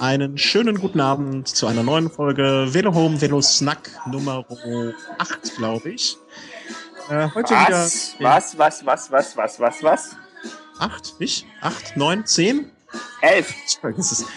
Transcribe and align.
Einen 0.00 0.38
schönen 0.38 0.80
guten 0.80 1.00
Abend 1.00 1.48
zu 1.48 1.66
einer 1.66 1.82
neuen 1.82 2.10
Folge 2.10 2.66
Velo 2.70 2.94
Home 2.94 3.20
Velo 3.20 3.40
Snack 3.40 3.90
Nummer 4.06 4.44
8, 5.18 5.56
glaube 5.56 5.90
ich. 5.90 6.16
Äh, 7.08 7.28
heute 7.34 7.54
was? 7.54 8.14
wieder. 8.18 8.30
Was, 8.30 8.58
was, 8.58 8.86
was, 8.86 9.10
was, 9.10 9.36
was, 9.36 9.60
was, 9.60 9.82
was? 9.82 10.16
8, 10.78 11.20
nicht? 11.20 11.46
8, 11.60 11.96
9, 11.96 12.26
10? 12.26 12.70
Elf. 13.20 13.54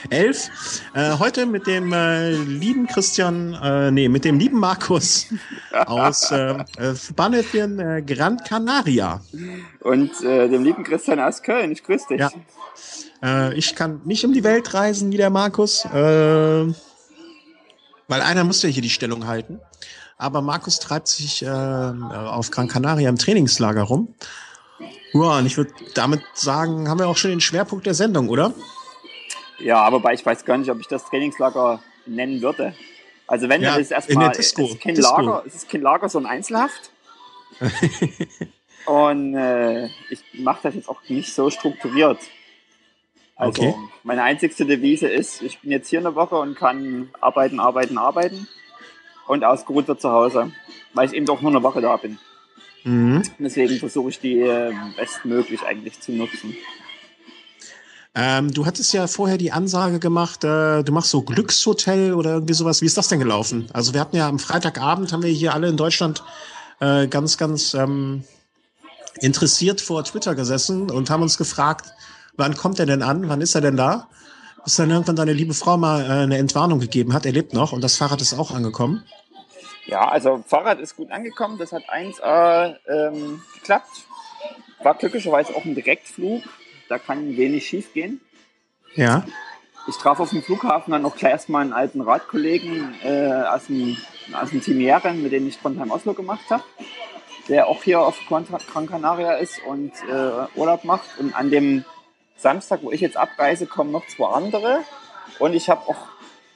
Elf. 0.10 0.50
Äh, 0.94 1.18
heute 1.20 1.46
mit 1.46 1.68
dem 1.68 1.92
äh, 1.94 2.32
lieben 2.32 2.88
Christian, 2.88 3.54
äh, 3.54 3.92
nee, 3.92 4.08
mit 4.08 4.24
dem 4.26 4.40
lieben 4.40 4.60
Markus 4.60 5.28
aus 5.86 6.32
äh, 6.32 6.56
äh, 6.78 6.96
Spanien 6.96 7.80
äh, 7.80 8.02
Gran 8.02 8.38
Canaria. 8.38 9.22
Und 9.82 10.24
äh, 10.24 10.48
dem 10.48 10.64
lieben 10.64 10.84
Christian 10.84 11.20
aus 11.20 11.44
Köln. 11.44 11.72
Ich 11.72 11.84
grüße 11.84 12.08
dich. 12.10 12.20
Ja. 12.20 12.32
Äh, 13.22 13.56
ich 13.56 13.76
kann 13.76 14.02
nicht 14.06 14.26
um 14.26 14.34
die 14.34 14.44
Welt 14.44 14.74
reisen 14.74 15.12
wie 15.12 15.18
der 15.18 15.30
Markus, 15.30 15.86
äh, 15.86 15.90
weil 18.08 18.22
einer 18.22 18.44
muss 18.44 18.62
ja 18.62 18.70
hier 18.70 18.82
die 18.82 18.90
Stellung 18.90 19.28
halten. 19.28 19.60
Aber 20.18 20.42
Markus 20.42 20.80
treibt 20.80 21.08
sich 21.08 21.44
äh, 21.44 21.48
auf 21.48 22.50
Gran 22.50 22.68
Canaria 22.68 23.10
im 23.10 23.18
Trainingslager 23.18 23.84
rum. 23.84 24.16
Ja, 25.14 25.38
und 25.38 25.46
ich 25.46 25.58
würde 25.58 25.72
damit 25.94 26.22
sagen, 26.34 26.90
haben 26.90 27.00
wir 27.00 27.08
auch 27.08 27.18
schon 27.18 27.32
den 27.32 27.42
Schwerpunkt 27.42 27.86
der 27.86 27.94
Sendung, 27.94 28.30
oder? 28.30 28.54
Ja, 29.60 29.92
wobei 29.92 30.14
ich 30.14 30.26
weiß 30.26 30.46
gar 30.46 30.58
nicht, 30.58 30.70
ob 30.70 30.80
ich 30.80 30.88
das 30.88 31.06
Trainingslager 31.06 31.82
nennen 32.06 32.42
würde. 32.42 32.76
Also 33.26 33.50
wenn, 33.50 33.62
ja, 33.62 33.72
dann 33.72 33.82
ist 33.82 33.92
erstmal, 33.92 34.32
es 34.32 34.40
ist 34.40 34.56
kein 34.80 34.96
Disco. 34.96 35.22
Lager, 35.22 35.44
es 35.46 35.56
ist 35.56 35.70
kein 35.70 35.82
Lager, 35.82 36.10
sondern 36.10 36.32
Einzelhaft. 36.32 36.92
und 38.86 39.36
äh, 39.36 39.88
ich 40.10 40.24
mache 40.34 40.60
das 40.64 40.76
jetzt 40.76 40.90
auch 40.90 41.02
nicht 41.08 41.34
so 41.34 41.50
strukturiert. 41.50 42.20
Also 43.36 43.62
okay. 43.62 43.76
meine 44.04 44.24
einzigste 44.24 44.66
Devise 44.66 45.08
ist, 45.08 45.42
ich 45.42 45.60
bin 45.60 45.72
jetzt 45.72 45.90
hier 45.90 46.00
eine 46.00 46.16
Woche 46.16 46.38
und 46.38 46.56
kann 46.56 47.10
arbeiten, 47.22 47.60
arbeiten, 47.60 47.98
arbeiten 47.98 48.48
und 49.28 49.44
ausgeruht 49.44 49.88
wird 49.88 50.02
zu 50.02 50.12
Hause, 50.12 50.52
weil 50.94 51.08
ich 51.08 51.14
eben 51.14 51.26
doch 51.26 51.42
nur 51.42 51.52
eine 51.52 51.62
Woche 51.62 51.82
da 51.82 51.98
bin. 51.98 52.18
Mhm. 52.84 53.24
Deswegen 53.40 53.78
versuche 53.78 54.10
ich 54.10 54.20
die 54.20 54.40
äh, 54.40 54.74
bestmöglich 54.96 55.64
eigentlich 55.64 56.00
zu 56.00 56.12
nutzen. 56.12 56.56
Ähm, 58.20 58.52
du 58.52 58.66
hattest 58.66 58.94
ja 58.94 59.06
vorher 59.06 59.38
die 59.38 59.52
Ansage 59.52 60.00
gemacht, 60.00 60.44
äh, 60.44 60.84
du 60.84 60.92
machst 60.92 61.12
so 61.12 61.22
Glückshotel 61.22 62.14
oder 62.14 62.32
irgendwie 62.34 62.56
sowas. 62.56 62.82
Wie 62.82 62.88
ist 62.88 62.98
das 62.98 63.10
denn 63.10 63.20
gelaufen? 63.20 63.68
Also 63.74 63.94
wir 63.94 64.02
hatten 64.02 64.16
ja 64.16 64.28
am 64.28 64.40
Freitagabend, 64.40 65.14
haben 65.14 65.22
wir 65.22 65.30
hier 65.30 65.54
alle 65.54 65.68
in 65.68 65.78
Deutschland 65.78 66.24
äh, 66.80 67.08
ganz, 67.08 67.38
ganz 67.38 67.76
ähm, 67.76 68.24
interessiert 69.20 69.82
vor 69.82 70.04
Twitter 70.04 70.34
gesessen 70.34 70.90
und 70.90 71.12
haben 71.12 71.22
uns 71.22 71.38
gefragt, 71.38 71.92
wann 72.38 72.56
kommt 72.56 72.80
er 72.80 72.88
denn 72.88 73.04
an? 73.04 73.30
Wann 73.30 73.42
ist 73.42 73.54
er 73.54 73.62
denn 73.62 73.78
da? 73.78 74.08
Bis 74.64 74.78
dann 74.78 74.90
irgendwann 74.90 75.16
deine 75.16 75.34
liebe 75.34 75.54
Frau 75.54 75.78
mal 75.78 76.02
äh, 76.02 76.24
eine 76.24 76.38
Entwarnung 76.38 76.80
gegeben 76.80 77.14
hat. 77.14 77.26
Er 77.28 77.34
lebt 77.34 77.54
noch 77.54 77.72
und 77.72 77.84
das 77.84 77.98
Fahrrad 77.98 78.22
ist 78.22 78.34
auch 78.34 78.50
angekommen. 78.50 79.04
Ja, 79.88 80.08
also 80.08 80.44
Fahrrad 80.46 80.80
ist 80.80 80.96
gut 80.96 81.12
angekommen. 81.12 81.58
Das 81.58 81.72
hat 81.72 81.84
1A 81.90 82.76
ähm, 82.88 83.42
geklappt. 83.56 84.06
War 84.84 84.96
glücklicherweise 84.96 85.56
auch 85.56 85.66
ein 85.66 85.76
Direktflug. 85.76 86.44
Da 86.90 87.00
kann 87.00 87.36
wenig 87.36 87.68
schief 87.68 87.94
gehen. 87.94 88.22
Ja. 88.96 89.26
Ich 89.88 89.96
traf 89.96 90.20
auf 90.20 90.30
dem 90.30 90.44
Flughafen 90.44 90.92
dann 90.92 91.06
auch 91.06 91.16
gleich 91.16 91.32
erstmal 91.32 91.62
einen 91.62 91.74
alten 91.74 92.02
Radkollegen 92.02 92.96
äh, 93.04 93.44
aus, 93.48 93.68
dem, 93.68 93.98
aus 94.34 94.50
dem 94.50 94.62
Team 94.62 94.80
Jähren, 94.82 95.24
mit 95.24 95.32
dem 95.32 95.48
ich 95.48 95.58
Trondheim-Oslo 95.58 96.14
gemacht 96.14 96.50
habe 96.50 96.64
der 97.48 97.68
auch 97.68 97.84
hier 97.84 98.02
auf 98.02 98.20
Gran 98.28 98.88
Canaria 98.88 99.34
ist 99.34 99.62
und 99.66 99.92
äh, 100.10 100.58
Urlaub 100.58 100.84
macht. 100.84 101.18
Und 101.20 101.34
an 101.36 101.50
dem 101.50 101.86
Samstag, 102.36 102.82
wo 102.84 102.92
ich 102.92 103.02
jetzt 103.02 103.18
abreise, 103.18 103.66
kommen 103.66 103.92
noch 103.92 104.06
zwei 104.08 104.28
andere. 104.28 104.80
Und 105.40 105.54
ich 105.54 105.70
habe 105.70 105.82
auch 105.88 106.08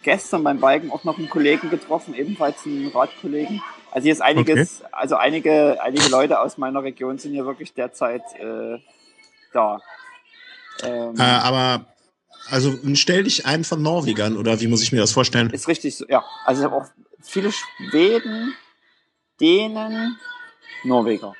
gestern 0.04 0.44
beim 0.44 0.60
Biken 0.60 0.92
auch 0.92 1.04
noch 1.04 1.18
einen 1.18 1.30
Kollegen 1.30 1.70
getroffen, 1.70 2.14
ebenfalls 2.14 2.66
einen 2.66 2.90
Radkollegen. 2.90 3.62
Also 3.92 4.04
hier 4.04 4.14
ist 4.14 4.22
einiges, 4.22 4.82
okay. 4.82 4.90
also 4.92 5.16
einige, 5.16 5.82
einige 5.82 6.10
Leute 6.10 6.40
aus 6.40 6.58
meiner 6.58 6.84
Region 6.84 7.18
sind 7.18 7.34
hier 7.34 7.46
wirklich 7.46 7.74
derzeit 7.74 8.24
äh, 8.40 8.80
da. 9.54 9.80
Ähm, 10.84 11.16
äh, 11.18 11.22
aber 11.22 11.86
also 12.50 12.78
stell 12.96 13.24
dich 13.24 13.46
ein 13.46 13.64
von 13.64 13.82
Norwegern 13.82 14.38
oder 14.38 14.60
wie 14.62 14.68
muss 14.68 14.82
ich 14.82 14.92
mir 14.92 15.00
das 15.00 15.12
vorstellen? 15.12 15.50
Ist 15.52 15.68
richtig 15.68 15.96
so, 15.96 16.06
ja. 16.08 16.24
Also 16.46 16.62
ich 16.62 16.66
habe 16.66 16.76
auch 16.76 16.88
viele 17.22 17.52
Schweden, 17.52 18.54
Dänen, 19.40 20.18
Norweger. 20.84 21.34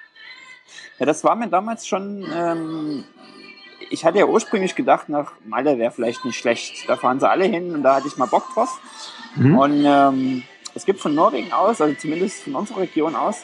Ja, 1.00 1.06
das 1.06 1.24
war 1.24 1.36
mir 1.36 1.50
damals 1.50 1.88
schon 1.88 2.26
ähm, 2.34 3.04
ich 3.92 4.06
hatte 4.06 4.20
ja 4.20 4.26
ursprünglich 4.26 4.76
gedacht, 4.76 5.10
nach 5.10 5.34
Malle 5.46 5.78
wäre 5.78 5.92
vielleicht 5.92 6.26
nicht 6.26 6.38
schlecht. 6.38 6.88
Da 6.88 6.96
fahren 6.96 7.20
sie 7.20 7.30
alle 7.30 7.46
hin 7.46 7.76
und 7.76 7.84
da 7.84 7.96
hatte 7.96 8.08
ich 8.08 8.18
mal 8.18 8.26
Bock 8.26 8.46
drauf. 8.54 8.80
Mhm. 9.36 9.58
Und 9.58 9.84
ähm, 9.86 10.44
es 10.74 10.86
gibt 10.86 11.00
von 11.00 11.14
Norwegen 11.14 11.52
aus, 11.52 11.82
also 11.82 11.94
zumindest 11.96 12.44
von 12.44 12.56
unserer 12.56 12.82
Region 12.82 13.16
aus, 13.16 13.44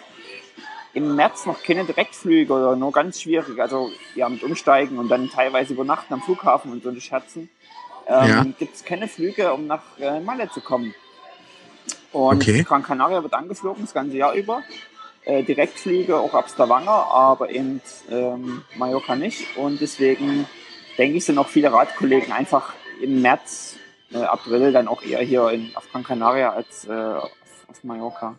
im 0.93 1.15
März 1.15 1.45
noch 1.45 1.61
keine 1.61 1.83
Direktflüge 1.83 2.51
oder 2.51 2.75
nur 2.75 2.91
ganz 2.91 3.21
schwierig. 3.21 3.59
Also 3.59 3.91
ja, 4.15 4.29
mit 4.29 4.41
Umsteigen 4.41 4.97
und 4.97 5.09
dann 5.09 5.29
teilweise 5.29 5.73
übernachten 5.73 6.13
am 6.13 6.21
Flughafen 6.21 6.71
und 6.71 6.81
so 6.81 6.89
eine 6.89 7.01
Scherzen. 7.01 7.49
Ähm, 8.07 8.29
ja. 8.29 8.45
Gibt 8.57 8.75
es 8.75 8.85
keine 8.85 9.07
Flüge, 9.07 9.53
um 9.53 9.67
nach 9.67 9.83
äh, 9.99 10.21
Malle 10.21 10.49
zu 10.49 10.61
kommen. 10.61 10.95
Und 12.13 12.41
okay. 12.41 12.63
Gran 12.63 12.83
Canaria 12.83 13.21
wird 13.21 13.33
angeflogen 13.33 13.83
das 13.83 13.93
ganze 13.93 14.15
Jahr 14.15 14.33
über 14.33 14.63
äh, 15.27 15.43
Direktflüge 15.43 16.17
auch 16.17 16.33
ab 16.33 16.49
Stavanger, 16.49 16.89
aber 17.11 17.49
eben 17.49 17.81
ähm, 18.09 18.63
Mallorca 18.77 19.15
nicht. 19.15 19.57
Und 19.57 19.81
deswegen 19.81 20.47
denke 20.97 21.17
ich, 21.17 21.25
sind 21.25 21.37
auch 21.37 21.49
viele 21.49 21.71
Radkollegen 21.71 22.31
einfach 22.31 22.73
im 23.01 23.21
März, 23.21 23.75
äh, 24.11 24.19
April 24.19 24.71
dann 24.71 24.87
auch 24.87 25.01
eher 25.01 25.19
hier 25.19 25.49
in, 25.49 25.75
auf 25.75 25.91
Gran 25.91 26.03
Canaria 26.03 26.53
als 26.53 26.85
äh, 26.85 26.91
auf, 26.91 27.31
auf 27.67 27.83
Mallorca. 27.83 28.35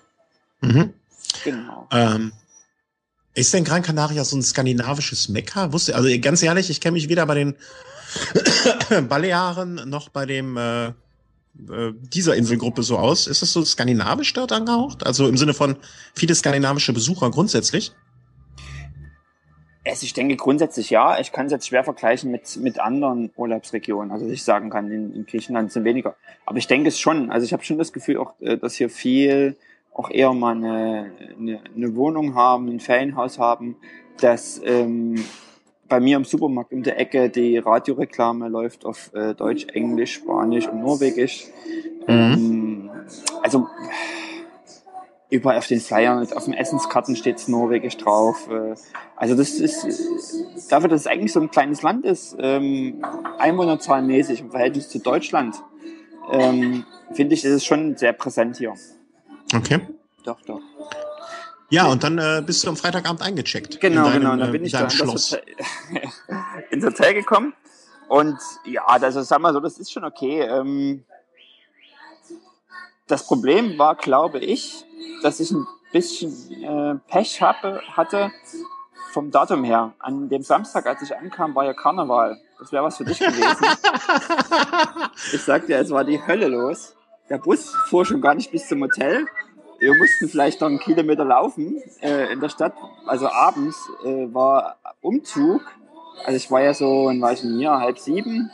Mhm. 0.62 0.94
Genau. 1.44 1.88
Ähm, 1.92 2.32
ist 3.34 3.52
denn 3.52 3.64
Gran 3.64 3.82
Canaria 3.82 4.24
so 4.24 4.36
ein 4.36 4.42
skandinavisches 4.42 5.28
Mekka? 5.28 5.72
Wusste, 5.72 5.94
also 5.94 6.08
ganz 6.20 6.42
ehrlich, 6.42 6.70
ich 6.70 6.80
kenne 6.80 6.94
mich 6.94 7.10
weder 7.10 7.26
bei 7.26 7.34
den 7.34 7.54
Balearen 9.08 9.88
noch 9.90 10.08
bei 10.08 10.24
dem 10.24 10.56
äh, 10.56 10.92
äh, 11.70 11.92
dieser 11.94 12.36
Inselgruppe 12.36 12.82
so 12.82 12.98
aus? 12.98 13.26
Ist 13.26 13.42
das 13.42 13.52
so 13.52 13.64
skandinavisch 13.64 14.32
dort 14.32 14.52
angehaucht? 14.52 15.06
Also 15.06 15.28
im 15.28 15.36
Sinne 15.36 15.54
von 15.54 15.76
viele 16.14 16.34
skandinavische 16.34 16.92
Besucher 16.92 17.30
grundsätzlich? 17.30 17.92
Ich 19.84 20.12
denke 20.12 20.36
grundsätzlich 20.36 20.90
ja. 20.90 21.18
Ich 21.18 21.32
kann 21.32 21.46
es 21.46 21.52
jetzt 21.52 21.66
schwer 21.66 21.82
vergleichen 21.82 22.30
mit, 22.30 22.56
mit 22.58 22.78
anderen 22.78 23.30
Urlaubsregionen. 23.36 24.12
Also 24.12 24.26
ich 24.26 24.44
sagen 24.44 24.68
kann, 24.68 24.90
in, 24.90 25.14
in 25.14 25.24
Griechenland 25.24 25.72
sind 25.72 25.84
weniger. 25.84 26.14
Aber 26.44 26.58
ich 26.58 26.66
denke 26.66 26.88
es 26.88 27.00
schon. 27.00 27.30
Also 27.30 27.46
ich 27.46 27.52
habe 27.54 27.64
schon 27.64 27.78
das 27.78 27.92
Gefühl, 27.92 28.18
auch, 28.18 28.34
äh, 28.40 28.58
dass 28.58 28.74
hier 28.74 28.90
viel 28.90 29.56
auch 29.94 30.10
eher 30.10 30.32
mal 30.32 30.54
eine, 30.54 31.10
eine, 31.38 31.60
eine 31.74 31.96
Wohnung 31.96 32.34
haben, 32.34 32.68
ein 32.68 32.80
Ferienhaus 32.80 33.38
haben, 33.38 33.76
dass 34.20 34.60
ähm, 34.64 35.24
bei 35.88 36.00
mir 36.00 36.16
im 36.16 36.24
Supermarkt 36.24 36.72
um 36.72 36.82
der 36.82 36.98
Ecke 36.98 37.30
die 37.30 37.58
Radioreklame 37.58 38.48
läuft 38.48 38.84
auf 38.84 39.12
äh, 39.14 39.34
Deutsch, 39.34 39.66
Englisch, 39.72 40.14
Spanisch 40.14 40.68
und 40.68 40.80
Norwegisch. 40.80 41.46
Mhm. 42.06 42.14
Ähm, 42.14 42.90
also 43.42 43.66
überall 45.30 45.58
auf 45.58 45.66
den 45.66 45.80
Flyern, 45.80 46.26
auf 46.32 46.44
den 46.44 46.54
Essenskarten 46.54 47.16
steht 47.16 47.48
Norwegisch 47.48 47.96
drauf. 47.96 48.48
Äh, 48.50 48.74
also 49.16 49.34
das 49.34 49.52
ist, 49.52 49.86
dafür, 50.70 50.88
dass 50.88 51.02
es 51.02 51.06
eigentlich 51.06 51.32
so 51.32 51.40
ein 51.40 51.50
kleines 51.50 51.82
Land 51.82 52.04
ist, 52.04 52.36
ähm, 52.38 53.04
einwohnerzahlenmäßig 53.38 54.40
im 54.40 54.50
Verhältnis 54.50 54.88
zu 54.88 55.00
Deutschland, 55.00 55.56
ähm, 56.30 56.84
finde 57.12 57.34
ich, 57.34 57.44
ist 57.44 57.52
es 57.52 57.64
schon 57.64 57.96
sehr 57.96 58.12
präsent 58.12 58.56
hier. 58.58 58.74
Okay. 59.54 59.80
Doch, 60.24 60.40
doch. 60.42 60.60
Ja, 61.70 61.86
und 61.86 62.02
dann 62.02 62.18
äh, 62.18 62.42
bist 62.44 62.64
du 62.64 62.68
am 62.68 62.76
Freitagabend 62.76 63.20
eingecheckt. 63.22 63.80
Genau, 63.80 64.04
deinem, 64.04 64.20
genau. 64.20 64.32
Und 64.32 64.38
dann 64.40 64.52
bin 64.52 64.64
ich 64.64 64.72
dann 64.72 64.90
Schloss. 64.90 65.36
ins 66.70 66.84
Hotel 66.84 67.14
gekommen. 67.14 67.52
Und 68.08 68.38
ja, 68.64 68.86
also 68.86 69.20
sag 69.22 69.40
mal 69.40 69.52
so, 69.52 69.60
das 69.60 69.78
ist 69.78 69.92
schon 69.92 70.04
okay. 70.04 70.40
Ähm, 70.40 71.04
das 73.06 73.26
Problem 73.26 73.78
war, 73.78 73.96
glaube 73.96 74.38
ich, 74.38 74.84
dass 75.22 75.40
ich 75.40 75.50
ein 75.50 75.66
bisschen 75.92 76.32
äh, 76.62 76.94
Pech 77.10 77.42
habe, 77.42 77.82
hatte 77.94 78.30
vom 79.12 79.30
Datum 79.30 79.64
her. 79.64 79.92
An 79.98 80.28
dem 80.30 80.42
Samstag, 80.42 80.86
als 80.86 81.02
ich 81.02 81.14
ankam, 81.16 81.54
war 81.54 81.64
ja 81.64 81.74
Karneval. 81.74 82.40
Das 82.58 82.72
wäre 82.72 82.84
was 82.84 82.96
für 82.96 83.04
dich 83.04 83.18
gewesen. 83.18 83.66
ich 85.32 85.42
sagte 85.42 85.72
ja, 85.72 85.78
es 85.78 85.90
war 85.90 86.04
die 86.04 86.24
Hölle 86.26 86.48
los. 86.48 86.94
Der 87.28 87.38
Bus 87.38 87.74
fuhr 87.88 88.06
schon 88.06 88.22
gar 88.22 88.34
nicht 88.34 88.50
bis 88.50 88.68
zum 88.68 88.82
Hotel 88.82 89.26
wir 89.78 89.94
mussten 89.94 90.28
vielleicht 90.28 90.60
noch 90.60 90.68
einen 90.68 90.80
Kilometer 90.80 91.24
laufen 91.24 91.80
äh, 92.00 92.32
in 92.32 92.40
der 92.40 92.48
Stadt. 92.48 92.74
Also 93.06 93.28
abends 93.28 93.76
äh, 94.04 94.32
war 94.32 94.76
Umzug. 95.00 95.62
Also 96.24 96.36
ich 96.36 96.50
war 96.50 96.62
ja 96.62 96.74
so, 96.74 97.08
in 97.10 97.20
war 97.20 97.34
hier, 97.34 97.70
halb 97.78 97.98
sieben, 97.98 98.50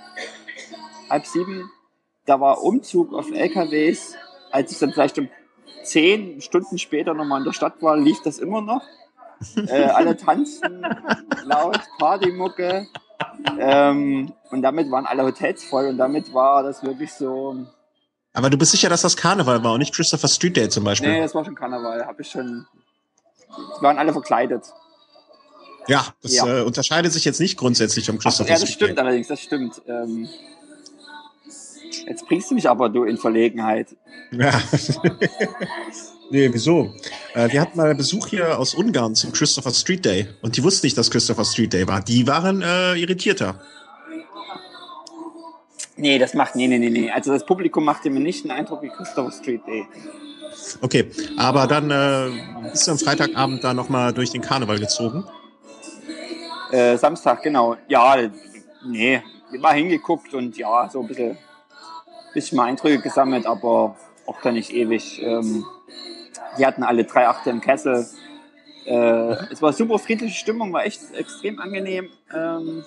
halb 1.08 1.26
sieben. 1.26 1.70
Da 2.26 2.40
war 2.40 2.62
Umzug 2.62 3.12
auf 3.12 3.30
LKWs. 3.30 4.14
Als 4.50 4.70
ich 4.70 4.78
dann 4.78 4.92
vielleicht 4.92 5.18
um 5.18 5.28
zehn 5.82 6.40
Stunden 6.40 6.78
später 6.78 7.14
nochmal 7.14 7.38
in 7.38 7.44
der 7.44 7.52
Stadt 7.52 7.82
war, 7.82 7.96
lief 7.96 8.20
das 8.22 8.38
immer 8.38 8.60
noch. 8.60 8.82
Äh, 9.56 9.84
alle 9.84 10.16
tanzen 10.16 10.86
laut, 11.44 11.80
Partymucke. 11.98 12.86
ähm, 13.58 14.32
und 14.50 14.62
damit 14.62 14.90
waren 14.90 15.06
alle 15.06 15.24
Hotels 15.24 15.64
voll 15.64 15.88
und 15.88 15.98
damit 15.98 16.32
war 16.32 16.62
das 16.62 16.82
wirklich 16.84 17.12
so. 17.12 17.66
Aber 18.34 18.50
du 18.50 18.58
bist 18.58 18.72
sicher, 18.72 18.88
dass 18.88 19.02
das 19.02 19.16
Karneval 19.16 19.62
war 19.64 19.72
und 19.72 19.78
nicht 19.78 19.94
Christopher 19.94 20.28
Street 20.28 20.56
Day 20.56 20.68
zum 20.68 20.84
Beispiel? 20.84 21.10
Nee, 21.10 21.20
das 21.20 21.34
war 21.34 21.44
schon 21.44 21.54
Karneval. 21.54 22.04
Habe 22.04 22.20
ich 22.20 22.28
schon. 22.28 22.66
Die 23.78 23.82
waren 23.82 23.96
alle 23.96 24.12
verkleidet. 24.12 24.64
Ja, 25.86 26.06
das 26.22 26.34
ja. 26.34 26.60
Äh, 26.60 26.62
unterscheidet 26.62 27.12
sich 27.12 27.24
jetzt 27.24 27.40
nicht 27.40 27.56
grundsätzlich 27.56 28.06
vom 28.06 28.18
Christopher 28.18 28.50
Ach, 28.50 28.54
Ja, 28.54 28.60
das 28.60 28.68
Street 28.68 28.74
stimmt 28.74 28.98
Day. 28.98 29.04
allerdings, 29.04 29.28
das 29.28 29.40
stimmt. 29.40 29.82
Ähm, 29.86 30.28
jetzt 32.06 32.26
bringst 32.26 32.50
du 32.50 32.54
mich 32.54 32.68
aber 32.68 32.88
du 32.88 33.04
in 33.04 33.16
Verlegenheit. 33.16 33.96
Ja. 34.32 34.60
Nee, 36.30 36.48
wieso? 36.52 36.94
Äh, 37.34 37.52
wir 37.52 37.60
hatten 37.60 37.76
mal 37.76 37.94
Besuch 37.94 38.28
hier 38.28 38.58
aus 38.58 38.74
Ungarn 38.74 39.14
zum 39.14 39.32
Christopher 39.32 39.72
Street 39.72 40.04
Day 40.04 40.26
und 40.40 40.56
die 40.56 40.64
wussten 40.64 40.86
nicht, 40.86 40.96
dass 40.96 41.10
Christopher 41.10 41.44
Street 41.44 41.72
Day 41.72 41.86
war. 41.86 42.00
Die 42.00 42.26
waren 42.26 42.62
äh, 42.62 42.94
irritierter. 42.94 43.60
Nee, 45.96 46.18
das 46.18 46.34
macht, 46.34 46.56
nee, 46.56 46.66
nee, 46.66 46.78
nee, 46.78 46.90
nee. 46.90 47.10
Also 47.10 47.32
das 47.32 47.46
Publikum 47.46 47.84
machte 47.84 48.10
mir 48.10 48.20
nicht 48.20 48.44
einen 48.44 48.58
Eindruck 48.58 48.82
wie 48.82 48.88
Christopher 48.88 49.30
Street 49.30 49.64
Day. 49.66 49.86
Okay, 50.80 51.10
aber 51.36 51.66
dann 51.66 51.90
äh, 51.90 52.70
bist 52.70 52.86
du 52.86 52.92
am 52.92 52.98
Freitagabend 52.98 53.62
da 53.62 53.74
nochmal 53.74 54.12
durch 54.12 54.30
den 54.30 54.40
Karneval 54.40 54.78
gezogen? 54.78 55.24
Äh, 56.70 56.96
Samstag, 56.96 57.42
genau. 57.42 57.76
Ja, 57.88 58.16
nee, 58.84 59.22
mal 59.58 59.74
hingeguckt 59.74 60.34
und 60.34 60.56
ja, 60.56 60.88
so 60.88 61.00
ein 61.00 61.06
bisschen, 61.06 61.38
bisschen 62.32 62.56
mal 62.56 62.64
Eindrücke 62.64 63.00
gesammelt, 63.00 63.46
aber 63.46 63.96
auch 64.26 64.40
da 64.42 64.50
nicht 64.50 64.72
ewig. 64.72 65.22
Ähm, 65.22 65.64
die 66.58 66.66
hatten 66.66 66.82
alle 66.82 67.04
drei 67.04 67.28
Achte 67.28 67.50
im 67.50 67.60
Kessel. 67.60 68.06
Äh, 68.86 69.52
es 69.52 69.62
war 69.62 69.72
super 69.72 69.98
friedliche 69.98 70.34
Stimmung, 70.34 70.72
war 70.72 70.84
echt 70.84 71.00
extrem 71.14 71.58
angenehm. 71.60 72.10
Ähm, 72.34 72.84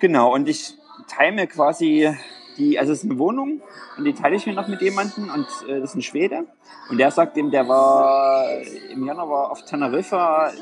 genau, 0.00 0.32
und 0.32 0.48
ich 0.48 0.74
teile 1.06 1.32
mir 1.32 1.46
quasi 1.46 2.14
die, 2.56 2.78
also 2.78 2.92
es 2.92 3.02
ist 3.02 3.10
eine 3.10 3.18
Wohnung 3.18 3.60
und 3.96 4.04
die 4.04 4.12
teile 4.12 4.36
ich 4.36 4.46
mir 4.46 4.52
noch 4.52 4.68
mit 4.68 4.80
jemandem 4.80 5.30
und 5.30 5.46
äh, 5.68 5.80
das 5.80 5.90
ist 5.90 5.96
ein 5.96 6.02
Schwede. 6.02 6.46
Und 6.88 6.98
der 6.98 7.10
sagt 7.10 7.36
ihm, 7.36 7.50
der 7.50 7.68
war 7.68 8.46
im 8.90 9.06
Januar 9.06 9.50
auf 9.50 9.64
Teneriffa, 9.64 10.52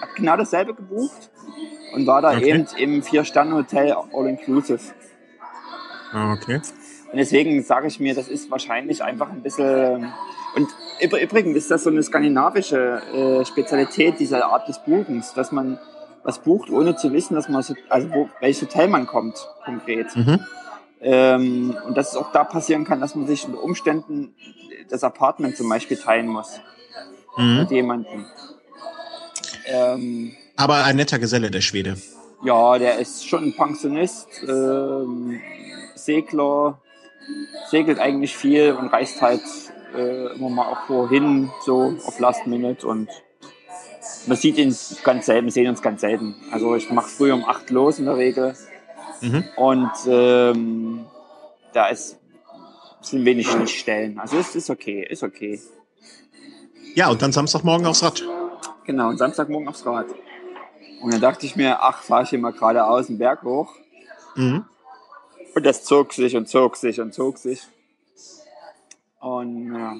hat 0.00 0.14
genau 0.16 0.36
dasselbe 0.36 0.74
gebucht 0.74 1.30
und 1.94 2.06
war 2.06 2.22
da 2.22 2.32
okay. 2.32 2.50
eben 2.50 2.66
im 2.78 3.02
Vier-Sterne-Hotel 3.02 3.94
All-Inclusive. 4.12 4.80
Ah, 6.12 6.32
okay. 6.32 6.60
Und 7.10 7.18
deswegen 7.18 7.62
sage 7.62 7.86
ich 7.86 8.00
mir, 8.00 8.14
das 8.14 8.28
ist 8.28 8.50
wahrscheinlich 8.50 9.02
einfach 9.02 9.30
ein 9.30 9.42
bisschen. 9.42 10.12
Und 10.56 10.68
übrigens 11.00 11.56
ist 11.56 11.70
das 11.70 11.84
so 11.84 11.90
eine 11.90 12.02
skandinavische 12.02 13.02
äh, 13.12 13.44
Spezialität 13.44 14.18
dieser 14.18 14.46
Art 14.46 14.68
des 14.68 14.78
Buchens, 14.80 15.32
dass 15.34 15.52
man 15.52 15.78
was 16.24 16.42
bucht, 16.42 16.70
ohne 16.70 16.96
zu 16.96 17.12
wissen, 17.12 17.34
dass 17.34 17.48
man 17.48 17.62
so, 17.62 17.74
also 17.88 18.10
wo, 18.10 18.28
welches 18.40 18.62
Hotel 18.62 18.88
man 18.88 19.06
kommt, 19.06 19.46
konkret. 19.64 20.16
Mhm. 20.16 20.40
Ähm, 21.00 21.76
und 21.86 21.96
dass 21.96 22.12
es 22.12 22.16
auch 22.16 22.32
da 22.32 22.44
passieren 22.44 22.84
kann, 22.84 23.00
dass 23.00 23.14
man 23.14 23.26
sich 23.26 23.46
unter 23.46 23.62
Umständen 23.62 24.34
das 24.88 25.04
Apartment 25.04 25.56
zum 25.56 25.68
Beispiel 25.68 25.98
teilen 25.98 26.26
muss. 26.26 26.60
Mhm. 27.36 27.58
Mit 27.58 27.70
jemandem. 27.70 28.24
Ähm, 29.66 30.32
Aber 30.56 30.84
ein 30.84 30.96
netter 30.96 31.18
Geselle, 31.18 31.50
der 31.50 31.60
Schwede. 31.60 31.96
Ja, 32.42 32.78
der 32.78 32.98
ist 32.98 33.28
schon 33.28 33.44
ein 33.44 33.56
Pensionist, 33.56 34.28
ähm, 34.46 35.40
Segler, 35.94 36.80
segelt 37.70 37.98
eigentlich 37.98 38.36
viel 38.36 38.72
und 38.72 38.88
reist 38.88 39.22
halt 39.22 39.42
äh, 39.96 40.34
immer 40.34 40.50
mal 40.50 40.66
auch 40.66 40.88
wohin, 40.88 41.50
so 41.64 41.94
auf 42.04 42.18
Last 42.18 42.46
Minute 42.46 42.86
und 42.86 43.08
man 44.26 44.36
sieht 44.36 44.58
ihn 44.58 44.74
ganz 45.02 45.26
selten, 45.26 45.50
sehen 45.50 45.68
uns 45.68 45.82
ganz 45.82 46.00
selten. 46.00 46.34
Also 46.50 46.74
ich 46.76 46.90
mache 46.90 47.08
früh 47.08 47.32
um 47.32 47.44
acht 47.44 47.70
los 47.70 47.98
in 47.98 48.06
der 48.06 48.16
Regel 48.16 48.54
mhm. 49.20 49.44
und 49.56 49.92
ähm, 50.06 51.06
da 51.72 51.86
ist 51.88 52.18
sind 53.00 53.24
wenig 53.24 53.48
Schnittstellen. 53.50 54.18
Also 54.18 54.38
es 54.38 54.54
ist 54.54 54.70
okay, 54.70 55.06
ist 55.08 55.22
okay. 55.22 55.60
Ja, 56.94 57.10
und 57.10 57.20
dann 57.22 57.32
Samstagmorgen 57.32 57.86
aufs 57.86 58.02
Rad. 58.02 58.22
Genau, 58.84 59.08
und 59.08 59.18
Samstagmorgen 59.18 59.68
aufs 59.68 59.84
Rad. 59.84 60.06
Und 61.02 61.12
dann 61.12 61.20
dachte 61.20 61.44
ich 61.44 61.56
mir, 61.56 61.82
ach, 61.82 62.02
fahre 62.02 62.22
ich 62.22 62.30
hier 62.30 62.38
mal 62.38 62.52
geradeaus 62.52 63.08
den 63.08 63.18
Berg 63.18 63.42
hoch. 63.42 63.74
Mhm. 64.36 64.64
Und 65.54 65.66
das 65.66 65.84
zog 65.84 66.12
sich 66.12 66.36
und 66.36 66.48
zog 66.48 66.76
sich 66.76 67.00
und 67.00 67.12
zog 67.12 67.38
sich. 67.38 67.62
Und 69.20 69.74
ja. 69.74 69.96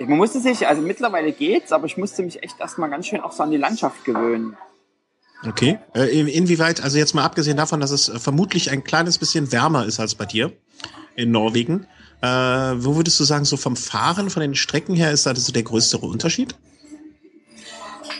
Man 0.00 0.16
musste 0.16 0.40
sich, 0.40 0.66
also 0.66 0.80
mittlerweile 0.80 1.32
geht's, 1.32 1.72
aber 1.72 1.86
ich 1.86 1.96
musste 1.96 2.22
mich 2.22 2.42
echt 2.42 2.58
erstmal 2.58 2.88
ganz 2.88 3.06
schön 3.06 3.20
auch 3.20 3.32
so 3.32 3.42
an 3.42 3.50
die 3.50 3.58
Landschaft 3.58 4.04
gewöhnen. 4.04 4.56
Okay. 5.46 5.78
Äh, 5.94 6.20
inwieweit, 6.20 6.82
also 6.82 6.98
jetzt 6.98 7.14
mal 7.14 7.24
abgesehen 7.24 7.56
davon, 7.56 7.80
dass 7.80 7.90
es 7.90 8.08
äh, 8.08 8.18
vermutlich 8.18 8.70
ein 8.70 8.84
kleines 8.84 9.18
bisschen 9.18 9.52
wärmer 9.52 9.84
ist 9.86 10.00
als 10.00 10.14
bei 10.14 10.26
dir 10.26 10.52
in 11.16 11.30
Norwegen, 11.30 11.86
äh, 12.22 12.26
wo 12.26 12.96
würdest 12.96 13.18
du 13.20 13.24
sagen, 13.24 13.44
so 13.44 13.56
vom 13.56 13.76
Fahren, 13.76 14.30
von 14.30 14.40
den 14.40 14.54
Strecken 14.54 14.94
her, 14.94 15.10
ist 15.12 15.26
da 15.26 15.34
so 15.34 15.52
der 15.52 15.62
größere 15.62 16.04
Unterschied? 16.04 16.54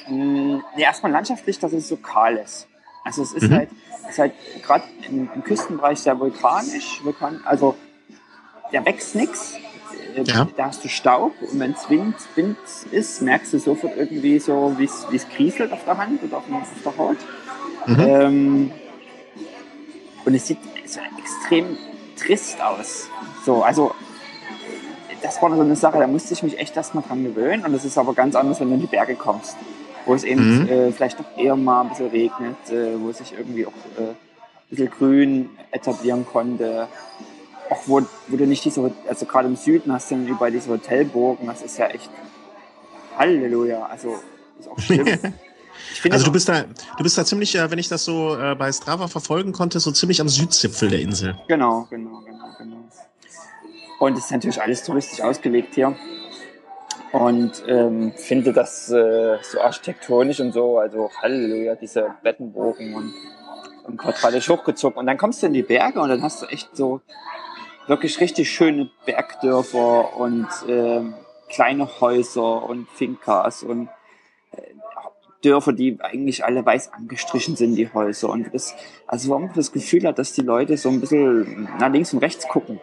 Mm, 0.09 0.59
ja, 0.77 0.87
erstmal 0.89 1.13
landschaftlich, 1.13 1.59
dass 1.59 1.73
es 1.73 1.89
so 1.89 1.97
kahl 1.97 2.37
ist. 2.37 2.67
Also 3.05 3.23
es 3.23 3.33
ist 3.33 3.49
mhm. 3.49 3.55
halt, 3.55 3.71
ist 4.09 4.19
halt 4.19 4.33
gerade 4.63 4.85
im, 5.09 5.29
im, 5.35 5.45
Küstenbereich 5.45 5.99
sehr 5.99 6.19
vulkanisch. 6.19 7.03
Vulkan, 7.05 7.41
also 7.45 7.77
da 8.73 8.85
wächst 8.85 9.15
nichts. 9.15 9.55
Äh, 10.17 10.23
ja. 10.25 10.49
Da 10.57 10.67
hast 10.67 10.85
du 10.85 10.89
Staub 10.89 11.33
und 11.41 11.59
wenn 11.59 11.73
es 11.73 11.89
Wind, 11.89 12.17
Wind 12.35 12.59
ist, 12.91 13.23
merkst 13.23 13.53
du 13.53 13.59
sofort 13.59 13.97
irgendwie 13.97 14.39
so, 14.39 14.75
wie 14.79 14.85
es 14.85 15.29
kriselt 15.29 15.73
auf 15.73 15.85
der 15.85 15.99
Hand 15.99 16.23
oder 16.23 16.39
auf, 16.39 16.45
auf 16.51 16.83
der 16.85 16.97
Haut. 16.97 17.17
Mhm. 17.87 18.01
Ähm, 18.01 18.73
und 20.25 20.35
es 20.35 20.47
sieht 20.47 20.59
so 20.87 21.01
extrem 21.19 21.77
trist 22.17 22.61
aus. 22.63 23.09
So, 23.45 23.63
also 23.63 23.95
das 25.23 25.41
war 25.43 25.55
so 25.55 25.61
eine 25.61 25.77
Sache, 25.77 25.99
da 25.99 26.07
musste 26.07 26.35
ich 26.35 26.43
mich 26.43 26.59
echt 26.59 26.77
erstmal 26.77 27.05
dran 27.05 27.25
gewöhnen. 27.25 27.65
Und 27.65 27.73
das 27.73 27.85
ist 27.85 27.97
aber 27.99 28.15
ganz 28.15 28.35
anders, 28.35 28.61
wenn 28.61 28.69
du 28.69 28.75
in 28.75 28.81
die 28.81 28.87
Berge 28.87 29.15
kommst 29.15 29.57
wo 30.07 30.15
es 30.15 30.25
eben 30.25 30.63
mhm. 30.63 30.69
äh, 30.69 30.93
vielleicht 30.93 31.19
doch 31.19 31.37
eher 31.37 31.57
mal 31.57 31.83
ein 31.83 31.89
bisschen 31.91 32.09
regnet, 32.09 32.57
äh, 32.71 33.01
wo 33.01 33.13
sich 33.13 33.33
irgendwie 33.33 33.67
auch 33.67 33.73
äh, 33.99 34.03
ein 34.03 34.17
bisschen 34.69 34.91
grün 34.91 35.51
etablieren 35.71 36.27
konnte. 36.27 36.89
Auch 37.71 37.83
wo, 37.87 38.03
wo 38.29 38.37
du 38.37 38.47
nicht 38.47 38.65
diese, 38.65 38.93
also 39.09 39.27
gerade 39.27 39.49
im 39.49 39.57
Süden 39.57 39.93
hast 39.93 40.11
du 40.11 40.17
dann 40.17 40.27
überall 40.27 40.51
diese 40.51 40.69
Hotelburgen, 40.71 41.47
das 41.47 41.63
ist 41.63 41.79
ja 41.79 41.87
echt 41.87 42.11
Halleluja, 43.17 43.87
also 43.87 44.17
ist 44.59 44.69
auch 44.69 44.79
schlimm. 44.79 45.07
also 46.11 46.25
du 46.27 46.33
bist 46.33 46.49
da, 46.49 46.65
du 46.97 47.03
bist 47.03 47.17
da 47.17 47.25
ziemlich, 47.25 47.55
äh, 47.55 47.71
wenn 47.71 47.79
ich 47.79 47.89
das 47.89 48.05
so 48.05 48.37
äh, 48.37 48.55
bei 48.57 48.73
Strava 48.73 49.09
verfolgen 49.09 49.53
konnte, 49.53 49.79
so 49.81 49.93
ziemlich 49.93 50.21
am 50.21 50.29
Südzipfel 50.29 50.91
der 50.91 51.01
Insel. 51.01 51.39
Genau, 51.49 51.87
genau, 51.91 52.21
genau, 52.27 52.47
genau. 52.59 52.77
Und 54.01 54.19
es 54.19 54.25
ist 54.25 54.31
natürlich 54.33 54.61
alles 54.61 54.83
touristisch 54.83 55.21
ausgelegt 55.21 55.75
hier 55.75 55.95
und 57.13 57.63
ähm, 57.67 58.13
finde 58.17 58.53
das 58.53 58.91
äh, 58.91 59.39
so 59.43 59.61
architektonisch 59.61 60.41
und 60.41 60.53
so, 60.53 60.79
also 60.79 61.11
Halleluja, 61.21 61.75
diese 61.75 62.15
Bettenbogen 62.23 62.95
und, 62.95 63.13
und 63.85 63.97
quadratisch 63.97 64.49
hochgezogen. 64.49 64.99
Und 64.99 65.07
dann 65.07 65.19
kommst 65.19 65.43
du 65.43 65.47
in 65.47 65.53
die 65.53 65.63
Berge 65.63 66.01
und 66.01 66.09
dann 66.09 66.23
hast 66.23 66.43
du 66.43 66.47
echt 66.47 66.77
so 66.77 67.01
wirklich 67.91 68.21
richtig 68.21 68.49
schöne 68.49 68.89
Bergdörfer 69.05 70.17
und 70.17 70.47
äh, 70.69 71.03
kleine 71.51 72.01
Häuser 72.01 72.63
und 72.63 72.89
Finkas 72.89 73.65
und 73.65 73.89
äh, 74.53 74.63
Dörfer, 75.43 75.73
die 75.73 75.99
eigentlich 76.01 76.45
alle 76.45 76.65
weiß 76.65 76.93
angestrichen 76.93 77.57
sind, 77.57 77.75
die 77.75 77.93
Häuser. 77.93 78.31
Und 78.31 78.55
das, 78.55 78.75
also 79.07 79.31
warum 79.31 79.51
das 79.55 79.73
Gefühl 79.73 80.07
hat, 80.07 80.19
dass 80.19 80.33
die 80.33 80.43
Leute 80.43 80.77
so 80.77 80.89
ein 80.89 81.01
bisschen 81.01 81.69
nach 81.79 81.91
links 81.93 82.15
und 82.15 82.21
rechts 82.21 82.47
gucken. 82.47 82.81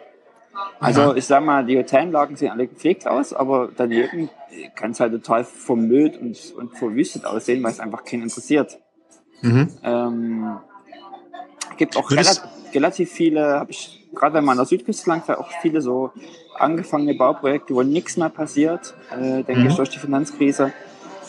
Also 0.78 1.00
ja. 1.00 1.14
ich 1.14 1.24
sag 1.24 1.42
mal, 1.42 1.64
die 1.64 1.78
Hotelanlagen 1.78 2.36
sehen 2.36 2.50
alle 2.50 2.66
gepflegt 2.66 3.06
aus, 3.06 3.32
aber 3.32 3.70
daneben 3.74 4.28
kann 4.74 4.90
es 4.90 5.00
halt 5.00 5.12
total 5.12 5.44
vermüllt 5.44 6.18
und, 6.18 6.52
und 6.56 6.76
verwüstet 6.76 7.24
aussehen, 7.24 7.62
weil 7.62 7.70
es 7.70 7.80
einfach 7.80 8.04
keinen 8.04 8.24
interessiert. 8.24 8.78
Mhm. 9.40 9.68
Ähm, 9.82 10.58
gibt 11.78 11.96
auch 11.96 12.10
relativ, 12.10 12.42
relativ 12.74 13.10
viele, 13.10 13.60
habe 13.60 13.70
ich 13.70 13.97
gerade 14.14 14.34
wenn 14.34 14.44
man 14.44 14.52
an 14.52 14.58
der 14.58 14.66
Südküste 14.66 15.08
lang 15.08 15.22
fährt, 15.22 15.38
auch 15.38 15.50
viele 15.62 15.80
so 15.80 16.12
angefangene 16.56 17.14
Bauprojekte, 17.14 17.74
wo 17.74 17.82
nichts 17.82 18.16
mehr 18.16 18.28
passiert, 18.28 18.94
äh, 19.10 19.42
denke 19.42 19.60
mhm. 19.60 19.66
ich, 19.68 19.76
durch 19.76 19.90
die 19.90 19.98
Finanzkrise, 19.98 20.72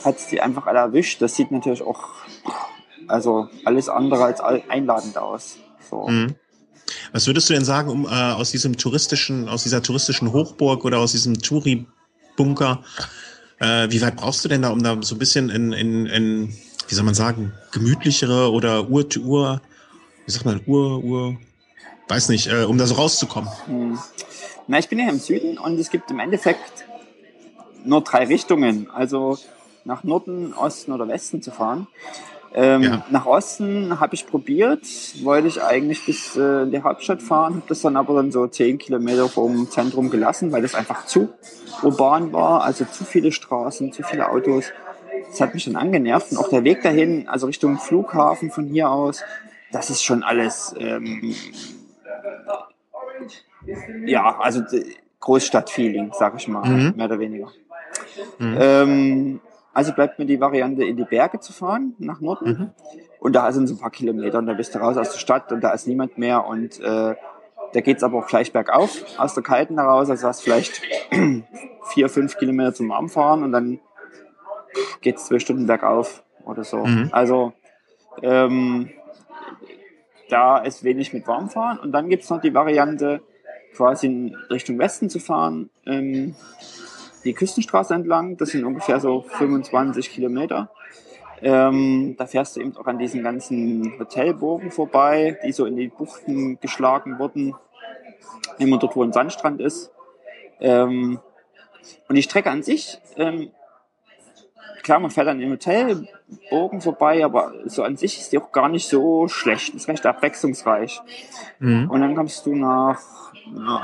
hat 0.03 0.17
es 0.17 0.27
die 0.27 0.41
einfach 0.41 0.67
alle 0.67 0.79
erwischt. 0.79 1.21
Das 1.21 1.35
sieht 1.35 1.51
natürlich 1.51 1.81
auch 1.81 2.09
also 3.07 3.49
alles 3.65 3.89
andere 3.89 4.25
als 4.25 4.39
einladend 4.41 5.17
aus. 5.17 5.57
So. 5.89 6.07
Mhm. 6.07 6.35
Was 7.11 7.27
würdest 7.27 7.49
du 7.49 7.53
denn 7.53 7.65
sagen, 7.65 7.89
um 7.89 8.05
äh, 8.05 8.09
aus 8.09 8.51
diesem 8.51 8.77
touristischen, 8.77 9.49
aus 9.49 9.63
dieser 9.63 9.81
touristischen 9.81 10.31
Hochburg 10.31 10.85
oder 10.85 10.99
aus 10.99 11.11
diesem 11.11 11.41
Touri-Bunker, 11.41 12.83
äh, 13.59 13.87
wie 13.89 14.01
weit 14.01 14.15
brauchst 14.15 14.43
du 14.45 14.49
denn 14.49 14.61
da, 14.61 14.69
um 14.69 14.81
da 14.81 14.97
so 15.01 15.15
ein 15.15 15.19
bisschen 15.19 15.49
in, 15.49 15.73
in, 15.73 16.05
in 16.05 16.53
wie 16.87 16.95
soll 16.95 17.05
man 17.05 17.13
sagen, 17.13 17.53
gemütlichere 17.71 18.51
oder 18.51 18.89
Ur, 18.89 19.05
Ur, 19.19 19.61
wie 20.25 20.31
sagt 20.31 20.45
man, 20.45 20.61
Ur, 20.65 21.03
Ur, 21.03 21.37
weiß 22.09 22.29
nicht, 22.29 22.47
äh, 22.47 22.63
um 22.63 22.77
da 22.77 22.85
so 22.85 22.95
rauszukommen? 22.95 23.49
Hm. 23.65 23.99
Na, 24.67 24.79
ich 24.79 24.89
bin 24.89 24.99
ja 24.99 25.09
im 25.09 25.19
Süden 25.19 25.57
und 25.57 25.79
es 25.79 25.89
gibt 25.89 26.11
im 26.11 26.19
Endeffekt 26.19 26.85
nur 27.85 28.01
drei 28.01 28.25
Richtungen, 28.25 28.89
also 28.91 29.37
nach 29.85 30.03
Norden, 30.03 30.53
Osten 30.53 30.91
oder 30.91 31.07
Westen 31.07 31.41
zu 31.41 31.51
fahren. 31.51 31.87
Ähm, 32.53 32.81
ja. 32.81 33.05
Nach 33.11 33.27
Osten 33.27 33.99
habe 33.99 34.15
ich 34.15 34.25
probiert, 34.25 34.83
wollte 35.23 35.47
ich 35.47 35.61
eigentlich 35.61 36.05
bis 36.05 36.35
äh, 36.35 36.63
in 36.63 36.71
die 36.71 36.81
Hauptstadt 36.81 37.21
fahren, 37.21 37.55
habe 37.55 37.65
das 37.67 37.81
dann 37.81 37.95
aber 37.95 38.15
dann 38.15 38.31
so 38.31 38.47
zehn 38.47 38.79
Kilometer 38.79 39.29
vom 39.29 39.69
Zentrum 39.69 40.09
gelassen, 40.09 40.51
weil 40.51 40.63
das 40.63 40.73
einfach 40.73 41.05
zu 41.05 41.29
urban 41.83 42.33
war, 42.33 42.63
also 42.63 42.85
zu 42.85 43.05
viele 43.05 43.31
Straßen, 43.31 43.93
zu 43.93 44.01
viele 44.01 44.29
Autos. 44.29 44.65
Das 45.29 45.41
hat 45.41 45.53
mich 45.53 45.65
dann 45.65 45.75
angenervt 45.75 46.31
und 46.31 46.37
auch 46.37 46.49
der 46.49 46.63
Weg 46.63 46.81
dahin, 46.81 47.27
also 47.27 47.45
Richtung 47.45 47.77
Flughafen 47.77 48.49
von 48.49 48.65
hier 48.65 48.89
aus, 48.89 49.21
das 49.71 49.91
ist 49.91 50.03
schon 50.03 50.23
alles, 50.23 50.73
ähm, 50.79 51.35
ja, 54.05 54.39
also 54.39 54.63
Großstadtfeeling, 55.19 56.11
sag 56.13 56.35
ich 56.35 56.47
mal, 56.47 56.67
mhm. 56.67 56.93
mehr 56.95 57.05
oder 57.05 57.19
weniger. 57.19 57.47
Mhm. 58.37 58.57
Ähm, 58.59 59.41
also 59.73 59.93
bleibt 59.93 60.19
mir 60.19 60.25
die 60.25 60.39
Variante, 60.39 60.83
in 60.83 60.97
die 60.97 61.03
Berge 61.03 61.39
zu 61.39 61.53
fahren, 61.53 61.95
nach 61.99 62.21
Norden. 62.21 62.49
Mhm. 62.49 62.69
Und 63.19 63.35
da 63.35 63.51
sind 63.51 63.67
so 63.67 63.75
ein 63.75 63.79
paar 63.79 63.91
Kilometer 63.91 64.39
und 64.39 64.47
da 64.47 64.53
bist 64.53 64.73
du 64.73 64.79
raus 64.79 64.97
aus 64.97 65.11
der 65.11 65.19
Stadt 65.19 65.51
und 65.51 65.61
da 65.61 65.71
ist 65.71 65.87
niemand 65.87 66.17
mehr 66.17 66.45
und 66.45 66.79
äh, 66.79 67.15
da 67.73 67.81
geht's 67.81 68.03
aber 68.03 68.19
auch 68.19 68.27
gleich 68.27 68.51
bergauf 68.51 69.03
aus 69.17 69.33
der 69.33 69.43
Kalten 69.43 69.77
heraus. 69.77 70.09
Also 70.09 70.27
hast 70.27 70.41
vielleicht 70.41 70.81
vier, 71.93 72.09
fünf 72.09 72.37
Kilometer 72.37 72.73
zum 72.73 72.89
Warmfahren 72.89 73.43
und 73.43 73.51
dann 73.51 73.79
geht's 75.01 75.25
zwei 75.25 75.39
Stunden 75.39 75.67
bergauf 75.67 76.23
oder 76.45 76.63
so. 76.63 76.85
Mhm. 76.85 77.09
Also 77.11 77.53
ähm, 78.21 78.89
da 80.29 80.59
ist 80.59 80.83
wenig 80.83 81.13
mit 81.13 81.27
Warmfahren. 81.27 81.79
Und 81.79 81.91
dann 81.91 82.09
gibt's 82.09 82.29
noch 82.29 82.41
die 82.41 82.53
Variante, 82.53 83.21
quasi 83.75 84.07
in 84.07 84.35
Richtung 84.49 84.79
Westen 84.79 85.09
zu 85.09 85.19
fahren. 85.19 85.69
Ähm, 85.85 86.35
die 87.23 87.33
Küstenstraße 87.33 87.93
entlang. 87.93 88.37
Das 88.37 88.49
sind 88.49 88.63
ungefähr 88.63 88.99
so 88.99 89.21
25 89.21 90.09
Kilometer. 90.11 90.71
Ähm, 91.41 92.15
da 92.17 92.25
fährst 92.25 92.55
du 92.55 92.61
eben 92.61 92.75
auch 92.77 92.87
an 92.87 92.97
diesen 92.97 93.23
ganzen 93.23 93.97
Hotelburgen 93.97 94.71
vorbei, 94.71 95.37
die 95.43 95.51
so 95.51 95.65
in 95.65 95.75
die 95.75 95.87
Buchten 95.87 96.59
geschlagen 96.59 97.19
wurden. 97.19 97.55
Immer 98.57 98.77
dort, 98.77 98.95
wo 98.95 99.03
ein 99.03 99.13
Sandstrand 99.13 99.61
ist. 99.61 99.91
Ähm, 100.59 101.19
und 102.07 102.15
die 102.15 102.23
Strecke 102.23 102.51
an 102.51 102.63
sich, 102.63 102.99
ähm, 103.15 103.51
klar, 104.83 104.99
man 104.99 105.11
fährt 105.11 105.27
an 105.27 105.39
den 105.39 105.51
Hotelburgen 105.51 106.81
vorbei, 106.81 107.23
aber 107.23 107.53
so 107.65 107.83
an 107.83 107.97
sich 107.97 108.19
ist 108.19 108.31
die 108.31 108.37
auch 108.37 108.51
gar 108.51 108.69
nicht 108.69 108.87
so 108.87 109.27
schlecht. 109.27 109.73
Ist 109.75 109.87
recht 109.87 110.05
abwechslungsreich. 110.05 111.01
Mhm. 111.59 111.89
Und 111.89 112.01
dann 112.01 112.15
kommst 112.15 112.45
du 112.45 112.55
nach, 112.55 112.99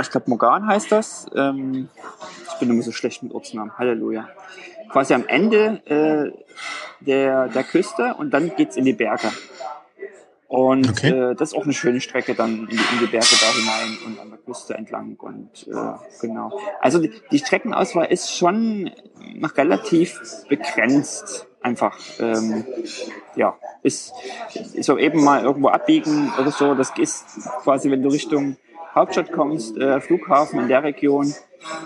ich 0.02 0.10
glaube, 0.10 0.30
Morgan 0.30 0.68
heißt 0.68 0.92
das. 0.92 1.28
Ähm, 1.36 1.90
ich 2.52 2.60
bin 2.60 2.70
immer 2.70 2.82
so 2.82 2.92
schlecht 2.92 3.24
mit 3.24 3.34
Ortsnamen. 3.34 3.78
Halleluja. 3.78 4.30
Quasi 4.90 5.14
am 5.14 5.26
Ende 5.28 5.82
äh, 5.86 6.32
der, 7.02 7.48
der 7.48 7.64
Küste 7.64 8.16
und 8.18 8.32
dann 8.34 8.56
geht's 8.56 8.78
in 8.78 8.86
die 8.86 8.94
Berge. 8.94 9.30
Und 10.56 10.90
okay. 10.90 11.10
äh, 11.10 11.36
das 11.36 11.52
ist 11.52 11.58
auch 11.58 11.66
eine 11.66 11.74
schöne 11.74 12.00
Strecke 12.00 12.34
dann 12.34 12.60
in 12.60 12.68
die, 12.68 12.76
in 12.76 13.00
die 13.02 13.08
Berge 13.08 13.36
da 13.42 13.48
hinein 13.48 13.98
und 14.06 14.20
an 14.22 14.30
der 14.30 14.40
Küste 14.40 14.74
entlang. 14.76 15.18
Und 15.18 15.68
äh, 15.68 16.22
genau. 16.22 16.58
Also 16.80 17.00
die, 17.00 17.12
die 17.30 17.40
Streckenauswahl 17.40 18.06
ist 18.06 18.34
schon 18.34 18.90
noch 19.36 19.58
relativ 19.58 20.18
begrenzt. 20.48 21.48
Einfach, 21.62 21.98
ähm, 22.20 22.64
ja, 23.36 23.58
ist, 23.84 24.14
ist 24.54 24.86
so 24.86 24.98
eben 24.98 25.22
mal 25.22 25.44
irgendwo 25.44 25.68
abbiegen 25.68 26.32
oder 26.40 26.52
so. 26.52 26.74
Das 26.74 26.94
ist 26.98 27.26
quasi, 27.64 27.92
wenn 27.92 28.02
du 28.02 28.08
Richtung 28.08 28.56
Hauptstadt 28.94 29.34
kommst, 29.34 29.76
äh, 29.76 30.00
Flughafen 30.00 30.62
in 30.62 30.70
der 30.70 30.84
Region, 30.84 31.34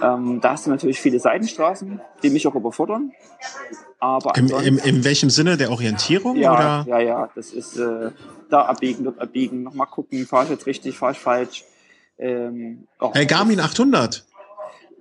ähm, 0.04 0.42
da 0.42 0.52
hast 0.52 0.68
du 0.68 0.70
natürlich 0.70 1.02
viele 1.02 1.20
Seitenstraßen, 1.20 2.02
die 2.22 2.30
mich 2.30 2.46
auch 2.46 2.54
überfordern. 2.54 3.14
Aber 4.00 4.36
Im, 4.38 4.48
im, 4.48 4.78
in 4.78 5.04
welchem 5.04 5.30
Sinne 5.30 5.58
der 5.58 5.72
Orientierung? 5.72 6.38
Ja, 6.38 6.54
oder? 6.54 6.86
ja, 6.90 7.00
ja. 7.00 7.30
Das 7.36 7.52
ist 7.52 7.78
äh, 7.78 8.12
da 8.50 8.62
abbiegen, 8.64 9.04
dort 9.04 9.20
abbiegen, 9.20 9.64
nochmal 9.64 9.88
gucken, 9.88 10.26
fahre 10.26 10.46
ich 10.46 10.52
jetzt 10.52 10.66
richtig, 10.66 10.98
fahre 10.98 11.12
ich 11.12 11.20
falsch. 11.20 11.66
Ähm, 12.18 12.88
oh, 13.00 13.12
hey, 13.14 13.26
Garmin 13.26 13.60
800. 13.60 14.26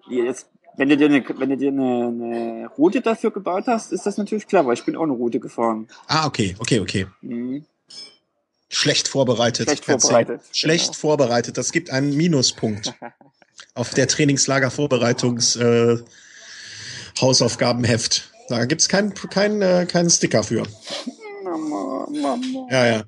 Jetzt, 0.08 0.48
wenn 0.76 0.88
du 0.88 0.96
dir, 0.96 1.06
eine, 1.06 1.24
wenn 1.36 1.50
du 1.50 1.56
dir 1.56 1.70
eine, 1.70 2.06
eine 2.06 2.70
Route 2.76 3.00
dafür 3.00 3.30
gebaut 3.30 3.64
hast, 3.66 3.92
ist 3.92 4.04
das 4.04 4.16
natürlich 4.16 4.46
clever. 4.46 4.72
Ich 4.72 4.84
bin 4.84 4.96
auch 4.96 5.02
eine 5.02 5.12
Route 5.12 5.38
gefahren. 5.38 5.88
Ah, 6.08 6.26
okay, 6.26 6.56
okay, 6.58 6.80
okay. 6.80 7.06
Mhm. 7.20 7.64
Schlecht 8.68 9.08
vorbereitet. 9.08 9.68
Schlecht 9.68 9.84
vorbereitet. 9.84 10.40
Schlecht 10.52 10.86
genau. 10.86 10.98
vorbereitet. 10.98 11.56
Das 11.56 11.72
gibt 11.72 11.90
einen 11.90 12.16
Minuspunkt 12.16 12.94
auf 13.74 13.94
der 13.94 14.08
Trainingslager-Vorbereitungs 14.08 15.56
äh, 15.56 15.98
Hausaufgabenheft. 17.20 18.27
Da 18.48 18.64
gibt's 18.64 18.88
keinen 18.88 19.14
kein, 19.14 19.60
äh, 19.62 19.86
keinen 19.86 20.10
Sticker 20.10 20.42
für. 20.42 20.62
Mama, 21.44 22.06
Mama. 22.10 22.66
Ja, 22.70 22.86
ja. 22.86 23.02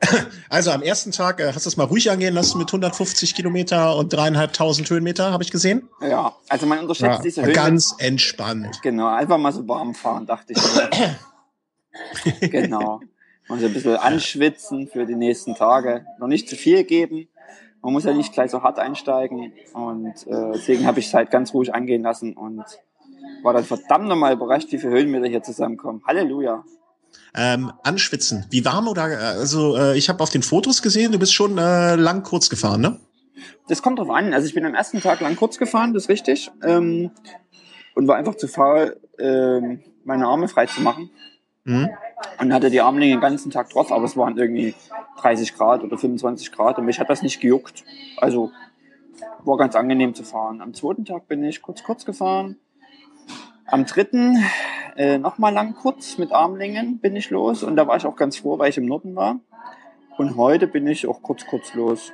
Also 0.48 0.70
am 0.70 0.82
ersten 0.82 1.10
Tag 1.10 1.40
äh, 1.40 1.52
hast 1.52 1.66
du 1.66 1.70
es 1.70 1.76
mal 1.76 1.84
ruhig 1.84 2.10
angehen 2.10 2.32
lassen 2.32 2.58
mit 2.58 2.68
150 2.68 3.34
Kilometer 3.34 3.96
und 3.96 4.12
dreieinhalbtausend 4.12 4.88
Höhenmeter, 4.88 5.32
habe 5.32 5.42
ich 5.42 5.50
gesehen. 5.50 5.88
Ja, 6.00 6.36
also 6.48 6.66
man 6.66 6.78
unterschätzt 6.78 7.18
ja, 7.18 7.22
diese 7.22 7.44
Höhen. 7.44 7.52
Ganz 7.52 7.96
entspannt. 7.98 8.80
Genau, 8.82 9.08
einfach 9.08 9.38
mal 9.38 9.52
so 9.52 9.66
warm 9.66 9.94
fahren, 9.94 10.26
dachte 10.26 10.52
ich. 10.52 12.40
genau. 12.50 13.00
Mal 13.48 13.58
so 13.58 13.66
ein 13.66 13.74
bisschen 13.74 13.96
anschwitzen 13.96 14.88
für 14.88 15.04
die 15.04 15.16
nächsten 15.16 15.54
Tage. 15.54 16.06
Noch 16.20 16.28
nicht 16.28 16.48
zu 16.48 16.54
viel 16.54 16.84
geben. 16.84 17.28
Man 17.82 17.92
muss 17.92 18.04
ja 18.04 18.12
nicht 18.12 18.32
gleich 18.32 18.50
so 18.50 18.62
hart 18.62 18.78
einsteigen. 18.78 19.52
Und 19.72 20.26
äh, 20.26 20.52
deswegen 20.54 20.86
habe 20.86 21.00
ich 21.00 21.06
es 21.06 21.14
halt 21.14 21.30
ganz 21.30 21.54
ruhig 21.54 21.74
angehen 21.74 22.02
lassen 22.02 22.34
und 22.34 22.64
war 23.42 23.52
dann 23.52 23.64
verdammt 23.64 24.08
nochmal 24.08 24.32
überrascht, 24.32 24.70
wie 24.72 24.78
viele 24.78 24.92
Höhenmeter 24.92 25.26
hier 25.26 25.42
zusammenkommen. 25.42 26.02
Halleluja. 26.06 26.64
Ähm, 27.34 27.72
anschwitzen. 27.82 28.46
Wie 28.50 28.64
warm 28.64 28.88
oder 28.88 29.04
also 29.04 29.76
äh, 29.76 29.96
ich 29.96 30.08
habe 30.08 30.22
auf 30.22 30.30
den 30.30 30.42
Fotos 30.42 30.82
gesehen, 30.82 31.12
du 31.12 31.18
bist 31.18 31.34
schon 31.34 31.58
äh, 31.58 31.96
lang 31.96 32.22
kurz 32.22 32.48
gefahren, 32.48 32.80
ne? 32.80 33.00
Das 33.68 33.82
kommt 33.82 33.98
drauf 33.98 34.10
an. 34.10 34.32
Also 34.32 34.46
ich 34.46 34.54
bin 34.54 34.64
am 34.64 34.74
ersten 34.74 35.00
Tag 35.00 35.20
lang 35.20 35.36
kurz 35.36 35.58
gefahren, 35.58 35.94
das 35.94 36.04
ist 36.04 36.08
richtig. 36.08 36.50
Ähm, 36.62 37.10
und 37.94 38.08
war 38.08 38.16
einfach 38.16 38.36
zu 38.36 38.48
faul, 38.48 39.00
ähm, 39.18 39.82
meine 40.04 40.26
Arme 40.26 40.48
frei 40.48 40.66
zu 40.66 40.80
machen. 40.80 41.10
Mhm. 41.64 41.90
Und 42.40 42.52
hatte 42.52 42.70
die 42.70 42.80
Armlänge 42.80 43.14
den 43.14 43.20
ganzen 43.20 43.50
Tag 43.50 43.70
drauf, 43.70 43.92
aber 43.92 44.04
es 44.04 44.16
waren 44.16 44.36
irgendwie 44.38 44.74
30 45.20 45.54
Grad 45.54 45.84
oder 45.84 45.98
25 45.98 46.50
Grad 46.50 46.78
und 46.78 46.86
mich 46.86 46.98
hat 46.98 47.10
das 47.10 47.22
nicht 47.22 47.40
gejuckt. 47.40 47.84
Also 48.16 48.50
war 49.44 49.56
ganz 49.56 49.76
angenehm 49.76 50.14
zu 50.14 50.24
fahren. 50.24 50.60
Am 50.60 50.74
zweiten 50.74 51.04
Tag 51.04 51.28
bin 51.28 51.44
ich 51.44 51.62
kurz 51.62 51.82
kurz 51.82 52.04
gefahren. 52.04 52.56
Am 53.70 53.84
dritten 53.84 54.42
äh, 54.96 55.18
nochmal 55.18 55.52
lang 55.52 55.74
kurz 55.74 56.18
mit 56.18 56.32
Armlängen 56.32 56.98
bin 56.98 57.14
ich 57.14 57.30
los 57.30 57.62
und 57.62 57.76
da 57.76 57.86
war 57.86 57.96
ich 57.96 58.06
auch 58.06 58.16
ganz 58.16 58.38
froh, 58.38 58.58
weil 58.58 58.70
ich 58.70 58.78
im 58.78 58.86
Norden 58.86 59.14
war. 59.14 59.40
Und 60.16 60.36
heute 60.36 60.66
bin 60.66 60.86
ich 60.86 61.06
auch 61.06 61.22
kurz 61.22 61.46
kurz 61.46 61.74
los. 61.74 62.12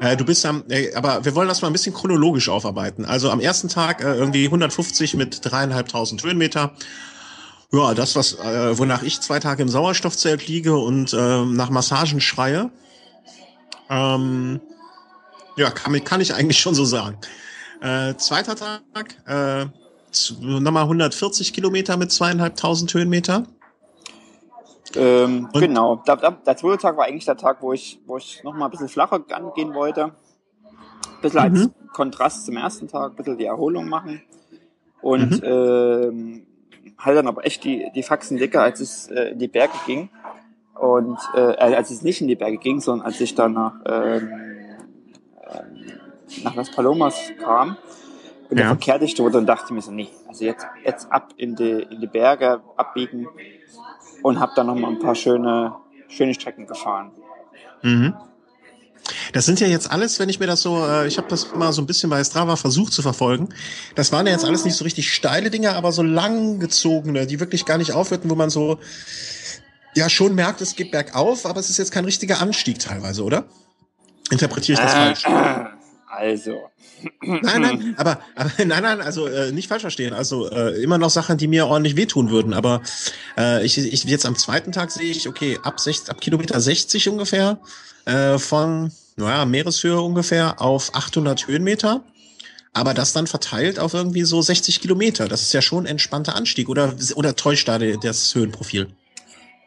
Äh, 0.00 0.16
du 0.16 0.24
bist 0.24 0.44
am, 0.46 0.64
äh, 0.68 0.94
aber 0.94 1.24
wir 1.24 1.34
wollen 1.34 1.48
das 1.48 1.62
mal 1.62 1.68
ein 1.68 1.72
bisschen 1.72 1.94
chronologisch 1.94 2.48
aufarbeiten. 2.48 3.04
Also 3.04 3.30
am 3.30 3.40
ersten 3.40 3.68
Tag 3.68 4.02
äh, 4.02 4.14
irgendwie 4.14 4.44
150 4.44 5.14
mit 5.14 5.40
dreieinhalbtausend 5.42 6.22
Höhenmeter. 6.22 6.72
Ja, 7.72 7.94
das, 7.94 8.14
was, 8.14 8.34
äh, 8.34 8.78
wonach 8.78 9.02
ich 9.02 9.20
zwei 9.20 9.40
Tage 9.40 9.62
im 9.62 9.68
Sauerstoffzelt 9.68 10.46
liege 10.46 10.76
und 10.76 11.12
äh, 11.12 11.44
nach 11.44 11.70
Massagen 11.70 12.20
schreie. 12.20 12.70
Ähm, 13.90 14.60
ja, 15.56 15.70
kann, 15.70 16.04
kann 16.04 16.20
ich 16.20 16.34
eigentlich 16.34 16.60
schon 16.60 16.74
so 16.74 16.84
sagen. 16.84 17.18
Äh, 17.80 18.14
zweiter 18.16 18.56
Tag, 18.56 19.16
äh, 19.26 19.66
nochmal 20.40 20.84
140 20.84 21.52
Kilometer 21.52 21.96
mit 21.96 22.12
zweieinhalbtausend 22.12 22.92
Höhenmeter. 22.94 23.44
Ähm, 24.96 25.48
genau. 25.52 25.96
Der, 26.06 26.16
der, 26.16 26.30
der 26.32 26.56
zweite 26.56 26.78
Tag 26.78 26.96
war 26.96 27.06
eigentlich 27.06 27.26
der 27.26 27.36
Tag, 27.36 27.62
wo 27.62 27.72
ich, 27.72 28.00
wo 28.06 28.16
ich 28.16 28.42
nochmal 28.42 28.68
ein 28.68 28.70
bisschen 28.70 28.88
flacher 28.88 29.22
angehen 29.30 29.74
wollte. 29.74 30.04
Ein 30.04 31.20
bisschen 31.22 31.40
als 31.40 31.58
mhm. 31.58 31.72
Kontrast 31.92 32.46
zum 32.46 32.56
ersten 32.56 32.88
Tag, 32.88 33.12
ein 33.12 33.16
bisschen 33.16 33.38
die 33.38 33.44
Erholung 33.44 33.88
machen. 33.88 34.22
Und 35.00 35.42
mhm. 35.42 35.44
ähm, 35.44 36.46
halt 36.98 37.16
dann 37.16 37.28
aber 37.28 37.44
echt 37.44 37.64
die, 37.64 37.90
die 37.94 38.02
Faxen 38.02 38.38
dicker, 38.38 38.62
als 38.62 38.80
es 38.80 39.08
äh, 39.08 39.30
in 39.30 39.38
die 39.38 39.48
Berge 39.48 39.78
ging. 39.86 40.08
Und 40.74 41.18
äh, 41.34 41.40
als 41.40 41.90
es 41.90 42.02
nicht 42.02 42.20
in 42.20 42.28
die 42.28 42.36
Berge 42.36 42.58
ging, 42.58 42.80
sondern 42.80 43.06
als 43.06 43.20
ich 43.20 43.34
dann 43.34 43.52
nach, 43.52 43.74
ähm, 43.84 44.30
äh, 45.42 46.42
nach 46.44 46.54
Las 46.54 46.70
Palomas 46.70 47.16
kam 47.42 47.76
und 48.50 48.58
ja. 48.58 48.68
verkehrdicht 48.68 49.18
wurde 49.18 49.38
und 49.38 49.46
dachte 49.46 49.72
mir 49.74 49.82
so, 49.82 49.90
nee, 49.90 50.08
also 50.26 50.44
jetzt, 50.44 50.66
jetzt 50.84 51.10
ab 51.12 51.34
in 51.36 51.54
die, 51.54 51.86
in 51.90 52.00
die 52.00 52.06
Berge, 52.06 52.60
abbiegen 52.76 53.26
und 54.22 54.40
habe 54.40 54.52
dann 54.56 54.66
noch 54.66 54.74
mal 54.74 54.88
ein 54.88 54.98
paar 54.98 55.14
schöne, 55.14 55.74
schöne 56.08 56.34
Strecken 56.34 56.66
gefahren. 56.66 57.12
Mhm. 57.82 58.14
Das 59.32 59.46
sind 59.46 59.60
ja 59.60 59.66
jetzt 59.66 59.90
alles, 59.90 60.18
wenn 60.18 60.28
ich 60.28 60.40
mir 60.40 60.46
das 60.46 60.62
so, 60.62 60.84
äh, 60.84 61.06
ich 61.06 61.18
habe 61.18 61.28
das 61.28 61.54
mal 61.54 61.72
so 61.72 61.80
ein 61.80 61.86
bisschen 61.86 62.10
bei 62.10 62.22
Strava 62.22 62.56
versucht 62.56 62.92
zu 62.92 63.02
verfolgen. 63.02 63.48
Das 63.94 64.12
waren 64.12 64.26
ja 64.26 64.32
jetzt 64.32 64.44
alles 64.44 64.64
nicht 64.64 64.76
so 64.76 64.84
richtig 64.84 65.12
steile 65.12 65.50
Dinge, 65.50 65.74
aber 65.74 65.92
so 65.92 66.02
langgezogene, 66.02 67.26
die 67.26 67.40
wirklich 67.40 67.64
gar 67.64 67.78
nicht 67.78 67.92
aufhörten, 67.92 68.30
wo 68.30 68.34
man 68.34 68.50
so 68.50 68.78
ja 69.94 70.08
schon 70.08 70.34
merkt, 70.34 70.60
es 70.60 70.76
geht 70.76 70.90
bergauf, 70.90 71.46
aber 71.46 71.60
es 71.60 71.70
ist 71.70 71.78
jetzt 71.78 71.92
kein 71.92 72.04
richtiger 72.04 72.40
Anstieg 72.40 72.78
teilweise, 72.78 73.24
oder? 73.24 73.44
Interpretiere 74.30 74.78
ich 74.78 74.84
das 74.84 74.94
äh, 74.94 75.14
falsch? 75.14 75.72
Also. 76.18 76.68
Nein, 77.20 77.62
nein, 77.62 77.94
aber, 77.96 78.20
aber 78.34 78.50
nein, 78.64 78.82
nein, 78.82 79.00
also 79.00 79.26
äh, 79.26 79.52
nicht 79.52 79.68
falsch 79.68 79.82
verstehen. 79.82 80.12
Also 80.12 80.50
äh, 80.50 80.82
immer 80.82 80.98
noch 80.98 81.10
Sachen, 81.10 81.38
die 81.38 81.46
mir 81.46 81.68
ordentlich 81.68 81.96
wehtun 81.96 82.30
würden. 82.30 82.54
Aber 82.54 82.82
äh, 83.36 83.64
ich, 83.64 83.78
ich 83.78 84.04
jetzt 84.04 84.26
am 84.26 84.36
zweiten 84.36 84.72
Tag 84.72 84.90
sehe 84.90 85.10
ich, 85.10 85.28
okay, 85.28 85.58
ab 85.62 85.78
60, 85.78 86.10
ab 86.10 86.20
Kilometer 86.20 86.60
60 86.60 87.08
ungefähr 87.08 87.58
äh, 88.04 88.38
von 88.38 88.90
naja, 89.16 89.44
Meereshöhe 89.44 90.00
ungefähr 90.00 90.60
auf 90.60 90.94
800 90.94 91.46
Höhenmeter. 91.46 92.02
Aber 92.72 92.94
das 92.94 93.12
dann 93.12 93.26
verteilt 93.26 93.78
auf 93.78 93.94
irgendwie 93.94 94.24
so 94.24 94.42
60 94.42 94.80
Kilometer. 94.80 95.28
Das 95.28 95.42
ist 95.42 95.52
ja 95.52 95.62
schon 95.62 95.84
ein 95.84 95.86
entspannter 95.86 96.34
Anstieg. 96.34 96.68
Oder, 96.68 96.94
oder 97.14 97.34
täuscht 97.36 97.68
da 97.68 97.78
das 97.78 98.34
Höhenprofil? 98.34 98.88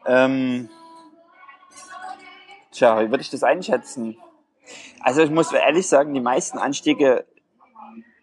Ähm, 0.05 0.69
tja, 2.71 2.99
wie 3.01 3.09
würde 3.09 3.21
ich 3.21 3.29
das 3.29 3.43
einschätzen? 3.43 4.17
Also 4.99 5.21
ich 5.21 5.31
muss 5.31 5.51
ehrlich 5.51 5.87
sagen, 5.87 6.13
die 6.13 6.21
meisten 6.21 6.57
Anstiege 6.57 7.25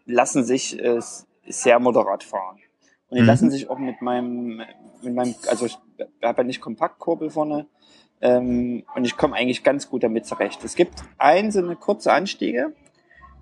lassen 0.06 0.44
sich 0.44 0.78
äh, 0.78 1.00
sehr 1.46 1.78
moderat 1.80 2.24
fahren. 2.24 2.58
Und 3.08 3.16
die 3.16 3.22
mhm. 3.22 3.28
lassen 3.28 3.50
sich 3.50 3.70
auch 3.70 3.78
mit 3.78 4.02
meinem, 4.02 4.62
mit 5.02 5.14
meinem, 5.14 5.34
also 5.48 5.66
ich 5.66 5.78
habe 6.22 6.42
ja 6.42 6.44
nicht 6.44 6.60
Kompaktkurbel 6.60 7.30
vorne, 7.30 7.66
ähm, 8.20 8.84
und 8.94 9.04
ich 9.04 9.16
komme 9.16 9.36
eigentlich 9.36 9.62
ganz 9.62 9.88
gut 9.88 10.02
damit 10.02 10.26
zurecht. 10.26 10.64
Es 10.64 10.74
gibt 10.74 11.04
einzelne 11.18 11.76
kurze 11.76 12.12
Anstiege, 12.12 12.74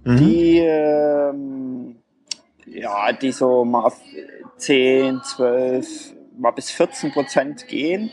mhm. 0.04 0.16
die, 0.16 0.58
ähm, 0.58 1.96
ja, 2.66 3.12
die 3.12 3.32
so 3.32 3.64
mal 3.64 3.84
auf 3.84 3.98
10, 4.58 5.22
12, 5.22 6.14
mal 6.38 6.50
bis 6.50 6.70
14 6.70 7.12
Prozent 7.12 7.68
gehen. 7.68 8.10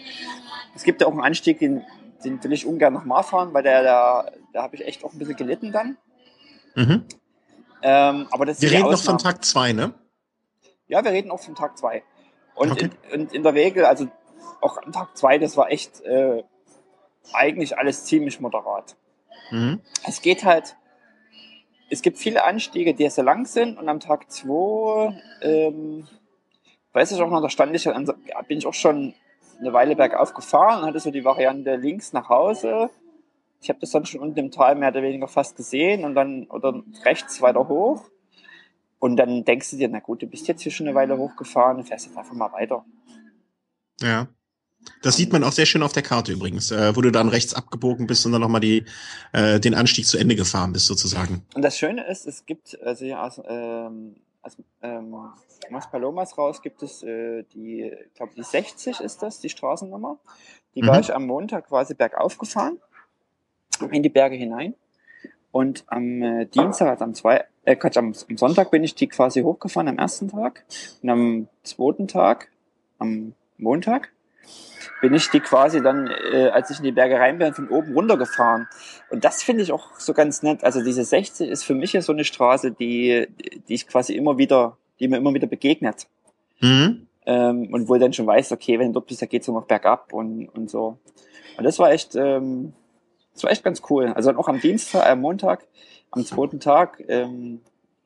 Es 0.76 0.84
gibt 0.84 1.02
ja 1.02 1.08
auch 1.08 1.12
einen 1.12 1.22
Anstieg, 1.22 1.60
den, 1.60 1.84
den 2.24 2.42
will 2.44 2.54
ich 2.54 2.66
ungern 2.66 2.94
nochmal 2.94 3.24
fahren, 3.24 3.54
weil 3.54 3.64
der, 3.64 3.84
da, 3.84 4.32
da 4.54 4.64
habe 4.64 4.76
ich 4.76 4.86
echt 4.86 5.04
auch 5.04 5.12
ein 5.12 5.20
bisschen 5.20 5.36
gelitten 5.36 5.72
dann. 5.72 5.98
Mhm. 6.76 7.06
Ähm, 7.82 8.28
aber 8.32 8.46
das 8.46 8.62
wir 8.62 8.72
reden 8.72 8.90
noch 8.90 9.04
von 9.04 9.18
Tag 9.18 9.44
2, 9.44 9.74
ne? 9.74 9.94
Ja, 10.88 11.04
wir 11.04 11.12
reden 11.12 11.32
auch 11.32 11.42
von 11.42 11.56
Tag 11.56 11.78
2. 11.78 12.04
Und, 12.56 12.72
okay. 12.72 12.90
in, 13.12 13.22
und 13.22 13.34
in 13.34 13.44
der 13.44 13.54
Regel, 13.54 13.86
also 13.86 14.08
auch 14.62 14.78
am 14.78 14.92
Tag 14.92 15.18
2, 15.18 15.40
das 15.40 15.58
war 15.58 15.72
echt 15.72 16.02
äh, 16.02 16.44
eigentlich 17.34 17.78
alles 17.78 18.06
ziemlich 18.06 18.40
moderat. 18.40 18.96
Mhm. 19.52 19.82
Es 20.08 20.22
geht 20.22 20.46
halt, 20.46 20.76
es 21.90 22.02
gibt 22.02 22.18
viele 22.18 22.44
Anstiege, 22.44 22.94
die 22.94 23.10
sehr 23.10 23.24
lang 23.24 23.46
sind 23.46 23.78
und 23.78 23.90
am 23.90 24.00
Tag 24.00 24.32
2, 24.32 25.22
ähm, 25.42 26.08
weiß 26.94 27.12
ich 27.12 27.22
auch 27.22 27.30
noch, 27.30 27.42
da 27.42 27.50
stand 27.50 27.76
ich, 27.76 27.84
bin 27.84 28.58
ich 28.58 28.66
auch 28.66 28.74
schon 28.74 29.14
eine 29.60 29.74
Weile 29.74 29.96
bergauf 29.96 30.34
gefahren 30.34 30.82
und 30.82 30.88
hatte 30.88 31.00
so 31.00 31.12
die 31.12 31.26
Variante 31.26 31.76
links 31.76 32.14
nach 32.14 32.30
Hause. 32.30 32.90
Ich 33.64 33.70
habe 33.70 33.80
das 33.80 33.92
dann 33.92 34.06
schon 34.06 34.20
unten 34.20 34.38
im 34.38 34.52
Tal 34.52 34.76
mehr 34.76 34.90
oder 34.90 35.02
weniger 35.02 35.28
fast 35.28 35.56
gesehen 35.56 36.04
und 36.04 36.16
dann 36.16 36.48
oder 36.48 36.84
rechts 37.06 37.42
weiter 37.42 37.68
hoch. 37.68 38.10
Und 39.00 39.16
dann 39.16 39.46
denkst 39.46 39.72
du 39.72 39.78
dir, 39.78 39.88
na 39.88 40.00
gut, 40.00 40.22
du 40.22 40.28
bist 40.28 40.48
jetzt 40.48 40.62
hier 40.62 40.72
schon 40.72 40.88
eine 40.88 40.96
Weile 40.96 41.18
hochgefahren, 41.18 41.78
und 41.78 41.86
fährst 41.86 42.06
jetzt 42.06 42.18
einfach 42.18 42.34
mal 42.34 42.52
weiter. 42.52 42.86
Ja. 44.02 44.28
Das 45.02 45.16
sieht 45.16 45.32
man 45.32 45.46
auch 45.46 45.54
sehr 45.54 45.66
schön 45.66 45.82
auf 45.82 45.94
der 45.94 46.04
Karte 46.04 46.34
übrigens, 46.34 46.72
äh, 46.72 46.94
wo 46.96 47.02
du 47.02 47.10
dann 47.10 47.30
rechts 47.30 47.54
abgebogen 47.54 48.06
bist 48.06 48.26
und 48.26 48.34
dann 48.34 48.42
nochmal 48.42 48.60
die, 48.60 48.84
äh, 49.32 49.62
den 49.62 49.76
Anstieg 49.76 50.06
zu 50.06 50.18
Ende 50.18 50.36
gefahren 50.36 50.74
bist 50.74 50.88
sozusagen. 50.88 51.46
Und 51.56 51.62
das 51.62 51.78
Schöne 51.78 52.06
ist, 52.06 52.28
es 52.28 52.46
gibt, 52.46 52.78
also 52.82 53.06
ja, 53.06 53.26
aus, 53.26 53.42
ähm, 53.48 54.16
aus 54.42 54.58
ähm, 54.82 55.16
Mas 55.70 55.90
Palomas 55.90 56.38
raus 56.38 56.62
gibt 56.62 56.84
es 56.84 57.02
äh, 57.04 57.44
die, 57.54 57.84
ich 57.84 58.14
glaube 58.14 58.34
die 58.36 58.44
60 58.44 59.00
ist 59.00 59.22
das, 59.22 59.40
die 59.40 59.50
Straßennummer. 59.50 60.20
Die 60.76 60.82
mhm. 60.82 60.88
war 60.88 61.00
ich 61.00 61.14
am 61.14 61.26
Montag 61.26 61.68
quasi 61.68 61.94
bergauf 61.94 62.38
gefahren, 62.38 62.78
in 63.92 64.04
die 64.04 64.10
Berge 64.10 64.36
hinein. 64.36 64.76
Und 65.52 65.84
am 65.88 66.22
äh, 66.24 66.46
Dienstag, 66.46 66.90
also 66.90 67.04
am, 67.04 67.14
zwei, 67.14 67.46
äh, 67.64 67.76
Quatsch, 67.76 67.98
am, 67.98 68.14
am 68.30 68.38
Sonntag 68.38 68.72
bin 68.72 68.84
ich 68.84 68.96
die 68.96 69.08
quasi 69.08 69.42
hochgefahren 69.42 69.88
am 69.88 70.00
ersten 70.00 70.28
Tag. 70.28 70.66
Und 71.04 71.10
am 71.10 71.48
zweiten 71.62 72.08
Tag, 72.08 72.50
am 72.98 73.34
Montag, 73.58 74.10
bin 75.02 75.14
ich 75.14 75.30
die 75.30 75.42
quasi 75.42 75.82
dann, 75.82 76.08
äh, 76.08 76.48
als 76.48 76.70
ich 76.70 76.78
in 76.80 76.86
die 76.86 76.92
Berge 76.92 77.20
rein 77.20 77.38
bin, 77.38 77.54
von 77.54 77.70
oben 77.70 77.94
runter 77.94 78.18
gefahren. 78.18 78.68
Und 79.10 79.26
das 79.26 79.44
finde 79.44 79.62
ich 79.62 79.72
auch 79.72 80.00
so 80.00 80.14
ganz 80.14 80.44
nett. 80.44 80.64
Also 80.64 80.84
diese 80.84 81.04
60 81.04 81.50
ist 81.50 81.64
für 81.64 81.76
mich 81.76 81.94
ja 81.94 82.02
so 82.02 82.14
eine 82.14 82.24
Straße, 82.24 82.72
die, 82.72 83.28
die 83.68 83.74
ich 83.74 83.88
quasi 83.88 84.14
immer 84.14 84.38
wieder, 84.38 84.78
die 85.00 85.08
mir 85.08 85.18
immer 85.18 85.34
wieder 85.34 85.48
begegnet. 85.48 86.08
Mhm. 86.62 87.08
Ähm, 87.26 87.74
und 87.74 87.90
wo 87.90 87.98
dann 87.98 88.14
schon 88.14 88.28
weiß, 88.28 88.54
okay, 88.54 88.80
wenn 88.80 88.88
du 88.88 88.94
dort 88.94 89.08
bist, 89.08 89.22
da 89.22 89.26
geht's 89.26 89.46
so 89.46 89.54
noch 89.54 89.66
bergab 89.66 90.14
und, 90.14 90.48
und 90.50 90.70
so. 90.70 90.98
Und 91.58 91.64
das 91.64 91.80
war 91.80 91.92
echt, 91.92 92.16
ähm, 92.16 92.74
das 93.34 93.44
war 93.44 93.52
echt 93.52 93.64
ganz 93.64 93.82
cool. 93.90 94.08
Also 94.08 94.30
dann 94.30 94.38
auch 94.38 94.48
am 94.48 94.60
Dienstag, 94.62 95.06
am 95.06 95.22
Montag, 95.22 95.66
am 96.12 96.26
zweiten 96.26 96.60
Tag, 96.60 97.04
ähm, 97.08 97.62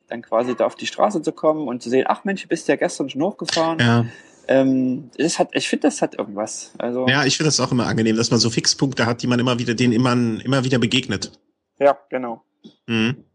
dann 0.07 0.21
quasi 0.21 0.55
da 0.55 0.65
auf 0.65 0.75
die 0.75 0.87
Straße 0.87 1.21
zu 1.21 1.31
kommen 1.31 1.67
und 1.67 1.83
zu 1.83 1.89
sehen, 1.89 2.05
ach 2.07 2.23
Mensch, 2.23 2.43
du 2.43 2.47
bist 2.47 2.67
ja 2.67 2.75
gestern 2.75 3.09
schon 3.09 3.21
hochgefahren. 3.21 3.79
Ja. 3.79 4.05
Ähm, 4.47 5.09
das 5.17 5.39
hat, 5.39 5.49
ich 5.51 5.67
finde, 5.67 5.87
das 5.87 6.01
hat 6.01 6.15
irgendwas. 6.15 6.71
Also 6.77 7.05
ja, 7.07 7.25
ich 7.25 7.35
finde 7.35 7.49
das 7.49 7.59
auch 7.59 7.71
immer 7.71 7.85
angenehm, 7.85 8.15
dass 8.15 8.31
man 8.31 8.39
so 8.39 8.49
Fixpunkte 8.49 9.05
hat, 9.05 9.21
die 9.21 9.27
man 9.27 9.39
immer 9.39 9.59
wieder, 9.59 9.73
denen 9.73 9.93
immer, 9.93 10.13
immer 10.13 10.63
wieder 10.63 10.79
begegnet. 10.79 11.31
Ja, 11.79 11.97
genau. 12.09 12.43
Mhm. 12.87 13.25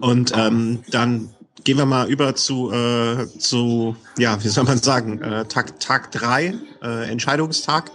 Und 0.00 0.32
ähm, 0.36 0.82
dann 0.90 1.34
gehen 1.64 1.78
wir 1.78 1.86
mal 1.86 2.08
über 2.08 2.34
zu, 2.34 2.70
äh, 2.70 3.26
zu 3.38 3.96
ja, 4.18 4.42
wie 4.44 4.48
soll 4.48 4.64
man 4.64 4.78
sagen, 4.78 5.22
äh, 5.22 5.46
Tag, 5.46 5.80
Tag 5.80 6.12
drei, 6.12 6.54
äh, 6.82 7.10
Entscheidungstag. 7.10 7.90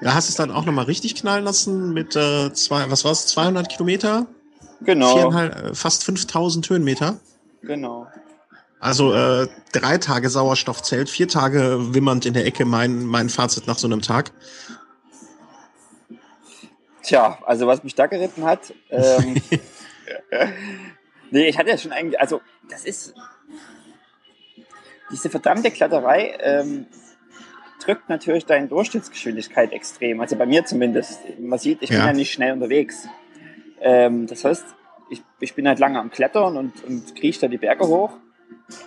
Ja, 0.00 0.14
hast 0.14 0.28
es 0.28 0.34
dann 0.34 0.50
auch 0.50 0.64
nochmal 0.64 0.86
richtig 0.86 1.14
knallen 1.14 1.44
lassen 1.44 1.92
mit 1.92 2.16
äh, 2.16 2.52
zwei, 2.52 2.90
was 2.90 3.04
war 3.04 3.12
es, 3.12 3.26
200 3.26 3.68
Kilometer? 3.68 4.26
Genau. 4.80 5.30
Äh, 5.32 5.74
fast 5.74 6.04
5000 6.04 6.68
Höhenmeter. 6.70 7.20
Genau. 7.62 8.06
Also 8.80 9.12
äh, 9.12 9.46
drei 9.72 9.98
Tage 9.98 10.30
Sauerstoffzelt, 10.30 11.10
vier 11.10 11.28
Tage 11.28 11.94
wimmernd 11.94 12.24
in 12.24 12.32
der 12.32 12.46
Ecke, 12.46 12.64
mein, 12.64 13.04
mein 13.04 13.28
Fazit 13.28 13.66
nach 13.66 13.76
so 13.76 13.86
einem 13.86 14.00
Tag. 14.00 14.32
Tja, 17.02 17.38
also 17.44 17.66
was 17.66 17.84
mich 17.84 17.94
da 17.94 18.06
geritten 18.06 18.44
hat, 18.44 18.72
ähm, 18.88 19.34
nee, 21.30 21.46
ich 21.46 21.58
hatte 21.58 21.68
ja 21.70 21.76
schon 21.76 21.92
eigentlich, 21.92 22.18
also 22.18 22.40
das 22.70 22.84
ist 22.84 23.14
diese 25.10 25.28
verdammte 25.28 25.70
Kletterei 25.70 26.38
ähm, 26.40 26.86
drückt 27.84 28.08
natürlich 28.08 28.46
deine 28.46 28.68
Durchschnittsgeschwindigkeit 28.68 29.72
extrem. 29.72 30.20
Also 30.20 30.36
bei 30.36 30.46
mir 30.46 30.64
zumindest. 30.64 31.20
Man 31.38 31.58
sieht, 31.58 31.82
ich 31.82 31.90
ja. 31.90 31.98
bin 31.98 32.06
ja 32.06 32.12
nicht 32.12 32.32
schnell 32.32 32.52
unterwegs. 32.52 33.08
Ähm, 33.80 34.26
das 34.26 34.44
heißt, 34.44 34.64
ich, 35.10 35.22
ich 35.40 35.54
bin 35.54 35.66
halt 35.66 35.78
lange 35.78 35.98
am 35.98 36.10
Klettern 36.10 36.56
und, 36.56 36.84
und 36.84 37.16
krieche 37.16 37.40
da 37.40 37.48
die 37.48 37.58
Berge 37.58 37.86
hoch 37.86 38.12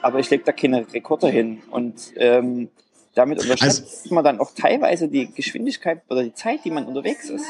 aber 0.02 0.20
ich 0.20 0.30
lege 0.30 0.44
da 0.44 0.52
keine 0.52 0.92
Rekorde 0.94 1.30
hin. 1.30 1.62
Und 1.70 2.14
ähm, 2.16 2.70
damit 3.16 3.40
unterschätzt 3.42 4.04
also, 4.04 4.16
man 4.16 4.24
dann 4.24 4.40
auch 4.40 4.52
teilweise 4.56 5.08
die 5.08 5.32
Geschwindigkeit 5.32 6.02
oder 6.10 6.24
die 6.24 6.34
Zeit, 6.34 6.66
die 6.66 6.72
man 6.72 6.86
unterwegs 6.86 7.30
ist. 7.30 7.46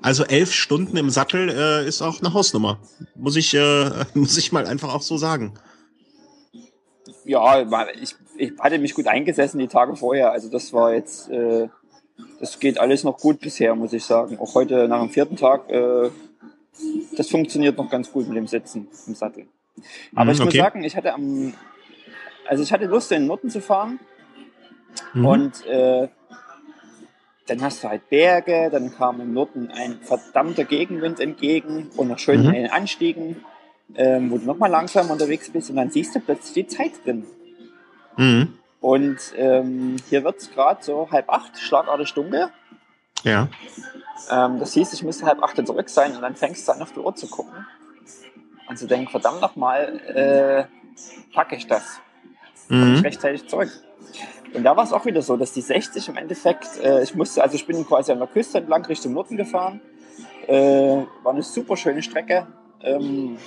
Also 0.00 0.24
elf 0.24 0.52
Stunden 0.52 0.96
im 0.96 1.10
Sattel 1.10 1.48
äh, 1.48 1.86
ist 1.86 2.02
auch 2.02 2.20
eine 2.20 2.34
Hausnummer. 2.34 2.80
Muss 3.14 3.36
ich, 3.36 3.54
äh, 3.54 3.90
muss 4.14 4.36
ich 4.36 4.52
mal 4.52 4.66
einfach 4.66 4.94
auch 4.94 5.02
so 5.02 5.16
sagen. 5.16 5.54
Ja, 7.24 7.62
ich, 8.00 8.16
ich 8.42 8.52
hatte 8.58 8.78
mich 8.78 8.94
gut 8.94 9.06
eingesessen 9.06 9.60
die 9.60 9.68
Tage 9.68 9.94
vorher. 9.94 10.32
Also 10.32 10.48
das 10.48 10.72
war 10.72 10.92
jetzt, 10.92 11.30
äh, 11.30 11.68
das 12.40 12.58
geht 12.58 12.78
alles 12.78 13.04
noch 13.04 13.18
gut 13.18 13.38
bisher, 13.38 13.74
muss 13.76 13.92
ich 13.92 14.04
sagen. 14.04 14.38
Auch 14.40 14.56
heute 14.56 14.88
nach 14.88 15.00
dem 15.00 15.10
vierten 15.10 15.36
Tag, 15.36 15.70
äh, 15.70 16.10
das 17.16 17.28
funktioniert 17.28 17.78
noch 17.78 17.88
ganz 17.88 18.10
gut 18.10 18.26
mit 18.26 18.36
dem 18.36 18.48
Sitzen 18.48 18.88
im 19.06 19.14
Sattel. 19.14 19.46
Aber 20.16 20.24
mhm, 20.24 20.30
ich 20.32 20.40
okay. 20.40 20.44
muss 20.46 20.54
sagen, 20.54 20.84
ich 20.84 20.96
hatte 20.96 21.14
am, 21.14 21.54
also 22.48 22.64
ich 22.64 22.72
hatte 22.72 22.86
Lust, 22.86 23.12
in 23.12 23.22
den 23.22 23.28
Norden 23.28 23.48
zu 23.48 23.60
fahren. 23.60 24.00
Mhm. 25.14 25.24
Und 25.24 25.66
äh, 25.66 26.08
dann 27.46 27.62
hast 27.62 27.84
du 27.84 27.88
halt 27.88 28.08
Berge, 28.08 28.70
dann 28.72 28.92
kam 28.92 29.20
im 29.20 29.32
Norden 29.32 29.70
ein 29.70 30.00
verdammter 30.00 30.64
Gegenwind 30.64 31.20
entgegen 31.20 31.90
und 31.96 32.08
noch 32.08 32.18
schön 32.18 32.40
mhm. 32.40 32.48
in 32.48 32.54
den 32.54 32.70
Anstiegen, 32.72 33.44
ähm, 33.94 34.32
wo 34.32 34.38
du 34.38 34.46
nochmal 34.46 34.70
langsam 34.70 35.10
unterwegs 35.10 35.48
bist 35.50 35.70
und 35.70 35.76
dann 35.76 35.90
siehst 35.90 36.16
du 36.16 36.20
plötzlich 36.20 36.54
die 36.54 36.66
Zeit 36.66 36.92
drin. 37.04 37.24
Mhm. 38.16 38.58
Und 38.80 39.18
ähm, 39.36 39.96
hier 40.08 40.24
wird 40.24 40.38
es 40.38 40.50
gerade 40.50 40.82
so 40.82 41.08
halb 41.10 41.28
acht, 41.28 41.58
schlagartig 41.58 42.12
dunkel. 42.14 42.50
Ja. 43.22 43.48
Ähm, 44.30 44.58
das 44.58 44.72
hieß, 44.74 44.92
ich 44.92 45.02
müsste 45.02 45.24
halb 45.26 45.42
acht 45.42 45.64
zurück 45.64 45.88
sein 45.88 46.16
und 46.16 46.22
dann 46.22 46.34
fängst 46.34 46.66
du 46.66 46.72
an 46.72 46.82
auf 46.82 46.92
die 46.92 46.98
Uhr 46.98 47.14
zu 47.14 47.28
gucken 47.28 47.66
und 48.68 48.78
zu 48.78 48.86
denken, 48.86 49.08
verdammt 49.08 49.40
nochmal, 49.40 50.00
äh, 50.08 50.64
packe 51.34 51.56
ich 51.56 51.66
das. 51.66 52.00
Mhm. 52.68 52.96
Ich 52.96 53.04
rechtzeitig 53.04 53.48
zurück. 53.48 53.70
Und 54.54 54.64
da 54.64 54.76
war 54.76 54.84
es 54.84 54.92
auch 54.92 55.06
wieder 55.06 55.22
so, 55.22 55.36
dass 55.36 55.52
die 55.52 55.60
60 55.60 56.08
im 56.08 56.16
Endeffekt, 56.16 56.78
äh, 56.82 57.02
ich 57.02 57.14
musste, 57.14 57.42
also 57.42 57.54
ich 57.54 57.66
bin 57.66 57.86
quasi 57.86 58.12
an 58.12 58.18
der 58.18 58.28
Küste 58.28 58.58
entlang 58.58 58.84
Richtung 58.84 59.14
Norden 59.14 59.36
gefahren. 59.36 59.80
Äh, 60.46 61.04
war 61.22 61.32
eine 61.32 61.42
super 61.42 61.76
schöne 61.76 62.02
Strecke. 62.02 62.46
Ähm, 62.82 63.38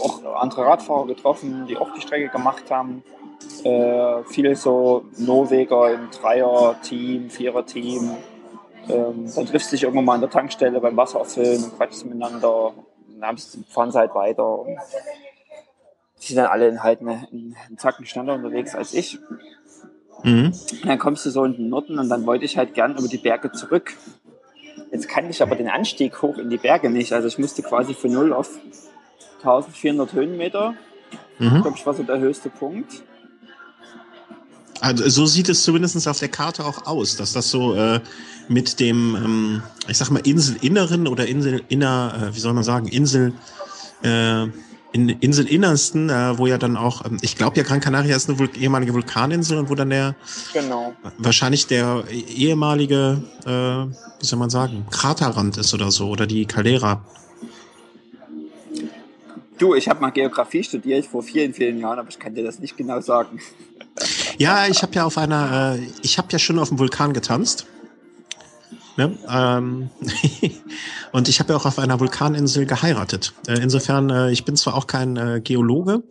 auch 0.00 0.24
andere 0.34 0.66
Radfahrer 0.66 1.06
getroffen, 1.06 1.66
die 1.66 1.76
auch 1.76 1.92
die 1.94 2.00
Strecke 2.00 2.28
gemacht 2.28 2.70
haben. 2.70 3.02
Äh, 3.62 4.22
viele 4.24 4.56
so 4.56 5.04
Norweger 5.16 5.92
im 5.92 6.10
Dreier-Team, 6.10 7.30
Vierer-Team. 7.30 8.10
Ähm, 8.88 9.32
dann 9.34 9.46
triffst 9.46 9.70
du 9.70 9.76
dich 9.76 9.84
irgendwann 9.84 10.04
mal 10.04 10.14
an 10.14 10.20
der 10.20 10.30
Tankstelle 10.30 10.80
beim 10.80 10.96
Wasser 10.96 11.20
auffüllen 11.20 11.64
und 11.64 11.76
quatschst 11.76 12.04
miteinander. 12.04 12.72
Dann 13.20 13.36
fahren 13.68 13.90
sie 13.90 13.98
halt 13.98 14.14
weiter. 14.14 14.60
Und 14.60 14.78
die 16.22 16.26
sind 16.26 16.36
dann 16.36 16.46
alle 16.46 16.82
halt 16.82 17.00
eine, 17.00 17.26
einen 17.30 17.78
Zacken 17.78 18.06
schneller 18.06 18.34
unterwegs 18.34 18.74
als 18.74 18.94
ich. 18.94 19.18
Mhm. 20.22 20.52
Dann 20.84 20.98
kommst 20.98 21.26
du 21.26 21.30
so 21.30 21.44
in 21.44 21.54
den 21.54 21.68
Norden 21.68 21.98
und 21.98 22.08
dann 22.08 22.26
wollte 22.26 22.44
ich 22.44 22.56
halt 22.56 22.74
gern 22.74 22.96
über 22.96 23.08
die 23.08 23.18
Berge 23.18 23.52
zurück. 23.52 23.94
Jetzt 24.90 25.08
kannte 25.08 25.30
ich 25.30 25.42
aber 25.42 25.56
den 25.56 25.68
Anstieg 25.68 26.22
hoch 26.22 26.38
in 26.38 26.50
die 26.50 26.56
Berge 26.56 26.88
nicht. 26.88 27.12
Also 27.12 27.28
ich 27.28 27.38
musste 27.38 27.62
quasi 27.62 27.94
von 27.94 28.12
0 28.12 28.32
auf 28.32 28.50
1400 29.46 30.12
Höhenmeter. 30.12 30.74
Mhm. 31.38 31.62
Glaube, 31.62 31.76
ich 31.76 31.86
war 31.86 31.94
so 31.94 32.02
der 32.02 32.18
höchste 32.18 32.48
Punkt. 32.50 33.02
Also 34.80 35.08
so 35.08 35.26
sieht 35.26 35.48
es 35.48 35.62
zumindest 35.62 36.06
auf 36.08 36.18
der 36.18 36.28
Karte 36.28 36.64
auch 36.64 36.86
aus, 36.86 37.16
dass 37.16 37.32
das 37.32 37.50
so 37.50 37.74
äh, 37.74 38.00
mit 38.48 38.80
dem, 38.80 39.16
ähm, 39.16 39.62
ich 39.88 39.96
sag 39.96 40.10
mal, 40.10 40.20
Inselinneren 40.20 41.06
oder 41.06 41.26
Inselinner, 41.26 42.28
äh, 42.30 42.34
wie 42.34 42.40
soll 42.40 42.52
man 42.52 42.64
sagen, 42.64 42.88
Insel, 42.88 43.32
äh, 44.02 44.46
in 44.94 45.08
Inselinnersten, 45.08 46.08
äh, 46.08 46.38
wo 46.38 46.46
ja 46.46 46.56
dann 46.56 46.76
auch, 46.76 47.04
ähm, 47.04 47.18
ich 47.20 47.36
glaube 47.36 47.56
ja 47.56 47.64
Gran 47.64 47.80
Canaria 47.80 48.14
ist 48.14 48.28
eine 48.28 48.38
Vul 48.38 48.48
ehemalige 48.56 48.94
Vulkaninsel 48.94 49.58
und 49.58 49.68
wo 49.68 49.74
dann 49.74 49.90
der 49.90 50.14
genau. 50.52 50.94
wahrscheinlich 51.18 51.66
der 51.66 52.04
ehemalige, 52.10 53.22
äh, 53.44 53.50
wie 54.20 54.26
soll 54.26 54.38
man 54.38 54.50
sagen, 54.50 54.86
Kraterrand 54.90 55.56
ist 55.56 55.74
oder 55.74 55.90
so, 55.90 56.08
oder 56.08 56.26
die 56.26 56.46
Caldera. 56.46 57.04
Du, 59.58 59.74
ich 59.74 59.88
habe 59.88 60.00
mal 60.00 60.10
Geografie 60.10 60.64
studiert 60.64 61.06
vor 61.06 61.22
vielen, 61.22 61.54
vielen 61.54 61.78
Jahren, 61.78 61.98
aber 61.98 62.08
ich 62.08 62.18
kann 62.18 62.34
dir 62.34 62.44
das 62.44 62.58
nicht 62.58 62.76
genau 62.76 63.00
sagen. 63.00 63.40
Ja, 64.38 64.66
ich 64.66 64.82
habe 64.82 64.94
ja 64.94 65.04
auf 65.04 65.16
einer, 65.16 65.76
äh, 65.76 65.86
ich 66.02 66.18
habe 66.18 66.28
ja 66.32 66.38
schon 66.38 66.58
auf 66.58 66.68
dem 66.68 66.78
Vulkan 66.78 67.12
getanzt. 67.12 67.66
Ne? 68.96 69.16
Ähm, 69.28 69.90
und 71.12 71.28
ich 71.28 71.40
habe 71.40 71.52
ja 71.52 71.58
auch 71.58 71.66
auf 71.66 71.78
einer 71.78 71.98
Vulkaninsel 72.00 72.66
geheiratet. 72.66 73.32
Äh, 73.46 73.60
insofern, 73.60 74.10
äh, 74.10 74.30
ich 74.30 74.44
bin 74.44 74.56
zwar 74.56 74.74
auch 74.74 74.86
kein 74.86 75.16
äh, 75.16 75.40
Geologe, 75.42 76.02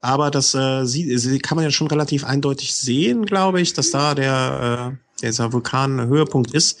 aber 0.00 0.30
das 0.30 0.54
äh, 0.54 0.84
sie, 0.84 1.16
sie 1.18 1.38
kann 1.38 1.56
man 1.56 1.64
ja 1.64 1.70
schon 1.70 1.86
relativ 1.88 2.24
eindeutig 2.24 2.74
sehen, 2.74 3.24
glaube 3.26 3.60
ich, 3.60 3.72
dass 3.72 3.90
da 3.90 4.14
der 4.14 4.96
äh, 4.96 5.22
dieser 5.22 5.52
Vulkan 5.52 6.10
ist. 6.52 6.78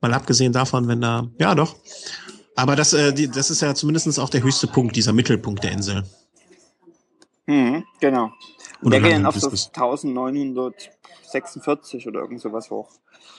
Mal 0.00 0.14
abgesehen 0.14 0.52
davon, 0.52 0.88
wenn 0.88 1.00
da, 1.00 1.26
ja 1.38 1.54
doch. 1.54 1.76
Aber 2.58 2.74
das, 2.74 2.92
äh, 2.92 3.12
die, 3.12 3.28
das 3.28 3.50
ist 3.50 3.62
ja 3.62 3.72
zumindest 3.72 4.18
auch 4.18 4.30
der 4.30 4.42
höchste 4.42 4.66
Punkt, 4.66 4.96
dieser 4.96 5.12
Mittelpunkt 5.12 5.62
der 5.62 5.70
Insel. 5.70 6.02
Mhm, 7.46 7.84
genau. 8.00 8.32
Und 8.82 8.92
der 8.92 9.00
geht 9.00 9.12
dann 9.12 9.26
auf 9.26 9.38
so 9.38 9.46
1946 9.46 12.08
oder 12.08 12.22
irgend 12.22 12.40
sowas 12.40 12.68
hoch. 12.68 12.90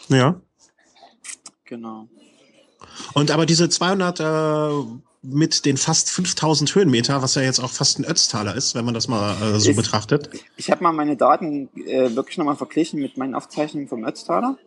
Ja. 0.07 0.39
Genau. 1.65 2.07
Und 3.13 3.31
aber 3.31 3.45
diese 3.45 3.67
200 3.67 4.21
äh, 4.21 4.69
mit 5.21 5.65
den 5.65 5.75
fast 5.75 6.09
5000 6.11 6.73
Höhenmeter, 6.73 7.21
was 7.21 7.35
ja 7.35 7.41
jetzt 7.41 7.59
auch 7.59 7.71
fast 7.71 7.99
ein 7.99 8.05
Ötztaler 8.05 8.55
ist, 8.55 8.73
wenn 8.73 8.85
man 8.85 8.93
das 8.93 9.09
mal 9.09 9.35
äh, 9.41 9.59
so 9.59 9.71
ist, 9.71 9.75
betrachtet. 9.75 10.29
Ich 10.55 10.71
habe 10.71 10.81
mal 10.81 10.93
meine 10.93 11.17
Daten 11.17 11.67
äh, 11.75 12.15
wirklich 12.15 12.37
nochmal 12.37 12.55
verglichen 12.55 13.01
mit 13.01 13.17
meinen 13.17 13.35
Aufzeichnungen 13.35 13.89
vom 13.89 14.05
Ötztaler. 14.05 14.57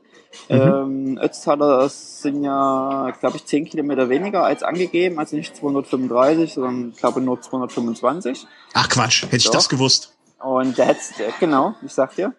Mhm. 0.48 0.54
Ähm, 0.56 1.18
Ötztaler 1.20 1.88
sind 1.88 2.42
ja, 2.42 3.12
glaube 3.20 3.36
ich, 3.36 3.44
10 3.44 3.66
Kilometer 3.66 4.08
weniger 4.08 4.44
als 4.44 4.62
angegeben, 4.62 5.18
also 5.18 5.36
nicht 5.36 5.56
235, 5.56 6.54
sondern 6.54 6.92
glaube 6.92 7.20
nur 7.20 7.40
225. 7.40 8.46
Ach 8.74 8.88
Quatsch, 8.88 9.24
hätte 9.24 9.36
ich 9.36 9.50
das 9.50 9.68
gewusst. 9.68 10.14
Und 10.40 10.76
der 10.78 10.86
hätte, 10.86 11.00
genau, 11.38 11.74
ich 11.84 11.92
sag 11.92 12.14
dir. 12.16 12.34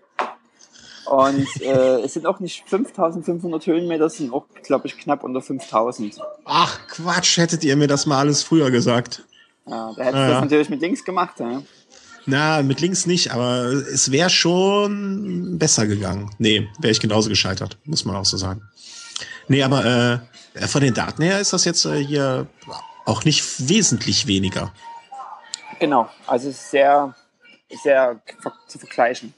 Und 1.05 1.47
äh, 1.61 2.01
es 2.01 2.13
sind 2.13 2.25
auch 2.25 2.39
nicht 2.39 2.67
5500 2.67 3.65
Höhenmeter, 3.67 4.05
es 4.05 4.17
sind 4.17 4.33
auch, 4.33 4.45
glaube 4.63 4.87
ich, 4.87 4.97
knapp 4.97 5.23
unter 5.23 5.41
5000. 5.41 6.19
Ach 6.45 6.79
Quatsch, 6.87 7.37
hättet 7.37 7.63
ihr 7.63 7.75
mir 7.75 7.87
das 7.87 8.05
mal 8.05 8.19
alles 8.19 8.43
früher 8.43 8.71
gesagt. 8.71 9.23
Ja, 9.65 9.93
da 9.95 10.03
hättest 10.03 10.13
du 10.13 10.19
ja. 10.19 10.29
das 10.29 10.41
natürlich 10.41 10.69
mit 10.69 10.81
links 10.81 11.05
gemacht. 11.05 11.39
Ja? 11.39 11.61
Na, 12.25 12.61
mit 12.61 12.79
links 12.79 13.05
nicht, 13.05 13.31
aber 13.31 13.65
es 13.65 14.11
wäre 14.11 14.29
schon 14.29 15.57
besser 15.59 15.87
gegangen. 15.87 16.31
Nee, 16.37 16.69
wäre 16.79 16.91
ich 16.91 16.99
genauso 17.01 17.29
gescheitert, 17.29 17.77
muss 17.83 18.05
man 18.05 18.15
auch 18.15 18.25
so 18.25 18.37
sagen. 18.37 18.61
Nee, 19.47 19.63
aber 19.63 20.21
äh, 20.55 20.67
von 20.67 20.81
den 20.81 20.93
Daten 20.93 21.21
her 21.21 21.39
ist 21.39 21.51
das 21.51 21.65
jetzt 21.65 21.85
äh, 21.85 22.03
hier 22.03 22.47
auch 23.05 23.25
nicht 23.25 23.67
wesentlich 23.67 24.27
weniger. 24.27 24.73
Genau, 25.79 26.09
also 26.27 26.49
sehr, 26.51 27.13
sehr 27.83 28.21
zu 28.67 28.79
vergleichen. 28.79 29.33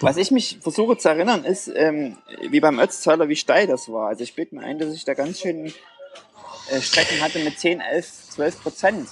Was 0.00 0.16
ich 0.16 0.30
mich 0.30 0.58
versuche 0.62 0.96
zu 0.96 1.08
erinnern, 1.08 1.44
ist, 1.44 1.68
ähm, 1.68 2.16
wie 2.48 2.60
beim 2.60 2.78
Ötztaler, 2.78 3.28
wie 3.28 3.36
steil 3.36 3.66
das 3.66 3.90
war. 3.90 4.08
Also 4.08 4.22
ich 4.22 4.34
bilde 4.34 4.56
mir 4.56 4.62
ein, 4.62 4.78
dass 4.78 4.94
ich 4.94 5.04
da 5.04 5.14
ganz 5.14 5.40
schön 5.40 5.72
äh, 6.70 6.80
Strecken 6.80 7.20
hatte 7.20 7.38
mit 7.40 7.58
10, 7.58 7.80
11, 7.80 8.30
12 8.30 8.62
Prozent. 8.62 9.08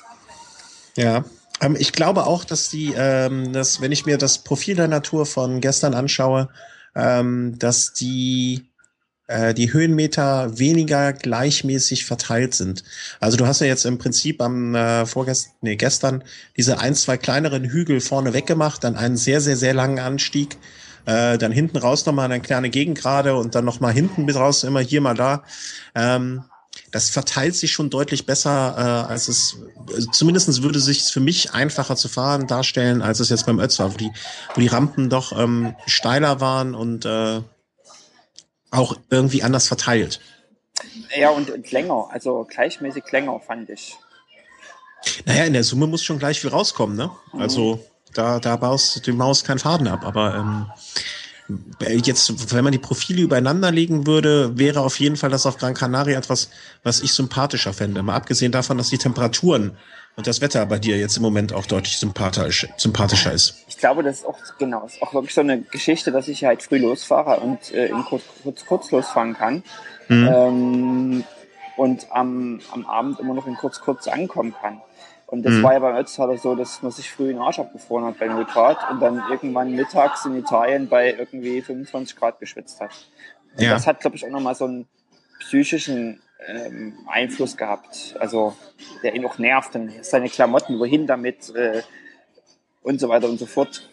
Ja. 0.96 1.24
Ähm, 1.64 1.76
ich 1.78 1.92
glaube 1.92 2.26
auch, 2.26 2.44
dass 2.44 2.68
die, 2.68 2.94
ähm, 2.96 3.52
dass, 3.52 3.80
wenn 3.80 3.92
ich 3.92 4.06
mir 4.06 4.18
das 4.18 4.38
Profil 4.38 4.76
der 4.76 4.88
Natur 4.88 5.26
von 5.26 5.60
gestern 5.60 5.94
anschaue, 5.94 6.48
ähm, 6.94 7.58
dass 7.58 7.92
die 7.92 8.68
äh, 9.26 9.54
die 9.54 9.72
Höhenmeter 9.72 10.58
weniger 10.58 11.12
gleichmäßig 11.12 12.04
verteilt 12.04 12.54
sind. 12.54 12.84
Also 13.20 13.36
du 13.36 13.46
hast 13.46 13.60
ja 13.60 13.66
jetzt 13.66 13.86
im 13.86 13.98
Prinzip 13.98 14.42
am 14.42 14.74
äh, 14.74 15.06
vorgestern, 15.06 15.52
nee, 15.62 15.76
gestern 15.76 16.24
diese 16.56 16.78
ein, 16.78 16.94
zwei 16.94 17.16
kleineren 17.16 17.64
Hügel 17.64 18.00
vorne 18.00 18.34
weggemacht, 18.34 18.84
dann 18.84 18.96
einen 18.96 19.16
sehr, 19.16 19.40
sehr, 19.40 19.56
sehr 19.56 19.72
langen 19.72 19.98
Anstieg, 19.98 20.58
äh, 21.06 21.38
dann 21.38 21.52
hinten 21.52 21.78
raus 21.78 22.04
nochmal 22.04 22.26
eine 22.26 22.40
kleine 22.40 22.68
Gegengrade 22.68 23.34
und 23.36 23.54
dann 23.54 23.64
nochmal 23.64 23.92
hinten 23.92 24.26
bis 24.26 24.36
raus 24.36 24.62
immer 24.62 24.80
hier 24.80 25.00
mal 25.00 25.14
da. 25.14 25.42
Ähm, 25.94 26.44
das 26.90 27.10
verteilt 27.10 27.56
sich 27.56 27.72
schon 27.72 27.90
deutlich 27.90 28.26
besser, 28.26 28.74
äh, 29.08 29.12
als 29.12 29.28
es, 29.28 29.56
also 29.92 30.10
zumindestens 30.10 30.62
würde 30.62 30.80
sich 30.80 31.02
für 31.04 31.20
mich 31.20 31.52
einfacher 31.52 31.96
zu 31.96 32.08
fahren 32.08 32.46
darstellen, 32.46 33.02
als 33.02 33.20
es 33.20 33.30
jetzt 33.30 33.46
beim 33.46 33.58
Ötz 33.58 33.78
war, 33.78 33.92
wo 33.92 33.96
die, 33.96 34.12
wo 34.54 34.60
die 34.60 34.68
Rampen 34.68 35.10
doch 35.10 35.38
ähm, 35.38 35.74
steiler 35.86 36.40
waren 36.40 36.74
und 36.74 37.04
äh, 37.04 37.40
auch 38.70 38.96
irgendwie 39.10 39.42
anders 39.42 39.68
verteilt. 39.68 40.20
Ja, 41.16 41.30
und, 41.30 41.50
und 41.50 41.70
länger, 41.70 42.08
also 42.10 42.46
gleichmäßig 42.48 43.04
länger, 43.10 43.40
fand 43.40 43.70
ich. 43.70 43.96
Naja, 45.26 45.44
in 45.44 45.52
der 45.52 45.64
Summe 45.64 45.86
muss 45.86 46.02
schon 46.02 46.18
gleich 46.18 46.40
viel 46.40 46.50
rauskommen, 46.50 46.96
ne? 46.96 47.10
Mhm. 47.32 47.40
Also 47.40 47.84
da, 48.14 48.40
da 48.40 48.56
baust 48.56 49.06
die 49.06 49.12
Maus 49.12 49.44
keinen 49.44 49.58
Faden 49.58 49.88
ab, 49.88 50.04
aber 50.04 50.34
ähm, 50.34 50.66
jetzt, 51.80 52.54
wenn 52.54 52.64
man 52.64 52.72
die 52.72 52.78
Profile 52.78 53.22
übereinander 53.22 53.70
legen 53.70 54.06
würde, 54.06 54.58
wäre 54.58 54.80
auf 54.80 54.98
jeden 54.98 55.16
Fall 55.16 55.30
das 55.30 55.46
auf 55.46 55.58
Gran 55.58 55.74
Canaria 55.74 56.18
etwas, 56.18 56.48
was 56.82 57.02
ich 57.02 57.12
sympathischer 57.12 57.72
fände. 57.72 58.02
Mal 58.02 58.14
abgesehen 58.14 58.52
davon, 58.52 58.78
dass 58.78 58.88
die 58.88 58.98
Temperaturen 58.98 59.76
und 60.16 60.26
das 60.26 60.40
Wetter 60.40 60.64
bei 60.66 60.78
dir 60.78 60.96
jetzt 60.96 61.16
im 61.16 61.22
Moment 61.22 61.52
auch 61.52 61.66
deutlich 61.66 61.98
sympathisch, 61.98 62.68
sympathischer 62.76 63.32
ist. 63.32 63.64
Ich 63.68 63.78
glaube, 63.78 64.02
das 64.02 64.18
ist 64.18 64.26
auch 64.26 64.38
genau, 64.58 64.86
ist 64.86 65.02
auch 65.02 65.12
wirklich 65.12 65.34
so 65.34 65.40
eine 65.40 65.60
Geschichte, 65.62 66.12
dass 66.12 66.28
ich 66.28 66.44
halt 66.44 66.62
früh 66.62 66.78
losfahre 66.78 67.40
und 67.40 67.72
äh, 67.72 67.86
in 67.86 68.04
kurz, 68.04 68.22
kurz, 68.42 68.64
kurz 68.64 68.90
losfahren 68.90 69.34
kann. 69.34 69.62
Mhm. 70.08 70.28
Ähm, 70.32 71.24
und 71.76 72.06
am, 72.10 72.60
am 72.70 72.86
Abend 72.86 73.18
immer 73.18 73.34
noch 73.34 73.46
in 73.46 73.56
kurz 73.56 73.80
kurz 73.80 74.06
ankommen 74.06 74.54
kann. 74.60 74.80
Und 75.34 75.42
das 75.42 75.54
mhm. 75.54 75.62
war 75.64 75.72
ja 75.72 75.80
beim 75.80 75.96
Ötztaler 75.96 76.38
so, 76.38 76.54
dass 76.54 76.80
man 76.80 76.92
sich 76.92 77.10
früh 77.10 77.24
in 77.24 77.36
den 77.36 77.38
Arsch 77.40 77.58
abgefroren 77.58 78.04
hat 78.04 78.20
bei 78.20 78.28
0 78.28 78.44
Grad 78.44 78.78
und 78.88 79.00
dann 79.00 79.20
irgendwann 79.28 79.74
mittags 79.74 80.24
in 80.26 80.38
Italien 80.38 80.88
bei 80.88 81.12
irgendwie 81.12 81.60
25 81.60 82.14
Grad 82.14 82.38
geschwitzt 82.38 82.80
hat. 82.80 82.92
Und 83.56 83.64
ja. 83.64 83.70
das 83.70 83.84
hat, 83.88 83.98
glaube 83.98 84.14
ich, 84.14 84.24
auch 84.24 84.30
nochmal 84.30 84.54
so 84.54 84.66
einen 84.66 84.86
psychischen 85.40 86.22
ähm, 86.46 86.94
Einfluss 87.08 87.56
gehabt. 87.56 88.14
Also 88.20 88.54
der 89.02 89.16
ihn 89.16 89.26
auch 89.26 89.38
nervt. 89.38 89.74
Dann 89.74 89.92
seine 90.02 90.28
Klamotten, 90.28 90.78
wohin 90.78 91.08
damit 91.08 91.52
äh, 91.56 91.82
und 92.84 93.00
so 93.00 93.08
weiter 93.08 93.28
und 93.28 93.40
so 93.40 93.46
fort. 93.46 93.90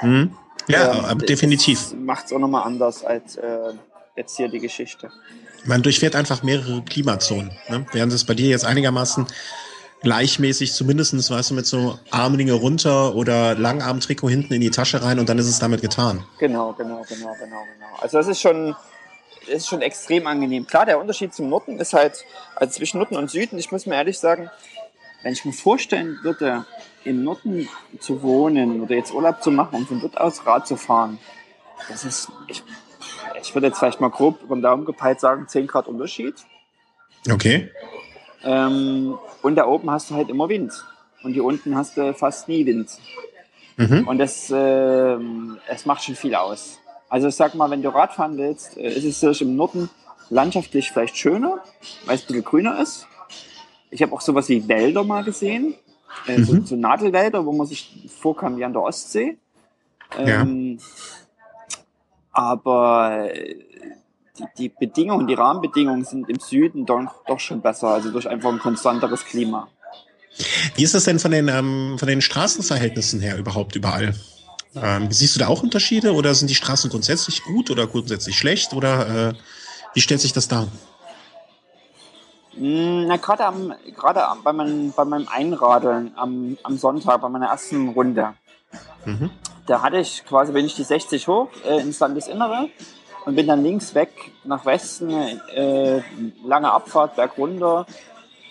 Mhm. 0.00 0.30
Ja, 0.68 1.10
ähm, 1.10 1.18
definitiv. 1.18 1.92
Macht 1.92 2.26
es 2.26 2.32
auch 2.32 2.38
nochmal 2.38 2.68
anders 2.68 3.04
als 3.04 3.34
äh, 3.34 3.72
jetzt 4.14 4.36
hier 4.36 4.46
die 4.46 4.60
Geschichte. 4.60 5.10
Man 5.64 5.82
durchfährt 5.82 6.14
einfach 6.14 6.44
mehrere 6.44 6.82
Klimazonen. 6.82 7.50
Ne? 7.68 7.84
Während 7.90 8.12
es 8.12 8.24
bei 8.24 8.34
dir 8.34 8.48
jetzt 8.48 8.64
einigermaßen 8.64 9.26
gleichmäßig, 10.04 10.72
zumindestens, 10.72 11.30
weißt 11.30 11.50
du, 11.50 11.54
mit 11.54 11.66
so 11.66 11.98
Armlinge 12.10 12.52
runter 12.52 13.16
oder 13.16 13.56
Langarmtrikot 13.56 14.28
hinten 14.28 14.54
in 14.54 14.60
die 14.60 14.70
Tasche 14.70 15.02
rein 15.02 15.18
und 15.18 15.28
dann 15.28 15.38
ist 15.38 15.48
es 15.48 15.58
damit 15.58 15.82
getan. 15.82 16.24
Genau, 16.38 16.72
genau, 16.74 17.04
genau, 17.08 17.34
genau, 17.34 17.64
genau. 17.74 17.96
Also 18.00 18.18
das 18.18 18.28
ist 18.28 18.40
schon, 18.40 18.76
das 19.46 19.56
ist 19.56 19.66
schon 19.66 19.82
extrem 19.82 20.28
angenehm. 20.28 20.66
Klar, 20.66 20.86
der 20.86 21.00
Unterschied 21.00 21.34
zum 21.34 21.48
Norden 21.48 21.80
ist 21.80 21.92
halt, 21.92 22.24
also 22.54 22.72
zwischen 22.72 22.98
Norden 22.98 23.16
und 23.16 23.30
Süden, 23.30 23.58
ich 23.58 23.72
muss 23.72 23.86
mir 23.86 23.96
ehrlich 23.96 24.18
sagen, 24.20 24.50
wenn 25.22 25.32
ich 25.32 25.44
mir 25.44 25.52
vorstellen 25.52 26.18
würde, 26.22 26.66
im 27.04 27.24
Norden 27.24 27.68
zu 27.98 28.22
wohnen 28.22 28.80
oder 28.82 28.94
jetzt 28.94 29.12
Urlaub 29.12 29.42
zu 29.42 29.50
machen 29.50 29.76
und 29.76 29.88
von 29.88 30.00
dort 30.00 30.18
aus 30.18 30.46
Rad 30.46 30.66
zu 30.66 30.76
fahren, 30.76 31.18
das 31.88 32.04
ist, 32.04 32.28
ich, 32.46 32.62
ich 33.42 33.54
würde 33.54 33.66
jetzt 33.66 33.78
vielleicht 33.78 34.00
mal 34.00 34.10
grob 34.10 34.42
über 34.42 34.54
den 34.54 34.62
Daumen 34.62 34.84
gepeilt 34.84 35.20
sagen, 35.20 35.48
10 35.48 35.66
Grad 35.66 35.88
Unterschied. 35.88 36.34
Okay. 37.30 37.70
Ähm, 38.44 39.18
und 39.42 39.56
da 39.56 39.66
oben 39.66 39.90
hast 39.90 40.10
du 40.10 40.14
halt 40.14 40.28
immer 40.28 40.48
Wind. 40.48 40.72
Und 41.22 41.32
hier 41.32 41.44
unten 41.44 41.76
hast 41.76 41.96
du 41.96 42.12
fast 42.14 42.48
nie 42.48 42.66
Wind. 42.66 42.90
Mhm. 43.76 44.06
Und 44.06 44.18
das, 44.18 44.50
äh, 44.50 45.16
es 45.68 45.86
macht 45.86 46.04
schon 46.04 46.14
viel 46.14 46.34
aus. 46.34 46.78
Also 47.08 47.28
ich 47.28 47.34
sag 47.34 47.54
mal, 47.54 47.70
wenn 47.70 47.82
du 47.82 47.88
Radfahren 47.88 48.36
willst, 48.36 48.76
äh, 48.76 48.92
ist 48.92 49.22
es 49.22 49.40
im 49.40 49.56
Norden 49.56 49.88
landschaftlich 50.30 50.90
vielleicht 50.90 51.16
schöner, 51.16 51.58
weil 52.06 52.16
es 52.16 52.22
ein 52.22 52.26
bisschen 52.28 52.44
grüner 52.44 52.80
ist. 52.80 53.06
Ich 53.90 54.02
habe 54.02 54.12
auch 54.12 54.20
sowas 54.20 54.48
wie 54.48 54.66
Wälder 54.68 55.04
mal 55.04 55.24
gesehen, 55.24 55.74
äh, 56.26 56.42
so, 56.42 56.54
Mhm. 56.54 56.66
so 56.66 56.76
Nadelwälder, 56.76 57.44
wo 57.46 57.52
man 57.52 57.66
sich 57.66 58.08
vorkam 58.20 58.56
wie 58.56 58.64
an 58.64 58.72
der 58.72 58.82
Ostsee. 58.82 59.38
Ähm, 60.18 60.78
Aber 62.32 63.30
äh, 63.32 63.56
die, 64.38 64.44
die 64.58 64.68
Bedingungen, 64.68 65.26
die 65.26 65.34
Rahmenbedingungen 65.34 66.04
sind 66.04 66.28
im 66.28 66.38
Süden 66.40 66.86
doch, 66.86 67.24
doch 67.26 67.40
schon 67.40 67.60
besser, 67.60 67.88
also 67.88 68.10
durch 68.10 68.28
einfach 68.28 68.50
ein 68.50 68.58
konstanteres 68.58 69.24
Klima. 69.24 69.68
Wie 70.74 70.82
ist 70.82 70.94
das 70.94 71.04
denn 71.04 71.18
von 71.18 71.30
den, 71.30 71.48
ähm, 71.48 71.96
von 71.98 72.08
den 72.08 72.20
Straßenverhältnissen 72.20 73.20
her 73.20 73.38
überhaupt 73.38 73.76
überall? 73.76 74.14
Ähm, 74.74 75.10
siehst 75.12 75.36
du 75.36 75.38
da 75.38 75.46
auch 75.46 75.62
Unterschiede 75.62 76.14
oder 76.14 76.34
sind 76.34 76.50
die 76.50 76.56
Straßen 76.56 76.90
grundsätzlich 76.90 77.44
gut 77.44 77.70
oder 77.70 77.86
grundsätzlich 77.86 78.36
schlecht 78.36 78.72
oder 78.72 79.28
äh, 79.28 79.34
wie 79.94 80.00
stellt 80.00 80.20
sich 80.20 80.32
das 80.32 80.48
dar? 80.48 80.66
Mm, 82.56 83.06
Na, 83.06 83.16
gerade 83.16 83.46
am, 83.46 83.72
gerade 83.96 84.26
bei, 84.42 84.52
meinem, 84.52 84.92
bei 84.92 85.04
meinem 85.04 85.28
Einradeln 85.28 86.12
am, 86.16 86.58
am 86.64 86.76
Sonntag, 86.76 87.20
bei 87.20 87.28
meiner 87.28 87.46
ersten 87.46 87.90
Runde, 87.90 88.34
Mhm. 89.06 89.30
da 89.66 89.82
hatte 89.82 89.98
ich 89.98 90.24
quasi, 90.24 90.52
bin 90.52 90.64
ich 90.64 90.74
die 90.74 90.82
60 90.82 91.28
hoch 91.28 91.48
äh, 91.66 91.80
ins 91.80 92.00
Landesinnere 92.00 92.70
und 93.24 93.34
bin 93.36 93.46
dann 93.46 93.62
links 93.62 93.94
weg 93.94 94.10
nach 94.44 94.64
Westen, 94.66 95.10
äh, 95.54 96.02
lange 96.44 96.72
Abfahrt, 96.72 97.16
Berg 97.16 97.38
runter 97.38 97.86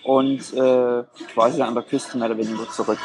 und 0.03 0.53
äh, 0.53 1.03
quasi 1.33 1.61
an 1.61 1.73
der 1.73 1.83
Küste 1.83 2.17
mehr 2.17 2.27
oder 2.29 2.37
weniger 2.37 2.69
zurück. 2.69 2.99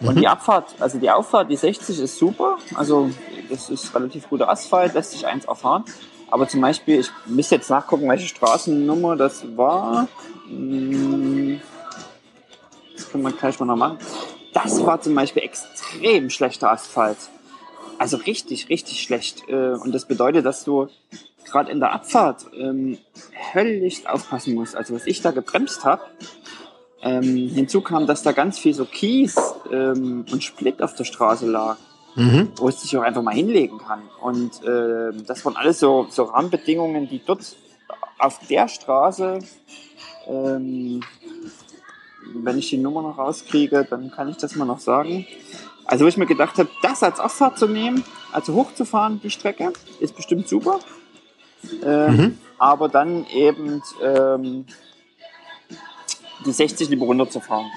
Und 0.00 0.14
Mhm. 0.16 0.20
die 0.20 0.28
Abfahrt, 0.28 0.74
also 0.80 0.98
die 0.98 1.10
Auffahrt, 1.10 1.50
die 1.50 1.56
60 1.56 2.00
ist 2.00 2.18
super, 2.18 2.56
also 2.74 3.10
das 3.50 3.68
ist 3.70 3.94
relativ 3.94 4.28
guter 4.28 4.48
Asphalt, 4.48 4.94
lässt 4.94 5.12
sich 5.12 5.26
eins 5.26 5.44
erfahren. 5.44 5.84
Aber 6.30 6.48
zum 6.48 6.60
Beispiel, 6.60 7.00
ich 7.00 7.10
müsste 7.26 7.54
jetzt 7.56 7.70
nachgucken, 7.70 8.08
welche 8.08 8.26
Straßennummer 8.26 9.16
das 9.16 9.44
war. 9.56 10.08
Hm, 10.48 11.60
Das 12.96 13.10
können 13.10 13.22
wir 13.24 13.32
gleich 13.32 13.58
mal 13.60 13.66
noch 13.66 13.76
machen. 13.76 13.98
Das 14.54 14.84
war 14.84 15.00
zum 15.00 15.14
Beispiel 15.14 15.42
extrem 15.42 16.30
schlechter 16.30 16.72
Asphalt. 16.72 17.18
Also 17.98 18.16
richtig, 18.18 18.68
richtig 18.68 19.02
schlecht. 19.02 19.48
Äh, 19.48 19.74
Und 19.74 19.92
das 19.94 20.06
bedeutet, 20.06 20.44
dass 20.44 20.64
du 20.64 20.88
gerade 21.46 21.70
in 21.70 21.80
der 21.80 21.92
Abfahrt 21.92 22.46
ähm, 22.58 22.98
höllisch 23.54 24.06
aufpassen 24.06 24.54
musst. 24.54 24.76
Also 24.76 24.94
was 24.94 25.06
ich 25.06 25.22
da 25.22 25.30
gebremst 25.30 25.84
habe, 25.84 26.02
ähm, 27.02 27.22
hinzu 27.48 27.80
kam, 27.82 28.06
dass 28.06 28.22
da 28.22 28.32
ganz 28.32 28.58
viel 28.58 28.74
so 28.74 28.84
Kies 28.84 29.36
ähm, 29.72 30.24
und 30.30 30.42
Split 30.42 30.82
auf 30.82 30.94
der 30.94 31.04
Straße 31.04 31.46
lag, 31.46 31.76
Mhm. 32.18 32.48
wo 32.56 32.68
es 32.68 32.80
sich 32.80 32.96
auch 32.96 33.02
einfach 33.02 33.20
mal 33.22 33.34
hinlegen 33.34 33.76
kann. 33.78 34.00
Und 34.22 34.62
ähm, 34.66 35.24
das 35.26 35.44
waren 35.44 35.54
alles 35.56 35.78
so, 35.78 36.06
so 36.10 36.24
Rahmenbedingungen, 36.24 37.08
die 37.08 37.20
dort 37.24 37.56
auf 38.18 38.40
der 38.48 38.68
Straße, 38.68 39.38
ähm, 40.26 41.02
wenn 42.34 42.58
ich 42.58 42.70
die 42.70 42.78
Nummer 42.78 43.02
noch 43.02 43.18
rauskriege, 43.18 43.86
dann 43.88 44.10
kann 44.10 44.28
ich 44.30 44.38
das 44.38 44.56
mal 44.56 44.64
noch 44.64 44.80
sagen. 44.80 45.26
Also 45.86 46.04
wo 46.04 46.08
ich 46.08 46.16
mir 46.16 46.26
gedacht 46.26 46.58
habe, 46.58 46.68
das 46.82 47.02
als 47.02 47.20
Auffahrt 47.20 47.58
zu 47.58 47.66
nehmen, 47.68 48.04
also 48.32 48.54
hochzufahren, 48.54 49.20
die 49.22 49.30
Strecke, 49.30 49.72
ist 50.00 50.16
bestimmt 50.16 50.48
super. 50.48 50.80
Ähm, 51.84 52.16
Mhm. 52.16 52.38
Aber 52.58 52.88
dann 52.88 53.26
eben 53.26 53.82
ähm, 54.02 54.64
die 56.44 56.52
60 56.52 56.88
lieber 56.88 57.06
runterzufahren. 57.06 57.70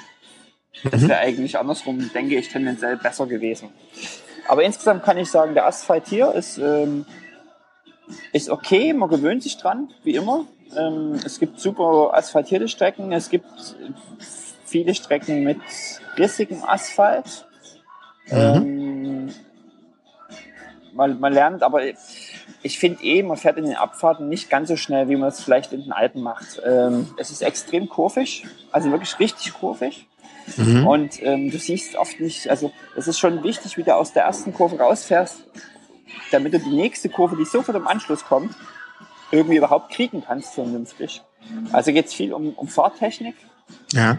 Das 0.90 1.02
Mhm. 1.02 1.10
wäre 1.10 1.20
eigentlich 1.20 1.58
andersrum, 1.60 2.10
denke 2.14 2.36
ich, 2.38 2.50
tendenziell 2.50 2.96
besser 2.98 3.28
gewesen. 3.28 3.70
Aber 4.48 4.64
insgesamt 4.64 5.04
kann 5.04 5.18
ich 5.18 5.30
sagen, 5.30 5.54
der 5.54 5.68
Asphalt 5.68 6.08
hier 6.08 6.34
ist, 6.34 6.58
ähm, 6.58 7.06
ist 8.32 8.50
okay, 8.50 8.94
man 8.94 9.10
gewöhnt 9.10 9.44
sich 9.44 9.58
dran, 9.58 9.90
wie 10.04 10.16
immer. 10.16 10.46
Ähm, 10.76 11.20
es 11.26 11.40
gibt 11.40 11.60
super 11.60 12.12
asphaltierte 12.14 12.68
Strecken, 12.68 13.12
es 13.12 13.30
gibt 13.30 13.46
viele 14.66 14.96
Strecken 14.96 15.44
mit 15.44 15.60
rissigem 16.18 16.64
Asphalt. 16.64 17.46
Ähm, 18.32 19.34
man, 20.94 21.20
man 21.20 21.34
lernt, 21.34 21.64
aber 21.64 21.82
ich 22.62 22.80
finde 22.80 23.04
eh, 23.04 23.24
man 23.24 23.38
fährt 23.38 23.58
in 23.58 23.66
den 23.66 23.76
Abfahrten 23.76 24.28
nicht 24.28 24.50
ganz 24.50 24.68
so 24.68 24.76
schnell, 24.76 25.08
wie 25.10 25.16
man 25.16 25.30
es 25.30 25.42
vielleicht 25.42 25.72
in 25.74 25.84
den 25.84 25.92
Alpen 25.92 26.22
macht. 26.22 26.62
Ähm, 26.66 27.08
es 27.18 27.32
ist 27.32 27.42
extrem 27.42 27.88
kurvig, 27.88 28.46
also 28.72 28.92
wirklich 28.92 29.18
richtig 29.20 29.54
kurvig. 29.54 30.08
Mhm. 30.58 30.88
Und 30.88 31.24
ähm, 31.24 31.52
du 31.52 31.58
siehst 31.58 31.96
oft 31.96 32.20
nicht, 32.20 32.50
also 32.50 32.72
es 32.96 33.08
ist 33.08 33.20
schon 33.20 33.44
wichtig, 33.44 33.78
wie 33.78 33.84
du 33.84 33.96
aus 33.96 34.14
der 34.14 34.24
ersten 34.24 34.54
Kurve 34.54 34.78
rausfährst, 34.80 35.38
damit 36.32 36.54
du 36.54 36.60
die 36.60 36.76
nächste 36.76 37.10
Kurve, 37.10 37.38
die 37.38 37.46
sofort 37.46 37.78
im 37.78 37.88
Anschluss 37.88 38.26
kommt, 38.26 38.56
irgendwie 39.32 39.58
überhaupt 39.58 39.92
kriegen 39.92 40.24
kannst, 40.26 40.54
vernünftig. 40.56 41.22
Also 41.72 41.92
geht 41.94 42.08
es 42.08 42.14
viel 42.14 42.34
um, 42.34 42.54
um 42.54 42.68
Fahrtechnik. 42.68 43.36
Ja. 43.94 44.18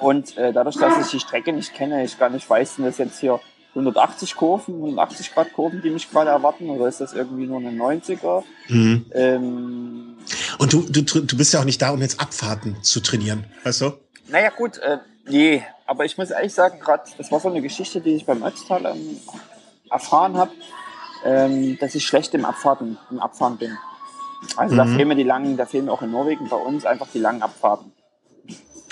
Und 0.00 0.36
äh, 0.38 0.52
dadurch, 0.52 0.76
dass 0.76 0.98
ich 1.04 1.10
die 1.10 1.20
Strecke 1.20 1.52
nicht 1.52 1.74
kenne, 1.74 2.02
ich 2.04 2.18
gar 2.18 2.30
nicht 2.30 2.48
weiß, 2.48 2.76
sind 2.76 2.84
das 2.86 2.98
jetzt 2.98 3.20
hier 3.20 3.38
180 3.74 4.34
Kurven, 4.34 4.74
180 4.76 5.32
Grad 5.34 5.52
Kurven, 5.52 5.80
die 5.82 5.90
mich 5.90 6.10
gerade 6.10 6.30
erwarten, 6.30 6.68
oder 6.70 6.88
ist 6.88 7.00
das 7.00 7.12
irgendwie 7.12 7.46
nur 7.46 7.58
eine 7.58 7.70
90er? 7.70 8.42
Mhm. 8.68 9.06
Ähm, 9.12 10.16
Und 10.58 10.72
du, 10.72 10.82
du, 10.82 11.02
du 11.02 11.36
bist 11.36 11.52
ja 11.52 11.60
auch 11.60 11.64
nicht 11.64 11.80
da, 11.82 11.90
um 11.90 12.00
jetzt 12.00 12.18
Abfahrten 12.20 12.82
zu 12.82 13.00
trainieren, 13.00 13.44
weißt 13.64 13.82
du? 13.82 13.92
Naja, 14.28 14.50
gut, 14.50 14.78
äh, 14.78 14.98
nee, 15.26 15.62
aber 15.86 16.04
ich 16.04 16.16
muss 16.18 16.30
ehrlich 16.30 16.54
sagen, 16.54 16.80
gerade, 16.80 17.04
das 17.18 17.30
war 17.30 17.40
so 17.40 17.48
eine 17.48 17.60
Geschichte, 17.62 18.00
die 18.00 18.14
ich 18.16 18.24
beim 18.26 18.42
Ötztal 18.42 18.86
ähm, 18.86 19.18
erfahren 19.90 20.36
habe, 20.36 20.52
ähm, 21.24 21.76
dass 21.78 21.94
ich 21.94 22.06
schlecht 22.06 22.32
im 22.34 22.44
Abfahrten, 22.44 22.96
im 23.10 23.20
Abfahren 23.20 23.56
bin. 23.58 23.76
Also 24.56 24.74
da 24.74 24.84
Mhm. 24.84 24.96
fehlen 24.96 25.08
mir 25.08 25.16
die 25.16 25.22
langen, 25.22 25.56
da 25.56 25.66
fehlen 25.66 25.84
mir 25.84 25.92
auch 25.92 26.02
in 26.02 26.10
Norwegen 26.10 26.48
bei 26.48 26.56
uns 26.56 26.86
einfach 26.86 27.08
die 27.12 27.18
langen 27.18 27.42
Abfahrten. 27.42 27.92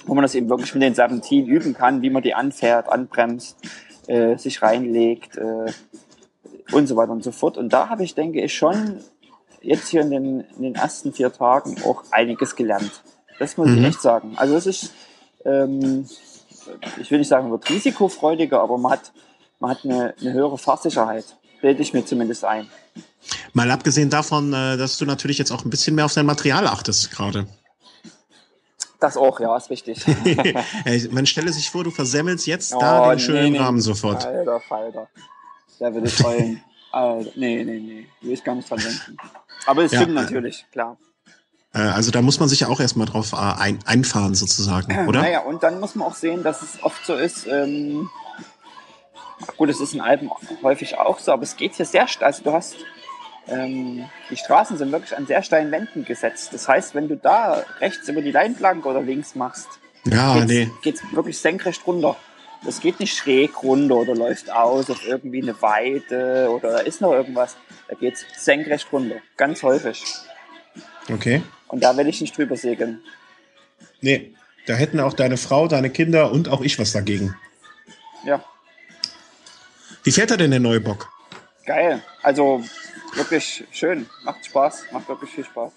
Wo 0.09 0.15
man 0.15 0.23
das 0.23 0.35
eben 0.35 0.49
wirklich 0.49 0.75
mit 0.75 0.83
den 0.83 0.95
Serpentinen 0.95 1.47
üben 1.49 1.75
kann, 1.75 2.03
wie 2.03 2.11
man 2.11 2.23
die 2.23 2.35
anfährt, 2.35 2.89
anbremst, 2.89 3.57
äh, 4.09 4.37
sich 4.37 4.63
reinlegt 4.63 5.37
äh, 5.37 5.71
und 6.73 6.87
so 6.87 6.97
weiter 6.97 7.13
und 7.13 7.23
so 7.23 7.31
fort. 7.31 7.57
Und 7.57 7.73
da 7.73 7.89
habe 7.89 8.03
ich, 8.03 8.15
denke 8.15 8.41
ich, 8.41 8.57
schon 8.57 8.99
jetzt 9.61 9.89
hier 9.89 10.01
in 10.01 10.11
den, 10.11 10.41
in 10.57 10.63
den 10.63 10.75
ersten 10.75 11.13
vier 11.13 11.33
Tagen 11.33 11.77
auch 11.85 12.05
einiges 12.11 12.57
gelernt. 12.57 13.03
Das 13.39 13.57
muss 13.57 13.69
ich 13.71 13.79
Mhm. 13.79 13.85
echt 13.85 14.01
sagen. 14.01 14.33
Also 14.37 14.57
es 14.57 14.67
ist, 14.67 14.93
ähm, 15.45 16.07
ich 17.01 17.11
will 17.11 17.19
nicht 17.19 17.29
sagen, 17.29 17.51
wird 17.51 17.69
risikofreudiger, 17.69 18.61
aber 18.61 18.79
man 18.79 18.93
hat, 18.93 19.13
man 19.61 19.71
hat 19.73 19.85
eine, 19.85 20.15
eine 20.21 20.33
höhere 20.33 20.59
Fahrsicherheit. 20.59 21.37
Bilde 21.61 21.83
ich 21.83 21.93
mir 21.93 22.05
zumindest 22.05 22.45
ein. 22.45 22.69
Mal 23.53 23.71
abgesehen 23.71 24.11
davon, 24.11 24.53
äh, 24.53 24.77
dass 24.77 24.97
du 24.97 25.05
natürlich 25.05 25.39
jetzt 25.39 25.51
auch 25.51 25.65
ein 25.65 25.71
bisschen 25.71 25.97
mehr 25.97 26.05
auf 26.05 26.15
dein 26.15 26.27
Material 26.27 26.67
achtest 26.67 27.11
gerade. 27.11 27.47
Das 29.01 29.17
auch, 29.17 29.39
ja, 29.41 29.57
ist 29.57 29.71
richtig. 29.71 30.05
Ey, 30.85 31.09
Man 31.13 31.25
stelle 31.27 31.53
sich 31.53 31.71
vor, 31.71 31.85
du 31.85 31.91
versemmelst 31.91 32.47
jetzt 32.47 32.75
Oh, 32.75 32.81
da 32.81 33.11
den 33.11 33.21
schönen 33.21 33.53
nee. 33.53 33.59
Rahmen 33.59 33.81
sofort. 33.81 34.27
Alter 34.27 34.61
Falter. 34.61 35.09
Da 35.79 35.95
will 35.95 36.05
ich 36.05 36.23
heulen. 36.23 36.63
Alter, 36.91 37.31
nee, 37.37 37.63
nee, 37.65 37.79
nee. 37.79 38.09
Will 38.23 38.33
ich 38.33 38.43
gar 38.43 38.55
nicht 38.57 38.69
dran 38.69 38.81
denken. 38.81 39.17
Aber 39.67 39.85
es 39.85 39.93
Ja. 39.93 40.01
stimmt 40.01 40.15
natürlich, 40.15 40.67
klar. 40.73 40.97
Äh, 41.75 41.79
Also 41.81 42.11
da 42.11 42.23
muss 42.23 42.41
man 42.41 42.49
sich 42.49 42.61
ja 42.61 42.69
auch 42.69 42.81
erstmal 42.81 43.07
drauf 43.07 43.33
äh, 43.35 43.37
ein, 43.37 43.79
einfahren 43.87 44.35
sozusagen, 44.35 45.07
oder? 45.07 45.21
Naja, 45.23 45.41
und 45.43 45.63
dann 45.63 45.79
muss 45.79 45.95
man 45.95 46.09
auch 46.09 46.15
sehen, 46.15 46.43
dass 46.43 46.63
es 46.63 46.83
oft 46.83 47.05
so 47.07 47.15
ist, 47.15 47.47
ähm, 47.47 48.11
gut, 49.57 49.69
es 49.69 49.79
ist 49.81 49.95
in 49.95 50.01
Alpen 50.01 50.31
häufig 50.63 50.99
auch 50.99 51.21
so, 51.21 51.31
aber 51.33 51.43
es 51.45 51.57
geht 51.57 51.75
hier 51.77 51.87
sehr 51.87 52.09
steil. 52.09 52.27
Also 52.27 52.43
du 52.43 52.53
hast, 52.53 52.75
ähm, 53.49 54.05
die 54.31 54.37
Straßen 54.37 54.77
sind 54.79 54.93
wirklich 54.93 55.17
an 55.17 55.27
sehr 55.27 55.43
steilen 55.43 55.71
Wänden 55.71 56.05
gesetzt. 56.05 56.51
Das 56.53 56.69
heißt, 56.69 56.95
wenn 56.95 57.09
du 57.09 57.17
da 57.17 57.65
rechts 57.81 58.09
über 58.09 58.23
die 58.23 58.31
Leinplanke 58.31 58.89
oder 58.89 59.01
links 59.03 59.35
machst, 59.35 59.69
Ja, 60.05 60.35
geht's, 60.35 60.43
Ah, 60.43 60.45
nee. 60.47 60.71
geht's 60.83 61.03
wirklich 61.13 61.39
senkrecht 61.39 61.87
runter. 61.87 62.17
Das 62.65 62.81
geht 62.81 62.99
nicht 62.99 63.17
schräg 63.17 63.63
runter 63.63 63.97
oder 63.97 64.15
läuft 64.15 64.51
aus 64.51 64.91
auf 64.91 65.07
irgendwie 65.07 65.43
eine 65.43 65.61
Weide 65.63 66.51
oder 66.51 66.73
da 66.73 66.79
ist 66.79 67.01
noch 67.01 67.13
irgendwas. 67.13 67.57
Da 67.89 67.95
geht's 67.95 68.25
senkrecht 68.37 68.89
runter. 68.93 69.17
Ganz 69.37 69.63
häufig. 69.63 70.03
Okay. 71.11 71.43
Und 71.69 71.83
da 71.85 71.97
will 71.97 72.09
ich 72.09 72.21
nicht 72.21 72.37
drüber 72.37 72.57
segeln. 72.57 73.01
Nee. 74.01 74.35
Da 74.67 74.75
hätten 74.75 75.01
auch 75.01 75.15
deine 75.15 75.39
Frau, 75.39 75.67
deine 75.69 75.89
Kinder 75.89 76.31
und 76.31 76.49
auch 76.51 76.61
ich 76.61 76.79
was 76.79 76.93
dagegen. 76.93 77.35
Ja, 78.25 78.43
Wie 80.05 80.11
fährt 80.13 80.31
er 80.31 80.37
denn 80.37 80.51
der 80.51 80.61
neue 80.61 80.81
Bock? 80.81 81.09
geil. 81.65 82.03
Also 82.23 82.63
wirklich 83.15 83.65
schön. 83.73 84.07
Macht 84.25 84.47
Spaß. 84.47 84.87
Macht 84.93 85.09
wirklich 85.09 85.31
viel 85.31 85.45
Spaß. 85.45 85.73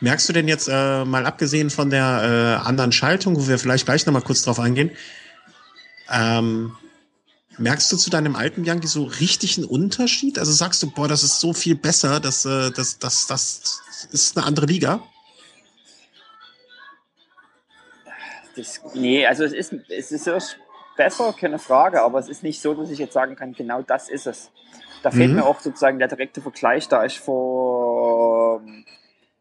Merkst 0.00 0.28
du 0.28 0.32
denn 0.32 0.48
jetzt, 0.48 0.68
äh, 0.68 1.04
mal 1.04 1.26
abgesehen 1.26 1.70
von 1.70 1.90
der 1.90 2.60
äh, 2.62 2.66
anderen 2.66 2.92
Schaltung, 2.92 3.36
wo 3.36 3.48
wir 3.48 3.58
vielleicht 3.58 3.86
gleich 3.86 4.06
nochmal 4.06 4.22
kurz 4.22 4.42
drauf 4.42 4.60
eingehen, 4.60 4.90
ähm, 6.10 6.76
merkst 7.58 7.90
du 7.90 7.96
zu 7.96 8.10
deinem 8.10 8.36
alten 8.36 8.62
Bianchi 8.62 8.86
so 8.86 9.04
richtig 9.04 9.58
einen 9.58 9.66
Unterschied? 9.66 10.38
Also 10.38 10.52
sagst 10.52 10.82
du, 10.82 10.90
boah, 10.90 11.08
das 11.08 11.22
ist 11.22 11.40
so 11.40 11.52
viel 11.52 11.74
besser, 11.74 12.20
das, 12.20 12.44
äh, 12.44 12.70
das, 12.70 12.98
das, 12.98 13.26
das 13.26 13.80
ist 14.12 14.36
eine 14.36 14.46
andere 14.46 14.66
Liga? 14.66 15.02
Das, 18.56 18.80
nee, 18.94 19.26
also 19.26 19.44
es 19.44 19.52
ist, 19.52 19.72
es 19.88 20.12
ist 20.12 20.58
besser, 20.96 21.34
keine 21.38 21.58
Frage, 21.58 22.02
aber 22.02 22.18
es 22.20 22.28
ist 22.28 22.42
nicht 22.42 22.60
so, 22.60 22.74
dass 22.74 22.90
ich 22.90 22.98
jetzt 22.98 23.12
sagen 23.12 23.34
kann, 23.34 23.52
genau 23.52 23.82
das 23.82 24.08
ist 24.08 24.26
es. 24.26 24.50
Da 25.04 25.10
fehlt 25.10 25.30
Mhm. 25.30 25.36
mir 25.36 25.44
auch 25.44 25.60
sozusagen 25.60 25.98
der 25.98 26.08
direkte 26.08 26.40
Vergleich, 26.40 26.88
da 26.88 27.04
ich 27.04 27.20
vor, 27.20 28.62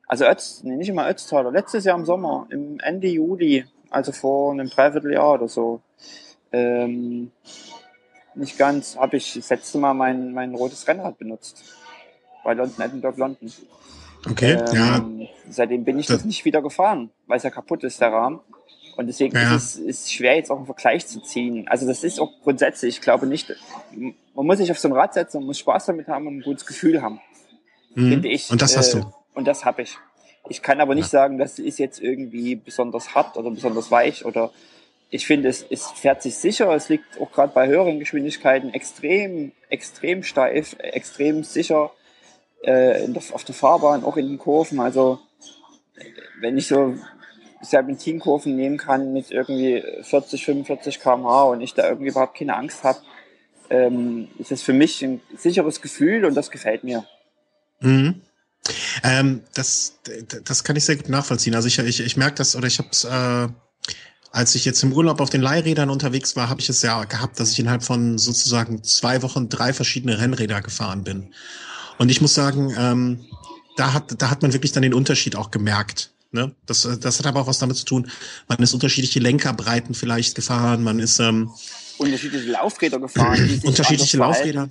Also 0.10 0.26
Ötz, 0.26 0.62
nee, 0.64 0.76
nicht 0.76 0.90
immer 0.90 1.10
Ötztaler, 1.10 1.50
letztes 1.52 1.86
Jahr 1.86 1.98
im 1.98 2.06
Sommer, 2.06 2.46
im 2.50 2.80
Ende 2.82 3.08
Juli, 3.08 3.66
also 3.90 4.12
vor 4.12 4.52
einem 4.52 4.70
Dreivierteljahr 4.70 5.36
oder 5.36 5.48
so. 5.48 5.80
Ähm, 6.52 7.32
nicht 8.36 8.58
ganz, 8.58 8.98
habe 8.98 9.16
ich 9.18 9.34
das 9.36 9.50
letzte 9.50 9.78
Mal 9.78 9.94
mein, 9.94 10.34
mein 10.34 10.54
rotes 10.54 10.86
Rennrad 10.88 11.18
benutzt. 11.18 11.64
Bei 12.44 12.54
London, 12.54 12.86
Edinburgh, 12.86 13.18
London. 13.18 13.52
Okay, 14.30 14.54
Ähm, 14.74 15.22
ja. 15.22 15.28
Seitdem 15.50 15.86
bin 15.86 15.98
ich 15.98 16.08
das 16.08 16.18
Das- 16.18 16.26
nicht 16.26 16.44
wieder 16.46 16.62
gefahren, 16.62 17.10
weil 17.28 17.38
es 17.38 17.44
ja 17.44 17.50
kaputt 17.50 17.84
ist, 17.86 18.02
der 18.02 18.12
Rahmen. 18.12 18.42
Und 18.96 19.08
deswegen 19.08 19.36
Ja. 19.36 19.56
ist 19.56 19.76
es 19.76 20.04
ist 20.04 20.14
schwer, 20.14 20.36
jetzt 20.36 20.52
auch 20.52 20.58
einen 20.58 20.66
Vergleich 20.66 21.08
zu 21.08 21.20
ziehen. 21.22 21.68
Also 21.68 21.88
das 21.88 22.04
ist 22.04 22.20
auch 22.20 22.32
grundsätzlich, 22.44 22.96
ich 22.96 23.02
glaube 23.02 23.26
nicht, 23.26 23.54
man 23.92 24.46
muss 24.46 24.58
sich 24.58 24.72
auf 24.72 24.80
so 24.80 24.88
ein 24.88 24.94
Rad 24.94 25.14
setzen 25.14 25.38
und 25.38 25.46
muss 25.46 25.60
Spaß 25.60 25.88
damit 25.88 26.08
haben 26.08 26.28
und 26.28 26.38
ein 26.38 26.42
gutes 26.42 26.66
Gefühl 26.66 27.02
haben, 27.02 27.20
Mhm. 27.96 28.10
finde 28.10 28.28
ich. 28.30 28.50
Und 28.52 28.62
das 28.62 28.78
hast 28.78 28.94
Äh, 28.94 29.02
du. 29.02 29.14
Und 29.34 29.48
das 29.48 29.66
habe 29.66 29.82
ich. 29.82 29.98
Ich 30.50 30.62
kann 30.62 30.82
aber 30.82 30.94
nicht 30.94 31.08
sagen, 31.10 31.38
das 31.38 31.58
ist 31.58 31.80
jetzt 31.80 32.00
irgendwie 32.02 32.56
besonders 32.56 33.16
hart 33.16 33.38
oder 33.38 33.50
besonders 33.50 33.90
weich 33.92 34.26
oder 34.26 34.52
ich 35.10 35.26
finde, 35.28 35.48
es, 35.50 35.64
es 35.70 35.88
fährt 35.92 36.22
sich 36.24 36.36
sicher. 36.36 36.72
Es 36.74 36.90
liegt 36.90 37.20
auch 37.22 37.32
gerade 37.32 37.54
bei 37.54 37.68
höheren 37.68 38.00
Geschwindigkeiten 38.00 38.74
extrem, 38.74 39.52
extrem 39.70 40.24
steif, 40.24 40.76
extrem 40.80 41.44
sicher 41.44 41.92
äh, 42.66 43.06
in 43.06 43.14
der, 43.14 43.22
auf 43.32 43.44
der 43.44 43.54
Fahrbahn, 43.56 44.04
auch 44.04 44.18
in 44.18 44.28
den 44.28 44.38
Kurven. 44.40 44.80
Also 44.80 45.20
äh, 45.96 46.04
wenn 46.40 46.58
ich 46.58 46.68
so 46.68 46.96
Serpentinkurven 47.64 48.56
nehmen 48.56 48.78
kann 48.78 49.14
mit 49.14 49.32
irgendwie 49.32 49.84
40, 50.04 50.46
45 50.46 51.00
km/h 51.00 51.44
und 51.44 51.62
ich 51.62 51.74
da 51.74 51.88
irgendwie 51.88 52.10
überhaupt 52.10 52.38
keine 52.38 52.56
Angst 52.56 52.84
habe, 52.84 53.00
ähm, 53.70 54.28
ist 54.38 54.52
das 54.52 54.62
für 54.62 54.74
mich 54.74 55.02
ein 55.04 55.22
sicheres 55.36 55.82
Gefühl 55.82 56.26
und 56.26 56.36
das 56.36 56.52
gefällt 56.52 56.84
mir. 56.84 57.06
Mhm. 57.80 58.22
Ähm, 59.04 59.42
das, 59.54 60.00
das 60.46 60.64
kann 60.64 60.76
ich 60.76 60.86
sehr 60.86 60.96
gut 60.96 61.10
nachvollziehen. 61.10 61.56
Also 61.56 61.68
ich, 61.68 61.80
ich, 61.80 62.00
ich 62.00 62.18
merke 62.18 62.36
das, 62.36 62.56
oder 62.56 62.68
ich 62.68 62.80
habe 62.80 62.90
es, 62.92 63.04
äh, 63.04 63.48
als 64.32 64.56
ich 64.56 64.66
jetzt 64.66 64.82
im 64.84 64.94
Urlaub 64.94 65.20
auf 65.22 65.30
den 65.30 65.42
Leihrädern 65.42 65.90
unterwegs 65.90 66.36
war, 66.36 66.50
habe 66.50 66.62
ich 66.62 66.70
es 66.70 66.82
ja 66.82 67.04
gehabt, 67.04 67.40
dass 67.40 67.52
ich 67.52 67.60
innerhalb 67.60 67.84
von 67.84 68.18
sozusagen 68.18 68.84
zwei 68.84 69.22
Wochen 69.22 69.50
drei 69.50 69.74
verschiedene 69.74 70.20
Rennräder 70.20 70.62
gefahren 70.62 71.04
bin. 71.04 71.34
Und 71.98 72.10
ich 72.10 72.22
muss 72.22 72.34
sagen, 72.34 72.74
ähm, 72.78 73.26
da 73.76 73.94
hat, 73.94 74.22
da 74.22 74.30
hat 74.30 74.42
man 74.42 74.54
wirklich 74.54 74.72
dann 74.72 74.84
den 74.84 74.94
Unterschied 74.94 75.36
auch 75.36 75.52
gemerkt. 75.52 76.13
Ne? 76.34 76.52
Das, 76.66 76.88
das 77.00 77.20
hat 77.20 77.26
aber 77.28 77.42
auch 77.42 77.48
was 77.48 77.60
damit 77.60 77.78
zu 77.78 77.86
tun, 77.86 78.10
man 78.48 78.58
ist 78.60 78.74
unterschiedliche 78.74 79.20
Lenkerbreiten 79.20 79.94
vielleicht 79.94 80.36
gefahren, 80.36 80.84
man 80.84 81.00
ist 81.00 81.20
ähm, 81.20 81.52
Unterschiedliche 82.00 82.50
Laufräder 82.50 83.00
gefahren. 83.00 83.62
unterschiedliche. 83.64 84.18
Laufräder. 84.18 84.70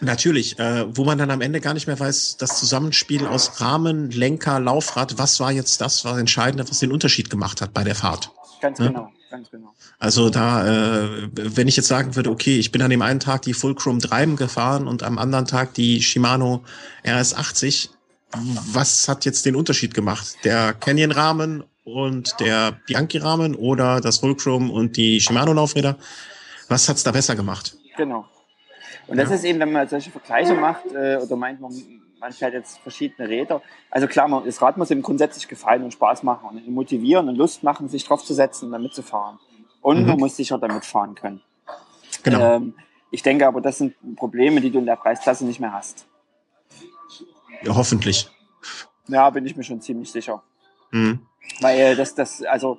Natürlich, 0.00 0.58
äh, 0.58 0.84
wo 0.94 1.04
man 1.04 1.16
dann 1.16 1.30
am 1.30 1.40
Ende 1.40 1.60
gar 1.60 1.72
nicht 1.72 1.86
mehr 1.86 1.98
weiß, 1.98 2.36
das 2.36 2.58
Zusammenspiel 2.58 3.26
aus 3.26 3.60
Rahmen, 3.60 4.10
Lenker, 4.10 4.60
Laufrad, 4.60 5.16
was 5.18 5.40
war 5.40 5.52
jetzt 5.52 5.80
das, 5.80 6.04
war 6.04 6.18
entscheidend, 6.18 6.68
was 6.68 6.80
den 6.80 6.92
Unterschied 6.92 7.30
gemacht 7.30 7.60
hat 7.62 7.72
bei 7.72 7.82
der 7.84 7.94
Fahrt. 7.94 8.30
Ganz 8.60 8.78
Ja. 8.78 8.88
genau, 8.88 9.08
ganz 9.30 9.50
genau. 9.50 9.72
Also 9.98 10.28
da, 10.28 10.66
äh, 11.06 11.28
wenn 11.32 11.68
ich 11.68 11.76
jetzt 11.76 11.88
sagen 11.88 12.14
würde, 12.16 12.30
okay, 12.30 12.58
ich 12.58 12.72
bin 12.72 12.82
an 12.82 12.90
dem 12.90 13.00
einen 13.00 13.20
Tag 13.20 13.42
die 13.42 13.54
Fulcrum 13.54 13.98
3 13.98 14.26
gefahren 14.36 14.86
und 14.86 15.02
am 15.02 15.16
anderen 15.16 15.46
Tag 15.46 15.72
die 15.74 16.02
Shimano 16.02 16.62
RS80, 17.04 17.88
was 18.32 19.08
hat 19.08 19.24
jetzt 19.24 19.46
den 19.46 19.56
Unterschied 19.56 19.94
gemacht? 19.94 20.36
Der 20.44 20.74
Canyon-Rahmen 20.74 21.64
und 21.84 22.38
der 22.40 22.72
Bianchi-Rahmen 22.86 23.54
oder 23.54 24.00
das 24.00 24.18
Fulcrum 24.18 24.70
und 24.70 24.96
die 24.96 25.20
Shimano-Laufräder? 25.20 25.96
Was 26.68 26.88
hat's 26.88 27.02
da 27.04 27.12
besser 27.12 27.36
gemacht? 27.36 27.76
Genau. 27.96 28.26
Und 29.06 29.18
das 29.18 29.28
Ja. 29.30 29.36
ist 29.36 29.44
eben, 29.44 29.60
wenn 29.60 29.72
man 29.72 29.88
solche 29.88 30.10
Vergleiche 30.10 30.54
macht 30.54 30.84
äh, 30.92 31.16
oder 31.22 31.36
meint, 31.36 31.60
man, 31.60 31.72
man 32.18 32.32
fährt 32.32 32.54
jetzt 32.54 32.78
verschiedene 32.78 33.28
Räder. 33.28 33.62
Also 33.90 34.08
klar, 34.08 34.26
man, 34.26 34.44
das 34.44 34.60
Rad 34.60 34.76
muss 34.76 34.90
ihm 34.90 35.02
grundsätzlich 35.02 35.46
gefallen 35.46 35.84
und 35.84 35.92
Spaß 35.92 36.24
machen 36.24 36.48
und 36.48 36.68
motivieren 36.68 37.28
und 37.28 37.36
Lust 37.36 37.62
machen, 37.62 37.88
sich 37.88 38.04
drauf 38.04 38.24
zu 38.24 38.34
setzen 38.34 38.66
und 38.66 38.72
damit 38.72 38.94
zu 38.94 39.02
fahren. 39.02 39.38
Und 39.80 40.00
Mhm. 40.02 40.06
man 40.08 40.18
muss 40.18 40.36
sicher 40.36 40.58
damit 40.58 40.84
fahren 40.84 41.14
können. 41.14 41.40
Genau. 42.24 42.56
Ähm, 42.56 42.74
ich 43.12 43.22
denke 43.22 43.46
aber, 43.46 43.60
das 43.60 43.78
sind 43.78 43.94
Probleme, 44.16 44.60
die 44.60 44.70
du 44.70 44.80
in 44.80 44.86
der 44.86 44.96
Preisklasse 44.96 45.44
nicht 45.46 45.60
mehr 45.60 45.72
hast. 45.72 46.06
Ja, 47.62 47.74
hoffentlich. 47.74 48.30
Ja, 49.08 49.30
bin 49.30 49.46
ich 49.46 49.56
mir 49.56 49.64
schon 49.64 49.80
ziemlich 49.80 50.10
sicher. 50.10 50.42
Mhm. 50.90 51.20
Weil 51.60 51.96
das, 51.96 52.14
das, 52.14 52.42
also, 52.42 52.78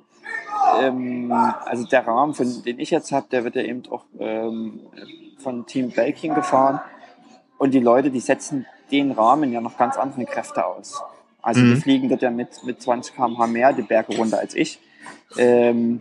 ähm, 0.80 1.32
also 1.32 1.84
der 1.86 2.06
Rahmen, 2.06 2.34
von, 2.34 2.62
den 2.62 2.78
ich 2.78 2.90
jetzt 2.90 3.12
habe, 3.12 3.26
der 3.30 3.44
wird 3.44 3.56
ja 3.56 3.62
eben 3.62 3.82
auch 3.90 4.04
ähm, 4.18 4.80
von 5.38 5.66
Team 5.66 5.90
Belkin 5.90 6.34
gefahren. 6.34 6.80
Und 7.58 7.72
die 7.72 7.80
Leute, 7.80 8.10
die 8.10 8.20
setzen 8.20 8.66
den 8.90 9.10
Rahmen 9.12 9.52
ja 9.52 9.60
noch 9.60 9.76
ganz 9.76 9.96
andere 9.96 10.24
Kräfte 10.24 10.64
aus. 10.64 11.02
Also 11.42 11.60
die 11.60 11.74
Mhm. 11.74 11.80
fliegen 11.82 12.08
dort 12.08 12.22
ja 12.22 12.30
mit, 12.30 12.62
mit 12.64 12.82
20 12.82 13.14
km/h 13.14 13.46
mehr 13.46 13.72
die 13.72 13.82
Berge 13.82 14.16
runter 14.16 14.38
als 14.38 14.54
ich. 14.54 14.80
Ähm, 15.36 16.00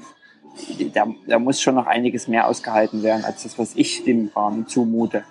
da, 0.94 1.08
da 1.28 1.40
muss 1.40 1.62
schon 1.62 1.76
noch 1.76 1.86
einiges 1.86 2.28
mehr 2.28 2.48
ausgehalten 2.48 3.04
werden, 3.04 3.24
als 3.24 3.44
das, 3.44 3.60
was 3.60 3.76
ich 3.76 4.04
dem 4.04 4.32
Rahmen 4.36 4.68
zumute. 4.68 5.24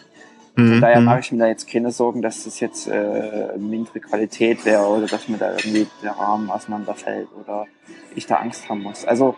Von 0.57 0.77
Mhm. 0.77 0.81
daher 0.81 1.01
Mhm. 1.01 1.05
mache 1.07 1.21
ich 1.21 1.33
mir 1.33 1.39
da 1.39 1.47
jetzt 1.49 1.69
keine 1.71 1.93
Sorgen, 1.93 2.23
dass 2.23 2.45
das 2.45 2.61
jetzt 2.61 2.87
äh, 2.89 3.57
mindere 3.59 4.01
Qualität 4.01 4.65
wäre 4.65 4.85
oder 4.87 5.07
dass 5.07 5.29
mir 5.29 5.37
da 5.37 5.53
irgendwie 5.53 5.87
der 6.03 6.13
Rahmen 6.13 6.51
auseinanderfällt 6.51 7.29
oder 7.39 7.67
ich 8.15 8.27
da 8.27 8.37
Angst 8.37 8.69
haben 8.69 8.83
muss. 8.83 9.05
Also 9.05 9.37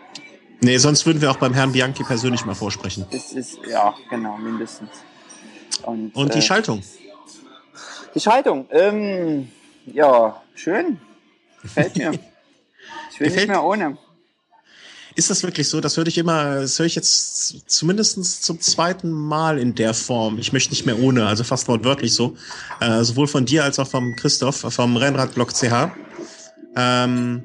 Nee, 0.61 0.77
sonst 0.77 1.05
würden 1.05 1.21
wir 1.21 1.29
auch 1.31 1.37
beim 1.37 1.53
Herrn 1.53 1.71
Bianchi 1.73 2.03
persönlich 2.03 2.45
mal 2.45 2.55
vorsprechen. 2.55 3.05
das 3.11 3.31
ist, 3.33 3.59
ja, 3.69 3.93
genau, 4.09 4.37
mindestens. 4.37 4.89
Und, 5.83 6.13
Und 6.15 6.33
die 6.33 6.39
äh, 6.39 6.41
Schaltung? 6.41 6.81
die 8.15 8.19
Schaltung, 8.19 8.65
ähm, 8.71 9.49
ja, 9.85 10.41
schön. 10.55 10.99
Gefällt 11.61 11.97
mir. 11.97 12.11
Ich 13.11 13.19
will 13.19 13.27
Gefällt- 13.27 13.49
nicht 13.49 13.55
mehr 13.57 13.63
ohne. 13.65 13.97
Ist 15.19 15.29
das 15.29 15.43
wirklich 15.43 15.67
so? 15.67 15.81
Das 15.81 15.97
höre 15.97 16.07
ich 16.07 16.17
immer, 16.17 16.61
das 16.61 16.79
höre 16.79 16.85
ich 16.85 16.95
jetzt 16.95 17.69
zumindest 17.69 18.41
zum 18.41 18.61
zweiten 18.61 19.11
Mal 19.11 19.59
in 19.59 19.75
der 19.75 19.93
Form. 19.93 20.39
Ich 20.39 20.53
möchte 20.53 20.69
nicht 20.69 20.85
mehr 20.85 20.97
ohne, 20.97 21.27
also 21.27 21.43
fast 21.43 21.67
wortwörtlich 21.67 22.13
so. 22.13 22.37
Äh, 22.79 23.03
sowohl 23.03 23.27
von 23.27 23.45
dir 23.45 23.65
als 23.65 23.79
auch 23.79 23.87
vom 23.89 24.15
Christoph, 24.15 24.55
vom 24.69 24.95
Rennradblock 24.95 25.53
CH. 25.53 25.91
Ähm, 26.77 27.43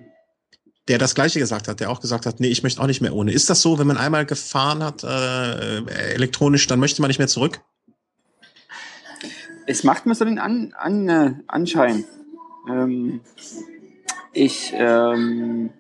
der 0.87 0.99
das 0.99 1.17
gleiche 1.17 1.41
gesagt 1.41 1.67
hat, 1.67 1.81
der 1.81 1.91
auch 1.91 2.01
gesagt 2.01 2.27
hat, 2.27 2.39
nee, 2.39 2.47
ich 2.47 2.63
möchte 2.63 2.81
auch 2.81 2.87
nicht 2.87 3.01
mehr 3.01 3.13
ohne. 3.13 3.33
Ist 3.33 3.51
das 3.51 3.61
so, 3.61 3.77
wenn 3.77 3.89
man 3.89 3.97
einmal 3.97 4.25
gefahren 4.25 4.85
hat, 4.85 5.03
äh, 5.03 5.79
elektronisch, 6.15 6.69
dann 6.69 6.79
möchte 6.79 7.03
man 7.03 7.09
nicht 7.09 7.19
mehr 7.19 7.27
zurück? 7.27 7.61
Es 9.67 9.83
macht 9.83 10.07
mir 10.07 10.15
so 10.15 10.25
den 10.25 10.39
An 10.39 10.73
An 10.79 11.09
äh, 11.09 11.33
Anschein. 11.49 12.05
Ähm, 12.71 13.21
ich, 14.33 14.73
ähm, 14.77 15.71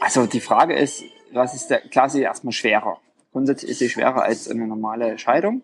also 0.00 0.26
die 0.26 0.40
Frage 0.40 0.74
ist, 0.74 1.04
was 1.32 1.54
ist 1.54 1.68
der, 1.68 1.80
klar, 1.80 2.08
sie 2.08 2.20
ist 2.20 2.24
erstmal 2.24 2.52
schwerer. 2.52 2.98
Grundsätzlich 3.32 3.72
ist 3.72 3.78
sie 3.80 3.88
schwerer 3.88 4.22
als 4.22 4.48
eine 4.48 4.66
normale 4.66 5.18
Scheidung. 5.18 5.62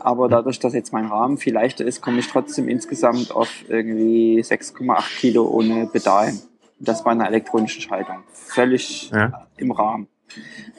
Aber 0.00 0.28
dadurch, 0.28 0.58
dass 0.58 0.74
jetzt 0.74 0.92
mein 0.92 1.06
Rahmen 1.06 1.38
viel 1.38 1.54
leichter 1.54 1.84
ist, 1.84 2.02
komme 2.02 2.18
ich 2.18 2.28
trotzdem 2.28 2.68
insgesamt 2.68 3.30
auf 3.30 3.48
irgendwie 3.68 4.40
6,8 4.42 5.18
Kilo 5.18 5.46
ohne 5.48 5.86
Pedalen. 5.86 6.40
Das 6.78 7.02
bei 7.04 7.12
einer 7.12 7.26
elektronischen 7.26 7.80
Schaltung. 7.80 8.18
Völlig 8.34 9.10
Ja. 9.10 9.46
im 9.56 9.70
Rahmen. 9.70 10.08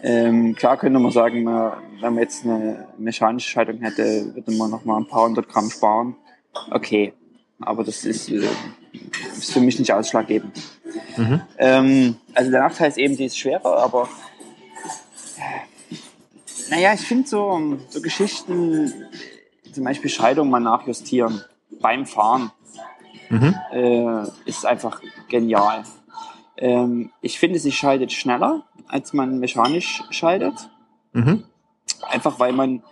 Ähm, 0.04 0.54
klar 0.56 0.78
könnte 0.78 1.00
man 1.00 1.12
sagen, 1.12 1.44
wenn 1.48 2.14
man 2.14 2.18
jetzt 2.20 2.44
eine 2.46 2.88
mechanische 3.00 3.50
Schaltung 3.50 3.80
hätte, 3.80 4.36
würde 4.36 4.52
man 4.52 4.70
noch 4.70 4.86
mal 4.86 4.98
ein 4.98 5.08
paar 5.08 5.26
hundert 5.26 5.50
Gramm 5.50 5.72
sparen. 5.72 6.16
Okay, 6.70 7.14
aber 7.60 7.84
das 7.84 8.06
ist, 8.06 8.30
äh, 8.30 8.48
ist 9.36 9.54
für 9.54 9.60
mich 9.60 9.80
nicht 9.80 9.92
ausschlaggebend. 9.92 10.62
Mhm. 11.18 11.42
Ähm, 11.58 12.16
also 12.34 12.52
der 12.52 12.62
Nachteil 12.62 12.90
ist 12.90 12.98
eben, 12.98 13.16
die 13.18 13.26
ist 13.26 13.38
schwerer, 13.38 13.78
aber 13.78 14.08
naja, 16.70 16.94
ich 16.94 17.02
finde 17.02 17.28
so, 17.28 17.78
so 17.90 18.02
Geschichten, 18.02 18.94
zum 19.72 19.84
Beispiel 19.84 20.10
Schaltung 20.10 20.50
mal 20.50 20.60
nachjustieren 20.60 21.44
beim 21.80 22.06
Fahren, 22.06 22.52
Mhm. 23.30 23.56
äh, 23.74 24.24
ist 24.46 24.66
einfach 24.66 25.02
genial. 25.28 25.84
Ähm, 26.58 27.12
ich 27.22 27.38
finde, 27.40 27.60
sie 27.60 27.74
schaltet 27.74 28.14
schneller, 28.14 28.64
als 28.88 29.12
man 29.12 29.40
mechanisch 29.40 30.02
schaltet. 30.12 30.70
Mhm. 31.12 31.44
Einfach 32.10 32.40
weil 32.40 32.54
man 32.54 32.84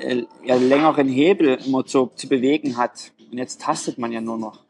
äh, 0.00 0.22
ja, 0.44 0.54
längeren 0.54 1.08
Hebel 1.08 1.58
immer 1.66 1.84
zu, 1.84 2.12
zu 2.14 2.28
bewegen 2.28 2.76
hat. 2.76 3.10
Und 3.32 3.38
jetzt 3.38 3.60
tastet 3.60 3.98
man 3.98 4.12
ja 4.12 4.20
nur 4.20 4.38
noch. 4.38 4.60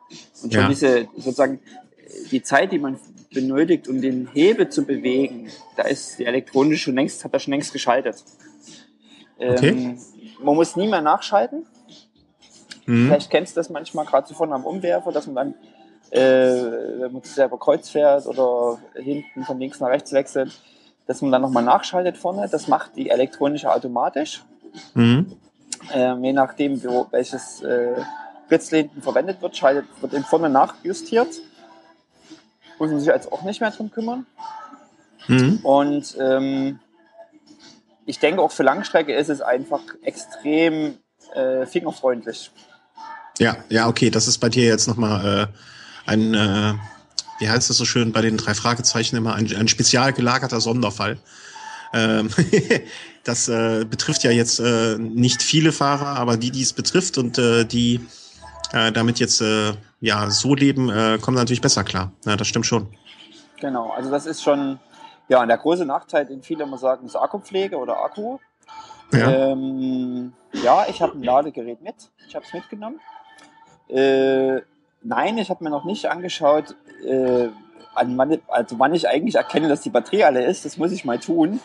Und 0.42 0.52
schon 0.54 0.62
Ja. 0.62 0.68
diese, 0.68 1.08
sozusagen, 1.16 1.60
die 2.30 2.42
Zeit, 2.42 2.72
die 2.72 2.78
man 2.78 2.98
benötigt, 3.32 3.88
um 3.88 4.00
den 4.00 4.28
Hebel 4.32 4.68
zu 4.68 4.84
bewegen, 4.84 5.48
da 5.76 5.84
ist 5.84 6.18
die 6.18 6.26
elektronische 6.26 6.84
schon 6.84 6.94
längst, 6.94 7.24
hat 7.24 7.32
er 7.32 7.38
schon 7.38 7.52
längst 7.52 7.72
geschaltet. 7.72 8.24
Ähm, 9.38 9.52
Okay. 9.52 9.96
Man 10.42 10.54
muss 10.54 10.76
nie 10.76 10.86
mehr 10.86 11.00
nachschalten. 11.00 11.66
Mhm. 12.84 13.06
Vielleicht 13.06 13.30
kennst 13.30 13.56
du 13.56 13.60
das 13.60 13.70
manchmal 13.70 14.04
gerade 14.04 14.28
so 14.28 14.34
vorne 14.34 14.54
am 14.54 14.64
Umwerfer, 14.64 15.10
dass 15.10 15.26
man 15.26 15.34
dann, 15.34 15.54
äh, 16.10 17.00
wenn 17.00 17.12
man 17.12 17.22
selber 17.22 17.58
Kreuz 17.58 17.88
fährt 17.88 18.26
oder 18.26 18.78
hinten 18.94 19.44
von 19.44 19.58
links 19.58 19.80
nach 19.80 19.88
rechts 19.88 20.12
wechselt, 20.12 20.52
dass 21.06 21.22
man 21.22 21.32
dann 21.32 21.42
nochmal 21.42 21.62
nachschaltet 21.64 22.18
vorne. 22.18 22.48
Das 22.50 22.68
macht 22.68 22.96
die 22.96 23.10
elektronische 23.10 23.72
automatisch. 23.72 24.44
Mhm. 24.94 25.32
Ähm, 25.92 26.24
je 26.24 26.32
nachdem, 26.32 26.82
welches, 27.10 27.62
äh, 27.62 27.94
Fritzl 28.48 28.76
hinten 28.76 29.02
verwendet 29.02 29.42
wird, 29.42 29.56
schaltet, 29.56 29.86
wird 30.00 30.12
in 30.12 30.22
vorne 30.22 30.48
nachjustiert. 30.48 31.28
Muss 32.78 32.90
man 32.90 33.00
sich 33.00 33.08
jetzt 33.08 33.32
auch 33.32 33.42
nicht 33.42 33.60
mehr 33.60 33.70
drum 33.70 33.90
kümmern. 33.90 34.26
Mhm. 35.28 35.58
Und 35.62 36.16
ähm, 36.20 36.78
ich 38.04 38.18
denke, 38.18 38.40
auch 38.40 38.52
für 38.52 38.62
Langstrecke 38.62 39.14
ist 39.14 39.28
es 39.28 39.40
einfach 39.40 39.80
extrem 40.02 40.98
äh, 41.34 41.66
fingerfreundlich. 41.66 42.50
Ja, 43.38 43.56
ja, 43.68 43.88
okay, 43.88 44.10
das 44.10 44.28
ist 44.28 44.38
bei 44.38 44.48
dir 44.48 44.64
jetzt 44.64 44.86
nochmal 44.86 45.50
äh, 45.50 46.10
ein, 46.10 46.34
äh, 46.34 46.74
wie 47.38 47.50
heißt 47.50 47.68
das 47.68 47.76
so 47.76 47.84
schön 47.84 48.12
bei 48.12 48.22
den 48.22 48.36
drei 48.36 48.54
Fragezeichen 48.54 49.16
immer, 49.16 49.34
ein, 49.34 49.54
ein 49.54 49.68
spezial 49.68 50.12
gelagerter 50.12 50.60
Sonderfall. 50.60 51.18
Ähm, 51.92 52.30
das 53.24 53.48
äh, 53.48 53.84
betrifft 53.84 54.22
ja 54.22 54.30
jetzt 54.30 54.60
äh, 54.60 54.96
nicht 54.98 55.42
viele 55.42 55.72
Fahrer, 55.72 56.18
aber 56.18 56.36
die, 56.36 56.50
die 56.50 56.62
es 56.62 56.72
betrifft 56.72 57.18
und 57.18 57.38
äh, 57.38 57.64
die 57.64 58.00
äh, 58.72 58.92
damit 58.92 59.18
jetzt 59.18 59.40
äh, 59.40 59.72
ja 60.00 60.30
so 60.30 60.54
leben, 60.54 60.90
äh, 60.90 61.18
kommen 61.20 61.36
natürlich 61.36 61.60
besser 61.60 61.84
klar. 61.84 62.12
Ja, 62.24 62.36
das 62.36 62.46
stimmt 62.46 62.66
schon. 62.66 62.88
Genau, 63.60 63.90
also 63.90 64.10
das 64.10 64.26
ist 64.26 64.42
schon, 64.42 64.78
ja, 65.28 65.40
und 65.40 65.48
der 65.48 65.58
große 65.58 65.86
Nachteil, 65.86 66.26
den 66.26 66.42
viele 66.42 66.64
immer 66.64 66.78
sagen, 66.78 67.06
ist 67.06 67.16
Akkupflege 67.16 67.76
oder 67.76 68.02
Akku. 68.02 68.38
Ja. 69.12 69.30
Ähm, 69.30 70.32
ja, 70.52 70.86
ich 70.88 71.00
habe 71.00 71.16
ein 71.16 71.22
Ladegerät 71.22 71.80
mit. 71.82 71.94
Ich 72.28 72.34
habe 72.34 72.44
es 72.44 72.52
mitgenommen. 72.52 73.00
Äh, 73.88 74.60
nein, 75.02 75.38
ich 75.38 75.48
habe 75.48 75.62
mir 75.62 75.70
noch 75.70 75.84
nicht 75.84 76.06
angeschaut, 76.06 76.74
äh, 77.04 77.48
an 77.94 78.18
wann, 78.18 78.38
also 78.48 78.78
wann 78.78 78.94
ich 78.94 79.08
eigentlich 79.08 79.36
erkenne, 79.36 79.68
dass 79.68 79.80
die 79.80 79.90
Batterie 79.90 80.24
alle 80.24 80.44
ist. 80.44 80.64
Das 80.64 80.76
muss 80.76 80.92
ich 80.92 81.04
mal 81.04 81.18
tun. 81.18 81.60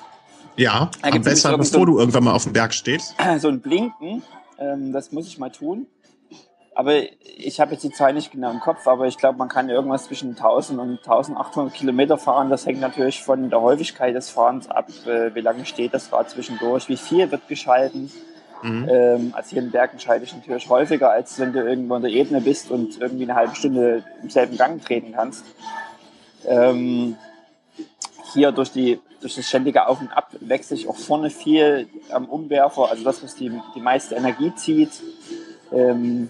Ja, 0.56 0.92
am 1.02 1.22
besser, 1.22 1.58
bevor 1.58 1.80
irgend 1.80 1.90
du 1.90 2.00
irgendwann 2.00 2.24
mal 2.26 2.34
auf 2.34 2.44
dem 2.44 2.54
Berg 2.54 2.74
stehst. 2.74 3.16
So 3.40 3.48
ein 3.48 3.62
Blinken, 3.62 4.24
ähm, 4.60 4.94
das 4.94 5.12
muss 5.12 5.28
ich 5.28 5.38
mal 5.38 5.52
tun. 5.52 5.88
Aber 6.74 6.93
ich 7.24 7.59
habe 7.59 7.74
jetzt 7.74 7.84
die 7.84 7.91
Zahl 7.91 8.13
nicht 8.13 8.32
genau 8.32 8.49
im 8.49 8.61
Kopf, 8.61 8.88
aber 8.88 9.05
ich 9.05 9.17
glaube, 9.17 9.38
man 9.38 9.49
kann 9.49 9.69
irgendwas 9.69 10.05
zwischen 10.05 10.30
1000 10.30 10.80
und 10.80 10.97
1800 10.99 11.74
Kilometer 11.74 12.17
fahren. 12.17 12.49
Das 12.49 12.65
hängt 12.65 12.80
natürlich 12.80 13.22
von 13.22 13.49
der 13.49 13.61
Häufigkeit 13.61 14.15
des 14.15 14.30
Fahrens 14.30 14.69
ab, 14.69 14.88
äh, 15.05 15.36
wie 15.36 15.41
lange 15.41 15.65
steht 15.65 15.93
das 15.93 16.11
Rad 16.13 16.30
zwischendurch, 16.30 16.88
wie 16.88 16.97
viel 16.97 17.30
wird 17.30 17.47
geschalten. 17.49 18.09
Mhm. 18.61 18.88
Ähm, 18.89 19.34
also 19.36 19.49
hier 19.49 19.61
in 19.63 19.72
Bergen 19.72 19.99
schalte 19.99 20.24
ich 20.24 20.34
natürlich 20.34 20.69
häufiger, 20.69 21.11
als 21.11 21.39
wenn 21.39 21.51
du 21.51 21.59
irgendwo 21.59 21.95
in 21.95 22.03
der 22.03 22.11
Ebene 22.11 22.39
bist 22.39 22.72
und 22.72 23.01
irgendwie 23.01 23.24
eine 23.24 23.36
halbe 23.36 23.55
Stunde 23.55 24.03
im 24.22 24.30
selben 24.30 24.55
Gang 24.55 24.82
treten 24.82 25.13
kannst. 25.13 25.43
Ähm, 26.47 27.17
hier 28.34 28.51
durch, 28.53 28.72
die, 28.72 28.99
durch 29.19 29.36
das 29.36 29.47
ständige 29.47 29.88
Auf 29.88 29.99
und 29.99 30.11
Ab 30.11 30.30
wechsle 30.39 30.78
ich 30.78 30.88
auch 30.88 30.95
vorne 30.95 31.30
viel 31.30 31.89
am 32.11 32.26
Umwerfer, 32.26 32.89
also 32.89 33.03
das, 33.03 33.22
was 33.24 33.36
die, 33.36 33.51
die 33.76 33.82
meiste 33.82 34.15
Energie 34.15 34.53
zieht. 34.55 34.91
Ähm, 35.74 36.30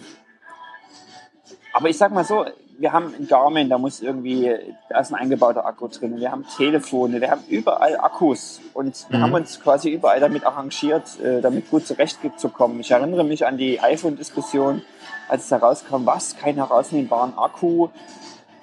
aber 1.74 1.90
ich 1.90 1.98
sag 1.98 2.12
mal 2.12 2.24
so, 2.26 2.46
wir 2.78 2.92
haben 2.94 3.14
in 3.18 3.28
Garmin, 3.28 3.70
da 3.70 3.78
muss 3.78 4.02
irgendwie, 4.02 4.52
da 4.90 5.00
ist 5.00 5.12
ein 5.12 5.16
eingebauter 5.16 5.66
Akku 5.66 5.88
drin. 5.88 6.20
Wir 6.20 6.32
haben 6.32 6.46
Telefone, 6.58 7.22
wir 7.22 7.30
haben 7.30 7.44
überall 7.48 7.96
Akkus 8.00 8.60
und 8.74 9.06
wir 9.10 9.20
Mhm. 9.20 9.24
haben 9.24 9.34
uns 9.34 9.60
quasi 9.62 9.92
überall 9.92 10.20
damit 10.20 10.44
arrangiert, 10.46 11.20
äh, 11.20 11.42
damit 11.42 11.70
gut 11.70 11.86
zurechtzukommen. 11.86 12.80
Ich 12.80 12.90
erinnere 12.90 13.24
mich 13.24 13.46
an 13.46 13.58
die 13.58 13.80
iPhone-Diskussion, 13.80 14.82
als 15.30 15.46
es 15.46 15.52
herauskam, 15.52 16.06
was, 16.06 16.36
keinen 16.38 16.56
herausnehmbaren 16.56 17.38
Akku. 17.38 17.90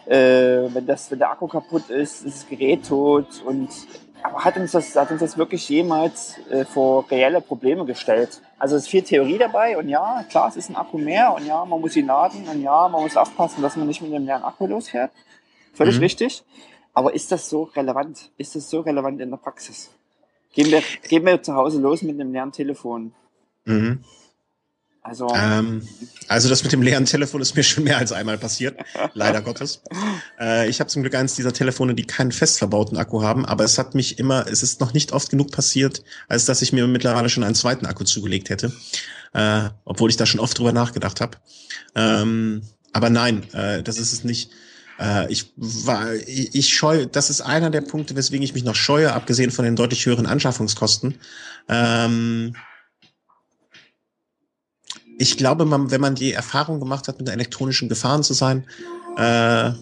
Äh, 0.06 0.74
wenn, 0.74 0.86
das, 0.86 1.10
wenn 1.10 1.18
der 1.18 1.30
Akku 1.30 1.46
kaputt 1.46 1.90
ist, 1.90 2.24
ist 2.24 2.42
das 2.42 2.48
Gerät 2.48 2.88
tot. 2.88 3.26
Und, 3.44 3.68
aber 4.22 4.44
hat 4.44 4.56
uns 4.56 4.72
das, 4.72 4.94
hat 4.96 5.10
uns 5.10 5.20
das 5.20 5.38
wirklich 5.38 5.68
jemals 5.68 6.38
äh, 6.50 6.64
vor 6.64 7.10
reelle 7.10 7.40
Probleme 7.40 7.84
gestellt? 7.84 8.40
Also 8.58 8.76
es 8.76 8.82
ist 8.82 8.88
viel 8.88 9.02
Theorie 9.02 9.38
dabei 9.38 9.76
und 9.78 9.88
ja, 9.88 10.24
klar, 10.28 10.48
es 10.48 10.56
ist 10.56 10.68
ein 10.70 10.76
Akku 10.76 10.98
mehr 10.98 11.34
und 11.34 11.46
ja, 11.46 11.64
man 11.64 11.80
muss 11.80 11.96
ihn 11.96 12.06
laden 12.06 12.46
und 12.48 12.62
ja, 12.62 12.88
man 12.88 13.02
muss 13.02 13.16
aufpassen, 13.16 13.62
dass 13.62 13.76
man 13.76 13.86
nicht 13.86 14.02
mit 14.02 14.12
einem 14.12 14.26
leeren 14.26 14.42
Akku 14.42 14.66
losfährt. 14.66 15.12
Völlig 15.74 15.96
Mhm. 15.96 16.02
richtig. 16.02 16.44
Aber 16.94 17.14
ist 17.14 17.30
das 17.30 17.48
so 17.48 17.64
relevant? 17.64 18.30
Ist 18.38 18.56
das 18.56 18.68
so 18.68 18.80
relevant 18.80 19.20
in 19.20 19.30
der 19.30 19.36
Praxis? 19.36 19.90
Gehen 20.52 20.70
wir, 20.70 20.82
gehen 21.08 21.24
wir 21.24 21.40
zu 21.42 21.54
Hause 21.54 21.80
los 21.80 22.02
mit 22.02 22.18
einem 22.20 22.32
leeren 22.32 22.50
Telefon? 22.52 23.12
Mhm. 23.64 24.02
Also, 25.08 25.28
Ähm, 25.34 25.88
also 26.28 26.50
das 26.50 26.62
mit 26.62 26.72
dem 26.72 26.82
leeren 26.82 27.06
Telefon 27.06 27.40
ist 27.40 27.56
mir 27.56 27.62
schon 27.62 27.84
mehr 27.84 27.96
als 27.96 28.12
einmal 28.12 28.36
passiert, 28.36 28.78
leider 29.14 29.40
Gottes. 29.40 29.80
Äh, 30.38 30.68
ich 30.68 30.80
habe 30.80 30.90
zum 30.90 31.02
Glück 31.02 31.14
eines 31.14 31.34
dieser 31.34 31.54
Telefone, 31.54 31.94
die 31.94 32.04
keinen 32.04 32.30
fest 32.30 32.58
verbauten 32.58 32.98
Akku 32.98 33.22
haben, 33.22 33.46
aber 33.46 33.64
es 33.64 33.78
hat 33.78 33.94
mich 33.94 34.18
immer, 34.18 34.46
es 34.46 34.62
ist 34.62 34.80
noch 34.80 34.92
nicht 34.92 35.12
oft 35.12 35.30
genug 35.30 35.50
passiert, 35.50 36.02
als 36.28 36.44
dass 36.44 36.60
ich 36.60 36.74
mir 36.74 36.86
mittlerweile 36.86 37.30
schon 37.30 37.42
einen 37.42 37.54
zweiten 37.54 37.86
Akku 37.86 38.04
zugelegt 38.04 38.50
hätte, 38.50 38.70
äh, 39.32 39.70
obwohl 39.86 40.10
ich 40.10 40.18
da 40.18 40.26
schon 40.26 40.40
oft 40.40 40.58
drüber 40.58 40.72
nachgedacht 40.72 41.22
habe. 41.22 41.38
Ähm, 41.94 42.62
aber 42.92 43.08
nein, 43.08 43.50
äh, 43.54 43.82
das 43.82 43.96
ist 43.96 44.12
es 44.12 44.24
nicht. 44.24 44.50
Äh, 45.00 45.32
ich 45.32 45.52
war, 45.56 46.12
ich, 46.12 46.54
ich 46.54 46.74
scheue, 46.74 47.06
das 47.06 47.30
ist 47.30 47.40
einer 47.40 47.70
der 47.70 47.80
Punkte, 47.80 48.14
weswegen 48.14 48.44
ich 48.44 48.52
mich 48.52 48.64
noch 48.64 48.74
scheue, 48.74 49.14
abgesehen 49.14 49.52
von 49.52 49.64
den 49.64 49.76
deutlich 49.76 50.04
höheren 50.04 50.26
Anschaffungskosten. 50.26 51.14
Ähm, 51.68 52.54
ich 55.18 55.36
glaube, 55.36 55.64
man, 55.64 55.90
wenn 55.90 56.00
man 56.00 56.14
die 56.14 56.32
Erfahrung 56.32 56.80
gemacht 56.80 57.08
hat, 57.08 57.18
mit 57.18 57.28
elektronischen 57.28 57.88
Gefahren 57.88 58.22
zu 58.22 58.34
sein, 58.34 58.64
äh, 59.16 59.72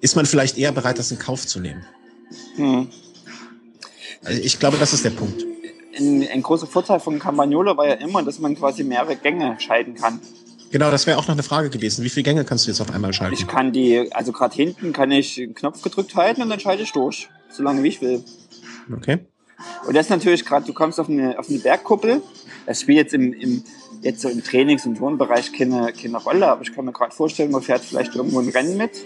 ist 0.00 0.14
man 0.14 0.26
vielleicht 0.26 0.56
eher 0.56 0.72
bereit, 0.72 0.98
das 0.98 1.10
in 1.10 1.18
Kauf 1.18 1.46
zu 1.46 1.60
nehmen. 1.60 1.84
hm. 2.56 2.88
Also 4.24 4.40
ich 4.42 4.58
glaube, 4.58 4.78
das 4.78 4.92
ist 4.92 5.04
der 5.04 5.10
Punkt. 5.10 5.44
ein, 5.96 6.26
ein 6.28 6.42
großer 6.42 6.66
Vorteil 6.66 7.00
von 7.00 7.18
Campagnolo 7.18 7.76
war 7.76 7.86
ja 7.86 7.94
immer, 7.94 8.22
dass 8.22 8.38
man 8.38 8.56
quasi 8.56 8.82
mehrere 8.82 9.16
Gänge 9.16 9.56
schalten 9.60 9.94
kann. 9.94 10.20
Genau, 10.70 10.90
das 10.90 11.06
wäre 11.06 11.18
auch 11.18 11.26
noch 11.26 11.34
eine 11.34 11.42
Frage 11.42 11.70
gewesen. 11.70 12.04
Wie 12.04 12.10
viele 12.10 12.24
Gänge 12.24 12.44
kannst 12.44 12.66
du 12.66 12.70
jetzt 12.70 12.80
auf 12.80 12.92
einmal 12.92 13.12
schalten? 13.12 13.34
Ich 13.34 13.46
kann 13.46 13.72
die, 13.72 14.12
also 14.12 14.32
gerade 14.32 14.54
hinten 14.54 14.92
kann 14.92 15.10
ich 15.10 15.40
einen 15.40 15.54
Knopf 15.54 15.82
gedrückt 15.82 16.14
halten 16.14 16.42
und 16.42 16.50
dann 16.50 16.60
schalte 16.60 16.82
ich 16.82 16.92
durch, 16.92 17.28
solange 17.48 17.82
wie 17.82 17.88
ich 17.88 18.00
will. 18.02 18.22
Okay. 18.92 19.18
Und 19.86 19.96
das 19.96 20.06
ist 20.06 20.10
natürlich 20.10 20.44
gerade, 20.44 20.66
du 20.66 20.72
kommst 20.72 21.00
auf 21.00 21.08
eine, 21.08 21.38
auf 21.38 21.48
eine 21.48 21.58
Bergkuppel. 21.58 22.22
Das 22.66 22.82
spielt 22.82 22.98
jetzt 22.98 23.14
im, 23.14 23.32
im, 23.32 23.64
jetzt 24.02 24.20
so 24.20 24.28
im 24.28 24.42
Trainings- 24.42 24.86
und 24.86 24.96
Turnbereich 24.96 25.52
keine, 25.52 25.92
keine 25.92 26.18
Rolle, 26.18 26.48
aber 26.48 26.62
ich 26.62 26.74
kann 26.74 26.84
mir 26.84 26.92
gerade 26.92 27.14
vorstellen, 27.14 27.50
man 27.50 27.62
fährt 27.62 27.82
vielleicht 27.82 28.14
irgendwo 28.14 28.40
ein 28.40 28.48
Rennen 28.48 28.76
mit. 28.76 29.02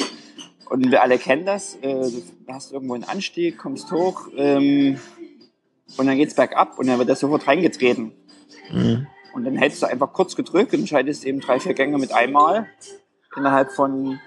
Und 0.69 0.91
wir 0.91 1.03
alle 1.03 1.19
kennen 1.19 1.45
das. 1.45 1.77
Äh, 1.83 2.01
du 2.11 2.23
hast 2.49 2.73
irgendwo 2.73 2.95
einen 2.95 3.05
Anstieg, 3.05 3.59
kommst 3.59 3.93
hoch 3.93 4.29
ähm, 4.37 4.99
und 5.99 6.07
dann 6.07 6.17
geht's 6.17 6.35
bergab 6.35 6.79
und 6.79 6.87
dann 6.87 6.99
wird 6.99 7.11
das 7.11 7.21
sofort 7.21 7.47
reingetreten. 7.47 8.13
Mhm. 8.71 9.07
Und 9.35 9.45
dann 9.45 9.57
hältst 9.57 9.83
du 9.83 9.87
einfach 9.87 10.13
kurz 10.13 10.35
gedrückt 10.35 10.73
und 10.73 10.89
schaltest 10.89 11.25
eben 11.25 11.41
drei, 11.41 11.61
vier 11.61 11.75
Gänge 11.75 11.99
mit 11.99 12.13
einmal 12.13 12.69
innerhalb 13.37 13.73
von, 13.73 14.19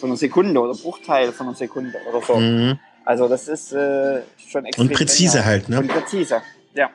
von 0.00 0.10
einer 0.10 0.16
Sekunde 0.16 0.60
oder 0.60 0.74
Bruchteil 0.74 1.32
von 1.32 1.48
einer 1.48 1.56
Sekunde 1.56 1.98
oder 2.08 2.24
so. 2.24 2.36
Mhm. 2.36 2.78
Also 3.04 3.28
das 3.28 3.48
ist 3.48 3.72
äh, 3.72 4.22
schon 4.36 4.64
extrem 4.66 4.88
Und 4.88 4.92
präzise 4.92 5.44
halt, 5.44 5.68
ne? 5.68 5.78
Und 5.78 5.88
präzise, 5.88 6.42
ja. 6.74 6.90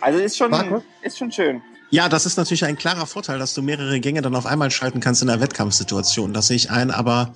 Also 0.00 0.18
ist 0.18 0.36
schon, 0.36 0.50
Marco? 0.50 0.82
ist 1.02 1.18
schon 1.18 1.32
schön. 1.32 1.62
Ja, 1.90 2.08
das 2.08 2.26
ist 2.26 2.36
natürlich 2.36 2.64
ein 2.64 2.76
klarer 2.76 3.06
Vorteil, 3.06 3.38
dass 3.38 3.54
du 3.54 3.62
mehrere 3.62 4.00
Gänge 4.00 4.20
dann 4.20 4.34
auf 4.34 4.46
einmal 4.46 4.70
schalten 4.70 5.00
kannst 5.00 5.22
in 5.22 5.30
einer 5.30 5.40
Wettkampfsituation. 5.40 6.32
Das 6.32 6.48
sehe 6.48 6.56
ich 6.56 6.70
ein, 6.70 6.90
aber 6.90 7.32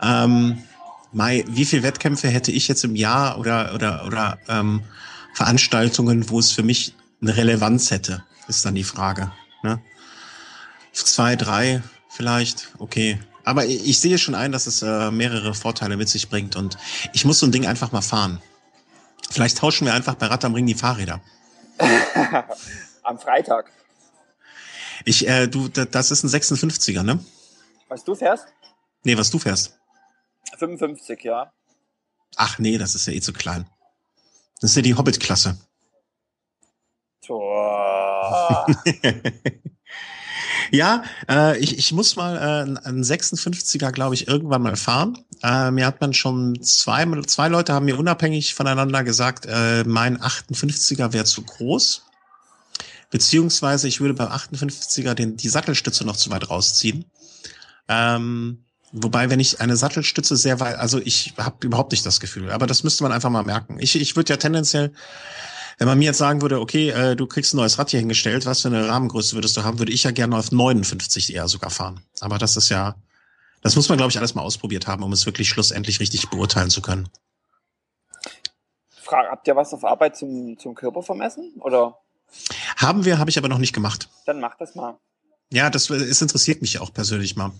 ähm, 0.00 0.62
Mai, 1.12 1.44
wie 1.48 1.64
viele 1.64 1.82
Wettkämpfe 1.82 2.28
hätte 2.28 2.52
ich 2.52 2.68
jetzt 2.68 2.84
im 2.84 2.94
Jahr 2.94 3.38
oder 3.38 3.74
oder 3.74 4.04
oder 4.06 4.38
ähm, 4.48 4.82
Veranstaltungen, 5.32 6.28
wo 6.28 6.38
es 6.38 6.52
für 6.52 6.62
mich 6.62 6.94
eine 7.22 7.36
Relevanz 7.36 7.90
hätte, 7.90 8.22
ist 8.48 8.64
dann 8.64 8.74
die 8.74 8.84
Frage. 8.84 9.32
Ne? 9.62 9.80
Zwei, 10.92 11.36
drei 11.36 11.82
vielleicht, 12.10 12.68
okay. 12.78 13.18
Aber 13.44 13.64
ich, 13.64 13.88
ich 13.88 14.00
sehe 14.00 14.18
schon 14.18 14.34
ein, 14.34 14.52
dass 14.52 14.66
es 14.66 14.82
äh, 14.82 15.10
mehrere 15.10 15.54
Vorteile 15.54 15.96
mit 15.96 16.08
sich 16.08 16.28
bringt 16.28 16.56
und 16.56 16.76
ich 17.12 17.24
muss 17.24 17.38
so 17.38 17.46
ein 17.46 17.52
Ding 17.52 17.66
einfach 17.66 17.92
mal 17.92 18.02
fahren. 18.02 18.40
Vielleicht 19.30 19.58
tauschen 19.58 19.86
wir 19.86 19.94
einfach 19.94 20.14
bei 20.14 20.26
Rad 20.26 20.44
am 20.44 20.54
Ring 20.54 20.66
die 20.66 20.74
Fahrräder. 20.74 21.20
Am 23.02 23.18
Freitag. 23.18 23.70
Ich, 25.04 25.28
äh, 25.28 25.46
du, 25.46 25.68
da- 25.68 25.84
das 25.84 26.10
ist 26.10 26.24
ein 26.24 26.30
56er, 26.30 27.02
ne? 27.02 27.24
Was 27.88 28.02
du 28.04 28.14
fährst? 28.14 28.46
Nee, 29.04 29.16
was 29.16 29.30
du 29.30 29.38
fährst. 29.38 29.78
55, 30.58 31.22
ja. 31.24 31.52
Ach 32.36 32.58
nee, 32.58 32.78
das 32.78 32.94
ist 32.94 33.06
ja 33.06 33.12
eh 33.12 33.20
zu 33.20 33.32
klein. 33.32 33.68
Das 34.60 34.70
ist 34.70 34.76
ja 34.76 34.82
die 34.82 34.94
Hobbit-Klasse. 34.94 35.58
Tor. 37.24 38.66
ja, 40.70 41.04
äh, 41.28 41.58
ich, 41.58 41.78
ich 41.78 41.92
muss 41.92 42.16
mal 42.16 42.36
äh, 42.36 42.86
einen 42.86 43.02
56er, 43.02 43.90
glaube 43.92 44.14
ich, 44.14 44.28
irgendwann 44.28 44.62
mal 44.62 44.76
fahren. 44.76 45.18
Äh, 45.42 45.70
mir 45.70 45.86
hat 45.86 46.00
man 46.00 46.14
schon 46.14 46.60
zwei, 46.62 47.06
zwei 47.22 47.48
Leute 47.48 47.72
haben 47.72 47.86
mir 47.86 47.98
unabhängig 47.98 48.54
voneinander 48.54 49.04
gesagt, 49.04 49.46
äh, 49.46 49.84
mein 49.84 50.18
58er 50.18 51.12
wäre 51.12 51.24
zu 51.24 51.42
groß. 51.42 52.02
Beziehungsweise 53.10 53.88
ich 53.88 54.00
würde 54.00 54.14
beim 54.14 54.28
58er 54.28 55.14
den, 55.14 55.36
die 55.36 55.48
Sattelstütze 55.48 56.04
noch 56.04 56.16
zu 56.16 56.30
weit 56.30 56.50
rausziehen. 56.50 57.04
Ähm, 57.88 58.64
wobei, 58.92 59.30
wenn 59.30 59.40
ich 59.40 59.60
eine 59.60 59.76
Sattelstütze 59.76 60.36
sehr 60.36 60.58
weit, 60.60 60.76
also 60.76 61.00
ich 61.04 61.34
habe 61.38 61.66
überhaupt 61.66 61.92
nicht 61.92 62.04
das 62.04 62.18
Gefühl, 62.18 62.50
aber 62.50 62.66
das 62.66 62.82
müsste 62.82 63.04
man 63.04 63.12
einfach 63.12 63.30
mal 63.30 63.44
merken. 63.44 63.76
Ich, 63.78 63.94
ich 63.94 64.16
würde 64.16 64.32
ja 64.32 64.36
tendenziell 64.36 64.92
wenn 65.78 65.88
man 65.88 65.98
mir 65.98 66.06
jetzt 66.06 66.18
sagen 66.18 66.40
würde, 66.40 66.60
okay, 66.60 66.90
äh, 66.90 67.16
du 67.16 67.26
kriegst 67.26 67.52
ein 67.52 67.58
neues 67.58 67.78
Rad 67.78 67.90
hier 67.90 68.00
hingestellt, 68.00 68.46
was 68.46 68.62
für 68.62 68.68
eine 68.68 68.88
Rahmengröße 68.88 69.34
würdest 69.34 69.56
du 69.56 69.64
haben, 69.64 69.78
würde 69.78 69.92
ich 69.92 70.04
ja 70.04 70.10
gerne 70.10 70.36
auf 70.36 70.50
59 70.50 71.34
eher 71.34 71.48
sogar 71.48 71.70
fahren. 71.70 72.00
Aber 72.20 72.38
das 72.38 72.56
ist 72.56 72.70
ja, 72.70 72.94
das 73.62 73.76
muss 73.76 73.88
man, 73.88 73.98
glaube 73.98 74.10
ich, 74.10 74.18
alles 74.18 74.34
mal 74.34 74.42
ausprobiert 74.42 74.86
haben, 74.86 75.02
um 75.02 75.12
es 75.12 75.26
wirklich 75.26 75.48
schlussendlich 75.48 76.00
richtig 76.00 76.30
beurteilen 76.30 76.70
zu 76.70 76.80
können. 76.80 77.08
Frage, 79.02 79.28
habt 79.30 79.46
ihr 79.46 79.54
was 79.54 79.72
auf 79.74 79.84
Arbeit 79.84 80.16
zum, 80.16 80.58
zum 80.58 80.74
Körper 80.74 81.02
vermessen? 81.02 81.52
Oder? 81.60 81.98
Haben 82.76 83.04
wir, 83.04 83.18
habe 83.18 83.30
ich 83.30 83.38
aber 83.38 83.48
noch 83.48 83.58
nicht 83.58 83.72
gemacht. 83.72 84.08
Dann 84.24 84.40
mach 84.40 84.56
das 84.56 84.74
mal. 84.74 84.98
Ja, 85.52 85.70
das 85.70 85.90
es 85.90 86.22
interessiert 86.22 86.60
mich 86.60 86.80
auch 86.80 86.92
persönlich 86.92 87.36
mal. 87.36 87.52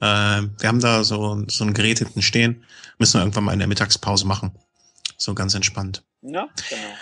Äh, 0.00 0.48
wir 0.58 0.68
haben 0.68 0.80
da 0.80 1.04
so, 1.04 1.44
so 1.46 1.64
ein 1.64 1.74
Gerät 1.74 1.98
hinten 1.98 2.22
stehen. 2.22 2.64
Müssen 2.98 3.14
wir 3.14 3.20
irgendwann 3.20 3.44
mal 3.44 3.52
in 3.52 3.60
der 3.60 3.68
Mittagspause 3.68 4.26
machen. 4.26 4.52
So 5.16 5.34
ganz 5.34 5.54
entspannt. 5.54 6.02
Ja, 6.22 6.48
genau. 6.68 6.94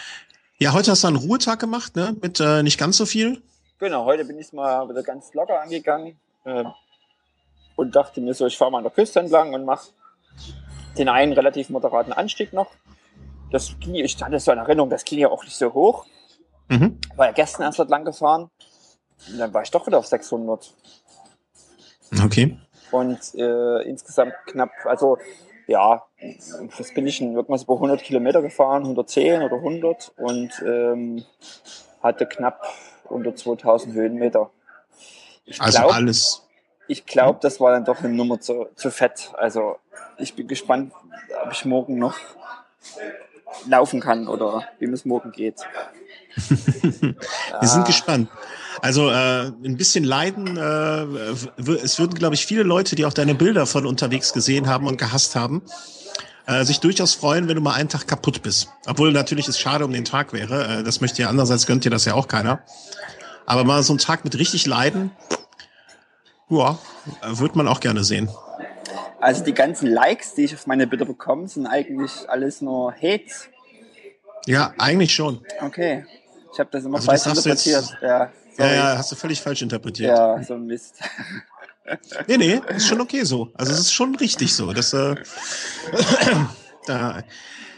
Ja, 0.61 0.73
heute 0.73 0.91
hast 0.91 1.05
du 1.05 1.07
einen 1.07 1.17
Ruhetag 1.17 1.61
gemacht, 1.61 1.95
ne? 1.95 2.17
Mit 2.21 2.41
äh, 2.41 2.65
nicht 2.65 2.81
ganz 2.81 2.97
so 2.97 3.07
viel. 3.07 3.41
Genau, 3.79 4.05
heute 4.07 4.25
bin 4.25 4.41
ich 4.41 4.53
mal 4.53 4.89
wieder 4.89 5.05
ganz 5.05 5.33
locker 5.33 5.63
angegangen 5.63 6.19
äh, 6.45 6.65
und 7.77 7.95
dachte 7.95 8.21
mir 8.21 8.35
so, 8.35 8.45
ich 8.45 8.59
fahre 8.59 8.73
mal 8.73 8.79
an 8.79 8.85
der 8.85 8.93
Küste 8.93 9.21
entlang 9.21 9.55
und 9.55 9.65
mache 9.65 9.91
den 10.99 11.09
einen 11.09 11.33
relativ 11.33 11.71
moderaten 11.71 12.13
Anstieg 12.13 12.53
noch. 12.53 12.73
Das 13.53 13.77
ging, 13.79 13.95
ich 13.95 14.21
hatte 14.21 14.41
so 14.41 14.51
eine 14.51 14.63
Erinnerung, 14.63 14.91
das 14.91 15.05
ging 15.05 15.21
ja 15.21 15.29
auch 15.29 15.45
nicht 15.45 15.57
so 15.57 15.73
hoch. 15.73 16.07
Mhm. 16.67 16.99
War 17.15 17.27
ja 17.27 17.33
gestern 17.33 17.63
erst 17.63 17.79
lang 17.79 18.05
gefahren. 18.05 18.51
Und 19.29 19.39
dann 19.39 19.55
war 19.55 19.63
ich 19.63 19.71
doch 19.71 19.87
wieder 19.87 19.99
auf 19.99 20.09
600. 20.09 20.75
Okay. 22.25 22.59
Und 22.91 23.21
äh, 23.37 23.83
insgesamt 23.83 24.35
knapp, 24.47 24.73
also 24.87 25.19
ja, 25.69 26.03
das 26.79 26.95
bin 26.95 27.07
ich 27.07 27.21
in 27.21 27.35
irgendwas 27.35 27.65
über 27.65 27.75
100 27.75 28.03
Kilometer 28.03 28.41
gefahren, 28.41 28.83
110 28.83 29.43
oder 29.43 29.57
100 29.57 30.13
und 30.17 30.51
ähm, 30.67 31.25
hatte 32.03 32.27
knapp 32.27 32.67
unter 33.05 33.37
2000 33.37 33.95
Höhenmeter. 33.95 34.51
Ich 35.45 35.61
also 35.61 35.81
glaub, 35.81 35.95
alles. 35.95 36.43
Ich 36.89 37.05
glaube, 37.05 37.39
das 37.43 37.61
war 37.61 37.73
dann 37.73 37.85
doch 37.85 37.99
eine 37.99 38.09
Nummer 38.09 38.41
zu, 38.41 38.69
zu 38.77 38.91
fett. 38.91 39.31
Also 39.35 39.77
ich 40.17 40.35
bin 40.35 40.49
gespannt, 40.49 40.93
ob 41.45 41.53
ich 41.53 41.67
morgen 41.67 41.99
noch 41.99 42.17
laufen 43.67 44.01
kann 44.01 44.27
oder 44.27 44.67
wie 44.79 44.87
es 44.87 45.05
morgen 45.05 45.33
geht. 45.33 45.67
Wir 46.49 47.15
ja. 47.53 47.67
sind 47.67 47.87
gespannt. 47.87 48.31
Also 48.83 49.11
äh, 49.11 49.47
ein 49.47 49.77
bisschen 49.77 50.05
leiden. 50.05 50.57
Äh, 50.57 51.73
es 51.83 51.99
würden, 51.99 52.15
glaube 52.15 52.35
ich, 52.35 52.47
viele 52.47 52.63
Leute, 52.63 52.97
die 52.97 53.05
auch 53.05 53.13
deine 53.13 53.35
Bilder 53.35 53.67
von 53.67 53.87
unterwegs 53.87 54.33
gesehen 54.33 54.69
haben 54.69 54.87
und 54.87 54.99
gehasst 54.99 55.35
haben, 55.35 55.63
äh, 56.47 56.65
sich 56.65 56.81
durchaus 56.81 57.15
freuen, 57.15 57.49
wenn 57.49 57.57
du 57.57 57.61
mal 57.61 57.75
einen 57.75 57.89
Tag 57.89 58.07
kaputt 58.07 58.43
bist. 58.43 58.69
Obwohl 58.87 59.13
natürlich 59.13 59.49
es 59.49 59.59
schade 59.59 59.85
um 59.85 59.93
den 59.93 60.05
Tag 60.05 60.33
wäre. 60.33 60.79
Äh, 60.79 60.83
das 60.83 61.01
möchte 61.01 61.23
ja 61.23 61.29
andererseits 61.29 61.67
gönnt 61.67 61.85
dir 61.85 61.91
das 61.91 62.05
ja 62.05 62.15
auch 62.15 62.29
keiner. 62.29 62.61
Aber 63.47 63.65
mal 63.65 63.83
so 63.83 63.93
einen 63.93 63.99
Tag 63.99 64.25
mit 64.25 64.39
richtig 64.39 64.67
Leiden, 64.67 65.11
ja, 66.51 66.79
wird 67.23 67.57
man 67.57 67.69
auch 67.69 67.81
gerne 67.81 68.05
sehen. 68.05 68.29
Also 69.21 69.45
die 69.45 69.55
ganzen 69.55 69.89
Likes, 69.89 70.35
die 70.35 70.45
ich 70.45 70.55
auf 70.55 70.67
meine 70.67 70.87
Bilder 70.87 71.05
bekomme, 71.05 71.49
sind 71.49 71.67
eigentlich 71.67 72.13
alles 72.29 72.61
nur 72.61 72.93
Hates. 72.93 73.49
Ja, 74.47 74.73
eigentlich 74.79 75.15
schon. 75.15 75.45
Okay. 75.61 76.07
Ich 76.53 76.59
habe 76.59 76.71
das 76.73 76.85
immer 76.85 76.97
also 76.97 77.07
falsch 77.07 77.27
interpretiert. 77.27 77.85
Jetzt, 77.91 78.03
ja. 78.59 78.67
Ja, 78.67 78.75
ja, 78.75 78.99
hast 78.99 79.13
du 79.13 79.17
völlig 79.17 79.41
falsch 79.41 79.63
interpretiert. 79.63 80.17
Ja, 80.17 80.43
so 80.43 80.55
ein 80.55 80.67
Mist. 80.67 81.01
nee, 82.27 82.37
nee, 82.37 82.61
ist 82.69 82.87
schon 82.87 83.01
okay 83.01 83.23
so. 83.25 83.51
Also 83.55 83.73
es 83.73 83.81
ist 83.81 83.93
schon 83.93 84.15
richtig 84.17 84.55
so. 84.55 84.73
Das, 84.73 84.93
äh, 84.93 85.15
da, 86.87 87.23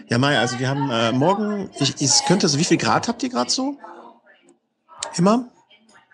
ja, 0.08 0.18
Mai, 0.18 0.38
also 0.38 0.58
wir 0.58 0.68
haben 0.68 0.90
äh, 0.90 1.12
morgen, 1.12 1.70
ich, 1.78 2.00
ich 2.00 2.24
könnte 2.26 2.48
so, 2.48 2.58
wie 2.58 2.64
viel 2.64 2.78
Grad 2.78 3.06
habt 3.06 3.22
ihr 3.22 3.28
gerade 3.28 3.50
so? 3.50 3.76
Immer? 5.16 5.48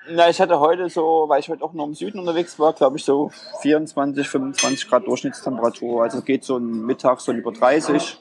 Na, 0.09 0.29
ich 0.29 0.41
hatte 0.41 0.61
heute 0.61 0.89
so, 0.89 1.25
weil 1.29 1.41
ich 1.41 1.49
heute 1.49 1.65
auch 1.65 1.73
noch 1.73 1.87
im 1.87 1.95
Süden 1.95 2.19
unterwegs 2.19 2.59
war, 2.59 2.73
glaube 2.75 2.99
ich 2.99 3.05
so 3.05 3.33
24, 3.63 4.29
25 4.29 4.89
Grad 4.89 5.07
Durchschnittstemperatur. 5.07 6.03
Also 6.03 6.23
geht 6.23 6.45
so 6.45 6.59
ein 6.59 6.85
Mittag 6.85 7.21
so 7.21 7.33
über 7.33 7.53
30. 7.53 8.19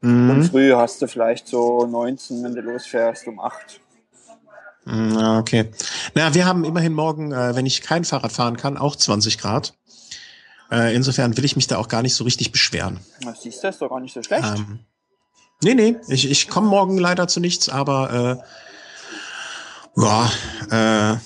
Mhm. 0.00 0.30
Und 0.30 0.44
früh 0.44 0.72
hast 0.72 1.02
du 1.02 1.08
vielleicht 1.08 1.48
so 1.48 1.84
19, 1.84 2.42
wenn 2.44 2.54
du 2.54 2.60
losfährst, 2.60 3.26
um 3.26 3.40
8. 3.40 3.80
Hm, 4.88 5.16
okay. 5.38 5.70
Na, 6.14 6.34
wir 6.34 6.46
haben 6.46 6.64
immerhin 6.64 6.94
morgen, 6.94 7.32
äh, 7.32 7.54
wenn 7.54 7.66
ich 7.66 7.82
kein 7.82 8.04
Fahrrad 8.04 8.32
fahren 8.32 8.56
kann, 8.56 8.76
auch 8.76 8.96
20 8.96 9.38
Grad. 9.38 9.74
Äh, 10.70 10.94
insofern 10.94 11.36
will 11.36 11.44
ich 11.44 11.56
mich 11.56 11.66
da 11.66 11.76
auch 11.76 11.88
gar 11.88 12.02
nicht 12.02 12.14
so 12.14 12.24
richtig 12.24 12.52
beschweren. 12.52 13.00
Na, 13.22 13.34
siehst 13.34 13.62
du, 13.62 13.68
ist 13.68 13.80
doch 13.80 13.90
gar 13.90 14.00
nicht 14.00 14.14
so 14.14 14.22
schlecht. 14.22 14.44
Ähm, 14.44 14.80
nee, 15.62 15.74
nee, 15.74 15.96
ich, 16.08 16.30
ich 16.30 16.48
komme 16.48 16.68
morgen 16.68 16.98
leider 16.98 17.28
zu 17.28 17.40
nichts, 17.40 17.68
aber 17.68 18.40
äh, 19.96 20.00
ja, 20.00 21.12
äh, 21.14 21.18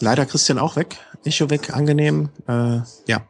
leider 0.00 0.26
Christian 0.26 0.58
auch 0.58 0.76
weg. 0.76 0.98
Echo 1.24 1.50
weg, 1.50 1.74
angenehm. 1.74 2.30
Äh, 2.46 2.80
ja, 3.06 3.26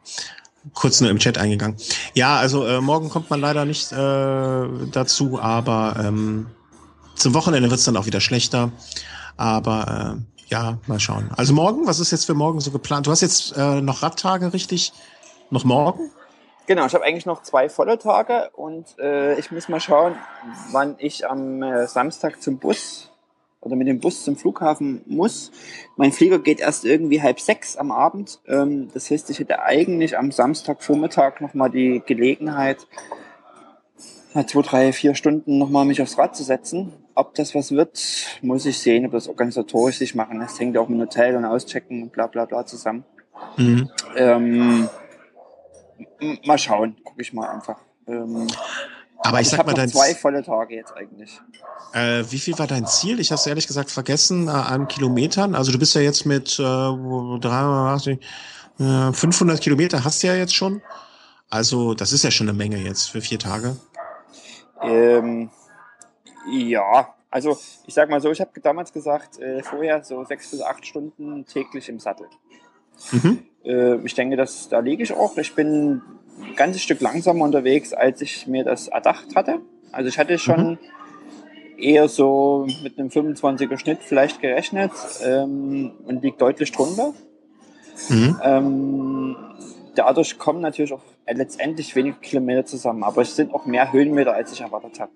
kurz 0.73 1.01
nur 1.01 1.09
im 1.09 1.17
Chat 1.17 1.37
eingegangen. 1.37 1.77
Ja, 2.13 2.37
also 2.37 2.67
äh, 2.67 2.81
morgen 2.81 3.09
kommt 3.09 3.29
man 3.29 3.39
leider 3.39 3.65
nicht 3.65 3.91
äh, 3.91 4.67
dazu, 4.91 5.39
aber 5.39 5.95
ähm, 5.99 6.47
zum 7.15 7.33
Wochenende 7.33 7.69
wird's 7.69 7.83
dann 7.83 7.97
auch 7.97 8.05
wieder 8.05 8.21
schlechter. 8.21 8.71
Aber 9.39 10.17
äh, 10.17 10.43
ja, 10.47 10.79
mal 10.87 10.99
schauen. 10.99 11.29
Also 11.37 11.53
morgen, 11.53 11.87
was 11.87 12.01
ist 12.01 12.11
jetzt 12.11 12.25
für 12.25 12.33
morgen 12.33 12.59
so 12.59 12.71
geplant? 12.71 13.07
Du 13.07 13.11
hast 13.11 13.21
jetzt 13.21 13.55
äh, 13.55 13.79
noch 13.79 14.03
Radtage, 14.03 14.51
richtig? 14.51 14.91
Noch 15.49 15.63
morgen? 15.63 16.11
Genau, 16.67 16.85
ich 16.85 16.93
habe 16.93 17.05
eigentlich 17.05 17.25
noch 17.25 17.41
zwei 17.41 17.69
volle 17.69 17.97
Tage 17.97 18.49
und 18.53 18.99
äh, 18.99 19.39
ich 19.39 19.49
muss 19.49 19.69
mal 19.69 19.79
schauen, 19.79 20.15
wann 20.71 20.95
ich 20.97 21.27
am 21.27 21.63
äh, 21.63 21.87
Samstag 21.87 22.41
zum 22.41 22.57
Bus 22.57 23.11
oder 23.61 23.77
mit 23.77 23.87
dem 23.87 24.01
Bus 24.01 24.25
zum 24.25 24.35
Flughafen 24.35 25.03
muss. 25.05 25.51
Mein 25.95 26.11
Flieger 26.11 26.39
geht 26.39 26.59
erst 26.59 26.83
irgendwie 26.83 27.21
halb 27.21 27.39
sechs 27.39 27.77
am 27.77 27.91
Abend. 27.91 28.41
Ähm, 28.45 28.89
das 28.93 29.09
heißt, 29.09 29.29
ich 29.29 29.39
hätte 29.39 29.61
eigentlich 29.61 30.17
am 30.17 30.33
Samstagvormittag 30.33 31.39
nochmal 31.39 31.69
die 31.69 32.03
Gelegenheit, 32.05 32.87
zwei, 34.47 34.61
drei, 34.61 34.91
vier 34.91 35.15
Stunden 35.15 35.57
nochmal 35.57 35.85
mich 35.85 36.01
aufs 36.01 36.17
Rad 36.17 36.35
zu 36.35 36.43
setzen. 36.43 36.91
Ob 37.19 37.35
das 37.35 37.53
was 37.53 37.71
wird, 37.71 37.99
muss 38.41 38.65
ich 38.65 38.79
sehen, 38.79 39.05
ob 39.05 39.11
das 39.11 39.27
organisatorisch 39.27 39.97
sich 39.97 40.15
machen 40.15 40.39
lässt. 40.39 40.57
Hängt 40.57 40.77
auch 40.77 40.87
mit 40.87 41.01
Hotel 41.01 41.35
und 41.35 41.43
Auschecken 41.43 42.03
und 42.03 42.13
bla 42.13 42.27
bla 42.27 42.45
bla 42.45 42.65
zusammen. 42.65 43.03
Mhm. 43.57 43.89
Ähm, 44.15 44.89
mal 46.45 46.57
schauen, 46.57 46.95
gucke 47.03 47.21
ich 47.21 47.33
mal 47.33 47.49
einfach. 47.49 47.77
Ähm, 48.07 48.47
aber 49.17 49.41
ich, 49.41 49.47
ich 49.47 49.49
sag 49.49 49.65
mal, 49.65 49.73
dein 49.73 49.89
zwei 49.89 50.15
volle 50.15 50.43
Tage 50.43 50.75
jetzt 50.75 50.93
eigentlich. 50.95 51.41
Äh, 51.91 52.23
wie 52.29 52.39
viel 52.39 52.57
war 52.57 52.67
dein 52.67 52.87
Ziel? 52.87 53.19
Ich 53.19 53.31
habe 53.31 53.39
es 53.39 53.47
ehrlich 53.47 53.67
gesagt 53.67 53.91
vergessen 53.91 54.47
äh, 54.47 54.51
an 54.51 54.87
Kilometern. 54.87 55.55
Also 55.55 55.73
du 55.73 55.77
bist 55.77 55.95
ja 55.95 56.01
jetzt 56.01 56.25
mit 56.25 56.57
äh, 56.57 56.63
380, 56.63 58.17
äh, 58.79 59.11
500 59.11 59.59
Kilometer 59.59 60.05
hast 60.05 60.23
du 60.23 60.27
ja 60.27 60.35
jetzt 60.35 60.55
schon. 60.55 60.81
Also 61.49 61.95
das 61.95 62.13
ist 62.13 62.23
ja 62.23 62.31
schon 62.31 62.47
eine 62.47 62.57
Menge 62.57 62.77
jetzt 62.77 63.09
für 63.09 63.19
vier 63.19 63.39
Tage. 63.39 63.75
Ähm, 64.81 65.49
ja, 66.51 67.13
also 67.31 67.57
ich 67.85 67.93
sag 67.93 68.09
mal 68.09 68.21
so, 68.21 68.31
ich 68.31 68.41
habe 68.41 68.51
damals 68.61 68.91
gesagt, 68.91 69.39
äh, 69.39 69.61
vorher 69.61 70.03
so 70.03 70.23
sechs 70.23 70.51
bis 70.51 70.61
acht 70.61 70.85
Stunden 70.85 71.45
täglich 71.45 71.89
im 71.89 71.99
Sattel. 71.99 72.27
Mhm. 73.11 73.39
Äh, 73.63 73.95
ich 74.05 74.15
denke, 74.15 74.35
dass 74.35 74.69
da 74.69 74.79
liege 74.79 75.03
ich 75.03 75.13
auch. 75.13 75.37
Ich 75.37 75.53
bin 75.53 76.01
ein 76.41 76.55
ganzes 76.55 76.81
Stück 76.81 77.01
langsamer 77.01 77.45
unterwegs, 77.45 77.93
als 77.93 78.21
ich 78.21 78.47
mir 78.47 78.63
das 78.63 78.87
erdacht 78.87 79.35
hatte. 79.35 79.59
Also 79.91 80.09
ich 80.09 80.17
hatte 80.17 80.37
schon 80.37 80.71
mhm. 80.71 80.77
eher 81.77 82.07
so 82.07 82.67
mit 82.83 82.97
einem 82.97 83.09
25er 83.09 83.77
Schnitt 83.77 83.99
vielleicht 84.01 84.41
gerechnet 84.41 84.91
ähm, 85.23 85.91
und 86.05 86.23
liegt 86.23 86.41
deutlich 86.41 86.71
drunter. 86.71 87.13
Mhm. 88.09 88.39
Ähm, 88.43 89.35
dadurch 89.95 90.37
kommen 90.37 90.61
natürlich 90.61 90.93
auch 90.93 91.03
letztendlich 91.27 91.95
weniger 91.95 92.17
Kilometer 92.17 92.65
zusammen, 92.65 93.03
aber 93.03 93.21
es 93.21 93.35
sind 93.35 93.53
auch 93.53 93.65
mehr 93.65 93.91
Höhenmeter, 93.91 94.33
als 94.33 94.51
ich 94.51 94.61
erwartet 94.61 94.99
habe. 94.99 95.11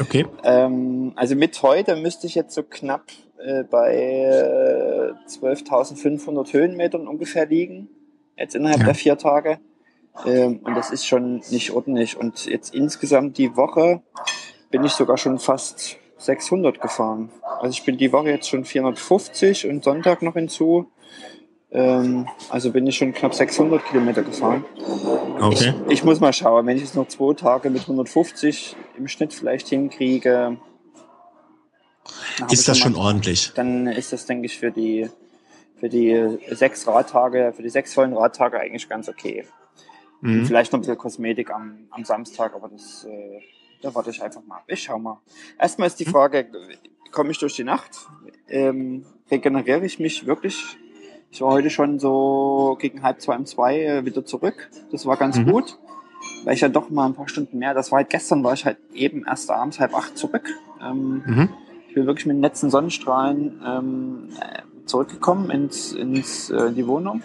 Okay. 0.00 0.26
Ähm, 0.44 1.12
also 1.16 1.34
mit 1.34 1.62
heute 1.62 1.96
müsste 1.96 2.26
ich 2.26 2.34
jetzt 2.34 2.54
so 2.54 2.62
knapp 2.62 3.04
äh, 3.38 3.64
bei 3.64 3.94
äh, 3.94 5.12
12.500 5.28 6.52
Höhenmetern 6.52 7.08
ungefähr 7.08 7.46
liegen, 7.46 7.88
jetzt 8.36 8.54
innerhalb 8.54 8.80
ja. 8.80 8.86
der 8.86 8.94
vier 8.94 9.18
Tage. 9.18 9.58
Ähm, 10.26 10.60
und 10.64 10.74
das 10.74 10.90
ist 10.90 11.06
schon 11.06 11.42
nicht 11.50 11.72
ordentlich. 11.72 12.16
Und 12.16 12.46
jetzt 12.46 12.74
insgesamt 12.74 13.38
die 13.38 13.56
Woche 13.56 14.02
bin 14.70 14.84
ich 14.84 14.92
sogar 14.92 15.16
schon 15.16 15.38
fast 15.38 15.98
600 16.18 16.80
gefahren. 16.80 17.30
Also 17.42 17.70
ich 17.70 17.84
bin 17.84 17.96
die 17.96 18.12
Woche 18.12 18.30
jetzt 18.30 18.48
schon 18.48 18.64
450 18.64 19.68
und 19.68 19.84
Sonntag 19.84 20.22
noch 20.22 20.34
hinzu. 20.34 20.90
Ähm, 21.70 22.26
also 22.48 22.72
bin 22.72 22.86
ich 22.86 22.96
schon 22.96 23.12
knapp 23.12 23.34
600 23.34 23.84
Kilometer 23.84 24.22
gefahren. 24.22 24.64
Okay. 25.38 25.74
Ich, 25.86 25.92
ich, 25.92 26.04
muss 26.04 26.20
mal 26.20 26.32
schauen, 26.32 26.66
wenn 26.66 26.76
ich 26.76 26.82
jetzt 26.82 26.96
noch 26.96 27.08
zwei 27.08 27.34
Tage 27.34 27.68
mit 27.68 27.82
150 27.82 28.74
im 28.96 29.08
Schnitt 29.08 29.34
vielleicht 29.34 29.68
hinkriege. 29.68 30.56
Ist 32.50 32.68
das 32.68 32.78
schon 32.78 32.92
mal, 32.92 33.00
ordentlich? 33.00 33.52
Dann 33.54 33.86
ist 33.86 34.12
das, 34.12 34.24
denke 34.24 34.46
ich, 34.46 34.58
für 34.58 34.70
die, 34.70 35.10
für 35.76 35.90
die 35.90 36.38
sechs 36.50 36.86
Radtage, 36.86 37.52
für 37.54 37.62
die 37.62 37.68
sechs 37.68 37.92
vollen 37.92 38.14
Radtage 38.14 38.58
eigentlich 38.58 38.88
ganz 38.88 39.08
okay. 39.08 39.44
Mhm. 40.22 40.46
Vielleicht 40.46 40.72
noch 40.72 40.78
ein 40.78 40.82
bisschen 40.82 40.98
Kosmetik 40.98 41.50
am, 41.50 41.86
am 41.90 42.04
Samstag, 42.04 42.54
aber 42.54 42.68
das 42.68 43.04
äh, 43.04 43.40
da 43.82 43.94
warte 43.94 44.10
ich 44.10 44.22
einfach 44.22 44.42
mal 44.44 44.56
ab. 44.56 44.64
Ich 44.66 44.82
schau 44.82 44.98
mal. 44.98 45.20
Erstmal 45.58 45.88
ist 45.88 46.00
die 46.00 46.06
hm? 46.06 46.12
Frage, 46.12 46.50
komme 47.12 47.30
ich 47.30 47.38
durch 47.38 47.54
die 47.54 47.64
Nacht? 47.64 48.08
Ähm, 48.48 49.04
regeneriere 49.30 49.84
ich 49.84 49.98
mich 49.98 50.26
wirklich? 50.26 50.76
Ich 51.30 51.40
war 51.42 51.50
heute 51.50 51.70
schon 51.70 51.98
so 51.98 52.76
gegen 52.80 53.02
halb 53.02 53.20
zwei 53.20 53.36
um 53.36 53.44
zwei 53.44 53.80
äh, 53.82 54.04
wieder 54.04 54.24
zurück. 54.24 54.70
Das 54.90 55.06
war 55.06 55.16
ganz 55.16 55.38
mhm. 55.38 55.50
gut, 55.50 55.78
weil 56.44 56.54
ich 56.54 56.60
ja 56.60 56.68
doch 56.68 56.90
mal 56.90 57.06
ein 57.06 57.14
paar 57.14 57.28
Stunden 57.28 57.58
mehr, 57.58 57.74
das 57.74 57.92
war 57.92 57.98
halt 57.98 58.10
gestern, 58.10 58.42
war 58.42 58.54
ich 58.54 58.64
halt 58.64 58.78
eben 58.94 59.24
erst 59.26 59.50
abends 59.50 59.78
halb 59.78 59.94
acht 59.94 60.16
zurück. 60.16 60.48
Ähm, 60.82 61.22
mhm. 61.26 61.48
Ich 61.88 61.94
bin 61.94 62.06
wirklich 62.06 62.26
mit 62.26 62.36
den 62.36 62.42
letzten 62.42 62.70
Sonnenstrahlen 62.70 63.60
ähm, 63.66 64.28
zurückgekommen 64.86 65.50
ins, 65.50 65.92
ins 65.92 66.50
äh, 66.50 66.72
die 66.72 66.86
Wohnung, 66.86 67.22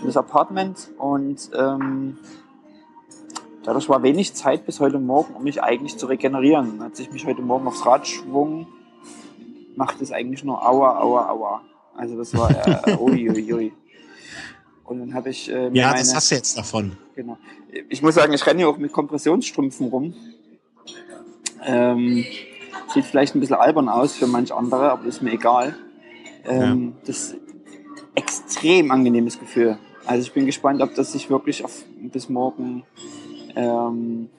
in 0.00 0.06
das 0.06 0.16
Apartment 0.16 0.90
und 0.98 1.50
ähm, 1.56 2.18
dadurch 3.64 3.88
war 3.88 4.02
wenig 4.02 4.34
Zeit 4.34 4.66
bis 4.66 4.80
heute 4.80 4.98
Morgen, 4.98 5.34
um 5.34 5.44
mich 5.44 5.62
eigentlich 5.62 5.96
zu 5.96 6.06
regenerieren. 6.06 6.82
Als 6.82 6.98
ich 6.98 7.12
mich 7.12 7.26
heute 7.26 7.42
Morgen 7.42 7.66
aufs 7.66 7.86
Rad 7.86 8.06
schwung, 8.06 8.66
macht 9.76 10.02
es 10.02 10.10
eigentlich 10.10 10.44
nur 10.44 10.66
Aua, 10.66 11.00
Aua, 11.00 11.28
Aua. 11.30 11.62
Also 11.98 12.16
das 12.16 12.32
war 12.34 12.50
äh, 12.86 12.96
ui, 12.96 13.28
ui, 13.28 13.52
ui. 13.52 13.72
Und 14.84 15.00
dann 15.00 15.14
habe 15.14 15.30
ich 15.30 15.50
äh, 15.50 15.68
Ja, 15.72 15.88
meine, 15.88 15.98
das 15.98 16.14
hast 16.14 16.30
du 16.30 16.36
jetzt 16.36 16.56
davon. 16.56 16.96
Genau. 17.16 17.36
Ich 17.88 18.00
muss 18.00 18.14
sagen, 18.14 18.32
ich 18.32 18.46
renne 18.46 18.62
ja 18.62 18.68
auch 18.68 18.78
mit 18.78 18.92
Kompressionsstrümpfen 18.92 19.88
rum. 19.88 20.14
Ähm, 21.64 22.24
sieht 22.94 23.04
vielleicht 23.04 23.34
ein 23.34 23.40
bisschen 23.40 23.56
albern 23.56 23.88
aus 23.88 24.14
für 24.14 24.28
manch 24.28 24.52
andere, 24.52 24.92
aber 24.92 25.06
ist 25.06 25.20
mir 25.20 25.32
egal. 25.32 25.74
Ähm, 26.46 26.94
ja. 26.94 27.06
Das 27.06 27.16
ist 27.16 27.36
extrem 28.14 28.92
angenehmes 28.92 29.38
Gefühl. 29.40 29.78
Also 30.06 30.22
ich 30.22 30.32
bin 30.32 30.46
gespannt, 30.46 30.80
ob 30.80 30.94
das 30.94 31.12
sich 31.12 31.28
wirklich 31.28 31.64
auf, 31.64 31.82
bis 32.00 32.28
morgen 32.28 32.84
ähm, 33.56 34.30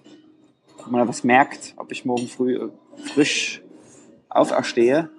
ob 0.79 0.91
man 0.91 1.01
da 1.01 1.07
was 1.07 1.25
merkt, 1.25 1.73
ob 1.75 1.91
ich 1.91 2.05
morgen 2.05 2.27
früh 2.27 2.55
äh, 2.55 2.69
frisch 3.13 3.61
auferstehe 4.29 5.09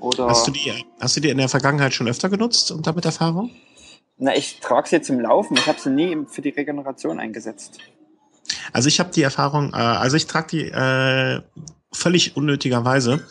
oder. 0.00 0.28
Hast 0.28 0.46
du 0.46 0.50
die, 0.50 0.72
hast 1.00 1.16
du 1.16 1.20
die 1.20 1.30
in 1.30 1.38
der 1.38 1.48
Vergangenheit 1.48 1.94
schon 1.94 2.08
öfter 2.08 2.28
genutzt 2.28 2.70
und 2.70 2.86
damit 2.86 3.04
Erfahrung? 3.04 3.50
Na, 4.18 4.34
ich 4.34 4.60
trage 4.60 4.88
sie 4.88 5.02
zum 5.02 5.20
Laufen. 5.20 5.56
Ich 5.56 5.66
habe 5.66 5.78
sie 5.78 5.90
nie 5.90 6.16
für 6.26 6.42
die 6.42 6.50
Regeneration 6.50 7.18
eingesetzt. 7.18 7.78
Also 8.72 8.88
ich 8.88 9.00
habe 9.00 9.10
die 9.10 9.22
Erfahrung, 9.22 9.72
äh, 9.72 9.76
also 9.76 10.16
ich 10.16 10.26
trage 10.26 10.48
die 10.48 10.64
äh, 10.64 11.42
völlig 11.92 12.36
unnötigerweise 12.36 13.26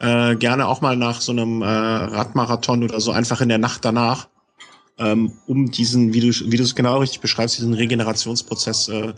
äh, 0.00 0.36
gerne 0.36 0.68
auch 0.68 0.80
mal 0.80 0.96
nach 0.96 1.20
so 1.20 1.32
einem 1.32 1.62
äh, 1.62 1.66
Radmarathon 1.66 2.82
oder 2.82 3.00
so 3.00 3.12
einfach 3.12 3.40
in 3.40 3.48
der 3.48 3.58
Nacht 3.58 3.84
danach, 3.84 4.28
ähm, 4.98 5.32
um 5.46 5.70
diesen, 5.70 6.12
wie 6.12 6.20
du 6.20 6.28
wie 6.28 6.56
du 6.56 6.62
es 6.62 6.74
genau 6.74 6.98
richtig 6.98 7.20
beschreibst, 7.20 7.58
diesen 7.58 7.74
Regenerationsprozess 7.74 8.88
äh, 8.88 9.14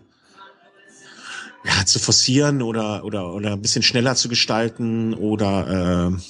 ja, 1.65 1.87
zu 1.87 1.99
forcieren 1.99 2.63
oder 2.63 3.05
oder 3.05 3.33
oder 3.35 3.53
ein 3.53 3.63
bisschen 3.63 3.83
schneller 3.83 4.15
zu 4.15 4.29
gestalten 4.29 5.15
oder 5.15 6.13
äh, 6.13 6.21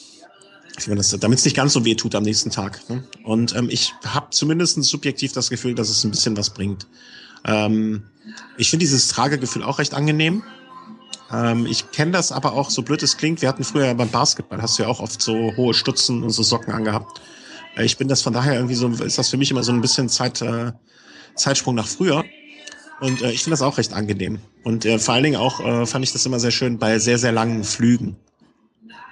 damit 1.20 1.38
es 1.38 1.44
nicht 1.44 1.56
ganz 1.56 1.72
so 1.72 1.84
weh 1.84 1.94
tut 1.94 2.14
am 2.14 2.22
nächsten 2.22 2.50
Tag. 2.50 2.88
Ne? 2.88 3.04
Und 3.24 3.54
ähm, 3.54 3.68
ich 3.70 3.94
habe 4.04 4.28
zumindest 4.30 4.82
subjektiv 4.84 5.32
das 5.32 5.50
Gefühl, 5.50 5.74
dass 5.74 5.88
es 5.88 6.04
ein 6.04 6.10
bisschen 6.10 6.36
was 6.36 6.50
bringt. 6.50 6.86
Ähm, 7.44 8.02
ich 8.56 8.70
finde 8.70 8.84
dieses 8.84 9.08
Tragegefühl 9.08 9.62
auch 9.62 9.78
recht 9.78 9.94
angenehm. 9.94 10.42
Ähm, 11.32 11.66
ich 11.66 11.90
kenne 11.90 12.12
das 12.12 12.32
aber 12.32 12.52
auch, 12.52 12.70
so 12.70 12.82
blöd 12.82 13.02
es 13.02 13.16
klingt, 13.16 13.42
wir 13.42 13.48
hatten 13.48 13.64
früher 13.64 13.94
beim 13.94 14.10
Basketball, 14.10 14.62
hast 14.62 14.78
du 14.78 14.84
ja 14.84 14.88
auch 14.88 15.00
oft 15.00 15.20
so 15.20 15.56
hohe 15.56 15.74
Stutzen 15.74 16.22
und 16.22 16.30
so 16.30 16.42
Socken 16.42 16.72
angehabt. 16.72 17.20
Äh, 17.76 17.84
ich 17.84 17.96
bin 17.96 18.08
das 18.08 18.22
von 18.22 18.32
daher 18.32 18.54
irgendwie 18.54 18.74
so, 18.74 18.88
ist 18.88 19.18
das 19.18 19.28
für 19.28 19.36
mich 19.36 19.50
immer 19.50 19.62
so 19.62 19.72
ein 19.72 19.80
bisschen 19.80 20.08
Zeit, 20.08 20.42
äh, 20.42 20.72
Zeitsprung 21.34 21.74
nach 21.74 21.86
früher. 21.86 22.24
Und 23.00 23.22
äh, 23.22 23.30
ich 23.30 23.42
finde 23.42 23.52
das 23.52 23.62
auch 23.62 23.78
recht 23.78 23.92
angenehm. 23.92 24.38
Und 24.64 24.84
äh, 24.84 24.98
vor 24.98 25.14
allen 25.14 25.24
Dingen 25.24 25.36
auch 25.36 25.60
äh, 25.60 25.86
fand 25.86 26.04
ich 26.04 26.12
das 26.12 26.24
immer 26.26 26.40
sehr 26.40 26.50
schön 26.50 26.78
bei 26.78 26.98
sehr, 26.98 27.18
sehr 27.18 27.32
langen 27.32 27.64
Flügen. 27.64 28.16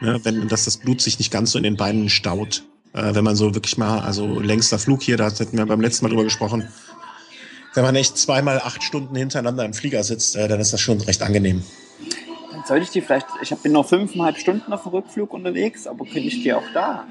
Ne, 0.00 0.20
wenn 0.24 0.48
dass 0.48 0.64
das 0.64 0.76
Blut 0.76 1.00
sich 1.00 1.18
nicht 1.18 1.30
ganz 1.30 1.52
so 1.52 1.58
in 1.58 1.64
den 1.64 1.76
Beinen 1.76 2.08
staut. 2.08 2.64
Äh, 2.92 3.14
wenn 3.14 3.24
man 3.24 3.36
so 3.36 3.54
wirklich 3.54 3.78
mal, 3.78 4.00
also 4.00 4.40
längster 4.40 4.78
Flug 4.78 5.02
hier, 5.02 5.16
da 5.16 5.26
hatten 5.26 5.56
wir 5.56 5.66
beim 5.66 5.80
letzten 5.80 6.04
Mal 6.04 6.10
drüber 6.10 6.24
gesprochen, 6.24 6.68
wenn 7.74 7.84
man 7.84 7.96
echt 7.96 8.16
zweimal 8.16 8.60
acht 8.60 8.82
Stunden 8.82 9.16
hintereinander 9.16 9.64
im 9.64 9.74
Flieger 9.74 10.04
sitzt, 10.04 10.36
äh, 10.36 10.46
dann 10.48 10.60
ist 10.60 10.72
das 10.72 10.80
schon 10.80 11.00
recht 11.00 11.22
angenehm. 11.22 11.62
Dann 12.52 12.64
sollte 12.66 12.84
ich 12.84 12.90
die 12.90 13.00
vielleicht, 13.00 13.26
ich 13.42 13.54
bin 13.56 13.72
noch 13.72 13.88
fünfeinhalb 13.88 14.38
Stunden 14.38 14.72
auf 14.72 14.82
dem 14.82 14.92
Rückflug 14.92 15.32
unterwegs, 15.32 15.86
aber 15.86 16.04
könnte 16.04 16.20
ich 16.20 16.42
die 16.42 16.52
auch 16.52 16.62
da? 16.72 17.06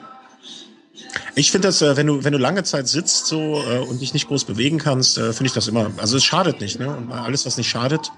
Ich 1.35 1.51
finde 1.51 1.67
das, 1.67 1.81
äh, 1.81 1.97
wenn 1.97 2.07
du, 2.07 2.23
wenn 2.23 2.31
du 2.31 2.39
lange 2.39 2.63
Zeit 2.63 2.87
sitzt 2.87 3.25
so 3.25 3.61
äh, 3.67 3.79
und 3.79 4.01
dich 4.01 4.13
nicht 4.13 4.27
groß 4.27 4.45
bewegen 4.45 4.77
kannst, 4.77 5.17
äh, 5.17 5.33
finde 5.33 5.47
ich 5.47 5.53
das 5.53 5.67
immer, 5.67 5.91
also 5.97 6.17
es 6.17 6.23
schadet 6.23 6.61
nicht, 6.61 6.79
ne? 6.79 6.95
Und 6.95 7.11
alles, 7.11 7.45
was 7.45 7.57
nicht 7.57 7.69
schadet, 7.69 8.11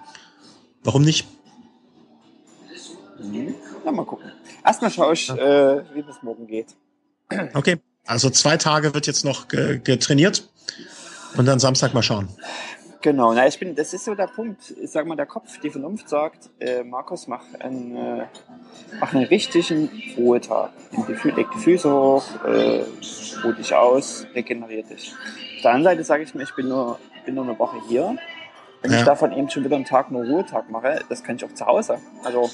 warum 0.84 1.04
nicht? 1.04 1.26
Mhm. 3.20 3.56
Na, 3.84 3.92
mal 3.92 4.06
gucken. 4.06 4.32
Erstmal 4.66 4.92
schaue 4.92 5.14
ich, 5.14 5.30
äh, 5.30 5.84
wie 5.94 6.00
es 6.00 6.24
morgen 6.24 6.48
geht. 6.48 6.76
Okay, 7.54 7.78
also 8.06 8.30
zwei 8.30 8.58
Tage 8.58 8.94
wird 8.94 9.08
jetzt 9.08 9.26
noch 9.26 9.48
getrainiert 9.48 10.48
und 11.38 11.46
dann 11.46 11.60
Samstag 11.60 11.94
mal 11.94 12.04
schauen. 12.04 12.30
Genau, 13.06 13.34
na, 13.34 13.46
ich 13.46 13.60
bin, 13.60 13.76
das 13.76 13.94
ist 13.94 14.06
so 14.06 14.16
der 14.16 14.26
Punkt. 14.26 14.74
Ich 14.82 14.90
sag 14.90 15.06
mal, 15.06 15.16
der 15.16 15.28
Kopf, 15.28 15.60
die 15.60 15.70
Vernunft 15.70 16.10
sagt, 16.10 16.50
äh, 16.60 16.84
Markus, 16.84 17.28
mach 17.28 17.44
einen, 17.60 17.96
äh, 17.96 18.26
mach 19.00 19.14
einen 19.14 19.26
richtigen 19.26 19.92
Ruhetag. 20.18 20.72
Leg 21.24 21.48
die 21.56 21.60
Füße 21.60 21.92
hoch, 21.94 22.24
äh, 22.48 22.84
ruh 23.44 23.52
dich 23.52 23.76
aus, 23.76 24.26
regenerier 24.34 24.82
dich. 24.82 25.14
Auf 25.58 25.62
der 25.62 25.72
anderen 25.74 25.98
Seite 25.98 26.04
sage 26.04 26.24
ich 26.24 26.34
mir, 26.34 26.42
ich 26.42 26.56
bin 26.56 26.68
nur, 26.68 26.98
bin 27.28 27.36
nur 27.36 27.44
eine 27.44 27.60
Woche 27.60 27.78
hier. 27.88 28.18
Wenn 28.82 28.92
ja. 28.92 28.98
ich 28.98 29.06
davon 29.06 29.32
eben 29.34 29.52
schon 29.52 29.64
wieder 29.64 29.76
einen 29.76 29.86
Tag 29.86 30.10
nur 30.10 30.26
Ruhetag 30.26 30.72
mache, 30.72 31.02
das 31.08 31.24
kann 31.24 31.36
ich 31.36 31.46
auch 31.46 31.54
zu 31.54 31.64
Hause. 31.68 32.00
Also, 32.24 32.50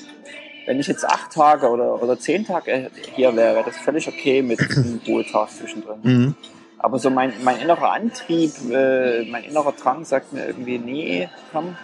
wenn 0.65 0.79
ich 0.79 0.87
jetzt 0.87 1.05
acht 1.05 1.31
Tage 1.31 1.69
oder, 1.69 2.01
oder 2.01 2.19
zehn 2.19 2.45
Tage 2.45 2.89
hier 3.15 3.35
wäre, 3.35 3.63
das 3.63 3.75
ist 3.75 3.83
völlig 3.83 4.07
okay 4.07 4.41
mit 4.41 4.59
einem 4.77 5.01
Ruhetag 5.07 5.49
zwischendrin. 5.49 5.99
Mhm. 6.03 6.35
Aber 6.77 6.97
so 6.97 7.09
mein, 7.09 7.33
mein 7.43 7.59
innerer 7.59 7.91
Antrieb, 7.91 8.51
äh, 8.71 9.23
mein 9.25 9.43
innerer 9.43 9.73
Drang 9.73 10.03
sagt 10.03 10.33
mir 10.33 10.47
irgendwie, 10.47 10.79
nee, 10.79 11.29
komm, 11.51 11.77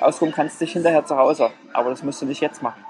ausruhen 0.00 0.32
kannst 0.32 0.60
du 0.60 0.64
dich 0.64 0.72
hinterher 0.72 1.06
zu 1.06 1.16
Hause. 1.16 1.50
Aber 1.72 1.90
das 1.90 2.02
musst 2.02 2.20
du 2.20 2.26
nicht 2.26 2.40
jetzt 2.40 2.62
machen. 2.62 2.84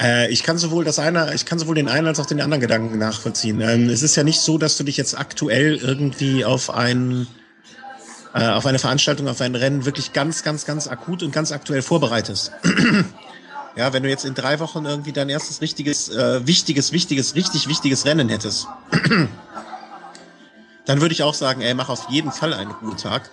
Äh, 0.00 0.30
ich 0.32 0.42
kann 0.42 0.58
sowohl 0.58 0.84
das 0.84 0.98
eine, 0.98 1.32
ich 1.34 1.46
kann 1.46 1.58
sowohl 1.58 1.76
den 1.76 1.88
einen 1.88 2.08
als 2.08 2.18
auch 2.18 2.26
den 2.26 2.40
anderen 2.40 2.60
Gedanken 2.60 2.98
nachvollziehen. 2.98 3.60
Ähm, 3.60 3.88
es 3.88 4.02
ist 4.02 4.16
ja 4.16 4.24
nicht 4.24 4.40
so, 4.40 4.58
dass 4.58 4.76
du 4.76 4.84
dich 4.84 4.96
jetzt 4.96 5.18
aktuell 5.18 5.76
irgendwie 5.76 6.44
auf 6.44 6.70
ein 6.70 7.28
äh, 8.34 8.48
auf 8.48 8.66
eine 8.66 8.78
Veranstaltung, 8.78 9.28
auf 9.28 9.40
ein 9.40 9.54
Rennen 9.54 9.84
wirklich 9.84 10.12
ganz, 10.12 10.42
ganz, 10.42 10.64
ganz 10.64 10.88
akut 10.88 11.22
und 11.22 11.32
ganz 11.32 11.52
aktuell 11.52 11.82
vorbereitest. 11.82 12.52
Ja, 13.76 13.92
wenn 13.92 14.04
du 14.04 14.08
jetzt 14.08 14.24
in 14.24 14.34
drei 14.34 14.60
Wochen 14.60 14.84
irgendwie 14.84 15.10
dein 15.10 15.28
erstes 15.28 15.60
richtiges, 15.60 16.08
äh, 16.08 16.46
wichtiges, 16.46 16.92
wichtiges, 16.92 17.34
richtig 17.34 17.66
wichtiges 17.66 18.04
Rennen 18.04 18.28
hättest, 18.28 18.68
dann 20.86 21.00
würde 21.00 21.12
ich 21.12 21.24
auch 21.24 21.34
sagen, 21.34 21.60
ey, 21.60 21.74
mach 21.74 21.88
auf 21.88 22.08
jeden 22.08 22.30
Fall 22.30 22.54
einen 22.54 22.70
Ruhetag, 22.70 23.30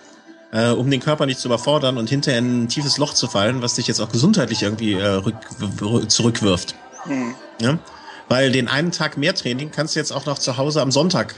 äh, 0.50 0.70
um 0.70 0.90
den 0.90 0.98
Körper 0.98 1.26
nicht 1.26 1.38
zu 1.38 1.46
überfordern 1.46 1.96
und 1.96 2.10
hinterher 2.10 2.40
in 2.40 2.64
ein 2.64 2.68
tiefes 2.68 2.98
Loch 2.98 3.14
zu 3.14 3.28
fallen, 3.28 3.62
was 3.62 3.74
dich 3.74 3.86
jetzt 3.86 4.00
auch 4.00 4.08
gesundheitlich 4.08 4.64
irgendwie 4.64 4.94
äh, 4.94 5.06
rück, 5.06 5.36
zurückwirft. 6.10 6.74
Mhm. 7.06 7.36
Ja? 7.60 7.78
Weil 8.28 8.50
den 8.50 8.66
einen 8.66 8.90
Tag 8.90 9.16
mehr 9.16 9.36
Training 9.36 9.70
kannst 9.70 9.94
du 9.94 10.00
jetzt 10.00 10.12
auch 10.12 10.26
noch 10.26 10.38
zu 10.38 10.56
Hause 10.56 10.82
am 10.82 10.90
Sonntag, 10.90 11.36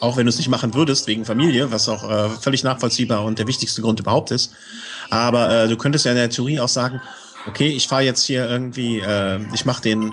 auch 0.00 0.16
wenn 0.16 0.26
du 0.26 0.30
es 0.30 0.38
nicht 0.38 0.48
machen 0.48 0.74
würdest, 0.74 1.06
wegen 1.06 1.24
Familie, 1.24 1.70
was 1.70 1.88
auch 1.88 2.08
äh, 2.10 2.30
völlig 2.30 2.64
nachvollziehbar 2.64 3.24
und 3.24 3.38
der 3.38 3.46
wichtigste 3.46 3.82
Grund 3.82 4.00
überhaupt 4.00 4.30
ist. 4.30 4.52
Aber 5.10 5.50
äh, 5.50 5.68
du 5.68 5.76
könntest 5.76 6.04
ja 6.04 6.12
in 6.12 6.16
der 6.16 6.30
Theorie 6.30 6.60
auch 6.60 6.68
sagen, 6.68 7.00
okay, 7.46 7.68
ich 7.68 7.88
fahre 7.88 8.02
jetzt 8.02 8.24
hier 8.24 8.48
irgendwie, 8.48 9.00
äh, 9.00 9.40
ich 9.52 9.64
mache 9.64 9.82
den, 9.82 10.12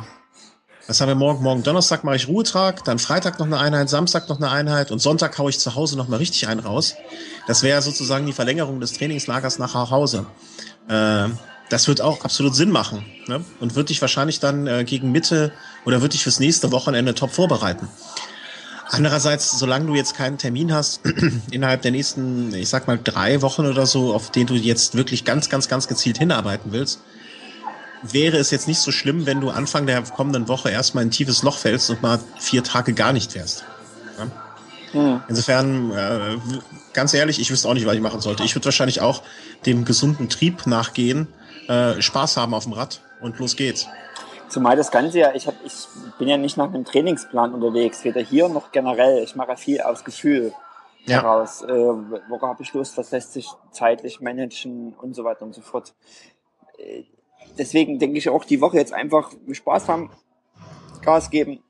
was 0.88 1.02
haben 1.02 1.10
wir 1.10 1.16
morgen? 1.16 1.44
Morgen 1.44 1.64
Donnerstag 1.64 2.04
mache 2.04 2.16
ich 2.16 2.28
Ruhetrag, 2.28 2.84
dann 2.84 3.00
Freitag 3.00 3.40
noch 3.40 3.46
eine 3.46 3.60
Einheit, 3.60 3.90
Samstag 3.90 4.30
noch 4.30 4.38
eine 4.38 4.50
Einheit 4.50 4.92
und 4.92 5.00
Sonntag 5.00 5.38
haue 5.38 5.50
ich 5.50 5.60
zu 5.60 5.76
Hause 5.76 5.98
noch 5.98 6.08
mal 6.08 6.18
richtig 6.18 6.48
einen 6.48 6.62
raus. 6.62 6.96
Das 7.48 7.64
wäre 7.64 7.82
sozusagen 7.82 8.26
die 8.26 8.34
Verlängerung 8.34 8.80
des 8.80 8.94
Trainingslagers 8.94 9.60
nach 9.60 9.74
Hause. 9.74 10.26
Äh, 10.90 11.30
das 11.70 11.88
wird 11.88 12.02
auch 12.02 12.24
absolut 12.24 12.56
Sinn 12.56 12.72
machen 12.72 13.06
ne? 13.28 13.44
und 13.60 13.76
wird 13.76 13.90
dich 13.90 14.02
wahrscheinlich 14.02 14.40
dann 14.40 14.68
äh, 14.68 14.86
gegen 14.86 15.12
Mitte 15.12 15.52
oder 15.86 16.02
wird 16.02 16.14
dich 16.14 16.24
fürs 16.24 16.40
nächste 16.40 16.72
Wochenende 16.72 17.14
top 17.14 17.32
vorbereiten. 17.32 17.90
Andererseits, 18.90 19.58
solange 19.60 19.86
du 19.88 19.96
jetzt 19.96 20.16
keinen 20.16 20.38
Termin 20.38 20.74
hast, 20.74 21.02
innerhalb 21.52 21.82
der 21.82 21.92
nächsten, 21.92 22.54
ich 22.54 22.70
sag 22.70 22.88
mal, 22.88 23.00
drei 23.02 23.42
Wochen 23.42 23.66
oder 23.66 23.86
so, 23.86 24.14
auf 24.14 24.32
den 24.32 24.48
du 24.48 24.56
jetzt 24.56 24.96
wirklich 24.96 25.26
ganz, 25.26 25.50
ganz, 25.50 25.68
ganz 25.68 25.88
gezielt 25.88 26.18
hinarbeiten 26.18 26.72
willst, 26.72 27.02
wäre 28.04 28.38
es 28.38 28.52
jetzt 28.52 28.68
nicht 28.68 28.80
so 28.80 28.92
schlimm, 28.92 29.26
wenn 29.26 29.42
du 29.42 29.50
Anfang 29.50 29.86
der 29.86 30.02
kommenden 30.04 30.48
Woche 30.48 30.70
erstmal 30.70 31.04
in 31.04 31.10
ein 31.10 31.12
tiefes 31.12 31.44
Loch 31.44 31.58
fällst 31.58 31.90
und 31.90 32.02
mal 32.02 32.20
vier 32.38 32.64
Tage 32.64 32.94
gar 32.94 33.14
nicht 33.14 33.34
fährst. 33.34 33.66
Ja? 34.18 34.28
Hm. 34.92 35.22
Insofern, 35.28 35.92
äh, 35.92 36.38
ganz 36.94 37.14
ehrlich, 37.14 37.40
ich 37.40 37.52
wüsste 37.52 37.68
auch 37.68 37.74
nicht, 37.74 37.86
was 37.86 37.96
ich 37.96 38.02
machen 38.02 38.22
sollte. 38.22 38.44
Ich 38.44 38.56
würde 38.56 38.66
wahrscheinlich 38.66 39.02
auch 39.02 39.24
dem 39.66 39.84
gesunden 39.84 40.30
Trieb 40.30 40.66
nachgehen, 40.66 41.28
äh, 41.68 42.02
Spaß 42.02 42.38
haben 42.38 42.54
auf 42.54 42.64
dem 42.64 42.74
Rad 42.74 43.02
und 43.20 43.38
los 43.40 43.56
geht's. 43.56 43.88
Zumal 44.50 44.78
das 44.78 44.92
Ganze 44.92 45.20
ja, 45.20 45.34
ich, 45.34 45.48
hab, 45.48 45.56
ich 45.66 45.88
bin 46.18 46.28
ja 46.28 46.38
nicht 46.38 46.58
nach 46.58 46.68
einem 46.68 46.86
Trainingsplan 46.86 47.54
unterwegs, 47.54 48.04
weder 48.04 48.22
hier 48.22 48.48
noch 48.48 48.72
generell. 48.72 49.24
Ich 49.24 49.36
mache 49.36 49.58
viel 49.58 49.82
aus 49.82 50.04
Gefühl. 50.04 50.54
ja. 51.06 51.22
heraus. 51.22 51.62
Äh, 51.64 51.70
worauf 51.70 52.50
habe 52.50 52.64
ich 52.64 52.74
Lust, 52.74 52.98
was 52.98 53.12
lässt 53.12 53.34
sich 53.34 53.50
zeitlich 53.72 54.22
managen 54.22 54.94
und 54.94 55.16
so 55.16 55.24
weiter 55.24 55.44
und 55.44 55.54
so 55.54 55.62
fort. 55.62 55.94
Äh, 56.78 57.04
deswegen 57.58 58.00
denke 58.00 58.18
ich 58.18 58.30
auch, 58.30 58.46
die 58.46 58.62
Woche 58.62 58.78
jetzt 58.78 58.94
einfach 58.94 59.32
Spaß 59.52 59.90
haben, 59.90 60.12
Gas 61.02 61.30
geben. 61.30 61.64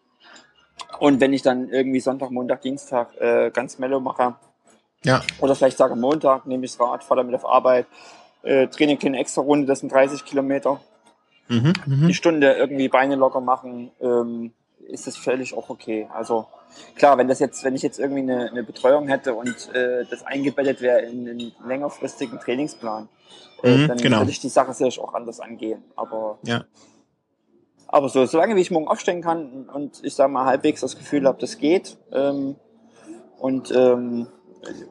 Und 0.99 1.21
wenn 1.21 1.33
ich 1.33 1.41
dann 1.41 1.69
irgendwie 1.69 1.99
Sonntag, 1.99 2.31
Montag, 2.31 2.61
Dienstag 2.61 3.15
äh, 3.19 3.51
ganz 3.51 3.77
mellow 3.77 3.99
mache, 3.99 4.35
ja. 5.03 5.21
oder 5.39 5.55
vielleicht 5.55 5.77
sage 5.77 5.95
Montag, 5.95 6.45
nehme 6.47 6.65
ich 6.65 6.71
das 6.75 6.79
Rad, 6.79 7.03
fahre 7.03 7.21
damit 7.21 7.35
auf 7.35 7.45
Arbeit, 7.45 7.85
äh, 8.43 8.67
Training 8.67 8.99
eine 9.03 9.19
extra 9.19 9.41
Runde, 9.41 9.67
das 9.67 9.79
sind 9.79 9.91
30 9.91 10.25
Kilometer. 10.25 10.79
Mhm, 11.47 11.73
mh. 11.85 12.07
Die 12.07 12.13
Stunde 12.13 12.53
irgendwie 12.53 12.89
Beine 12.89 13.15
locker 13.15 13.41
machen, 13.41 13.91
ähm, 14.01 14.51
ist 14.87 15.07
das 15.07 15.17
völlig 15.17 15.53
auch 15.53 15.69
okay. 15.69 16.07
Also 16.13 16.47
klar, 16.95 17.17
wenn 17.17 17.27
das 17.27 17.39
jetzt, 17.39 17.63
wenn 17.63 17.75
ich 17.75 17.81
jetzt 17.81 17.99
irgendwie 17.99 18.21
eine, 18.21 18.49
eine 18.49 18.63
Betreuung 18.63 19.07
hätte 19.07 19.33
und 19.33 19.73
äh, 19.73 20.05
das 20.09 20.25
eingebettet 20.25 20.81
wäre 20.81 21.01
in 21.01 21.27
einen 21.27 21.51
längerfristigen 21.65 22.39
Trainingsplan, 22.39 23.09
äh, 23.63 23.77
mhm, 23.77 23.87
dann 23.87 23.97
genau. 23.97 24.19
würde 24.19 24.31
ich 24.31 24.39
die 24.39 24.49
Sache 24.49 24.73
sicherlich 24.73 24.99
auch 24.99 25.13
anders 25.13 25.39
angehen. 25.39 25.83
Aber 25.95 26.39
ja. 26.43 26.65
Aber 27.89 28.09
so, 28.09 28.25
solange 28.25 28.57
wie 28.57 28.61
ich 28.61 28.69
morgen 28.69 28.89
aufstehen 28.89 29.21
kann 29.21 29.69
und 29.73 30.03
ich 30.03 30.13
sage 30.13 30.31
mal 30.31 30.45
halbwegs 30.45 30.81
das 30.81 30.97
Gefühl 30.97 31.25
habe, 31.25 31.39
das 31.39 31.57
geht, 31.57 31.97
ähm, 32.11 32.57
und 33.39 33.71
ähm, 33.71 34.27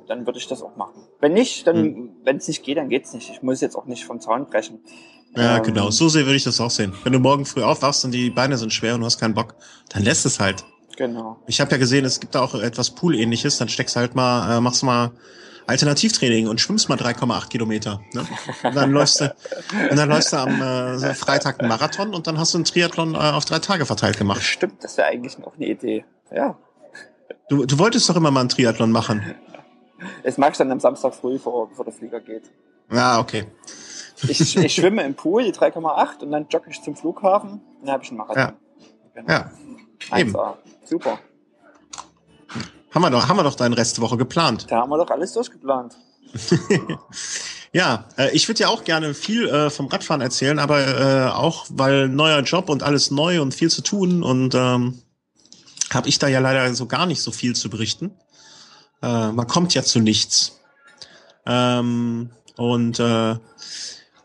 dann 0.07 0.26
würde 0.26 0.38
ich 0.38 0.46
das 0.46 0.62
auch 0.62 0.76
machen. 0.76 1.02
Wenn 1.20 1.32
nicht, 1.32 1.66
dann, 1.66 1.82
mhm. 1.82 2.16
wenn 2.24 2.36
es 2.36 2.48
nicht 2.48 2.64
geht, 2.64 2.78
dann 2.78 2.88
geht's 2.88 3.12
nicht. 3.12 3.30
Ich 3.30 3.42
muss 3.42 3.61
jetzt 3.61 3.76
auch 3.76 3.86
nicht 3.86 4.04
vom 4.04 4.20
Zaun 4.20 4.46
brechen. 4.46 4.80
Ja, 5.37 5.59
ähm, 5.59 5.62
genau. 5.62 5.91
So 5.91 6.09
sehr 6.09 6.24
würde 6.24 6.37
ich 6.37 6.45
das 6.45 6.61
auch 6.61 6.70
sehen. 6.70 6.95
Wenn 7.05 7.12
du 7.12 7.18
morgen 7.18 7.45
früh 7.45 7.62
aufwachst 7.62 8.05
und 8.05 8.12
die 8.12 8.30
Beine 8.30 8.57
sind 8.57 8.72
schwer 8.72 8.95
und 8.95 9.01
du 9.01 9.07
hast 9.07 9.18
keinen 9.18 9.34
Bock, 9.34 9.55
dann 9.91 10.03
lässt 10.03 10.26
es 10.26 10.41
halt. 10.41 10.64
Genau. 10.97 11.39
Ich 11.47 11.61
habe 11.61 11.70
ja 11.72 11.76
gesehen, 11.76 12.05
es 12.07 12.20
gibt 12.20 12.34
da 12.34 12.41
auch 12.41 12.55
etwas 12.55 12.91
Pool-ähnliches. 12.91 13.59
Dann 13.59 13.68
steckst 13.68 13.97
du 13.97 14.01
halt 14.01 14.14
mal, 14.14 14.57
äh, 14.57 14.61
machst 14.61 14.82
mal 14.82 15.12
Alternativtraining 15.66 16.49
und 16.49 16.61
schwimmst 16.61 16.89
mal 16.89 16.97
3,8 16.97 17.49
Kilometer. 17.49 18.01
Ne? 18.14 18.24
Und 18.62 18.74
dann 18.74 18.93
läufst 18.93 19.20
du, 19.20 19.34
und 19.91 19.97
dann 19.97 20.09
läufst 20.09 20.32
du 20.32 20.37
am 20.39 20.62
äh, 20.62 21.14
Freitag 21.14 21.61
einen 21.61 21.68
Marathon 21.68 22.14
und 22.14 22.26
dann 22.26 22.39
hast 22.39 22.55
du 22.55 22.59
einen 22.59 22.64
Triathlon 22.64 23.14
äh, 23.14 23.18
auf 23.18 23.45
drei 23.45 23.59
Tage 23.59 23.84
verteilt 23.84 24.16
gemacht. 24.16 24.43
Stimmt, 24.43 24.82
das 24.82 24.97
wäre 24.97 25.09
eigentlich 25.09 25.39
noch 25.39 25.57
eine 25.57 25.66
Idee. 25.66 26.05
Ja. 26.34 26.57
Du, 27.49 27.66
du 27.66 27.78
wolltest 27.78 28.09
doch 28.09 28.16
immer 28.16 28.30
mal 28.30 28.41
einen 28.41 28.49
Triathlon 28.49 28.91
machen. 28.91 29.34
Das 30.22 30.39
mache 30.39 30.53
ich 30.53 30.59
dann 30.59 30.70
am 30.70 30.80
Samstag 30.80 31.14
früh, 31.14 31.34
bevor, 31.34 31.68
bevor 31.68 31.84
der 31.84 31.95
Flieger 31.95 32.20
geht. 32.20 32.45
Ja, 32.91 33.18
okay. 33.18 33.47
Ich, 34.29 34.57
ich 34.57 34.75
schwimme 34.75 35.05
im 35.05 35.14
Pool, 35.14 35.45
die 35.45 35.53
3,8 35.53 36.23
und 36.23 36.31
dann 36.31 36.47
jogge 36.49 36.71
ich 36.71 36.83
zum 36.83 36.97
Flughafen 36.97 37.61
und 37.81 37.87
dann 37.87 37.93
habe 37.93 38.05
ich 38.05 38.11
einen 38.11 38.19
Marathon. 38.19 38.43
Ja. 38.43 38.53
Genau. 39.14 39.33
ja. 39.33 39.51
Eben. 40.19 40.35
Super. 40.85 41.19
Haben 42.93 43.03
wir 43.03 43.11
doch, 43.11 43.29
haben 43.29 43.37
wir 43.37 43.43
doch 43.43 43.57
deine 43.57 43.77
Restwoche 43.77 44.17
geplant. 44.17 44.67
Da 44.71 44.81
haben 44.81 44.91
wir 44.91 44.99
doch 44.99 45.11
alles 45.11 45.33
durchgeplant. 45.33 45.97
ja, 47.73 48.07
äh, 48.17 48.31
ich 48.35 48.49
würde 48.49 48.61
ja 48.61 48.69
auch 48.69 48.85
gerne 48.85 49.14
viel 49.14 49.49
äh, 49.49 49.71
vom 49.71 49.87
Radfahren 49.87 50.23
erzählen, 50.23 50.59
aber 50.59 50.81
äh, 50.81 51.31
auch 51.31 51.67
weil 51.71 52.09
neuer 52.09 52.41
Job 52.41 52.69
und 52.69 52.83
alles 52.83 53.11
neu 53.11 53.43
und 53.43 53.55
viel 53.55 53.71
zu 53.71 53.83
tun 53.83 54.23
und 54.23 54.55
ähm, 54.55 55.03
habe 55.93 56.09
ich 56.09 56.19
da 56.19 56.29
ja 56.29 56.41
leider 56.41 56.75
so 56.75 56.87
gar 56.87 57.07
nicht 57.07 57.23
so 57.23 57.33
viel 57.33 57.55
zu 57.55 57.71
berichten. 57.71 58.12
Äh, 59.03 59.33
man 59.33 59.47
kommt 59.47 59.75
ja 59.75 59.83
zu 59.83 60.01
nichts. 60.01 60.61
Ähm, 61.47 62.31
und 62.57 62.99
äh, 62.99 63.37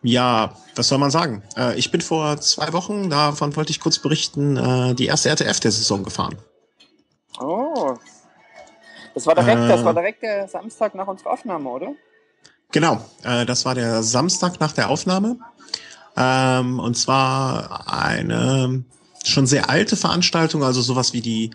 ja, 0.04 0.56
was 0.76 0.88
soll 0.88 0.98
man 0.98 1.12
sagen? 1.12 1.44
Äh, 1.58 1.78
ich 1.78 1.92
bin 1.92 2.02
vor 2.02 2.40
zwei 2.42 2.74
Wochen, 2.74 3.10
davon 3.10 3.56
wollte 3.56 3.72
ich 3.72 3.80
kurz 3.80 4.00
berichten, 4.00 4.58
äh, 4.58 4.96
die 4.96 5.06
erste 5.06 5.30
RTF 5.30 5.60
der 5.60 5.72
Saison 5.72 6.04
gefahren. 6.04 6.38
Oh, 7.40 7.96
das 9.14 9.26
war 9.26 9.36
direkt, 9.36 9.62
äh, 9.62 9.68
das 9.68 9.84
war 9.84 9.94
direkt 9.94 10.24
der 10.24 10.48
Samstag 10.48 10.96
nach 10.96 11.08
unserer 11.08 11.32
Aufnahme, 11.32 11.70
oder? 11.70 11.94
Genau, 12.72 13.02
äh, 13.24 13.46
das 13.46 13.66
war 13.66 13.76
der 13.76 14.04
Samstag 14.04 14.60
nach 14.60 14.72
der 14.72 14.90
Aufnahme. 14.90 15.38
Ähm, 16.18 16.80
und 16.80 16.98
zwar 16.98 17.92
eine 17.92 18.84
schon 19.24 19.48
sehr 19.48 19.70
alte 19.70 19.96
Veranstaltung, 19.96 20.64
also 20.64 20.82
sowas 20.82 21.14
wie 21.14 21.22
die 21.22 21.52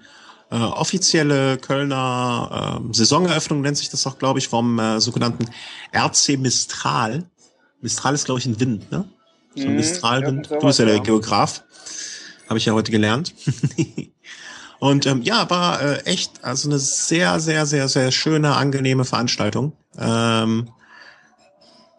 äh, 0.50 0.56
offizielle 0.56 1.58
Kölner 1.58 2.80
äh, 2.80 2.94
Saisoneröffnung 2.94 3.60
nennt 3.60 3.76
sich 3.76 3.90
das 3.90 4.06
auch, 4.06 4.18
glaube 4.18 4.38
ich, 4.38 4.48
vom 4.48 4.78
äh, 4.78 5.00
sogenannten 5.00 5.46
RC 5.92 6.38
Mistral. 6.38 7.24
Mistral 7.80 8.14
ist, 8.14 8.24
glaube 8.24 8.40
ich, 8.40 8.46
ein 8.46 8.58
Wind, 8.60 8.90
ne? 8.90 9.08
So 9.54 9.62
ein 9.62 9.70
mhm, 9.70 9.76
Mistralwind. 9.76 10.50
Du 10.50 10.58
bist 10.58 10.78
ja 10.78 10.84
der 10.84 11.00
Geograf. 11.00 11.62
Habe 12.48 12.58
ich 12.58 12.66
ja 12.66 12.74
heute 12.74 12.92
gelernt. 12.92 13.34
Und 14.78 15.06
ähm, 15.06 15.22
ja, 15.22 15.48
war 15.48 15.80
äh, 15.80 15.98
echt 16.04 16.44
also 16.44 16.68
eine 16.68 16.78
sehr, 16.78 17.40
sehr, 17.40 17.64
sehr, 17.64 17.88
sehr 17.88 18.12
schöne, 18.12 18.54
angenehme 18.54 19.04
Veranstaltung. 19.04 19.72
Ähm, 19.98 20.68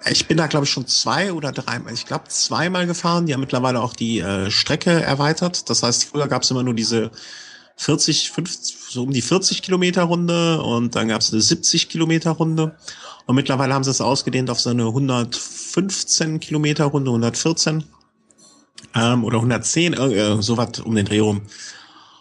ich 0.09 0.27
bin 0.27 0.37
da, 0.37 0.47
glaube 0.47 0.65
ich, 0.65 0.71
schon 0.71 0.87
zwei 0.87 1.33
oder 1.33 1.51
dreimal, 1.51 1.91
ich 1.93 2.05
glaube, 2.05 2.25
zweimal 2.27 2.85
gefahren. 2.85 3.25
Die 3.25 3.33
haben 3.33 3.41
mittlerweile 3.41 3.81
auch 3.81 3.93
die 3.93 4.19
äh, 4.19 4.51
Strecke 4.51 4.91
erweitert. 4.91 5.69
Das 5.69 5.81
heißt, 5.81 6.05
früher 6.05 6.27
gab 6.27 6.43
es 6.43 6.51
immer 6.51 6.63
nur 6.63 6.75
diese 6.75 7.11
40, 7.77 8.31
50, 8.31 8.76
so 8.89 9.03
um 9.03 9.11
die 9.11 9.21
40 9.21 9.61
Kilometer 9.61 10.03
Runde 10.03 10.61
und 10.61 10.95
dann 10.95 11.09
gab 11.09 11.21
es 11.21 11.31
eine 11.31 11.41
70 11.41 11.89
Kilometer 11.89 12.31
Runde. 12.31 12.75
Und 13.25 13.35
mittlerweile 13.35 13.73
haben 13.73 13.83
sie 13.83 13.91
es 13.91 14.01
ausgedehnt 14.01 14.49
auf 14.49 14.59
so 14.59 14.69
eine 14.69 14.85
115 14.85 16.39
Kilometer 16.39 16.85
Runde, 16.85 17.09
114 17.09 17.83
ähm, 18.95 19.23
oder 19.23 19.37
110, 19.37 19.93
äh, 19.93 20.41
so 20.41 20.57
was 20.57 20.79
um 20.79 20.95
den 20.95 21.05
Dreh 21.05 21.19
rum. 21.19 21.41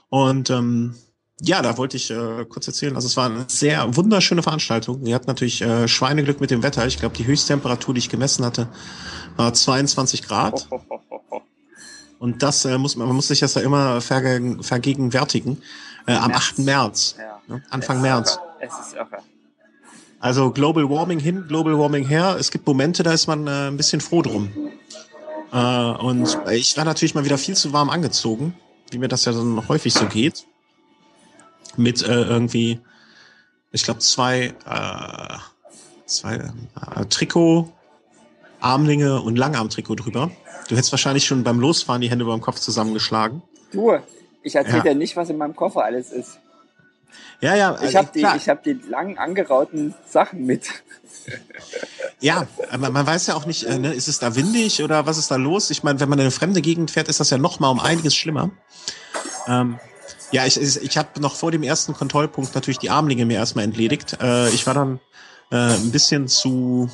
Und 0.09 0.51
ähm, 0.51 0.95
ja, 1.41 1.61
da 1.62 1.77
wollte 1.77 1.97
ich 1.97 2.11
äh, 2.11 2.45
kurz 2.49 2.67
erzählen. 2.67 2.97
Also 2.97 3.07
es 3.07 3.17
war 3.17 3.27
eine 3.27 3.45
sehr 3.49 3.95
wunderschöne 3.95 4.43
Veranstaltung. 4.43 5.05
Wir 5.05 5.14
hatten 5.14 5.27
natürlich 5.27 5.61
äh, 5.62 5.87
Schweineglück 5.87 6.41
mit 6.41 6.51
dem 6.51 6.62
Wetter. 6.62 6.87
Ich 6.87 6.99
glaube, 6.99 7.17
die 7.17 7.27
Höchsttemperatur, 7.27 7.95
die 7.95 7.99
ich 7.99 8.09
gemessen 8.09 8.45
hatte, 8.45 8.69
war 9.37 9.53
22 9.53 10.23
Grad. 10.23 10.69
Und 12.19 12.43
das 12.43 12.64
äh, 12.64 12.79
muss 12.79 12.97
man, 12.97 13.07
man 13.07 13.17
muss 13.17 13.29
sich 13.29 13.41
das 13.41 13.55
ja 13.55 13.61
immer 13.61 14.01
verge 14.01 14.57
vergegenwärtigen. 14.62 15.59
Äh, 16.07 16.14
am 16.14 16.32
8. 16.32 16.59
März, 16.61 17.16
ja. 17.18 17.40
ne? 17.48 17.62
Anfang 17.70 17.96
es 17.96 18.02
März. 18.02 18.38
Es 18.61 18.72
ist 18.78 18.94
irre. 18.94 19.18
Also 20.20 20.50
Global 20.50 20.88
Warming 20.88 21.18
hin, 21.18 21.44
Global 21.46 21.78
Warming 21.78 22.07
her. 22.07 22.36
Es 22.38 22.50
gibt 22.50 22.66
Momente, 22.66 23.02
da 23.02 23.12
ist 23.12 23.26
man 23.26 23.46
äh, 23.46 23.68
ein 23.68 23.76
bisschen 23.76 24.00
froh 24.00 24.22
drum. 24.22 24.50
Äh, 25.52 25.57
und 25.59 26.38
ich 26.50 26.76
war 26.76 26.84
natürlich 26.84 27.14
mal 27.14 27.24
wieder 27.24 27.38
viel 27.38 27.57
zu 27.57 27.72
warm 27.72 27.90
angezogen 27.90 28.54
wie 28.90 28.98
mir 28.98 29.09
das 29.09 29.24
ja 29.24 29.32
dann 29.32 29.68
häufig 29.68 29.94
so 29.94 30.07
geht, 30.07 30.46
mit 31.76 32.02
äh, 32.02 32.22
irgendwie, 32.22 32.80
ich 33.72 33.84
glaube, 33.84 34.00
zwei, 34.00 34.54
äh, 34.66 35.38
zwei 36.07 36.36
äh, 36.36 37.04
Trikot, 37.09 37.72
Armlinge 38.61 39.20
und 39.20 39.36
Langarmtrikot 39.36 39.96
drüber. 39.96 40.30
Du 40.68 40.76
hättest 40.76 40.92
wahrscheinlich 40.92 41.26
schon 41.26 41.44
beim 41.44 41.61
Losfahren 41.61 42.00
die 42.00 42.11
Hände 42.11 42.24
über 42.24 42.34
dem 42.34 42.40
Kopf 42.40 42.59
zusammengeschlagen. 42.59 43.42
Du, 43.72 43.92
ich 44.47 44.55
erzähle 44.55 44.78
ja. 44.78 44.82
dir 44.84 44.94
nicht, 44.94 45.16
was 45.16 45.28
in 45.28 45.36
meinem 45.36 45.57
Koffer 45.57 45.84
alles 45.84 46.12
ist. 46.12 46.38
Ja, 47.40 47.55
ja. 47.55 47.76
Ich 47.82 47.97
habe 47.97 48.09
die, 48.14 48.26
ich 48.36 48.49
hab 48.49 48.62
die 48.62 48.74
lang 48.88 49.18
angerauten 49.18 49.94
Sachen 50.09 50.47
mit. 50.47 50.68
Ja, 52.20 52.47
aber 52.70 52.90
man 52.90 53.07
weiß 53.07 53.26
ja 53.26 53.34
auch 53.34 53.47
nicht, 53.47 53.64
äh, 53.64 53.78
ne, 53.78 53.92
ist 53.92 54.07
es 54.07 54.20
da 54.20 54.36
windig 54.36 54.82
oder 54.82 55.07
was 55.07 55.18
ist 55.18 55.30
da 55.30 55.36
los? 55.36 55.70
Ich 55.70 55.82
meine, 55.82 55.99
wenn 55.99 56.09
man 56.09 56.18
in 56.18 56.24
eine 56.24 56.30
fremde 56.30 56.62
Gegend 56.62 56.92
fährt, 56.92 57.09
ist 57.09 57.18
das 57.18 57.30
ja 57.30 57.38
noch 57.38 57.59
mal 57.59 57.68
um 57.68 57.80
einiges 57.80 58.14
schlimmer. 58.14 58.51
Ähm, 59.49 59.78
ja, 60.30 60.47
ich, 60.47 60.61
ich, 60.61 60.80
ich 60.80 60.97
habe 60.97 61.20
noch 61.20 61.34
vor 61.34 61.51
dem 61.51 61.64
ersten 61.64 61.94
Kontrollpunkt 61.94 62.55
natürlich 62.55 62.78
die 62.78 62.90
Armlinge 62.90 63.26
mir 63.26 63.38
erstmal 63.38 63.64
entledigt. 63.64 64.18
Äh, 64.22 64.51
ich 64.51 64.66
war 64.66 64.74
dann 64.74 65.01
äh, 65.51 65.57
ein 65.57 65.90
bisschen 65.90 66.28
zu, 66.28 66.88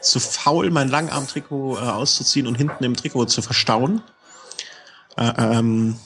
zu 0.00 0.20
faul, 0.20 0.70
mein 0.70 0.88
Langarmtrikot 0.88 1.78
äh, 1.78 1.80
auszuziehen 1.80 2.46
und 2.46 2.56
hinten 2.56 2.84
im 2.84 2.94
Trikot 2.94 3.26
zu 3.26 3.40
verstauen. 3.40 4.02
Äh, 5.16 5.32
ähm, 5.38 5.96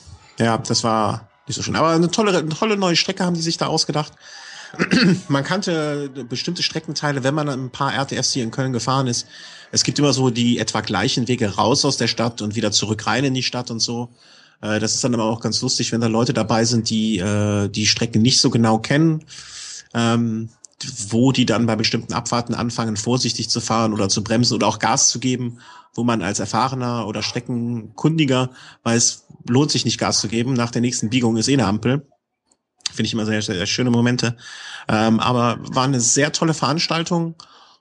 ja, 0.45 0.57
das 0.57 0.83
war 0.83 1.29
nicht 1.47 1.55
so 1.55 1.63
schön. 1.63 1.75
Aber 1.75 1.89
eine 1.89 2.09
tolle, 2.09 2.37
eine 2.37 2.49
tolle 2.49 2.77
neue 2.77 2.95
Strecke 2.95 3.23
haben 3.23 3.35
die 3.35 3.41
sich 3.41 3.57
da 3.57 3.67
ausgedacht. 3.67 4.13
man 5.27 5.43
kannte 5.43 6.09
bestimmte 6.29 6.63
Streckenteile, 6.63 7.23
wenn 7.23 7.33
man 7.35 7.49
ein 7.49 7.69
paar 7.71 7.93
RTFs 7.93 8.31
hier 8.31 8.43
in 8.43 8.51
Köln 8.51 8.73
gefahren 8.73 9.07
ist. 9.07 9.27
Es 9.71 9.83
gibt 9.83 9.99
immer 9.99 10.13
so 10.13 10.29
die 10.29 10.59
etwa 10.59 10.81
gleichen 10.81 11.27
Wege 11.27 11.55
raus 11.55 11.85
aus 11.85 11.97
der 11.97 12.07
Stadt 12.07 12.41
und 12.41 12.55
wieder 12.55 12.71
zurück 12.71 13.05
rein 13.07 13.25
in 13.25 13.33
die 13.33 13.43
Stadt 13.43 13.69
und 13.71 13.79
so. 13.79 14.09
Äh, 14.61 14.79
das 14.79 14.95
ist 14.95 15.03
dann 15.03 15.13
aber 15.13 15.25
auch 15.25 15.41
ganz 15.41 15.61
lustig, 15.61 15.91
wenn 15.91 16.01
da 16.01 16.07
Leute 16.07 16.33
dabei 16.33 16.65
sind, 16.65 16.89
die 16.89 17.19
äh, 17.19 17.67
die 17.67 17.85
Strecke 17.85 18.19
nicht 18.19 18.39
so 18.39 18.49
genau 18.49 18.79
kennen, 18.79 19.25
ähm, 19.93 20.49
wo 21.09 21.31
die 21.31 21.45
dann 21.45 21.65
bei 21.65 21.75
bestimmten 21.75 22.13
Abfahrten 22.13 22.55
anfangen, 22.55 22.97
vorsichtig 22.97 23.49
zu 23.49 23.61
fahren 23.61 23.93
oder 23.93 24.09
zu 24.09 24.23
bremsen 24.23 24.55
oder 24.55 24.67
auch 24.67 24.79
Gas 24.79 25.09
zu 25.09 25.19
geben, 25.19 25.59
wo 25.93 26.03
man 26.03 26.21
als 26.21 26.39
erfahrener 26.39 27.07
oder 27.07 27.21
Streckenkundiger 27.21 28.49
weiß, 28.83 29.25
lohnt 29.47 29.71
sich 29.71 29.85
nicht 29.85 29.97
Gas 29.97 30.19
zu 30.19 30.27
geben. 30.27 30.53
Nach 30.53 30.71
der 30.71 30.81
nächsten 30.81 31.09
Biegung 31.09 31.37
ist 31.37 31.47
eh 31.47 31.53
eine 31.53 31.67
Ampel. 31.67 32.07
Finde 32.91 33.07
ich 33.07 33.13
immer 33.13 33.25
sehr, 33.25 33.41
sehr, 33.41 33.55
sehr 33.55 33.65
schöne 33.65 33.91
Momente. 33.91 34.37
Ähm, 34.87 35.19
aber 35.19 35.59
war 35.61 35.83
eine 35.83 35.99
sehr 35.99 36.31
tolle 36.31 36.53
Veranstaltung 36.53 37.35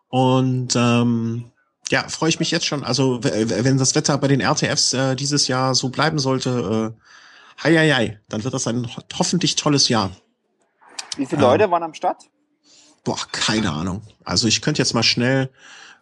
und 0.08 0.74
ähm, 0.76 1.50
ja, 1.90 2.08
freue 2.08 2.28
ich 2.28 2.38
mich 2.38 2.50
jetzt 2.50 2.66
schon. 2.66 2.84
Also 2.84 3.20
wenn 3.22 3.78
das 3.78 3.94
Wetter 3.94 4.16
bei 4.18 4.28
den 4.28 4.40
RTFs 4.40 4.92
äh, 4.92 5.16
dieses 5.16 5.48
Jahr 5.48 5.74
so 5.74 5.88
bleiben 5.88 6.18
sollte, 6.18 6.94
äh, 6.96 7.02
hei, 7.62 7.76
hei, 7.76 7.90
hei, 7.90 8.20
dann 8.28 8.44
wird 8.44 8.54
das 8.54 8.66
ein 8.66 8.88
hoffentlich 9.18 9.56
tolles 9.56 9.88
Jahr. 9.88 10.12
Wie 11.16 11.26
viele 11.26 11.42
Leute 11.42 11.70
waren 11.70 11.82
am 11.82 11.94
Start? 11.94 12.29
Boah, 13.04 13.18
keine 13.32 13.72
Ahnung. 13.72 14.02
Also 14.24 14.46
ich 14.46 14.60
könnte 14.60 14.82
jetzt 14.82 14.94
mal 14.94 15.02
schnell 15.02 15.50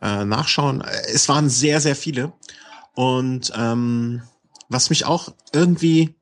äh, 0.02 0.24
nachschauen. 0.24 0.82
Es 1.12 1.28
waren 1.28 1.48
sehr, 1.48 1.80
sehr 1.80 1.96
viele. 1.96 2.32
Und 2.94 3.52
ähm, 3.54 4.22
was 4.68 4.90
mich 4.90 5.04
auch 5.04 5.32
irgendwie, 5.52 6.14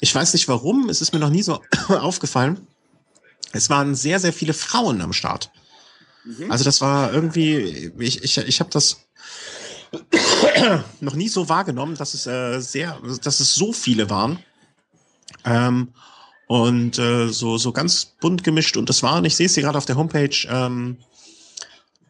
ich 0.00 0.14
weiß 0.14 0.32
nicht 0.32 0.48
warum, 0.48 0.88
es 0.88 1.00
ist 1.00 1.12
mir 1.12 1.18
noch 1.18 1.30
nie 1.30 1.42
so 1.42 1.62
aufgefallen, 1.88 2.66
es 3.52 3.70
waren 3.70 3.94
sehr, 3.94 4.18
sehr 4.18 4.32
viele 4.32 4.54
Frauen 4.54 5.00
am 5.00 5.12
Start. 5.12 5.50
Mhm. 6.24 6.50
Also 6.50 6.64
das 6.64 6.80
war 6.80 7.12
irgendwie, 7.12 7.92
ich, 7.98 8.22
ich, 8.24 8.38
ich 8.38 8.60
habe 8.60 8.70
das 8.70 9.06
noch 11.00 11.14
nie 11.14 11.28
so 11.28 11.48
wahrgenommen, 11.48 11.96
dass 11.96 12.14
es 12.14 12.26
äh, 12.26 12.60
sehr, 12.60 12.98
dass 13.22 13.40
es 13.40 13.54
so 13.54 13.72
viele 13.72 14.10
waren. 14.10 14.38
Ähm, 15.44 15.92
und 16.46 16.98
äh, 16.98 17.28
so, 17.28 17.58
so 17.58 17.72
ganz 17.72 18.04
bunt 18.20 18.44
gemischt. 18.44 18.76
Und 18.76 18.88
das 18.88 19.02
waren, 19.02 19.24
ich 19.24 19.36
sehe 19.36 19.46
es 19.46 19.54
hier 19.54 19.62
gerade 19.62 19.78
auf 19.78 19.86
der 19.86 19.96
Homepage, 19.96 20.36
ähm, 20.48 20.98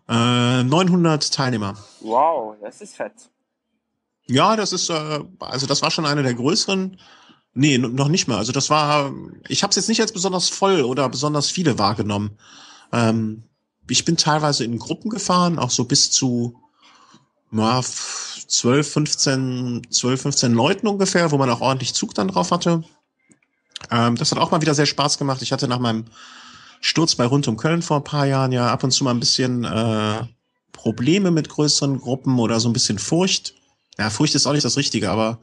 äh, 0.08 0.62
900 0.62 1.32
Teilnehmer. 1.32 1.76
Wow, 2.00 2.56
das 2.60 2.80
ist 2.80 2.96
fett. 2.96 3.12
Ja, 4.26 4.56
das 4.56 4.72
ist, 4.72 4.90
äh, 4.90 5.20
also 5.40 5.66
das 5.66 5.82
war 5.82 5.90
schon 5.90 6.06
eine 6.06 6.22
der 6.22 6.34
größeren. 6.34 6.98
Nee, 7.56 7.78
noch 7.78 8.08
nicht 8.08 8.26
mehr. 8.26 8.38
Also 8.38 8.52
das 8.52 8.68
war, 8.68 9.12
ich 9.48 9.62
habe 9.62 9.70
es 9.70 9.76
jetzt 9.76 9.88
nicht 9.88 10.00
als 10.00 10.12
besonders 10.12 10.48
voll 10.48 10.82
oder 10.82 11.08
besonders 11.08 11.50
viele 11.50 11.78
wahrgenommen. 11.78 12.36
Ähm, 12.92 13.44
ich 13.88 14.04
bin 14.04 14.16
teilweise 14.16 14.64
in 14.64 14.78
Gruppen 14.78 15.10
gefahren, 15.10 15.58
auch 15.58 15.70
so 15.70 15.84
bis 15.84 16.10
zu 16.10 16.58
ja, 17.52 17.80
12, 17.82 18.92
15, 18.92 19.86
12, 19.90 20.22
15 20.22 20.52
Leuten 20.52 20.88
ungefähr, 20.88 21.30
wo 21.30 21.38
man 21.38 21.50
auch 21.50 21.60
ordentlich 21.60 21.94
Zug 21.94 22.14
dann 22.14 22.28
drauf 22.28 22.50
hatte. 22.50 22.82
Ähm, 23.90 24.16
das 24.16 24.30
hat 24.30 24.38
auch 24.38 24.50
mal 24.50 24.60
wieder 24.60 24.74
sehr 24.74 24.86
Spaß 24.86 25.18
gemacht. 25.18 25.42
Ich 25.42 25.52
hatte 25.52 25.68
nach 25.68 25.78
meinem 25.78 26.04
Sturz 26.80 27.14
bei 27.14 27.24
Rund 27.24 27.48
um 27.48 27.56
Köln 27.56 27.82
vor 27.82 27.98
ein 27.98 28.04
paar 28.04 28.26
Jahren 28.26 28.52
ja 28.52 28.70
ab 28.70 28.84
und 28.84 28.90
zu 28.90 29.04
mal 29.04 29.10
ein 29.10 29.20
bisschen 29.20 29.64
äh, 29.64 30.22
Probleme 30.72 31.30
mit 31.30 31.48
größeren 31.48 31.98
Gruppen 32.00 32.38
oder 32.38 32.60
so 32.60 32.68
ein 32.68 32.74
bisschen 32.74 32.98
Furcht. 32.98 33.54
Ja, 33.98 34.10
Furcht 34.10 34.34
ist 34.34 34.46
auch 34.46 34.52
nicht 34.52 34.64
das 34.64 34.76
Richtige, 34.76 35.10
aber 35.10 35.38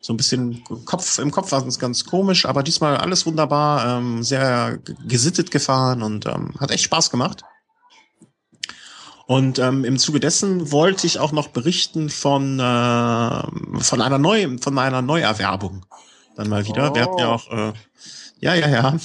so 0.00 0.12
ein 0.12 0.18
bisschen 0.18 0.62
Kopf 0.84 1.18
im 1.18 1.30
Kopf 1.30 1.52
war 1.52 1.66
es 1.66 1.78
ganz 1.78 2.04
komisch, 2.04 2.44
aber 2.44 2.62
diesmal 2.62 2.98
alles 2.98 3.24
wunderbar, 3.24 3.98
ähm, 3.98 4.22
sehr 4.22 4.78
gesittet 5.06 5.50
gefahren 5.50 6.02
und 6.02 6.26
ähm, 6.26 6.52
hat 6.60 6.70
echt 6.70 6.84
Spaß 6.84 7.10
gemacht. 7.10 7.42
Und 9.26 9.58
ähm, 9.58 9.84
im 9.84 9.98
Zuge 9.98 10.20
dessen 10.20 10.70
wollte 10.70 11.06
ich 11.06 11.18
auch 11.18 11.32
noch 11.32 11.48
berichten 11.48 12.10
von 12.10 12.60
äh, 12.60 13.80
von 13.80 14.02
einer 14.02 14.18
neu 14.18 14.58
von 14.60 14.78
einer 14.78 15.00
Neuerwerbung 15.00 15.86
dann 16.36 16.48
mal 16.48 16.66
wieder. 16.66 16.90
Oh. 16.90 16.94
Wir 16.94 17.02
hatten 17.02 17.18
ja 17.18 17.28
oh. 17.28 17.34
auch 17.34 17.50
äh, 17.50 17.72
ja 18.40 18.54
ja 18.54 18.68
ja 18.68 18.96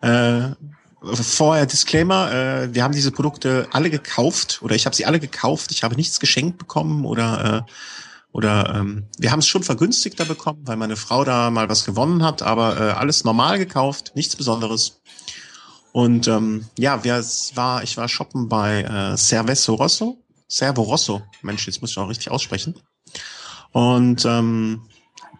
äh, 0.50 0.54
vorher 1.02 1.66
Disclaimer, 1.66 2.32
äh, 2.32 2.74
wir 2.74 2.84
haben 2.84 2.94
diese 2.94 3.10
Produkte 3.10 3.68
alle 3.72 3.90
gekauft 3.90 4.60
oder 4.62 4.74
ich 4.74 4.86
habe 4.86 4.94
sie 4.94 5.06
alle 5.06 5.20
gekauft. 5.20 5.72
Ich 5.72 5.82
habe 5.82 5.96
nichts 5.96 6.20
geschenkt 6.20 6.58
bekommen 6.58 7.04
oder 7.04 7.66
äh, 7.66 7.72
oder 8.32 8.74
ähm, 8.74 9.04
wir 9.18 9.30
haben 9.30 9.40
es 9.40 9.46
schon 9.46 9.62
vergünstigter 9.62 10.24
bekommen, 10.24 10.62
weil 10.64 10.76
meine 10.76 10.96
Frau 10.96 11.22
da 11.22 11.50
mal 11.50 11.68
was 11.68 11.84
gewonnen 11.84 12.22
hat, 12.22 12.40
aber 12.40 12.80
äh, 12.80 12.92
alles 12.92 13.24
normal 13.24 13.58
gekauft, 13.58 14.12
nichts 14.14 14.36
Besonderes. 14.36 15.02
Und 15.92 16.26
ähm, 16.28 16.64
ja, 16.78 17.04
wer 17.04 17.22
war, 17.54 17.82
ich 17.82 17.98
war 17.98 18.08
shoppen 18.08 18.48
bei 18.48 18.82
äh, 18.82 19.16
Cerveso 19.18 19.74
Rosso, 19.74 20.18
Servo 20.48 20.82
Rosso, 20.82 21.22
Mensch, 21.42 21.66
jetzt 21.66 21.82
muss 21.82 21.90
ich 21.90 21.98
auch 21.98 22.08
richtig 22.08 22.30
aussprechen. 22.30 22.74
Und 23.72 24.24
ähm, 24.24 24.82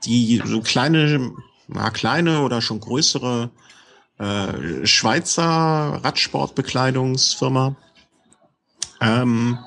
die 0.04 0.42
so 0.44 0.60
kleine, 0.60 1.32
na, 1.68 1.90
kleine 1.90 2.42
oder 2.42 2.60
schon 2.60 2.80
größere 2.80 3.50
äh, 4.18 4.86
Schweizer 4.86 6.00
Radsportbekleidungsfirma. 6.02 7.76
Ähm, 9.00 9.58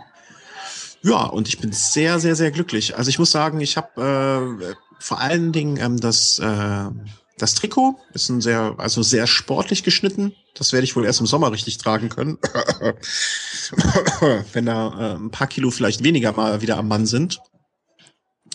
ja, 1.03 1.25
und 1.25 1.47
ich 1.47 1.59
bin 1.59 1.71
sehr, 1.71 2.19
sehr, 2.19 2.35
sehr 2.35 2.51
glücklich. 2.51 2.97
Also 2.97 3.09
ich 3.09 3.19
muss 3.19 3.31
sagen, 3.31 3.61
ich 3.61 3.77
habe 3.77 4.61
äh, 4.61 4.75
vor 4.99 5.19
allen 5.19 5.51
Dingen 5.51 5.77
ähm, 5.77 5.99
das, 5.99 6.39
äh, 6.39 6.89
das 7.37 7.53
Trikot 7.53 7.99
ist 8.13 8.29
ein 8.29 8.41
sehr, 8.41 8.75
also 8.77 9.03
sehr 9.03 9.27
sportlich 9.27 9.83
geschnitten. 9.83 10.33
Das 10.55 10.73
werde 10.73 10.85
ich 10.85 10.95
wohl 10.95 11.05
erst 11.05 11.19
im 11.19 11.27
Sommer 11.27 11.51
richtig 11.51 11.77
tragen 11.77 12.09
können, 12.09 12.39
wenn 14.53 14.65
da 14.65 14.87
äh, 14.87 15.15
ein 15.15 15.31
paar 15.31 15.47
Kilo 15.47 15.69
vielleicht 15.69 16.03
weniger 16.03 16.31
mal 16.31 16.61
wieder 16.61 16.77
am 16.77 16.87
Mann 16.87 17.05
sind. 17.05 17.39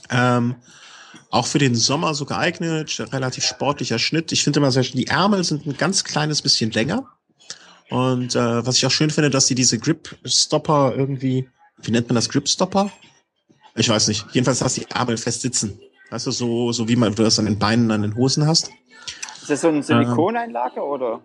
Ähm, 0.08 0.56
auch 1.30 1.46
für 1.46 1.58
den 1.58 1.76
Sommer 1.76 2.14
so 2.14 2.24
geeignet, 2.24 3.00
relativ 3.12 3.44
sportlicher 3.44 3.98
Schnitt. 3.98 4.32
Ich 4.32 4.42
finde 4.42 4.58
immer 4.58 4.72
sehr 4.72 4.82
schön, 4.82 4.96
die 4.96 5.06
Ärmel 5.06 5.44
sind 5.44 5.66
ein 5.66 5.76
ganz 5.76 6.04
kleines 6.04 6.42
bisschen 6.42 6.72
länger. 6.72 7.06
Und 7.88 8.34
äh, 8.34 8.66
was 8.66 8.76
ich 8.76 8.86
auch 8.86 8.90
schön 8.90 9.10
finde, 9.10 9.30
dass 9.30 9.46
sie 9.46 9.54
diese 9.54 9.78
Grip-Stopper 9.78 10.94
irgendwie, 10.96 11.48
wie 11.82 11.90
nennt 11.90 12.08
man 12.08 12.16
das, 12.16 12.28
Grip-Stopper? 12.28 12.90
Ich 13.76 13.88
weiß 13.88 14.08
nicht. 14.08 14.26
Jedenfalls, 14.32 14.58
dass 14.58 14.74
die 14.74 14.86
Ärmel 14.90 15.16
fest 15.16 15.42
sitzen. 15.42 15.80
Weißt 16.10 16.26
du, 16.26 16.32
so, 16.32 16.72
so 16.72 16.88
wie 16.88 16.96
man 16.96 17.14
du 17.14 17.22
das 17.22 17.38
an 17.38 17.44
den 17.44 17.58
Beinen, 17.58 17.90
an 17.90 18.02
den 18.02 18.16
Hosen 18.16 18.46
hast. 18.46 18.70
Ist 19.40 19.50
das 19.50 19.60
so 19.60 19.68
eine 19.68 19.82
Silikoneinlage 19.82 20.80
oder? 20.80 21.20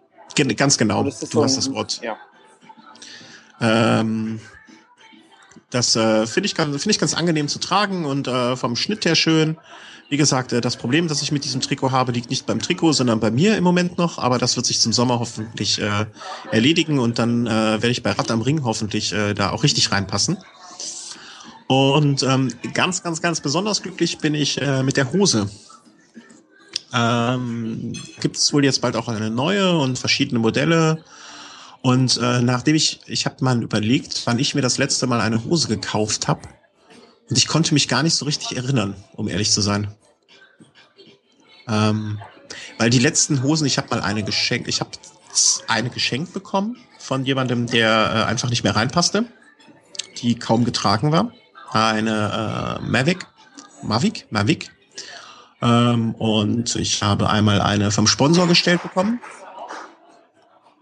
Ganz 0.56 0.78
genau. 0.78 1.04
du 1.04 1.12
so 1.12 1.44
hast 1.44 1.58
das 1.58 1.72
Wort. 1.72 2.02
Ja. 2.04 2.18
Ähm, 3.62 4.40
das 5.70 5.96
äh, 5.96 6.28
finde 6.28 6.48
ich, 6.48 6.56
find 6.56 6.88
ich 6.88 7.00
ganz 7.00 7.16
angenehm 7.16 7.48
zu 7.48 7.60
tragen 7.60 8.06
und 8.06 8.28
äh, 8.28 8.56
vom 8.56 8.76
Schnitt 8.76 9.06
her 9.06 9.16
schön. 9.16 9.58
Wie 10.10 10.18
gesagt, 10.18 10.54
äh, 10.54 10.62
das 10.62 10.78
Problem, 10.78 11.08
das 11.08 11.22
ich 11.22 11.32
mit 11.32 11.46
diesem 11.46 11.62
Trikot 11.62 11.92
habe, 11.92 12.12
liegt 12.12 12.30
nicht 12.30 12.46
beim 12.46 12.60
Trikot, 12.60 12.94
sondern 12.94 13.20
bei 13.20 13.32
mir 13.32 13.58
im 13.58 13.64
Moment 13.64 13.98
noch. 13.98 14.18
Aber 14.20 14.38
das 14.38 14.56
wird 14.56 14.66
sich 14.66 14.80
zum 14.80 14.94
Sommer 14.94 15.20
hoffentlich 15.20 15.82
äh, 15.82 16.06
erledigen 16.52 17.00
und 17.00 17.20
dann 17.20 17.48
äh, 17.48 17.50
werde 17.50 17.90
ich 17.90 18.04
bei 18.04 18.12
Rad 18.12 18.32
am 18.32 18.42
Ring 18.42 18.64
hoffentlich 18.64 19.14
äh, 19.14 19.34
da 19.34 19.52
auch 19.52 19.64
richtig 19.64 19.92
reinpassen. 19.92 20.38
Und 21.68 22.22
ähm, 22.22 22.52
ganz, 22.74 23.02
ganz, 23.02 23.22
ganz 23.22 23.42
besonders 23.42 23.82
glücklich 23.82 24.20
bin 24.20 24.36
ich 24.36 24.62
äh, 24.62 24.84
mit 24.84 24.98
der 24.98 25.12
Hose. 25.12 25.50
Ähm, 26.94 27.94
Gibt 28.22 28.38
es 28.38 28.54
wohl 28.54 28.64
jetzt 28.64 28.82
bald 28.82 28.96
auch 28.96 29.08
eine 29.08 29.32
neue 29.32 29.78
und 29.78 29.98
verschiedene 29.98 30.40
Modelle. 30.40 31.04
Und 31.82 32.18
äh, 32.18 32.42
nachdem 32.42 32.76
ich, 32.76 33.00
ich 33.08 33.26
habe 33.26 33.44
mal 33.44 33.62
überlegt, 33.62 34.22
wann 34.26 34.40
ich 34.40 34.56
mir 34.56 34.62
das 34.62 34.78
letzte 34.78 35.08
Mal 35.08 35.22
eine 35.22 35.44
Hose 35.44 35.68
gekauft 35.68 36.28
habe. 36.28 36.42
Und 37.30 37.38
ich 37.38 37.48
konnte 37.48 37.74
mich 37.74 37.88
gar 37.88 38.04
nicht 38.04 38.16
so 38.16 38.26
richtig 38.26 38.56
erinnern, 38.56 38.96
um 39.14 39.28
ehrlich 39.28 39.52
zu 39.52 39.62
sein. 39.62 39.94
Ähm, 41.68 42.20
weil 42.78 42.90
die 42.90 43.00
letzten 43.00 43.42
Hosen, 43.44 43.66
ich 43.66 43.78
habe 43.78 43.90
mal 43.90 44.02
eine 44.02 44.24
geschenkt, 44.24 44.68
ich 44.68 44.80
habe 44.80 44.92
eine 45.68 45.90
geschenkt 45.90 46.34
bekommen 46.34 46.78
von 47.00 47.26
jemandem, 47.26 47.68
der 47.68 47.90
äh, 48.14 48.30
einfach 48.30 48.50
nicht 48.50 48.64
mehr 48.64 48.76
reinpasste, 48.76 49.26
die 50.18 50.36
kaum 50.36 50.66
getragen 50.66 51.12
war. 51.12 51.32
Eine 51.72 52.80
äh, 52.80 52.86
Mavic, 52.86 53.26
Mavic, 53.82 54.28
Mavic. 54.30 54.72
Ähm, 55.62 56.14
und 56.16 56.76
ich 56.76 57.02
habe 57.02 57.30
einmal 57.30 57.62
eine 57.62 57.92
vom 57.92 58.08
Sponsor 58.08 58.48
gestellt 58.48 58.84
bekommen. 58.84 59.20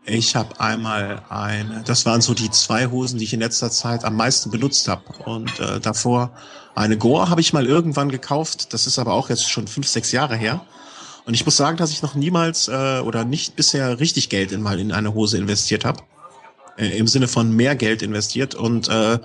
Ich 0.05 0.35
habe 0.35 0.59
einmal 0.59 1.21
eine, 1.29 1.81
das 1.85 2.05
waren 2.05 2.19
so 2.19 2.33
die 2.33 2.51
zwei 2.51 2.87
Hosen, 2.87 3.19
die 3.19 3.25
ich 3.25 3.33
in 3.33 3.39
letzter 3.39 3.71
Zeit 3.71 4.03
am 4.03 4.17
meisten 4.17 4.51
benutzt 4.51 4.87
habe. 4.89 5.03
Und 5.25 5.59
äh, 5.61 5.79
davor 5.79 6.31
eine 6.75 6.97
Gore 6.97 7.29
habe 7.29 7.39
ich 7.39 7.53
mal 7.53 7.65
irgendwann 7.65 8.09
gekauft. 8.09 8.73
Das 8.73 8.85
ist 8.85 8.99
aber 8.99 9.13
auch 9.13 9.29
jetzt 9.29 9.49
schon 9.49 9.67
fünf, 9.67 9.87
sechs 9.87 10.11
Jahre 10.11 10.35
her. 10.35 10.65
Und 11.25 11.35
ich 11.35 11.45
muss 11.45 11.55
sagen, 11.55 11.77
dass 11.77 11.91
ich 11.91 12.01
noch 12.01 12.15
niemals 12.15 12.67
äh, 12.67 12.99
oder 12.99 13.23
nicht 13.23 13.55
bisher 13.55 13.99
richtig 13.99 14.27
Geld 14.27 14.51
in 14.51 14.61
mal 14.61 14.77
in 14.77 14.91
eine 14.91 15.13
Hose 15.13 15.37
investiert 15.37 15.85
habe. 15.85 16.03
Äh, 16.77 16.97
Im 16.97 17.07
Sinne 17.07 17.29
von 17.29 17.51
mehr 17.55 17.75
Geld 17.77 18.01
investiert. 18.01 18.55
Und 18.55 18.89
äh, 18.89 19.19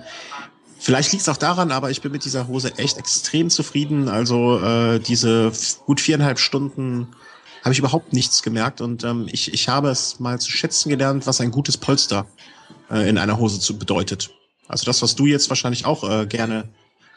vielleicht 0.77 1.11
liegt 1.11 1.23
es 1.23 1.29
auch 1.29 1.35
daran, 1.35 1.71
aber 1.71 1.91
ich 1.91 2.01
bin 2.01 2.13
mit 2.13 2.23
dieser 2.23 2.47
Hose 2.47 2.77
echt 2.77 2.97
extrem 2.97 3.49
zufrieden. 3.49 4.07
Also 4.07 4.61
äh, 4.61 4.99
diese 4.99 5.51
gut 5.85 5.99
viereinhalb 5.99 6.39
Stunden 6.39 7.09
habe 7.63 7.73
ich 7.73 7.79
überhaupt 7.79 8.13
nichts 8.13 8.43
gemerkt. 8.43 8.81
Und 8.81 9.03
ähm, 9.03 9.27
ich, 9.31 9.53
ich 9.53 9.69
habe 9.69 9.89
es 9.89 10.19
mal 10.19 10.39
zu 10.39 10.51
schätzen 10.51 10.89
gelernt, 10.89 11.27
was 11.27 11.41
ein 11.41 11.51
gutes 11.51 11.77
Polster 11.77 12.25
äh, 12.89 13.09
in 13.09 13.17
einer 13.17 13.37
Hose 13.37 13.59
zu 13.59 13.77
bedeutet. 13.77 14.31
Also 14.67 14.85
das, 14.85 15.01
was 15.01 15.15
du 15.15 15.25
jetzt 15.25 15.49
wahrscheinlich 15.49 15.85
auch 15.85 16.09
äh, 16.09 16.25
gerne 16.25 16.69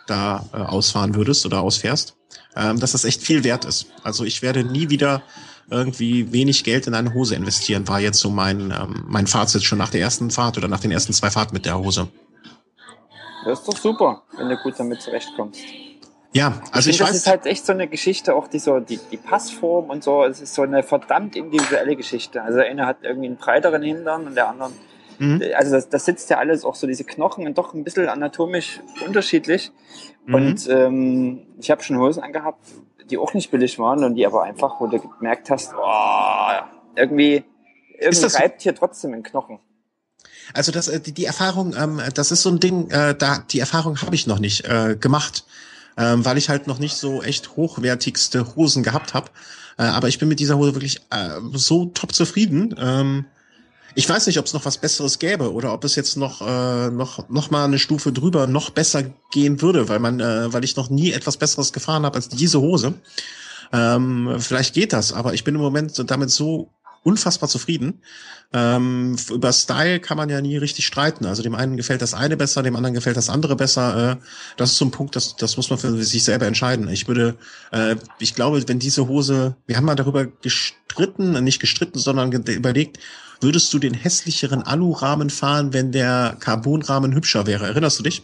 da 0.06 0.46
äh, 0.52 0.56
ausfahren 0.56 1.14
würdest 1.14 1.46
oder 1.46 1.60
ausfährst, 1.60 2.16
ähm, 2.56 2.80
dass 2.80 2.92
das 2.92 3.04
echt 3.04 3.22
viel 3.22 3.44
wert 3.44 3.64
ist. 3.64 3.86
Also 4.02 4.24
ich 4.24 4.42
werde 4.42 4.64
nie 4.64 4.90
wieder 4.90 5.22
irgendwie 5.70 6.32
wenig 6.32 6.64
Geld 6.64 6.86
in 6.86 6.94
eine 6.94 7.14
Hose 7.14 7.34
investieren, 7.34 7.86
war 7.88 8.00
jetzt 8.00 8.18
so 8.18 8.30
mein, 8.30 8.72
ähm, 8.72 9.04
mein 9.06 9.26
Fazit 9.26 9.62
schon 9.62 9.78
nach 9.78 9.90
der 9.90 10.00
ersten 10.00 10.30
Fahrt 10.30 10.58
oder 10.58 10.68
nach 10.68 10.80
den 10.80 10.90
ersten 10.90 11.12
zwei 11.12 11.30
Fahrten 11.30 11.54
mit 11.54 11.66
der 11.66 11.78
Hose. 11.78 12.08
Das 13.44 13.60
ist 13.60 13.68
doch 13.68 13.76
super, 13.76 14.22
wenn 14.36 14.48
du 14.48 14.56
gut 14.56 14.74
damit 14.78 15.02
zurechtkommst. 15.02 15.60
Ja, 16.32 16.60
also 16.70 16.88
ich, 16.88 16.96
ich 16.96 17.02
weiß. 17.02 17.08
Das 17.08 17.18
ist 17.18 17.26
halt 17.26 17.46
echt 17.46 17.66
so 17.66 17.72
eine 17.72 17.88
Geschichte, 17.88 18.34
auch 18.34 18.48
die, 18.48 18.58
so, 18.58 18.80
die, 18.80 18.98
die 19.10 19.16
Passform 19.18 19.90
und 19.90 20.02
so. 20.02 20.24
Es 20.24 20.40
ist 20.40 20.54
so 20.54 20.62
eine 20.62 20.82
verdammt 20.82 21.36
individuelle 21.36 21.94
Geschichte. 21.94 22.42
Also 22.42 22.58
der 22.58 22.68
eine 22.68 22.86
hat 22.86 22.98
irgendwie 23.02 23.28
einen 23.28 23.36
breiteren 23.36 23.82
Hintern 23.82 24.26
und 24.26 24.34
der 24.34 24.48
andere. 24.48 24.70
Mhm. 25.18 25.42
Also 25.54 25.72
das, 25.72 25.88
das 25.88 26.04
sitzt 26.06 26.30
ja 26.30 26.38
alles 26.38 26.64
auch 26.64 26.74
so 26.74 26.86
diese 26.86 27.04
Knochen 27.04 27.46
und 27.46 27.58
doch 27.58 27.74
ein 27.74 27.84
bisschen 27.84 28.08
anatomisch 28.08 28.80
unterschiedlich. 29.06 29.72
Mhm. 30.24 30.34
Und 30.34 30.68
ähm, 30.68 31.46
ich 31.58 31.70
habe 31.70 31.82
schon 31.82 31.98
Hosen 31.98 32.22
angehabt, 32.22 32.64
die 33.10 33.18
auch 33.18 33.34
nicht 33.34 33.50
billig 33.50 33.78
waren 33.78 34.02
und 34.02 34.14
die 34.14 34.26
aber 34.26 34.42
einfach, 34.42 34.80
wo 34.80 34.86
du 34.86 34.98
gemerkt 34.98 35.50
hast, 35.50 35.74
oh, 35.74 36.64
irgendwie, 36.96 37.44
irgendwie 37.98 38.26
reibt 38.26 38.62
hier 38.62 38.74
trotzdem 38.74 39.12
ein 39.12 39.22
Knochen. 39.22 39.58
Also 40.54 40.72
das, 40.72 40.88
äh, 40.88 41.00
die, 41.00 41.12
die 41.12 41.24
Erfahrung, 41.24 41.74
ähm, 41.78 42.00
das 42.14 42.32
ist 42.32 42.42
so 42.42 42.50
ein 42.50 42.58
Ding, 42.58 42.90
äh, 42.90 43.14
da 43.14 43.44
die 43.50 43.60
Erfahrung 43.60 44.00
habe 44.00 44.14
ich 44.14 44.26
noch 44.26 44.38
nicht 44.38 44.64
äh, 44.64 44.96
gemacht, 44.98 45.44
ähm, 45.96 46.24
weil 46.24 46.38
ich 46.38 46.48
halt 46.48 46.66
noch 46.66 46.78
nicht 46.78 46.96
so 46.96 47.22
echt 47.22 47.56
hochwertigste 47.56 48.54
Hosen 48.56 48.82
gehabt 48.82 49.14
habe. 49.14 49.30
Äh, 49.78 49.84
aber 49.84 50.08
ich 50.08 50.18
bin 50.18 50.28
mit 50.28 50.40
dieser 50.40 50.58
Hose 50.58 50.74
wirklich 50.74 51.00
äh, 51.10 51.40
so 51.52 51.86
top 51.86 52.14
zufrieden. 52.14 52.74
Ähm, 52.78 53.26
ich 53.94 54.08
weiß 54.08 54.26
nicht, 54.26 54.38
ob 54.38 54.46
es 54.46 54.54
noch 54.54 54.64
was 54.64 54.78
Besseres 54.78 55.18
gäbe 55.18 55.52
oder 55.52 55.72
ob 55.72 55.84
es 55.84 55.96
jetzt 55.96 56.16
noch 56.16 56.40
äh, 56.40 56.90
noch 56.90 57.28
noch 57.28 57.50
mal 57.50 57.64
eine 57.64 57.78
Stufe 57.78 58.12
drüber 58.12 58.46
noch 58.46 58.70
besser 58.70 59.04
gehen 59.30 59.60
würde, 59.60 59.88
weil 59.88 59.98
man, 59.98 60.20
äh, 60.20 60.52
weil 60.52 60.64
ich 60.64 60.76
noch 60.76 60.88
nie 60.88 61.12
etwas 61.12 61.36
Besseres 61.36 61.72
gefahren 61.72 62.04
habe 62.04 62.16
als 62.16 62.28
diese 62.28 62.60
Hose. 62.60 62.94
Ähm, 63.72 64.36
vielleicht 64.38 64.74
geht 64.74 64.92
das, 64.92 65.12
aber 65.12 65.34
ich 65.34 65.44
bin 65.44 65.54
im 65.54 65.60
Moment 65.60 66.02
damit 66.10 66.30
so 66.30 66.70
unfassbar 67.04 67.48
zufrieden. 67.48 68.00
Ähm, 68.52 69.16
über 69.30 69.52
Style 69.52 69.98
kann 70.00 70.16
man 70.16 70.28
ja 70.28 70.40
nie 70.40 70.56
richtig 70.56 70.86
streiten. 70.86 71.26
Also 71.26 71.42
dem 71.42 71.54
einen 71.54 71.76
gefällt 71.76 72.02
das 72.02 72.14
eine 72.14 72.36
besser, 72.36 72.62
dem 72.62 72.76
anderen 72.76 72.94
gefällt 72.94 73.16
das 73.16 73.30
andere 73.30 73.56
besser. 73.56 74.12
Äh, 74.12 74.16
das 74.56 74.72
ist 74.72 74.78
so 74.78 74.84
ein 74.84 74.90
Punkt, 74.90 75.16
das, 75.16 75.36
das 75.36 75.56
muss 75.56 75.70
man 75.70 75.78
für 75.78 75.90
sich 76.04 76.22
selber 76.22 76.46
entscheiden. 76.46 76.88
Ich 76.88 77.08
würde, 77.08 77.36
äh, 77.72 77.96
ich 78.18 78.34
glaube, 78.34 78.62
wenn 78.68 78.78
diese 78.78 79.08
Hose, 79.08 79.56
wir 79.66 79.76
haben 79.76 79.84
mal 79.84 79.96
darüber 79.96 80.26
gestritten, 80.26 81.42
nicht 81.42 81.60
gestritten, 81.60 81.98
sondern 81.98 82.30
überlegt, 82.32 82.98
würdest 83.40 83.72
du 83.72 83.78
den 83.78 83.94
hässlicheren 83.94 84.62
Alurahmen 84.62 85.30
fahren, 85.30 85.72
wenn 85.72 85.90
der 85.90 86.36
Carbonrahmen 86.38 87.14
hübscher 87.14 87.46
wäre? 87.46 87.66
Erinnerst 87.66 87.98
du 87.98 88.02
dich? 88.02 88.22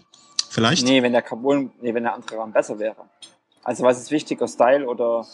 Vielleicht? 0.50 0.84
Nee, 0.84 1.02
wenn 1.02 1.12
der 1.12 1.22
Carbon, 1.22 1.72
nee, 1.80 1.92
wenn 1.94 2.04
der 2.04 2.14
andere 2.14 2.36
Rahmen 2.38 2.52
besser 2.52 2.78
wäre. 2.78 2.96
Also 3.64 3.82
was 3.82 3.98
ist 3.98 4.10
wichtiger, 4.10 4.46
Style 4.46 4.86
oder 4.86 5.26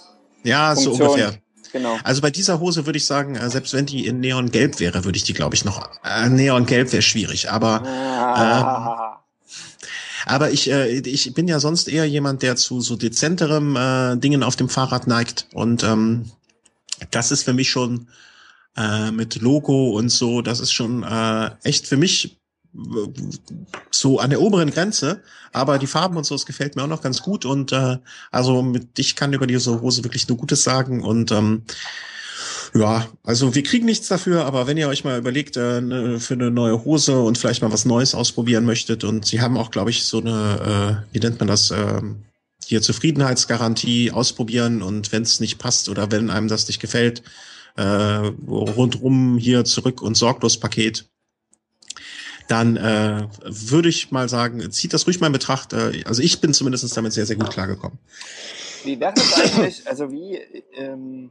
Ja, 0.42 0.74
Funktion? 0.74 0.97
so 0.97 1.05
ungefähr. 1.05 1.38
Genau. 1.75 1.99
Also 2.05 2.22
bei 2.22 2.31
dieser 2.31 2.61
Hose 2.61 2.87
würde 2.87 2.99
ich 2.99 3.05
sagen, 3.05 3.35
äh, 3.35 3.51
selbst 3.51 3.75
wenn 3.75 3.85
die 3.85 4.07
in 4.07 4.20
Neongelb 4.20 4.79
wäre, 4.79 5.05
würde 5.05 5.16
ich 5.16 5.25
die, 5.25 5.33
glaube 5.33 5.57
ich, 5.57 5.64
noch. 5.64 5.91
Äh, 6.05 6.29
Neongelb 6.29 6.93
wäre 6.93 7.03
schwierig, 7.03 7.51
aber. 7.51 7.83
Ah. 7.85 9.11
Äh, 9.11 10.31
aber 10.31 10.53
ich, 10.53 10.70
äh, 10.70 11.01
ich 11.01 11.35
bin 11.35 11.49
ja 11.49 11.59
sonst 11.59 11.89
eher 11.89 12.05
jemand, 12.05 12.43
der 12.43 12.55
zu 12.55 12.81
so 12.81 12.95
dezenterem 12.95 13.75
äh, 13.75 14.16
Dingen 14.16 14.45
auf 14.45 14.55
dem 14.55 14.68
Fahrrad 14.68 15.09
neigt. 15.09 15.49
Und 15.53 15.83
ähm, 15.83 16.31
das 17.11 17.33
ist 17.33 17.43
für 17.43 17.53
mich 17.53 17.70
schon 17.70 18.07
äh, 18.77 19.11
mit 19.11 19.43
Logo 19.43 19.99
und 19.99 20.11
so, 20.11 20.43
das 20.43 20.61
ist 20.61 20.72
schon 20.72 21.03
äh, 21.03 21.51
echt 21.64 21.89
für 21.89 21.97
mich 21.97 22.39
so 23.91 24.18
an 24.18 24.31
der 24.31 24.41
oberen 24.41 24.70
Grenze, 24.70 25.22
aber 25.53 25.79
die 25.79 25.87
Farben 25.87 26.16
und 26.16 26.25
so, 26.25 26.35
es 26.35 26.47
gefällt 26.47 26.77
mir 26.77 26.83
auch 26.83 26.89
noch 26.89 27.03
ganz 27.03 27.22
gut 27.22 27.45
und 27.45 27.72
äh, 27.72 27.99
also 28.31 28.62
mit 28.62 28.99
ich 28.99 29.16
kann 29.16 29.33
über 29.33 29.47
diese 29.47 29.81
Hose 29.81 30.05
wirklich 30.05 30.29
nur 30.29 30.39
Gutes 30.39 30.64
sagen 30.64 31.03
und 31.03 31.31
ähm, 31.31 31.62
ja, 32.75 33.07
also 33.22 33.55
wir 33.55 33.62
kriegen 33.62 33.87
nichts 33.87 34.09
dafür, 34.09 34.47
aber 34.47 34.66
wenn 34.66 34.77
ihr 34.77 34.89
euch 34.89 35.05
mal 35.05 35.18
überlegt, 35.18 35.57
äh, 35.57 35.81
ne, 35.81 36.18
für 36.18 36.35
eine 36.35 36.51
neue 36.51 36.85
Hose 36.85 37.20
und 37.20 37.39
vielleicht 37.39 37.62
mal 37.62 37.72
was 37.72 37.85
Neues 37.85 38.14
ausprobieren 38.16 38.64
möchtet 38.64 39.05
und 39.05 39.25
sie 39.25 39.41
haben 39.41 39.57
auch, 39.57 39.70
glaube 39.70 39.91
ich, 39.91 40.05
so 40.05 40.20
eine, 40.20 41.05
äh, 41.11 41.14
wie 41.14 41.20
nennt 41.20 41.39
man 41.39 41.47
das, 41.47 41.70
äh, 41.70 42.03
hier 42.64 42.83
Zufriedenheitsgarantie 42.83 44.11
ausprobieren 44.11 44.83
und 44.83 45.12
wenn 45.12 45.22
es 45.22 45.39
nicht 45.39 45.59
passt 45.59 45.89
oder 45.89 46.11
wenn 46.11 46.31
einem 46.31 46.49
das 46.49 46.66
nicht 46.66 46.81
gefällt, 46.81 47.22
äh, 47.77 47.83
rundrum 47.83 49.39
hier 49.39 49.64
zurück 49.64 50.03
und 50.03 50.16
sorglos 50.16 50.59
Paket 50.59 51.07
dann 52.49 52.76
äh, 52.76 53.26
würde 53.45 53.88
ich 53.88 54.11
mal 54.11 54.28
sagen, 54.28 54.70
zieht 54.70 54.92
das 54.92 55.07
ruhig 55.07 55.20
mal 55.20 55.28
in 55.28 55.32
Betracht. 55.32 55.72
Äh, 55.72 56.03
also 56.07 56.22
ich 56.22 56.40
bin 56.40 56.53
zumindest 56.53 56.97
damit 56.97 57.12
sehr, 57.12 57.26
sehr 57.26 57.36
gut 57.36 57.51
klargekommen. 57.51 57.99
Wie 58.84 59.01
wäre 59.01 59.14
das 59.14 59.40
eigentlich, 59.40 59.88
also 59.88 60.11
wie, 60.12 60.36
ähm, 60.74 61.30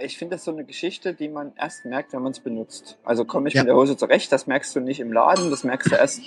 ich 0.00 0.18
finde 0.18 0.36
das 0.36 0.44
so 0.44 0.52
eine 0.52 0.64
Geschichte, 0.64 1.14
die 1.14 1.28
man 1.28 1.52
erst 1.56 1.84
merkt, 1.84 2.12
wenn 2.12 2.22
man 2.22 2.32
es 2.32 2.40
benutzt. 2.40 2.98
Also 3.04 3.24
komme 3.24 3.48
ich 3.48 3.54
ja. 3.54 3.62
mit 3.62 3.68
der 3.68 3.76
Hose 3.76 3.96
zurecht, 3.96 4.30
das 4.30 4.46
merkst 4.46 4.74
du 4.76 4.80
nicht 4.80 5.00
im 5.00 5.12
Laden, 5.12 5.50
das 5.50 5.64
merkst 5.64 5.90
du 5.90 5.96
erst, 5.96 6.20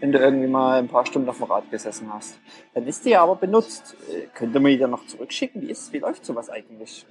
wenn 0.00 0.12
du 0.12 0.18
irgendwie 0.18 0.46
mal 0.46 0.78
ein 0.78 0.88
paar 0.88 1.06
Stunden 1.06 1.28
auf 1.28 1.38
dem 1.38 1.44
Rad 1.44 1.70
gesessen 1.70 2.12
hast. 2.12 2.38
Dann 2.74 2.86
ist 2.86 3.04
die 3.04 3.10
ja 3.10 3.22
aber 3.22 3.36
benutzt. 3.36 3.94
Äh, 4.08 4.26
könnte 4.34 4.60
man 4.60 4.70
die 4.72 4.78
dann 4.78 4.90
noch 4.90 5.06
zurückschicken? 5.06 5.62
Wie, 5.62 5.70
ist, 5.70 5.92
wie 5.92 5.98
läuft 5.98 6.24
sowas 6.24 6.48
eigentlich? 6.48 7.04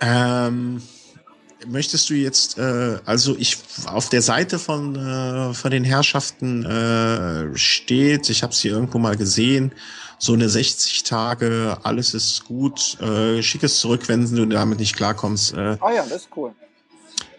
Ähm, 0.00 0.82
möchtest 1.68 2.10
du 2.10 2.14
jetzt, 2.14 2.58
äh, 2.58 2.98
also 3.04 3.36
ich 3.38 3.58
auf 3.86 4.08
der 4.08 4.22
Seite 4.22 4.58
von, 4.58 4.96
äh, 4.96 5.54
von 5.54 5.70
den 5.70 5.84
Herrschaften 5.84 6.64
äh, 6.64 7.56
steht, 7.56 8.30
ich 8.30 8.42
habe 8.42 8.52
es 8.52 8.60
hier 8.60 8.72
irgendwo 8.72 8.98
mal 8.98 9.16
gesehen, 9.16 9.72
so 10.18 10.32
eine 10.32 10.48
60 10.48 11.04
Tage, 11.04 11.78
alles 11.82 12.14
ist 12.14 12.44
gut, 12.44 13.00
äh, 13.00 13.42
schick 13.42 13.62
es 13.62 13.78
zurück, 13.78 14.08
wenn 14.08 14.34
du 14.34 14.46
damit 14.46 14.80
nicht 14.80 14.96
klarkommst. 14.96 15.54
Äh, 15.54 15.76
ah 15.80 15.92
ja, 15.92 16.02
das 16.02 16.22
ist 16.22 16.28
cool. 16.36 16.52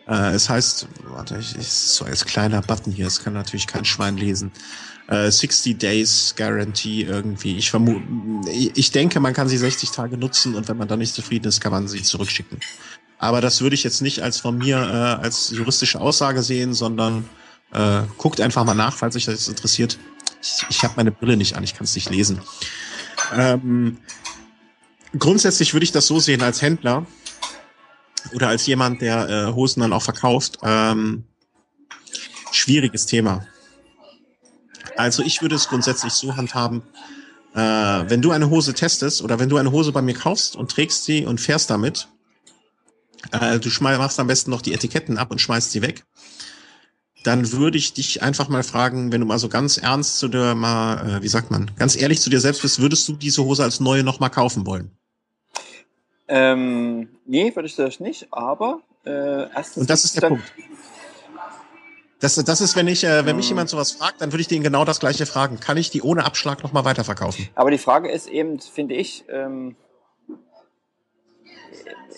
Äh, 0.07 0.33
es 0.33 0.49
heißt, 0.49 0.87
warte, 1.03 1.37
ich, 1.37 1.55
ich 1.55 1.67
so 1.67 2.05
als 2.05 2.25
kleiner 2.25 2.61
Button 2.61 2.91
hier, 2.91 3.07
es 3.07 3.23
kann 3.23 3.33
natürlich 3.33 3.67
kein 3.67 3.85
Schwein 3.85 4.17
lesen. 4.17 4.51
Äh, 5.07 5.29
60 5.29 5.77
Days 5.77 6.35
Guarantee 6.37 7.01
irgendwie. 7.01 7.57
Ich 7.57 7.69
vermute, 7.69 8.01
ich 8.49 8.91
denke, 8.91 9.19
man 9.19 9.33
kann 9.33 9.49
sie 9.49 9.57
60 9.57 9.91
Tage 9.91 10.17
nutzen 10.17 10.55
und 10.55 10.67
wenn 10.67 10.77
man 10.77 10.87
dann 10.87 10.99
nicht 10.99 11.13
zufrieden 11.13 11.47
ist, 11.47 11.61
kann 11.61 11.71
man 11.71 11.87
sie 11.87 12.03
zurückschicken. 12.03 12.59
Aber 13.19 13.41
das 13.41 13.61
würde 13.61 13.75
ich 13.75 13.83
jetzt 13.83 14.01
nicht 14.01 14.21
als 14.21 14.39
von 14.39 14.57
mir 14.57 14.77
äh, 14.77 15.23
als 15.23 15.51
juristische 15.51 15.99
Aussage 15.99 16.41
sehen, 16.41 16.73
sondern 16.73 17.29
äh, 17.73 18.01
guckt 18.17 18.39
einfach 18.41 18.63
mal 18.63 18.73
nach, 18.73 18.95
falls 18.95 19.15
euch 19.17 19.25
das 19.25 19.49
interessiert. 19.49 19.99
Ich, 20.41 20.65
ich 20.69 20.83
habe 20.83 20.93
meine 20.95 21.11
Brille 21.11 21.35
nicht 21.35 21.55
an, 21.55 21.63
ich 21.63 21.75
kann 21.75 21.83
es 21.83 21.95
nicht 21.95 22.09
lesen. 22.09 22.41
Ähm, 23.35 23.97
grundsätzlich 25.17 25.73
würde 25.73 25.83
ich 25.83 25.91
das 25.91 26.07
so 26.07 26.19
sehen 26.19 26.41
als 26.41 26.61
Händler 26.61 27.05
oder 28.33 28.47
als 28.47 28.65
jemand, 28.65 29.01
der 29.01 29.29
äh, 29.29 29.53
Hosen 29.53 29.81
dann 29.81 29.93
auch 29.93 30.01
verkauft. 30.01 30.57
Ähm, 30.63 31.25
schwieriges 32.51 33.05
Thema. 33.05 33.45
Also 34.95 35.23
ich 35.23 35.41
würde 35.41 35.55
es 35.55 35.67
grundsätzlich 35.67 36.13
so 36.13 36.37
handhaben, 36.37 36.83
äh, 37.53 37.59
wenn 37.59 38.21
du 38.21 38.31
eine 38.31 38.49
Hose 38.49 38.73
testest 38.73 39.21
oder 39.21 39.39
wenn 39.39 39.49
du 39.49 39.57
eine 39.57 39.71
Hose 39.71 39.91
bei 39.91 40.01
mir 40.01 40.13
kaufst 40.13 40.55
und 40.55 40.71
trägst 40.71 41.03
sie 41.03 41.25
und 41.25 41.41
fährst 41.41 41.69
damit, 41.69 42.07
äh, 43.31 43.59
du 43.59 43.69
machst 43.81 44.19
am 44.19 44.27
besten 44.27 44.51
noch 44.51 44.61
die 44.61 44.73
Etiketten 44.73 45.17
ab 45.17 45.31
und 45.31 45.39
schmeißt 45.39 45.71
sie 45.71 45.81
weg. 45.81 46.03
Dann 47.23 47.51
würde 47.51 47.77
ich 47.77 47.93
dich 47.93 48.23
einfach 48.23 48.47
mal 48.47 48.63
fragen, 48.63 49.11
wenn 49.11 49.19
du 49.19 49.27
mal 49.27 49.39
so 49.39 49.49
ganz 49.49 49.77
ernst 49.77 50.19
zu 50.19 50.29
dir 50.29 50.55
mal, 50.55 51.17
äh, 51.17 51.21
wie 51.21 51.27
sagt 51.27 51.51
man, 51.51 51.71
ganz 51.77 51.99
ehrlich 51.99 52.21
zu 52.21 52.29
dir 52.29 52.39
selbst 52.39 52.61
bist, 52.61 52.79
würdest 52.79 53.07
du 53.09 53.13
diese 53.13 53.43
Hose 53.43 53.63
als 53.63 53.79
neue 53.79 54.03
noch 54.03 54.19
mal 54.19 54.29
kaufen 54.29 54.65
wollen? 54.65 54.91
Ähm, 56.29 57.09
nee, 57.25 57.53
würde 57.55 57.67
ich 57.67 57.75
das 57.75 57.99
nicht, 57.99 58.27
aber 58.31 58.81
äh, 59.05 59.49
erstens. 59.53 59.77
Und 59.77 59.89
das 59.89 60.05
ist 60.05 60.15
der 60.21 60.29
Punkt. 60.29 60.43
Das, 62.21 62.35
das 62.35 62.61
ist, 62.61 62.75
wenn 62.75 62.87
ich, 62.87 63.03
äh, 63.03 63.25
wenn 63.25 63.35
mich 63.37 63.45
hm. 63.45 63.51
jemand 63.51 63.69
sowas 63.69 63.93
fragt, 63.93 64.21
dann 64.21 64.31
würde 64.31 64.41
ich 64.41 64.47
den 64.47 64.61
genau 64.61 64.85
das 64.85 64.99
gleiche 64.99 65.25
fragen. 65.25 65.59
Kann 65.59 65.77
ich 65.77 65.89
die 65.89 66.01
ohne 66.01 66.25
Abschlag 66.25 66.63
noch 66.63 66.73
mal 66.73 66.85
weiterverkaufen? 66.85 67.49
Aber 67.55 67.71
die 67.71 67.77
Frage 67.77 68.11
ist 68.11 68.27
eben, 68.27 68.59
finde 68.59 68.95
ich, 68.95 69.23
ähm, 69.29 69.75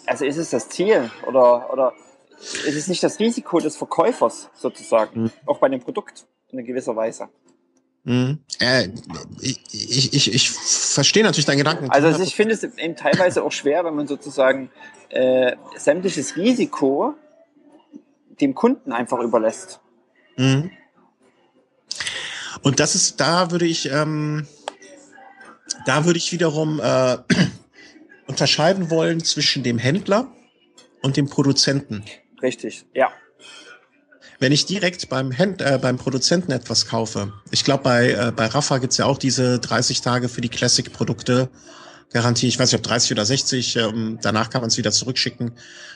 also 0.06 0.26
ist 0.26 0.38
es 0.38 0.50
das 0.50 0.70
Ziel 0.70 1.10
oder, 1.28 1.72
oder 1.72 1.94
ist 2.40 2.76
es 2.76 2.88
nicht 2.88 3.04
das 3.04 3.20
Risiko 3.20 3.60
des 3.60 3.78
Verkäufers 3.78 4.50
sozusagen, 4.56 5.24
mhm. 5.24 5.32
auch 5.46 5.60
bei 5.60 5.70
dem 5.70 5.80
Produkt 5.80 6.26
in 6.50 6.64
gewisser 6.66 6.96
Weise? 6.96 7.30
Mhm. 8.04 8.40
Äh, 8.60 8.90
ich, 9.42 10.14
ich, 10.14 10.34
ich, 10.34 10.50
verstehe 10.50 11.24
natürlich 11.24 11.46
deinen 11.46 11.60
Gedanken. 11.60 11.90
Also 11.92 12.22
ich 12.22 12.36
finde 12.36 12.56
es 12.56 12.64
eben 12.64 12.96
teilweise 12.96 13.44
auch 13.44 13.52
schwer, 13.52 13.86
wenn 13.86 13.94
man 13.94 14.08
sozusagen 14.08 14.72
äh, 15.10 15.56
sämtliches 15.78 16.36
Risiko 16.36 17.14
dem 18.40 18.56
Kunden 18.56 18.92
einfach 18.92 19.20
überlässt. 19.20 19.82
Mhm. 20.38 20.72
Und 22.64 22.80
das 22.80 22.96
ist, 22.96 23.20
da 23.20 23.52
würde 23.52 23.66
ich, 23.66 23.92
ähm, 23.92 24.48
da 25.86 26.06
würde 26.06 26.18
ich 26.18 26.32
wiederum 26.32 26.80
äh, 26.80 27.18
unterscheiden 28.32 28.90
wollen 28.90 29.24
zwischen 29.24 29.62
dem 29.62 29.78
Händler 29.78 30.32
und 31.02 31.18
dem 31.18 31.28
Produzenten. 31.30 32.04
Richtig, 32.42 32.86
ja. 32.96 33.10
Wenn 34.40 34.54
ich 34.54 34.66
direkt 34.66 35.10
beim, 35.10 35.32
Händ 35.32 35.62
äh, 35.62 35.78
beim 35.80 35.98
Produzenten 35.98 36.52
etwas 36.52 36.88
kaufe, 36.88 37.34
ich 37.52 37.64
glaube, 37.64 37.84
bei, 37.84 38.12
äh, 38.12 38.32
bei 38.36 38.48
Rafa 38.48 38.80
gibt's 38.80 38.98
ja 38.98 39.06
auch 39.06 39.18
diese 39.18 39.60
30 39.60 40.02
Tage 40.02 40.30
für 40.30 40.42
die 40.42 40.50
Classic-Produkte. 40.50 41.50
Garantie, 42.12 42.48
ich 42.48 42.58
weiß 42.58 42.72
nicht, 42.72 42.80
ob 42.80 42.84
30 42.84 43.12
oder 43.12 43.26
60, 43.26 43.76
ähm, 43.76 44.18
danach 44.22 44.50
kann 44.50 44.62
man 44.62 44.70
es 44.70 44.78
wieder 44.78 44.92
zurückschicken. 44.92 45.52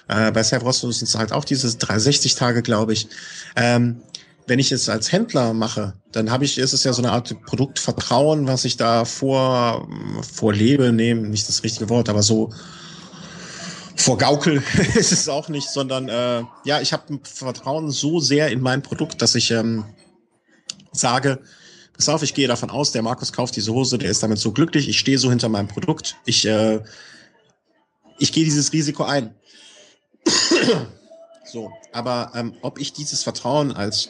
Äh, 0.08 0.32
bei 0.32 0.44
Servros 0.44 0.82
sind 0.82 1.04
es 1.04 1.16
halt 1.16 1.32
auch 1.32 1.46
diese 1.46 1.76
360 1.76 2.36
Tage, 2.36 2.62
glaube 2.62 2.94
ich. 2.94 3.08
Ähm, 3.56 4.02
wenn 4.48 4.60
ich 4.60 4.72
es 4.72 4.90
als 4.90 5.12
Händler 5.12 5.54
mache, 5.54 5.94
dann 6.12 6.32
habe 6.32 6.46
ich, 6.46 6.58
ist 6.58 6.74
es 6.74 6.84
ja 6.84 6.94
so 6.94 7.02
eine 7.02 7.12
Art 7.12 7.36
Produktvertrauen, 7.46 8.48
was 8.48 8.66
ich 8.66 8.78
da 8.78 9.06
vor, 9.06 9.88
vorlebe, 10.34 10.92
nehmen, 10.92 11.30
nicht 11.30 11.48
das 11.50 11.64
richtige 11.64 11.90
Wort, 11.90 12.10
aber 12.10 12.22
so 12.22 12.54
vor 13.96 14.18
Gaukel 14.18 14.62
ist 14.96 15.12
es 15.12 15.30
auch 15.30 15.50
nicht, 15.50 15.70
sondern 15.70 16.10
äh, 16.10 16.44
ja, 16.64 16.82
ich 16.82 16.94
habe 16.94 17.20
Vertrauen 17.24 17.90
so 17.92 18.20
sehr 18.20 18.50
in 18.50 18.62
mein 18.62 18.82
Produkt, 18.82 19.22
dass 19.22 19.36
ich 19.36 19.52
ähm, 19.52 19.86
sage, 20.92 21.40
pass 21.94 22.10
auf, 22.10 22.22
ich 22.22 22.34
gehe 22.34 22.48
davon 22.48 22.70
aus, 22.70 22.92
der 22.92 23.02
Markus 23.02 23.34
kauft 23.34 23.56
diese 23.56 23.74
Hose, 23.74 23.98
der 23.98 24.12
ist 24.12 24.22
damit 24.22 24.38
so 24.38 24.52
glücklich, 24.52 24.88
ich 24.90 25.00
stehe 25.00 25.18
so 25.18 25.30
hinter 25.30 25.50
meinem 25.50 25.68
Produkt, 25.68 26.18
ich, 26.26 26.46
äh, 26.46 26.82
ich 28.20 28.32
gehe 28.32 28.44
dieses 28.44 28.74
Risiko 28.74 29.04
ein. 29.04 29.34
So, 31.48 31.72
aber 31.94 32.32
ähm, 32.34 32.56
ob 32.64 32.80
ich 32.80 32.92
dieses 32.92 33.22
Vertrauen 33.22 33.72
als 33.72 34.10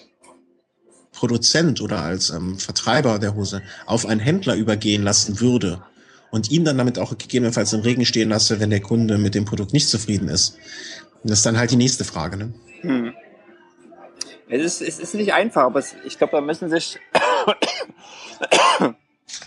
Produzent 1.15 1.81
oder 1.81 2.01
als 2.01 2.29
ähm, 2.29 2.59
Vertreiber 2.59 3.19
der 3.19 3.35
Hose 3.35 3.61
auf 3.85 4.05
einen 4.05 4.19
Händler 4.19 4.55
übergehen 4.55 5.03
lassen 5.03 5.39
würde 5.39 5.81
und 6.31 6.51
ihn 6.51 6.65
dann 6.65 6.77
damit 6.77 6.99
auch 6.99 7.17
gegebenenfalls 7.17 7.73
im 7.73 7.81
Regen 7.81 8.05
stehen 8.05 8.29
lasse, 8.29 8.59
wenn 8.59 8.69
der 8.69 8.81
Kunde 8.81 9.17
mit 9.17 9.35
dem 9.35 9.45
Produkt 9.45 9.73
nicht 9.73 9.89
zufrieden 9.89 10.27
ist, 10.27 10.57
das 11.23 11.39
ist 11.39 11.45
dann 11.45 11.57
halt 11.57 11.71
die 11.71 11.77
nächste 11.77 12.03
Frage. 12.03 12.37
Ne? 12.37 12.53
Hm. 12.81 13.13
Es, 14.47 14.63
ist, 14.63 14.81
es 14.81 14.99
ist 14.99 15.15
nicht 15.15 15.33
einfach, 15.33 15.63
aber 15.63 15.79
es, 15.79 15.95
ich 16.05 16.17
glaube, 16.17 16.33
da 16.33 16.41
müssen 16.41 16.69
sich 16.69 16.99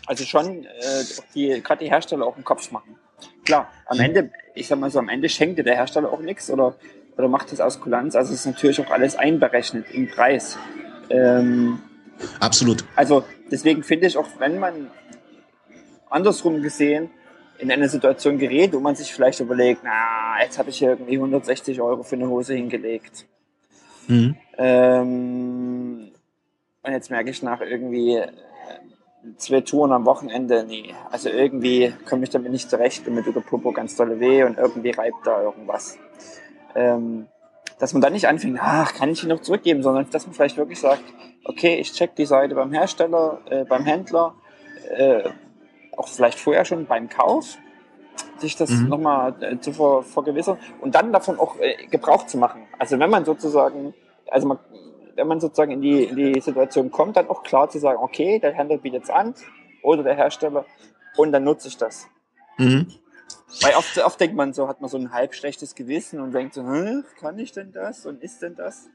also 0.07 0.25
schon 0.25 0.65
äh, 0.65 1.05
die, 1.35 1.61
gerade 1.63 1.85
die 1.85 1.91
Hersteller 1.91 2.27
auch 2.27 2.35
einen 2.35 2.45
Kopf 2.45 2.73
machen. 2.73 2.97
Klar, 3.45 3.71
am 3.87 3.99
hm. 3.99 4.05
Ende, 4.05 4.31
ich 4.55 4.67
sag 4.67 4.79
mal 4.79 4.91
so, 4.91 4.99
am 4.99 5.09
Ende 5.09 5.29
schenkt 5.29 5.59
dir 5.59 5.65
der 5.65 5.77
Hersteller 5.77 6.13
auch 6.13 6.21
nichts 6.21 6.51
oder, 6.51 6.75
oder 7.17 7.29
macht 7.29 7.53
das 7.53 7.61
aus 7.61 7.81
Kulanz. 7.81 8.17
Also 8.17 8.33
es 8.33 8.41
ist 8.41 8.47
natürlich 8.47 8.81
auch 8.81 8.91
alles 8.91 9.15
einberechnet 9.15 9.87
im 9.93 10.11
Preis. 10.11 10.59
Ähm, 11.11 11.79
Absolut. 12.41 12.85
Also 12.97 13.25
deswegen 13.51 13.83
finde 13.83 14.07
ich 14.07 14.17
auch, 14.17 14.29
wenn 14.39 14.59
man 14.59 14.91
andersrum 16.11 16.63
gesehen 16.63 17.11
in 17.59 17.71
eine 17.71 17.89
Situation 17.89 18.39
gerät, 18.39 18.73
wo 18.73 18.81
man 18.81 18.95
sich 18.95 19.13
vielleicht 19.13 19.41
überlegt, 19.41 19.83
na, 19.85 20.43
jetzt 20.43 20.59
habe 20.59 20.71
ich 20.71 20.79
hier 20.79 20.91
irgendwie 20.91 21.17
160 21.17 21.81
Euro 21.81 22.03
für 22.03 22.17
eine 22.17 22.29
Hose 22.29 22.55
hingelegt. 22.55 23.27
Mhm. 24.07 24.37
Ähm, 24.57 26.13
und 26.83 26.93
jetzt 26.93 27.11
merke 27.11 27.31
ich 27.31 27.43
nach 27.43 27.61
irgendwie 27.61 28.17
äh, 28.17 28.29
zwei 29.37 29.61
Touren 29.61 29.93
am 29.93 30.07
Wochenende, 30.07 30.65
nee, 30.65 30.95
also 31.11 31.29
irgendwie 31.29 31.93
komme 32.09 32.25
ich 32.25 32.31
damit 32.31 32.53
nicht 32.53 32.71
zurecht 32.71 33.07
und 33.07 33.15
mir 33.15 33.25
tut 33.25 33.37
der 33.37 33.41
Popo 33.41 33.73
ganz 33.73 33.97
tolle 33.97 34.21
weh 34.21 34.45
und 34.45 34.57
irgendwie 34.57 34.91
reibt 34.91 35.27
da 35.27 35.43
irgendwas. 35.43 35.99
Ähm, 36.75 37.27
dass 37.79 37.93
man 37.93 38.03
dann 38.03 38.13
nicht 38.13 38.29
anfängt, 38.29 38.59
ach, 38.61 38.95
kann 38.95 39.11
ich 39.11 39.23
ihn 39.23 39.29
noch 39.29 39.41
zurückgeben, 39.41 39.83
sondern 39.83 40.09
dass 40.11 40.27
man 40.27 40.35
vielleicht 40.35 40.57
wirklich 40.57 40.81
sagt, 40.81 41.03
okay, 41.45 41.77
ich 41.77 41.93
check 41.93 42.17
die 42.17 42.27
Seite 42.27 42.55
beim 42.55 42.73
Hersteller, 42.73 43.41
äh, 43.49 43.65
beim 43.65 43.85
Händler, 43.85 44.35
äh, 44.97 45.31
auch 45.97 46.09
vielleicht 46.09 46.39
vorher 46.39 46.65
schon 46.65 46.87
beim 46.87 47.09
Kauf, 47.09 47.59
sich 48.39 48.57
das 48.57 48.71
mhm. 48.71 48.89
nochmal 48.89 49.35
äh, 49.41 49.59
zu 49.59 49.73
ver 49.73 50.03
vergewissern 50.03 50.59
und 50.81 50.95
dann 50.95 51.13
davon 51.13 51.39
auch 51.39 51.57
äh, 51.59 51.87
Gebrauch 51.91 52.27
zu 52.27 52.39
machen. 52.39 52.63
Also 52.79 52.99
wenn 52.99 53.11
man 53.11 53.25
sozusagen, 53.25 53.95
also 54.31 54.49
man, 54.49 54.59
wenn 55.15 55.27
man 55.27 55.41
sozusagen 55.41 55.73
in 55.73 55.81
die, 55.81 56.05
in 56.05 56.17
die 56.17 56.41
Situation 56.41 56.91
kommt, 56.91 57.17
dann 57.17 57.29
auch 57.29 57.43
klar 57.43 57.69
zu 57.69 57.79
sagen, 57.79 57.99
okay, 58.01 58.39
der 58.39 58.53
Händler 58.53 58.79
bietet 58.79 59.05
es 59.05 59.11
an 59.11 59.35
oder 59.83 60.03
der 60.03 60.15
Hersteller 60.15 60.65
und 61.17 61.33
dann 61.33 61.45
nutze 61.45 61.69
ich 61.69 61.77
das. 61.77 62.09
Mhm. 62.59 62.87
Weil 63.63 63.75
oft, 63.75 63.99
oft 63.99 64.21
denkt 64.21 64.37
man 64.37 64.53
so, 64.53 64.69
hat 64.69 64.81
man 64.81 64.91
so 64.91 64.99
ein 64.99 65.13
halb 65.13 65.35
schlechtes 65.35 65.75
Gewissen 65.75 66.21
und 66.21 66.33
denkt 66.33 66.55
so, 66.55 66.63
kann 67.21 67.39
ich 67.39 67.53
denn 67.53 67.73
das 67.73 68.05
und 68.07 68.23
ist 68.23 68.43
denn 68.43 68.55
das? 68.55 68.87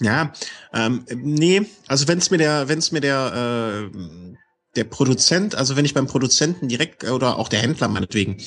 Ja, 0.00 0.32
ähm, 0.72 1.04
nee, 1.14 1.64
also 1.86 2.08
wenn 2.08 2.18
es 2.18 2.30
mir 2.30 2.38
der, 2.38 2.68
wenn 2.68 2.78
es 2.78 2.90
mir 2.90 3.00
der, 3.00 3.90
äh, 3.92 4.36
der 4.74 4.84
Produzent, 4.84 5.54
also 5.54 5.76
wenn 5.76 5.84
ich 5.84 5.94
beim 5.94 6.06
Produzenten 6.06 6.66
direkt 6.66 7.04
oder 7.04 7.38
auch 7.38 7.48
der 7.48 7.60
Händler 7.60 7.88
meinetwegen, 7.88 8.38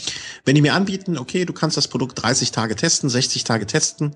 wenn 0.43 0.55
die 0.55 0.61
mir 0.61 0.73
anbieten, 0.73 1.17
okay, 1.17 1.45
du 1.45 1.53
kannst 1.53 1.77
das 1.77 1.87
Produkt 1.87 2.21
30 2.21 2.51
Tage 2.51 2.75
testen, 2.75 3.09
60 3.09 3.45
Tage 3.45 3.67
testen, 3.67 4.15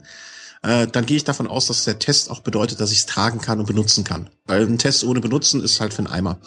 äh, 0.64 0.88
dann 0.88 1.06
gehe 1.06 1.18
ich 1.18 1.24
davon 1.24 1.48
aus, 1.48 1.68
dass 1.68 1.86
der 1.86 2.00
Test 2.00 2.30
auch 2.30 2.42
bedeutet, 2.42 2.82
dass 2.82 2.92
ich 2.92 3.00
es 3.00 3.06
tragen 3.06 3.40
kann 3.40 3.60
und 3.60 3.68
benutzen 3.68 4.04
kann. 4.04 4.30
Weil 4.46 4.66
ein 4.66 4.78
Test 4.78 5.04
ohne 5.04 5.22
Benutzen 5.22 5.64
ist 5.64 5.80
halt 5.80 5.94
für 5.94 6.00
einen 6.00 6.08
Eimer. 6.08 6.40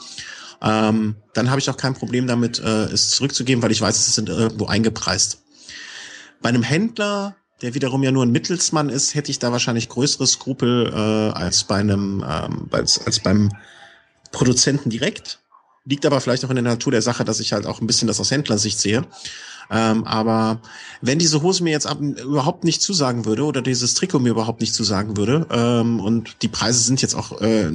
Ähm, 0.63 1.17
dann 1.35 1.51
habe 1.51 1.61
ich 1.61 1.69
auch 1.69 1.77
kein 1.77 1.95
Problem 1.95 2.27
damit, 2.27 2.59
äh, 2.61 2.85
es 2.85 3.11
zurückzugeben, 3.11 3.63
weil 3.63 3.73
ich 3.73 3.81
weiß, 3.81 3.99
es 3.99 4.09
ist 4.09 4.29
irgendwo 4.29 4.67
eingepreist. 4.67 5.43
Bei 6.41 6.49
einem 6.49 6.63
Händler 6.63 7.37
der 7.63 7.75
wiederum 7.75 8.03
ja 8.03 8.11
nur 8.11 8.25
ein 8.25 8.33
Mittelsmann 8.33 8.89
ist, 8.89 9.15
hätte 9.15 9.31
ich 9.31 9.39
da 9.39 9.53
wahrscheinlich 9.53 9.89
größere 9.89 10.27
Skrupel 10.27 10.93
äh, 10.93 11.39
als 11.39 11.65
bei 11.65 11.77
einem 11.77 12.25
ähm, 12.29 12.69
als, 12.73 13.07
als 13.07 13.21
beim 13.21 13.51
Produzenten 14.33 14.91
direkt. 14.91 15.39
Liegt 15.85 16.07
aber 16.07 16.20
vielleicht 16.20 16.45
auch 16.45 16.51
in 16.51 16.57
der 16.57 16.62
Natur 16.62 16.93
der 16.93 17.03
Sache, 17.03 17.24
dass 17.24 17.41
ich 17.41 17.53
halt 17.53 17.66
auch 17.66 17.80
ein 17.80 17.87
bisschen 17.87 18.07
das 18.07 18.20
aus 18.20 18.30
Händlersicht 18.30 18.78
sehe. 18.78 19.05
Ähm, 19.70 20.05
aber 20.05 20.61
wenn 21.01 21.18
diese 21.18 21.43
Hose 21.43 21.64
mir 21.64 21.70
jetzt 21.70 21.87
ab, 21.87 21.99
überhaupt 22.01 22.62
nicht 22.62 22.83
zusagen 22.83 23.24
würde 23.24 23.45
oder 23.45 23.62
dieses 23.62 23.95
Trikot 23.95 24.18
mir 24.18 24.30
überhaupt 24.30 24.61
nicht 24.61 24.74
zusagen 24.74 25.16
würde 25.16 25.47
ähm, 25.51 25.99
und 25.99 26.43
die 26.43 26.49
Preise 26.49 26.80
sind 26.80 27.01
jetzt 27.01 27.14
auch, 27.14 27.41
äh, 27.41 27.70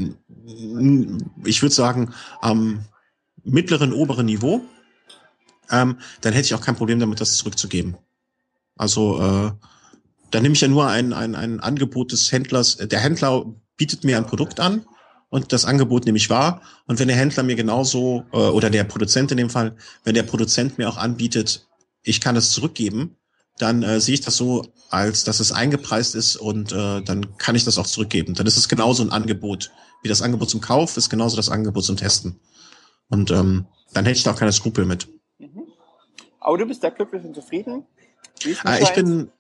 ich 1.44 1.62
würde 1.62 1.76
sagen, 1.76 2.14
am 2.40 2.86
mittleren, 3.44 3.94
oberen 3.94 4.26
Niveau, 4.26 4.62
ähm, 5.72 5.98
dann 6.22 6.34
hätte 6.34 6.46
ich 6.46 6.54
auch 6.54 6.62
kein 6.62 6.76
Problem 6.76 7.00
damit, 7.00 7.20
das 7.20 7.36
zurückzugeben. 7.36 7.98
Also 8.76 9.20
äh, 9.20 9.52
da 10.32 10.40
nehme 10.42 10.54
ich 10.54 10.62
ja 10.62 10.68
nur 10.68 10.88
ein, 10.88 11.14
ein, 11.14 11.36
ein 11.36 11.60
Angebot 11.60 12.12
des 12.12 12.32
Händlers. 12.32 12.78
Der 12.78 13.00
Händler 13.00 13.46
bietet 13.76 14.04
mir 14.04 14.18
ein 14.18 14.28
Produkt 14.28 14.60
an 14.60 14.86
und 15.30 15.52
das 15.54 15.66
Angebot 15.66 16.06
nehme 16.06 16.18
ich 16.18 16.30
wahr. 16.30 16.62
Und 16.86 17.00
wenn 17.00 17.08
der 17.08 17.18
Händler 17.18 17.44
mir 17.44 17.56
genauso, 17.56 18.24
äh, 18.32 18.38
oder 18.38 18.70
der 18.70 18.84
Produzent 18.84 19.32
in 19.32 19.38
dem 19.38 19.50
Fall, 19.50 19.76
wenn 20.04 20.16
der 20.16 20.24
Produzent 20.24 20.78
mir 20.78 20.90
auch 20.90 20.98
anbietet, 20.98 21.68
ich 22.04 22.22
kann 22.22 22.36
es 22.36 22.52
zurückgeben, 22.52 23.18
dann 23.58 23.84
äh, 23.84 24.00
sehe 24.00 24.14
ich 24.14 24.22
das 24.22 24.38
so, 24.38 24.66
als 24.90 25.24
dass 25.24 25.40
es 25.40 25.52
eingepreist 25.52 26.16
ist 26.16 26.36
und 26.38 26.72
äh, 26.72 27.02
dann 27.02 27.38
kann 27.38 27.56
ich 27.56 27.66
das 27.66 27.78
auch 27.78 27.88
zurückgeben. 27.88 28.36
Dann 28.36 28.48
ist 28.48 28.58
es 28.58 28.70
genauso 28.70 29.04
ein 29.04 29.12
Angebot. 29.12 29.72
Wie 30.04 30.10
das 30.10 30.22
Angebot 30.22 30.50
zum 30.50 30.62
Kauf 30.62 30.96
ist 30.96 31.10
genauso 31.10 31.36
das 31.36 31.50
Angebot 31.50 31.84
zum 31.84 31.98
Testen. 31.98 32.40
Und 33.10 33.32
ähm, 33.32 33.66
dann 33.94 34.06
hätte 34.06 34.18
ich 34.18 34.24
da 34.24 34.32
auch 34.32 34.40
keine 34.40 34.54
Skrupel 34.54 34.86
mit. 34.86 35.08
Mhm. 35.40 35.64
Aber 36.40 36.58
du 36.58 36.66
bist 36.66 36.84
da 36.84 36.90
glücklich 36.90 37.24
und 37.24 37.34
zufrieden? 37.34 37.86
Äh, 38.64 38.84
ich 38.84 38.94
bin, 38.94 39.32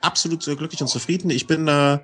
absolut 0.00 0.44
glücklich 0.44 0.80
und 0.80 0.88
zufrieden. 0.88 1.30
Ich 1.30 1.46
bin 1.46 1.68
äh, 1.68 1.98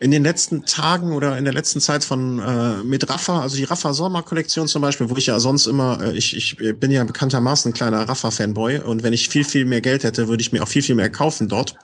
in 0.00 0.12
den 0.12 0.22
letzten 0.22 0.64
Tagen 0.64 1.12
oder 1.12 1.36
in 1.38 1.44
der 1.44 1.52
letzten 1.52 1.80
Zeit 1.80 2.04
von 2.04 2.38
äh, 2.38 2.84
mit 2.84 3.08
Rafa, 3.08 3.40
also 3.40 3.56
die 3.56 3.64
Rafa 3.64 3.92
Sommer 3.92 4.22
Kollektion 4.22 4.68
zum 4.68 4.80
Beispiel, 4.80 5.10
wo 5.10 5.16
ich 5.16 5.26
ja 5.26 5.40
sonst 5.40 5.66
immer, 5.66 6.00
äh, 6.00 6.16
ich, 6.16 6.36
ich 6.36 6.56
bin 6.78 6.92
ja 6.92 7.02
bekanntermaßen 7.02 7.70
ein 7.70 7.74
kleiner 7.74 8.08
Rafa 8.08 8.30
Fanboy 8.30 8.78
und 8.78 9.02
wenn 9.02 9.12
ich 9.12 9.28
viel 9.28 9.44
viel 9.44 9.64
mehr 9.64 9.80
Geld 9.80 10.04
hätte, 10.04 10.28
würde 10.28 10.40
ich 10.40 10.52
mir 10.52 10.62
auch 10.62 10.68
viel 10.68 10.82
viel 10.82 10.94
mehr 10.94 11.10
kaufen 11.10 11.48
dort. 11.48 11.74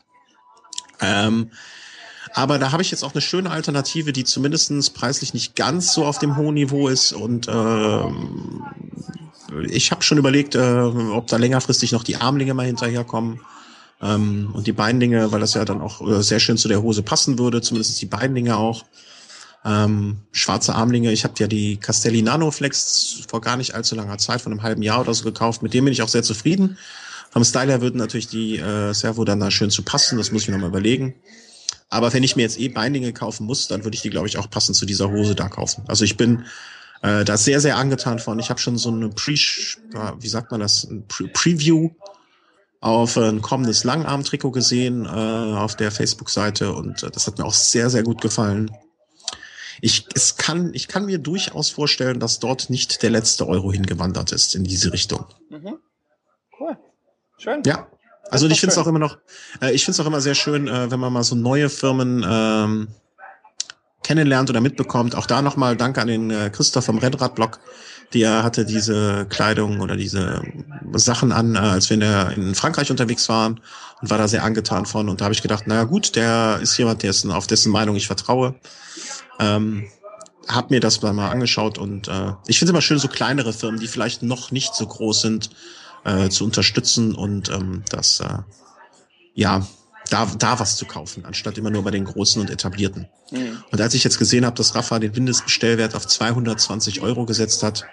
Ähm, 1.01 1.51
aber 2.33 2.59
da 2.59 2.71
habe 2.71 2.83
ich 2.83 2.91
jetzt 2.93 3.03
auch 3.03 3.13
eine 3.13 3.21
schöne 3.21 3.51
Alternative, 3.51 4.13
die 4.13 4.25
zumindestens 4.25 4.91
preislich 4.91 5.35
nicht 5.35 5.57
ganz 5.57 5.93
so 5.93 6.05
auf 6.05 6.19
dem 6.19 6.37
hohen 6.37 6.55
Niveau 6.55 6.87
ist 6.89 7.13
und 7.13 7.49
äh, 7.49 8.05
ich 9.69 9.91
habe 9.91 10.03
schon 10.03 10.19
überlegt, 10.19 10.55
äh, 10.55 10.61
ob 10.61 11.27
da 11.27 11.37
längerfristig 11.37 11.91
noch 11.91 12.05
die 12.05 12.17
Armlinge 12.17 12.55
mal 12.55 12.67
hinterherkommen. 12.67 13.41
Ähm, 14.01 14.51
und 14.53 14.67
die 14.67 14.73
Beinlinge, 14.73 15.33
weil 15.33 15.41
das 15.41 15.55
ja 15.55 15.65
dann 15.65 15.81
auch 15.81 16.07
äh, 16.07 16.23
sehr 16.23 16.41
schön 16.41 16.57
zu 16.57 16.69
der 16.69 16.83
Hose 16.83 17.03
passen 17.03 17.39
würde, 17.39 17.63
zumindest 17.63 18.01
die 18.01 18.07
Beinlinge 18.07 18.57
auch. 18.57 18.85
Ähm, 19.65 20.19
schwarze 20.33 20.75
Armlinge, 20.75 21.11
ich 21.11 21.25
habe 21.25 21.35
ja 21.39 21.47
die 21.47 21.79
Castelli 21.79 22.21
Nanoflex 22.21 23.23
vor 23.29 23.41
gar 23.41 23.57
nicht 23.57 23.75
allzu 23.75 23.95
langer 23.95 24.19
Zeit, 24.19 24.43
von 24.43 24.53
einem 24.53 24.63
halben 24.63 24.83
Jahr 24.83 25.01
oder 25.01 25.15
so 25.15 25.25
gekauft. 25.25 25.63
Mit 25.63 25.73
dem 25.73 25.85
bin 25.85 25.93
ich 25.93 26.03
auch 26.03 26.09
sehr 26.09 26.23
zufrieden. 26.23 26.77
Vom 27.31 27.45
Style 27.45 27.71
her 27.71 27.81
würden 27.81 27.97
natürlich 27.97 28.29
die 28.29 28.59
äh, 28.59 28.93
Servo 28.93 29.25
dann 29.25 29.41
da 29.41 29.51
schön 29.51 29.71
zu 29.71 29.83
passen, 29.83 30.19
das 30.19 30.31
muss 30.31 30.43
ich 30.43 30.49
mir 30.49 30.55
nochmal 30.55 30.71
überlegen. 30.71 31.15
Aber 31.89 32.13
wenn 32.13 32.23
ich 32.23 32.37
mir 32.37 32.43
jetzt 32.43 32.59
eh 32.59 32.69
Beinlinge 32.69 33.13
kaufen 33.13 33.47
muss, 33.47 33.69
dann 33.69 33.85
würde 33.85 33.95
ich 33.95 34.03
die, 34.03 34.11
glaube 34.11 34.27
ich, 34.27 34.37
auch 34.39 34.51
passend 34.51 34.77
zu 34.77 34.85
dieser 34.87 35.11
Hose 35.11 35.35
da 35.35 35.49
kaufen. 35.49 35.85
Also 35.87 36.05
ich 36.05 36.17
bin 36.17 36.45
äh, 37.03 37.25
da 37.25 37.37
sehr, 37.37 37.61
sehr 37.61 37.77
angetan 37.77 38.19
von. 38.19 38.39
Ich 38.39 38.51
habe 38.51 38.61
schon 38.61 38.77
so 38.79 38.91
eine 38.91 39.09
Pre, 39.09 39.33
wie 39.33 40.29
sagt 40.29 40.51
man 40.51 40.61
das, 40.61 40.89
Pre 41.09 41.29
Preview 41.29 41.91
auf 42.85 43.17
ein 43.17 43.41
kommendes 43.41 43.83
Langarm-Trikot 43.85 44.51
gesehen 44.51 45.07
äh, 45.07 45.09
auf 45.09 45.75
der 45.75 45.91
Facebook-Seite 45.91 46.75
und 46.75 47.03
äh, 47.03 47.11
das 47.11 47.27
hat 47.27 47.39
mir 47.39 47.47
auch 47.47 47.55
sehr, 47.55 47.89
sehr 47.89 48.03
gut 48.03 48.21
gefallen. 48.21 48.71
Ich, 49.81 50.07
es 50.15 50.37
kann, 50.37 50.75
ich 50.75 50.87
kann 50.87 51.07
mir 51.07 51.17
durchaus 51.17 51.71
vorstellen, 51.71 52.21
dass 52.21 52.41
dort 52.41 52.69
nicht 52.69 53.03
der 53.03 53.09
letzte 53.09 53.49
Euro 53.49 53.73
hingewandert 53.73 54.33
ist 54.33 54.55
in 54.55 54.65
diese 54.65 54.93
Richtung. 54.93 55.25
Mhm. 55.49 55.79
Cool. 56.61 56.77
Schön. 57.39 57.63
Ja. 57.65 57.87
Also 58.29 58.49
ich 58.49 58.61
finde 58.61 58.75
es 58.75 58.79
auch 58.79 58.87
immer 58.87 58.99
noch, 58.99 59.17
äh, 59.63 59.73
ich 59.73 59.87
finde 59.87 59.97
es 59.97 60.01
auch 60.01 60.07
immer 60.07 60.21
sehr 60.21 60.35
schön, 60.35 60.69
äh, 60.69 60.91
wenn 60.91 61.01
man 61.01 61.11
mal 61.11 61.25
so 61.25 61.37
neue 61.37 61.71
Firmen 61.71 62.23
ähm, 62.29 62.89
kennenlernt 64.03 64.51
oder 64.51 64.61
mitbekommt. 64.61 65.15
Auch 65.15 65.27
da 65.27 65.41
nochmal 65.41 65.75
Danke 65.75 66.03
an 66.03 66.09
den 66.09 66.31
äh, 66.31 66.51
Christoph 66.51 66.85
vom 66.85 66.99
Rennradblog, 66.99 67.61
der 68.15 68.45
hatte 68.45 68.65
diese 68.65 69.27
Kleidung 69.29 69.81
oder 69.81 69.97
diese 69.97 70.43
Sachen 70.93 71.33
an, 71.33 71.57
äh, 71.57 71.59
als 71.59 71.91
wir 71.91 71.95
in, 71.95 72.01
der, 72.01 72.31
in 72.31 72.55
Frankreich 72.55 72.91
unterwegs 72.91 73.29
waren 73.29 73.61
und 74.01 74.11
war 74.11 74.19
da 74.19 74.29
sehr 74.29 74.45
angetan 74.45 74.87
von. 74.87 75.09
Und 75.09 75.21
da 75.21 75.25
habe 75.25 75.35
ich 75.35 75.43
gedacht, 75.43 75.67
naja 75.67 75.85
gut, 75.85 76.15
der 76.15 76.61
ist 76.63 76.77
jemand, 76.79 77.03
ist 77.05 77.27
auf 77.27 77.47
dessen 77.47 77.73
Meinung 77.73 77.97
ich 77.97 78.07
vertraue. 78.07 78.55
Ähm, 79.41 79.89
hab 80.47 80.71
mir 80.71 80.81
das 80.81 81.03
mal 81.03 81.31
angeschaut 81.31 81.79
und 81.79 82.09
äh, 82.09 82.33
ich 82.47 82.59
finde 82.59 82.71
es 82.71 82.75
immer 82.75 82.83
schön, 82.83 82.99
so 82.99 83.09
kleinere 83.09 83.53
Firmen, 83.53 83.81
die 83.81 83.89
vielleicht 83.89 84.23
noch 84.23 84.51
nicht 84.51 84.75
so 84.75 84.87
groß 84.87 85.23
sind, 85.23 85.51
äh, 86.05 86.29
zu 86.29 86.45
unterstützen 86.45 87.15
und 87.15 87.49
ähm, 87.49 87.83
das 87.89 88.21
äh, 88.21 88.39
ja 89.35 89.67
da, 90.11 90.27
da 90.39 90.59
was 90.61 90.77
zu 90.77 90.85
kaufen, 90.87 91.25
anstatt 91.25 91.59
immer 91.59 91.71
nur 91.71 91.83
bei 91.83 91.91
den 91.91 92.05
großen 92.05 92.41
und 92.41 92.51
etablierten. 92.51 93.09
Mhm. 93.31 93.63
Und 93.71 93.81
als 93.81 93.95
ich 93.95 94.05
jetzt 94.05 94.19
gesehen 94.19 94.45
habe, 94.45 94.57
dass 94.57 94.75
Rafa 94.75 94.99
den 94.99 95.13
Mindestbestellwert 95.13 95.95
auf 95.95 96.07
220 96.07 97.01
Euro 97.03 97.25
gesetzt 97.25 97.63
hat, 97.63 97.87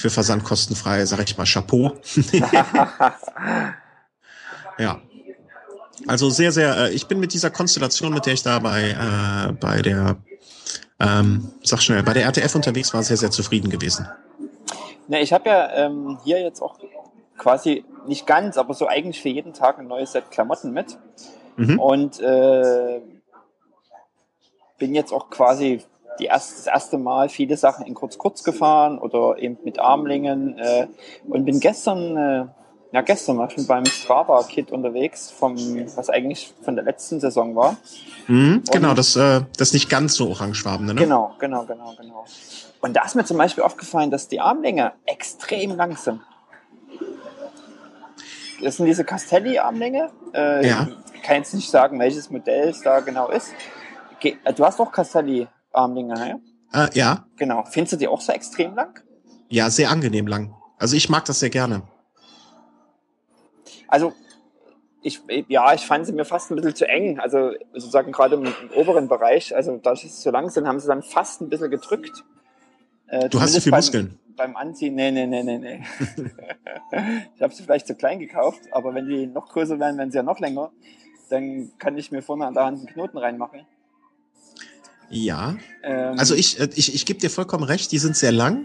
für 0.00 0.10
Versand 0.10 0.44
kostenfrei, 0.44 1.04
sage 1.04 1.24
ich 1.24 1.36
mal 1.36 1.44
Chapeau. 1.44 1.92
ja. 4.78 5.00
Also 6.06 6.30
sehr, 6.30 6.50
sehr, 6.52 6.76
äh, 6.76 6.92
ich 6.92 7.06
bin 7.06 7.20
mit 7.20 7.34
dieser 7.34 7.50
Konstellation, 7.50 8.14
mit 8.14 8.24
der 8.24 8.32
ich 8.32 8.42
da 8.42 8.58
bei, 8.58 8.90
äh, 8.90 9.52
bei 9.52 9.82
der, 9.82 10.16
ähm, 10.98 11.50
sag 11.62 11.82
schnell, 11.82 12.02
bei 12.02 12.14
der 12.14 12.24
RTF 12.24 12.54
unterwegs 12.54 12.94
war, 12.94 13.02
sehr, 13.02 13.18
sehr 13.18 13.30
zufrieden 13.30 13.68
gewesen. 13.68 14.08
Ne, 15.08 15.20
ich 15.20 15.32
habe 15.32 15.48
ja 15.50 15.70
ähm, 15.74 16.18
hier 16.24 16.40
jetzt 16.40 16.62
auch 16.62 16.78
quasi 17.36 17.84
nicht 18.06 18.26
ganz, 18.26 18.56
aber 18.58 18.74
so 18.74 18.86
eigentlich 18.86 19.20
für 19.20 19.28
jeden 19.28 19.52
Tag 19.52 19.78
ein 19.78 19.86
neues 19.86 20.12
Set 20.12 20.30
Klamotten 20.30 20.72
mit. 20.72 20.98
Mhm. 21.56 21.78
Und 21.78 22.20
äh, 22.20 23.00
bin 24.78 24.94
jetzt 24.94 25.12
auch 25.12 25.30
quasi 25.30 25.82
die 26.18 26.26
erst, 26.26 26.58
das 26.58 26.66
erste 26.66 26.98
Mal 26.98 27.28
viele 27.28 27.56
Sachen 27.56 27.86
in 27.86 27.94
kurz-kurz 27.94 28.44
gefahren 28.44 28.98
oder 28.98 29.38
eben 29.38 29.58
mit 29.64 29.78
Armlingen 29.78 30.58
äh, 30.58 30.86
und 31.28 31.44
bin 31.44 31.60
gestern, 31.60 32.16
äh, 32.16 32.46
ja 32.92 33.00
gestern 33.02 33.38
war 33.38 33.48
ich 33.50 33.66
beim 33.66 33.86
Strava-Kit 33.86 34.70
unterwegs, 34.70 35.30
vom, 35.30 35.56
was 35.96 36.10
eigentlich 36.10 36.52
von 36.62 36.74
der 36.76 36.84
letzten 36.84 37.20
Saison 37.20 37.54
war. 37.54 37.76
Mhm, 38.26 38.62
genau, 38.70 38.94
das, 38.94 39.16
äh, 39.16 39.42
das 39.56 39.72
nicht 39.72 39.88
ganz 39.88 40.14
so 40.14 40.28
orangefarbene, 40.30 40.94
ne? 40.94 41.00
Genau, 41.00 41.34
genau, 41.38 41.64
genau, 41.64 41.94
genau. 41.98 42.24
Und 42.80 42.96
da 42.96 43.04
ist 43.04 43.14
mir 43.14 43.24
zum 43.24 43.36
Beispiel 43.36 43.62
aufgefallen, 43.62 44.10
dass 44.10 44.28
die 44.28 44.40
Armlänge 44.40 44.92
extrem 45.06 45.76
lang 45.76 45.96
sind. 45.96 46.20
Das 48.62 48.76
sind 48.76 48.86
diese 48.86 49.04
Castelli-Armlänge. 49.04 50.10
Äh, 50.34 50.66
ja. 50.66 50.88
Ich 51.14 51.22
kann 51.22 51.36
jetzt 51.36 51.54
nicht 51.54 51.70
sagen, 51.70 51.98
welches 51.98 52.30
Modell 52.30 52.68
es 52.68 52.80
da 52.82 53.00
genau 53.00 53.28
ist. 53.28 53.52
Du 54.56 54.64
hast 54.64 54.78
doch 54.78 54.92
Castelli 54.92 55.48
Armlinge, 55.72 56.14
ne? 56.14 56.40
Äh, 56.72 56.88
ja. 56.94 57.26
Genau. 57.36 57.64
Findest 57.64 57.94
du 57.94 57.96
die 57.96 58.08
auch 58.08 58.20
so 58.20 58.32
extrem 58.32 58.74
lang? 58.74 59.00
Ja, 59.48 59.70
sehr 59.70 59.90
angenehm 59.90 60.26
lang. 60.26 60.54
Also 60.78 60.96
ich 60.96 61.08
mag 61.08 61.24
das 61.24 61.40
sehr 61.40 61.50
gerne. 61.50 61.82
Also 63.88 64.12
ich, 65.02 65.20
ja, 65.48 65.74
ich 65.74 65.86
fand 65.86 66.06
sie 66.06 66.12
mir 66.12 66.24
fast 66.24 66.50
ein 66.50 66.56
bisschen 66.56 66.74
zu 66.74 66.86
eng. 66.86 67.18
Also 67.18 67.52
sozusagen 67.72 68.12
gerade 68.12 68.36
im, 68.36 68.44
im 68.44 68.70
oberen 68.76 69.08
Bereich, 69.08 69.54
also 69.54 69.76
da 69.78 69.96
sie 69.96 70.08
so 70.08 70.30
lang 70.30 70.50
sind, 70.50 70.66
haben 70.66 70.78
sie 70.78 70.86
dann 70.86 71.02
fast 71.02 71.40
ein 71.40 71.48
bisschen 71.48 71.70
gedrückt. 71.70 72.24
Äh, 73.08 73.28
du 73.28 73.40
hast 73.40 73.54
zu 73.54 73.60
viel 73.60 73.72
Muskeln. 73.72 74.19
Beim 74.40 74.56
Anziehen, 74.56 74.94
nee, 74.94 75.10
nee, 75.10 75.26
nee, 75.26 75.42
nee, 75.42 75.58
nee. 75.58 75.82
ich 77.36 77.42
habe 77.42 77.54
sie 77.54 77.62
vielleicht 77.62 77.86
zu 77.86 77.94
klein 77.94 78.18
gekauft, 78.20 78.60
aber 78.72 78.94
wenn 78.94 79.06
die 79.06 79.26
noch 79.26 79.50
größer 79.50 79.78
werden, 79.78 79.98
werden 79.98 80.10
sie 80.10 80.16
ja 80.16 80.22
noch 80.22 80.40
länger. 80.40 80.72
Dann 81.28 81.72
kann 81.78 81.98
ich 81.98 82.10
mir 82.10 82.22
vorne 82.22 82.46
an 82.46 82.54
der 82.54 82.64
Hand 82.64 82.78
einen 82.78 82.86
Knoten 82.86 83.18
reinmachen. 83.18 83.66
Ja. 85.10 85.58
Ähm, 85.82 86.18
also 86.18 86.34
ich, 86.34 86.58
äh, 86.58 86.70
ich, 86.74 86.94
ich 86.94 87.04
gebe 87.04 87.20
dir 87.20 87.28
vollkommen 87.28 87.64
recht, 87.64 87.92
die 87.92 87.98
sind 87.98 88.16
sehr 88.16 88.32
lang 88.32 88.64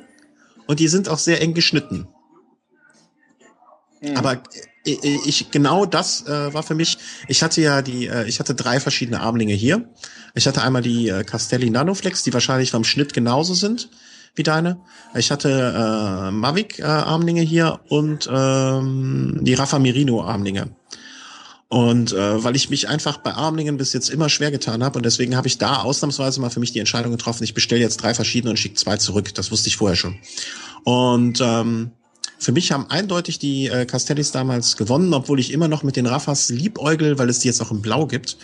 und 0.66 0.80
die 0.80 0.88
sind 0.88 1.10
auch 1.10 1.18
sehr 1.18 1.42
eng 1.42 1.54
geschnitten. 1.54 2.08
Mhm. 4.00 4.16
Aber 4.16 4.42
ich, 4.86 5.04
äh, 5.04 5.20
ich 5.26 5.52
genau 5.52 5.86
das 5.86 6.26
äh, 6.26 6.54
war 6.54 6.64
für 6.64 6.76
mich. 6.76 7.00
Ich 7.28 7.44
hatte 7.44 7.60
ja 7.60 7.82
die, 7.82 8.08
äh, 8.08 8.26
ich 8.30 8.40
hatte 8.40 8.56
drei 8.56 8.80
verschiedene 8.80 9.20
Armlinge 9.20 9.56
hier. 9.56 9.90
Ich 10.36 10.48
hatte 10.48 10.62
einmal 10.62 10.84
die 10.84 11.10
äh, 11.10 11.26
Castelli 11.26 11.70
Nanoflex, 11.70 12.24
die 12.24 12.34
wahrscheinlich 12.34 12.72
vom 12.72 12.86
Schnitt 12.86 13.14
genauso 13.14 13.54
sind 13.54 13.90
wie 14.36 14.44
deine. 14.44 14.78
Ich 15.16 15.32
hatte 15.32 15.50
äh, 15.50 16.32
Mavic 16.32 16.80
äh, 16.80 17.46
hier 17.46 17.80
und 17.90 18.30
ähm, 18.32 19.40
die 19.42 19.54
Rafa 19.54 19.80
Merino 19.80 20.24
Armlinge. 20.24 20.70
Und 21.68 22.14
äh, 22.14 22.44
weil 22.44 22.56
ich 22.56 22.70
mich 22.70 22.88
einfach 22.88 23.18
bei 23.18 23.34
Armlingen 23.34 23.78
bis 23.78 23.92
jetzt 23.94 24.10
immer 24.10 24.30
schwer 24.30 24.52
getan 24.52 24.84
habe 24.84 25.00
und 25.00 25.06
deswegen 25.06 25.36
habe 25.36 25.48
ich 25.48 25.58
da 25.58 25.78
ausnahmsweise 25.78 26.40
mal 26.40 26.52
für 26.52 26.60
mich 26.60 26.72
die 26.72 26.80
Entscheidung 26.80 27.12
getroffen, 27.12 27.44
ich 27.44 27.56
bestelle 27.56 27.82
jetzt 27.82 27.98
drei 27.98 28.14
verschiedene 28.14 28.52
und 28.52 28.58
schicke 28.58 28.76
zwei 28.76 28.98
zurück. 28.98 29.34
Das 29.34 29.52
wusste 29.52 29.70
ich 29.70 29.78
vorher 29.78 29.96
schon. 29.96 30.16
Und 30.84 31.42
ähm, 31.42 31.92
für 32.38 32.52
mich 32.52 32.72
haben 32.72 32.90
eindeutig 32.90 33.40
die 33.40 33.68
äh, 33.68 33.86
Castellis 33.86 34.32
damals 34.32 34.78
gewonnen, 34.78 35.14
obwohl 35.14 35.40
ich 35.40 35.52
immer 35.52 35.68
noch 35.68 35.84
mit 35.84 35.96
den 35.96 36.06
Raffas 36.06 36.50
liebäugel, 36.50 37.18
weil 37.18 37.30
es 37.30 37.40
die 37.40 37.48
jetzt 37.48 37.62
auch 37.62 37.72
in 37.72 37.82
Blau 37.82 38.06
gibt. 38.06 38.38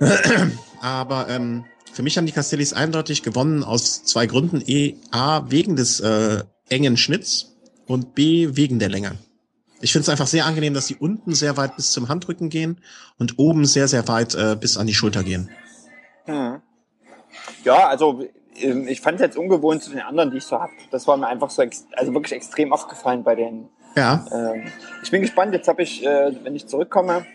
Aber 0.80 1.28
ähm, 1.28 1.64
für 1.98 2.04
mich 2.04 2.16
haben 2.16 2.26
die 2.26 2.32
Castellis 2.32 2.74
eindeutig 2.74 3.24
gewonnen 3.24 3.64
aus 3.64 4.04
zwei 4.04 4.26
Gründen. 4.26 4.62
E, 4.64 4.94
A, 5.10 5.50
wegen 5.50 5.74
des 5.74 5.98
äh, 5.98 6.44
engen 6.68 6.96
Schnitts 6.96 7.56
und 7.88 8.14
B, 8.14 8.50
wegen 8.52 8.78
der 8.78 8.88
Länge. 8.88 9.18
Ich 9.80 9.90
finde 9.90 10.02
es 10.02 10.08
einfach 10.08 10.28
sehr 10.28 10.46
angenehm, 10.46 10.74
dass 10.74 10.86
die 10.86 10.94
unten 10.94 11.34
sehr 11.34 11.56
weit 11.56 11.74
bis 11.74 11.90
zum 11.90 12.08
Handrücken 12.08 12.50
gehen 12.50 12.80
und 13.18 13.40
oben 13.40 13.64
sehr, 13.64 13.88
sehr 13.88 14.06
weit 14.06 14.36
äh, 14.36 14.54
bis 14.54 14.76
an 14.76 14.86
die 14.86 14.94
Schulter 14.94 15.24
gehen. 15.24 15.50
Hm. 16.26 16.62
Ja, 17.64 17.88
also 17.88 18.24
ähm, 18.60 18.86
ich 18.86 19.00
fand 19.00 19.16
es 19.16 19.22
jetzt 19.22 19.36
ungewohnt 19.36 19.82
zu 19.82 19.90
den 19.90 20.02
anderen, 20.02 20.30
die 20.30 20.36
ich 20.36 20.44
so 20.44 20.60
habe. 20.60 20.70
Das 20.92 21.08
war 21.08 21.16
mir 21.16 21.26
einfach 21.26 21.50
so, 21.50 21.64
also 21.96 22.14
wirklich 22.14 22.34
extrem 22.34 22.72
aufgefallen 22.72 23.24
bei 23.24 23.34
denen. 23.34 23.70
Ja. 23.96 24.24
Ähm, 24.30 24.70
ich 25.02 25.10
bin 25.10 25.22
gespannt. 25.22 25.52
Jetzt 25.52 25.66
habe 25.66 25.82
ich, 25.82 26.06
äh, 26.06 26.32
wenn 26.44 26.54
ich 26.54 26.68
zurückkomme, 26.68 27.26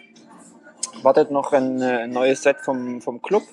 wartet 1.01 1.31
noch 1.31 1.51
ein, 1.51 1.81
äh, 1.81 2.03
ein 2.03 2.11
neues 2.11 2.43
Set 2.43 2.61
vom, 2.61 3.01
vom 3.01 3.21
Club. 3.21 3.43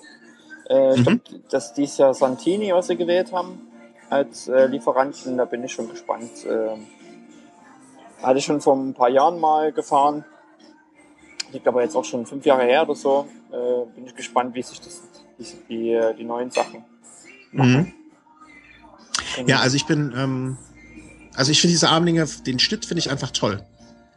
Äh, 0.71 0.95
ich 0.95 1.01
mhm. 1.01 1.05
glaube, 1.05 1.23
dass 1.51 1.75
dies 1.75 1.99
Jahr 1.99 2.15
Santini, 2.15 2.73
was 2.73 2.87
sie 2.87 2.97
gewählt 2.97 3.33
haben 3.33 3.61
als 4.09 4.49
äh, 4.49 4.67
Lieferanten. 4.67 5.37
Da 5.37 5.45
bin 5.45 5.65
ich 5.65 5.73
schon 5.73 5.89
gespannt. 5.91 6.47
Äh, 6.47 6.77
hatte 8.23 8.39
ich 8.39 8.45
schon 8.45 8.61
vor 8.61 8.77
ein 8.77 8.95
paar 8.95 9.09
Jahren 9.09 9.41
mal 9.41 9.73
gefahren. 9.73 10.25
Liegt 11.53 11.67
aber 11.67 11.83
jetzt 11.83 11.97
auch 11.97 12.05
schon 12.05 12.27
fünf 12.27 12.47
Jahre 12.47 12.63
her 12.65 12.85
oder 12.85 12.95
so. 12.95 13.27
Äh, 13.51 13.95
bin 13.95 14.07
ich 14.07 14.15
gespannt, 14.15 14.55
wie 14.55 14.63
sich 14.63 14.81
das, 14.81 15.03
die, 15.69 15.99
die 16.17 16.25
neuen 16.25 16.51
Sachen 16.51 16.85
machen. 17.53 17.73
Mhm. 17.73 17.93
Genau. 19.37 19.49
Ja, 19.49 19.61
also 19.61 19.77
ich 19.77 19.87
bin, 19.87 20.13
ähm, 20.17 20.59
also 21.35 21.51
ich 21.51 21.61
finde 21.61 21.73
diese 21.73 21.89
Armlinge, 21.89 22.27
den 22.47 22.59
Schnitt 22.59 22.85
finde 22.85 23.01
ich 23.01 23.11
einfach 23.11 23.31
toll. 23.31 23.65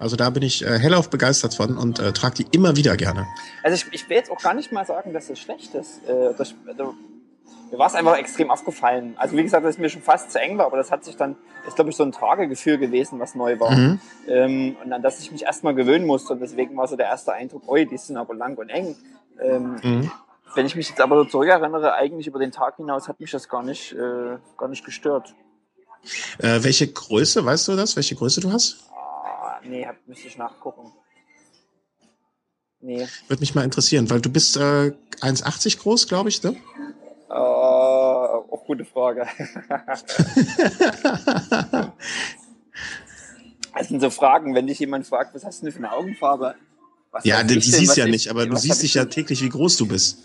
Also 0.04 0.18
da 0.18 0.30
bin 0.30 0.44
ich 0.44 0.66
äh, 0.66 0.78
hellauf 0.78 1.10
begeistert 1.10 1.54
von 1.54 1.78
und 1.78 2.00
äh, 2.00 2.12
trage 2.12 2.44
die 2.44 2.48
immer 2.52 2.76
wieder 2.76 2.98
gerne. 2.98 3.26
Also 3.64 3.76
ich, 3.76 3.94
ich 3.94 4.10
will 4.10 4.18
jetzt 4.18 4.30
auch 4.30 4.42
gar 4.42 4.54
nicht 4.54 4.72
mal 4.72 4.86
sagen, 4.86 5.14
dass 5.14 5.30
es 5.30 5.40
schlecht 5.40 5.74
ist. 5.76 6.08
Äh, 6.08 6.34
das, 6.38 6.54
also 6.68 6.94
mir 7.72 7.80
war 7.80 7.88
es 7.88 7.96
einfach 7.96 8.18
extrem 8.18 8.52
aufgefallen. 8.52 9.14
Also 9.16 9.38
wie 9.38 9.44
gesagt, 9.44 9.66
dass 9.66 9.76
es 9.76 9.80
mir 9.80 9.90
schon 9.90 10.02
fast 10.02 10.32
zu 10.32 10.40
eng 10.40 10.58
war, 10.58 10.66
aber 10.66 10.78
das 10.78 10.92
hat 10.92 11.06
sich 11.06 11.16
dann, 11.16 11.38
ist 11.66 11.76
glaube 11.76 11.90
ich 11.90 11.96
so 11.96 12.04
ein 12.04 12.12
Tragegefühl 12.12 12.78
gewesen, 12.78 13.20
was 13.20 13.34
neu 13.34 13.60
war. 13.60 13.72
Mhm. 13.72 14.00
Ähm, 14.28 14.76
und 14.84 14.92
an 14.92 15.02
das 15.02 15.20
ich 15.22 15.32
mich 15.32 15.44
erstmal 15.44 15.74
gewöhnen 15.74 16.06
musste 16.06 16.34
und 16.34 16.42
deswegen 16.42 16.76
war 16.76 16.88
so 16.88 16.98
der 16.98 17.08
erste 17.08 17.32
Eindruck, 17.32 17.64
oi, 17.68 17.86
die 17.86 17.98
sind 17.98 18.18
aber 18.18 18.36
lang 18.36 18.58
und 18.58 18.70
eng. 18.70 18.96
Ähm, 19.42 19.80
mhm. 19.82 20.12
Wenn 20.54 20.66
ich 20.66 20.76
mich 20.76 20.90
jetzt 20.90 21.02
aber 21.02 21.16
so 21.16 21.26
zurückerinnere, 21.26 21.94
eigentlich 21.94 22.28
über 22.28 22.40
den 22.40 22.52
Tag 22.52 22.76
hinaus 22.76 23.08
hat 23.08 23.20
mich 23.20 23.32
das 23.32 23.48
gar 23.48 23.64
nicht, 23.64 23.94
äh, 23.94 24.38
gar 24.58 24.68
nicht 24.68 24.86
gestört. 24.86 25.34
Äh, 26.40 26.64
welche 26.64 26.92
Größe, 26.92 27.44
weißt 27.44 27.70
du 27.70 27.76
das? 27.76 27.96
Welche 27.96 28.16
Größe 28.16 28.42
du 28.42 28.52
hast? 28.52 28.84
Nee, 29.66 29.86
hab, 29.86 29.96
müsste 30.08 30.28
ich 30.28 30.38
nachgucken. 30.38 30.92
Nee. 32.82 33.08
Würde 33.28 33.40
mich 33.40 33.56
mal 33.56 33.64
interessieren, 33.64 34.10
weil 34.10 34.20
du 34.20 34.30
bist 34.30 34.58
äh, 34.58 34.92
1,80 35.22 35.80
groß, 35.80 36.08
glaube 36.08 36.30
ich, 36.30 36.44
ne? 36.44 36.56
Auch 38.64 38.66
gute 38.66 38.86
Frage. 38.86 39.28
das 43.74 43.88
sind 43.88 44.00
so 44.00 44.10
Fragen, 44.10 44.56
wenn 44.56 44.68
dich 44.68 44.80
jemand 44.80 45.06
fragt, 45.06 45.36
was 45.36 45.44
hast 45.44 45.62
du 45.62 45.66
denn 45.66 45.74
für 45.74 45.80
eine 45.80 45.92
Augenfarbe? 45.92 46.56
Was 47.12 47.26
ja, 47.26 47.44
die, 47.44 47.60
die 47.60 47.72
siehst 47.72 47.98
ja 47.98 48.06
nicht, 48.06 48.30
aber 48.30 48.46
du 48.46 48.56
siehst 48.56 48.84
dich 48.84 48.94
ja 48.94 49.04
täglich, 49.06 49.44
wie 49.44 49.50
groß 49.50 49.76
du 49.78 49.88
bist. 49.88 50.20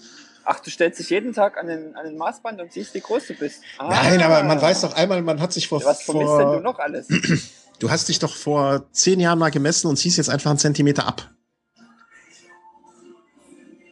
Ach, 0.44 0.60
du 0.60 0.70
stellst 0.70 1.01
dich 1.01 1.10
jeden 1.10 1.35
Tag 1.35 1.59
an 1.59 1.66
den, 1.66 1.97
an 1.97 2.06
den 2.06 2.16
Maßband 2.16 2.60
und 2.60 2.73
siehst, 2.73 2.94
wie 2.94 3.01
groß 3.01 3.27
du 3.27 3.35
bist. 3.35 3.60
Ah. 3.77 3.89
Nein, 3.89 4.23
aber 4.23 4.44
man 4.44 4.62
weiß 4.62 4.82
doch 4.82 4.94
einmal, 4.94 5.20
man 5.20 5.40
hat 5.40 5.52
sich 5.52 5.66
vor. 5.69 5.85
Was 5.85 6.02
vermisst 6.02 6.28
vor, 6.28 6.39
denn 6.39 6.52
du 6.52 6.60
noch 6.60 6.78
alles? 6.78 7.09
Du 7.78 7.90
hast 7.90 8.09
dich 8.09 8.18
doch 8.18 8.34
vor 8.34 8.90
zehn 8.92 9.20
Jahren 9.20 9.38
mal 9.38 9.50
gemessen 9.50 9.86
und 9.86 9.96
ziehst 9.96 10.18
jetzt 10.18 10.30
einfach 10.30 10.50
einen 10.50 10.59
Zentimeter 10.59 11.06
ab. 11.06 11.30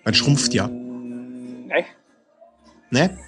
Man 0.05 0.15
schrumpft 0.15 0.55
ja. 0.55 0.69
Nee. 0.69 1.85
Ne? 2.91 3.19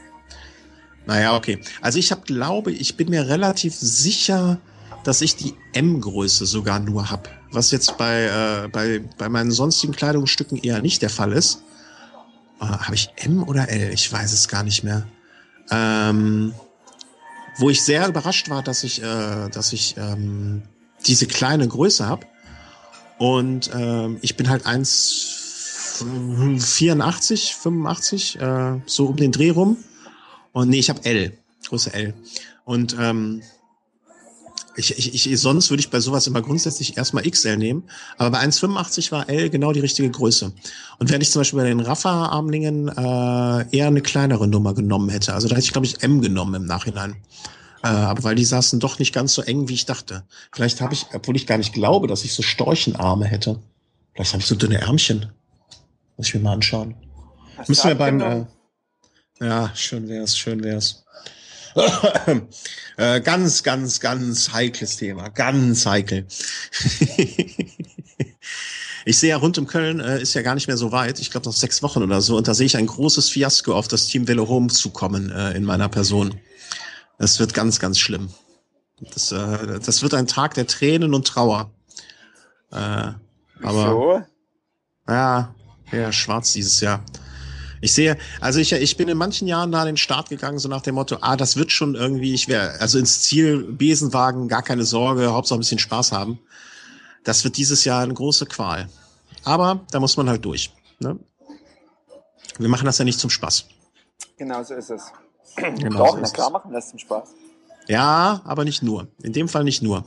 Naja, 1.07 1.37
okay. 1.37 1.61
Also 1.81 1.99
ich 1.99 2.13
habe, 2.13 2.23
glaube 2.23 2.71
ich, 2.71 2.97
bin 2.97 3.11
mir 3.11 3.29
relativ 3.29 3.75
sicher, 3.75 4.61
dass 5.05 5.23
ich 5.23 5.37
die 5.37 5.55
M-Größe 5.73 6.45
sogar 6.45 6.81
nur 6.81 7.11
hab. 7.11 7.29
Was 7.51 7.71
jetzt 7.71 7.97
bei, 7.97 8.25
äh, 8.25 8.69
bei, 8.69 9.01
bei 9.17 9.29
meinen 9.29 9.51
sonstigen 9.51 9.95
Kleidungsstücken 9.95 10.59
eher 10.59 10.83
nicht 10.83 11.03
der 11.03 11.11
Fall 11.11 11.33
ist. 11.33 11.63
Äh, 12.61 12.67
habe 12.67 12.95
ich 12.95 13.11
M 13.17 13.43
oder 13.43 13.69
L? 13.69 13.93
Ich 13.93 14.13
weiß 14.13 14.33
es 14.33 14.49
gar 14.49 14.63
nicht 14.63 14.85
mehr. 14.85 15.07
Ähm, 15.71 16.53
wo 17.59 17.69
ich 17.71 17.83
sehr 17.83 18.09
überrascht 18.09 18.49
war, 18.49 18.63
dass 18.63 18.85
ich, 18.85 19.03
äh, 19.03 19.49
dass 19.51 19.73
ich 19.73 19.97
ähm, 19.99 20.63
diese 21.07 21.27
kleine 21.27 21.67
Größe 21.69 22.09
hab. 22.09 22.27
Und 23.19 23.71
ähm, 23.75 24.19
ich 24.23 24.37
bin 24.37 24.49
halt 24.49 24.65
1,84, 24.67 27.55
85, 27.55 28.41
äh, 28.41 28.81
so 28.87 29.07
um 29.07 29.17
den 29.17 29.33
Dreh 29.33 29.51
rum. 29.51 29.77
Und 30.53 30.71
nee, 30.71 30.79
ich 30.79 30.89
habe 30.89 31.05
L, 31.05 31.37
Größe 31.69 31.93
L. 31.93 32.15
Und 32.65 32.97
ähm, 32.99 33.43
ich, 34.79 34.97
ich, 34.99 35.31
ich, 35.31 35.41
sonst 35.41 35.71
würde 35.71 35.81
ich 35.81 35.91
bei 35.91 36.01
sowas 36.01 36.27
immer 36.27 36.41
grundsätzlich 36.41 36.97
erstmal 36.97 37.29
XL 37.29 37.57
nehmen. 37.57 37.85
Aber 38.17 38.31
bei 38.31 38.45
1,85 38.45 39.11
war 39.11 39.29
L 39.29 39.51
genau 39.51 39.73
die 39.73 39.81
richtige 39.81 40.11
Größe. 40.11 40.53
Und 40.99 41.11
wenn 41.11 41.21
ich 41.21 41.31
zum 41.31 41.41
Beispiel 41.41 41.59
bei 41.61 41.69
den 41.69 41.81
Rafa-Armlingen 41.81 42.89
äh, 42.89 43.77
eher 43.77 43.89
eine 43.89 44.01
kleinere 44.01 44.47
Nummer 44.47 44.75
genommen 44.75 45.09
hätte, 45.09 45.35
also 45.35 45.49
da 45.49 45.57
hätte 45.57 45.65
ich, 45.65 45.73
glaube 45.73 45.87
ich, 45.87 46.03
M 46.03 46.23
genommen 46.23 46.55
im 46.55 46.67
Nachhinein. 46.67 47.17
Äh, 47.83 47.89
aber 47.89 48.25
weil 48.25 48.35
die 48.35 48.45
saßen 48.45 48.81
doch 48.81 48.99
nicht 48.99 49.13
ganz 49.13 49.35
so 49.35 49.43
eng, 49.43 49.69
wie 49.69 49.75
ich 49.75 49.87
dachte. 49.87 50.25
Vielleicht 50.53 50.81
habe 50.81 50.95
ich, 50.95 51.07
obwohl 51.13 51.37
ich 51.37 51.47
gar 51.47 51.59
nicht 51.59 51.73
glaube, 51.73 52.07
dass 52.07 52.25
ich 52.25 52.35
so 52.35 52.43
Storchenarme 52.43 53.27
hätte. 53.27 53.61
Vielleicht 54.15 54.33
habe 54.33 54.41
ich 54.41 54.47
so 54.49 54.55
dünne 54.55 54.81
Ärmchen. 54.81 55.27
Muss 56.17 56.29
ich 56.29 56.35
mir 56.35 56.41
mal 56.41 56.55
anschauen. 56.55 56.95
Hast 57.57 57.69
Müssen 57.69 57.89
wir 57.89 57.95
beim. 57.95 58.21
Äh, 58.21 58.47
ja, 59.41 59.71
schön 59.75 60.09
wär's, 60.09 60.37
schön 60.37 60.63
wär's. 60.65 61.05
Äh, 62.97 63.21
ganz, 63.21 63.63
ganz, 63.63 64.01
ganz 64.01 64.53
heikles 64.53 64.97
Thema. 64.97 65.29
Ganz 65.29 65.87
heikel. 65.87 66.27
ich 69.05 69.19
sehe 69.19 69.31
ja 69.31 69.37
rund 69.37 69.59
um 69.59 69.67
Köln 69.67 70.01
äh, 70.01 70.21
ist 70.21 70.35
ja 70.35 70.43
gar 70.43 70.55
nicht 70.55 70.67
mehr 70.67 70.77
so 70.77 70.93
weit. 70.93 71.21
Ich 71.21 71.31
glaube 71.31 71.47
noch 71.47 71.55
sechs 71.55 71.83
Wochen 71.83 72.03
oder 72.03 72.21
so. 72.21 72.37
Und 72.37 72.49
da 72.49 72.55
sehe 72.55 72.67
ich 72.67 72.77
ein 72.77 72.87
großes 72.87 73.31
Fiasko 73.31 73.75
auf 73.75 73.89
das 73.89 74.07
Team 74.07 74.29
Velo 74.29 74.49
Home 74.49 74.69
zukommen 74.69 75.31
äh, 75.31 75.53
in 75.53 75.65
meiner 75.65 75.89
Person. 75.89 76.41
Es 77.19 77.39
wird 77.39 77.55
ganz, 77.55 77.79
ganz 77.81 77.99
schlimm. 77.99 78.31
Das, 79.13 79.33
äh, 79.33 79.81
das 79.81 80.03
wird 80.03 80.15
ein 80.15 80.27
Tag 80.27 80.55
der 80.55 80.67
Tränen 80.67 81.15
und 81.15 81.27
Trauer. 81.27 81.71
Äh, 82.71 83.13
aber 83.63 83.91
so? 83.91 84.23
ja, 85.09 85.55
ja, 85.93 86.13
schwarz 86.13 86.53
dieses 86.53 86.81
Jahr. 86.81 87.05
Ich 87.81 87.93
sehe, 87.93 88.19
also 88.41 88.59
ich, 88.61 88.73
ich 88.73 88.97
bin 88.97 89.09
in 89.09 89.19
manchen 89.19 89.47
Jahren 89.49 89.73
da 89.73 89.81
an 89.81 89.87
den 89.87 89.97
Start 89.97 90.29
gegangen, 90.29 90.59
so 90.59 90.69
nach 90.69 90.83
dem 90.83 90.97
Motto, 90.97 91.19
ah, 91.21 91.37
das 91.37 91.57
wird 91.57 91.73
schon 91.73 91.95
irgendwie, 91.95 92.35
ich 92.35 92.49
wäre, 92.49 92.81
also 92.81 92.99
ins 92.99 93.23
Ziel, 93.23 93.63
Besenwagen, 93.63 94.49
gar 94.49 94.63
keine 94.63 94.85
Sorge, 94.85 95.33
Hauptsache 95.33 95.59
ein 95.59 95.61
bisschen 95.61 95.79
Spaß 95.79 96.13
haben. 96.13 96.39
Das 97.25 97.45
wird 97.45 97.57
dieses 97.57 97.85
Jahr 97.85 98.03
eine 98.03 98.15
große 98.15 98.47
Qual. 98.47 98.89
Aber 99.45 99.81
da 99.91 100.01
muss 100.01 100.17
man 100.17 100.29
halt 100.29 100.45
durch. 100.45 100.73
Ne? 100.99 101.19
Wir 102.59 102.69
machen 102.69 102.87
das 102.87 102.99
ja 102.99 103.05
nicht 103.05 103.21
zum 103.21 103.31
Spaß. 103.31 103.67
Genau 104.37 104.63
so 104.63 104.75
ist 104.75 104.91
es. 104.91 105.13
Genau 105.57 105.99
Doch, 105.99 106.15
so 106.15 106.21
na 106.21 106.29
klar 106.29 106.51
machen 106.51 106.73
das 106.73 106.91
zum 106.91 106.99
Spaß. 106.99 107.31
Ja, 107.89 108.41
aber 108.45 108.65
nicht 108.65 108.83
nur. 108.83 109.09
In 109.23 109.33
dem 109.33 109.49
Fall 109.49 109.65
nicht 109.65 109.83
nur. 109.83 110.05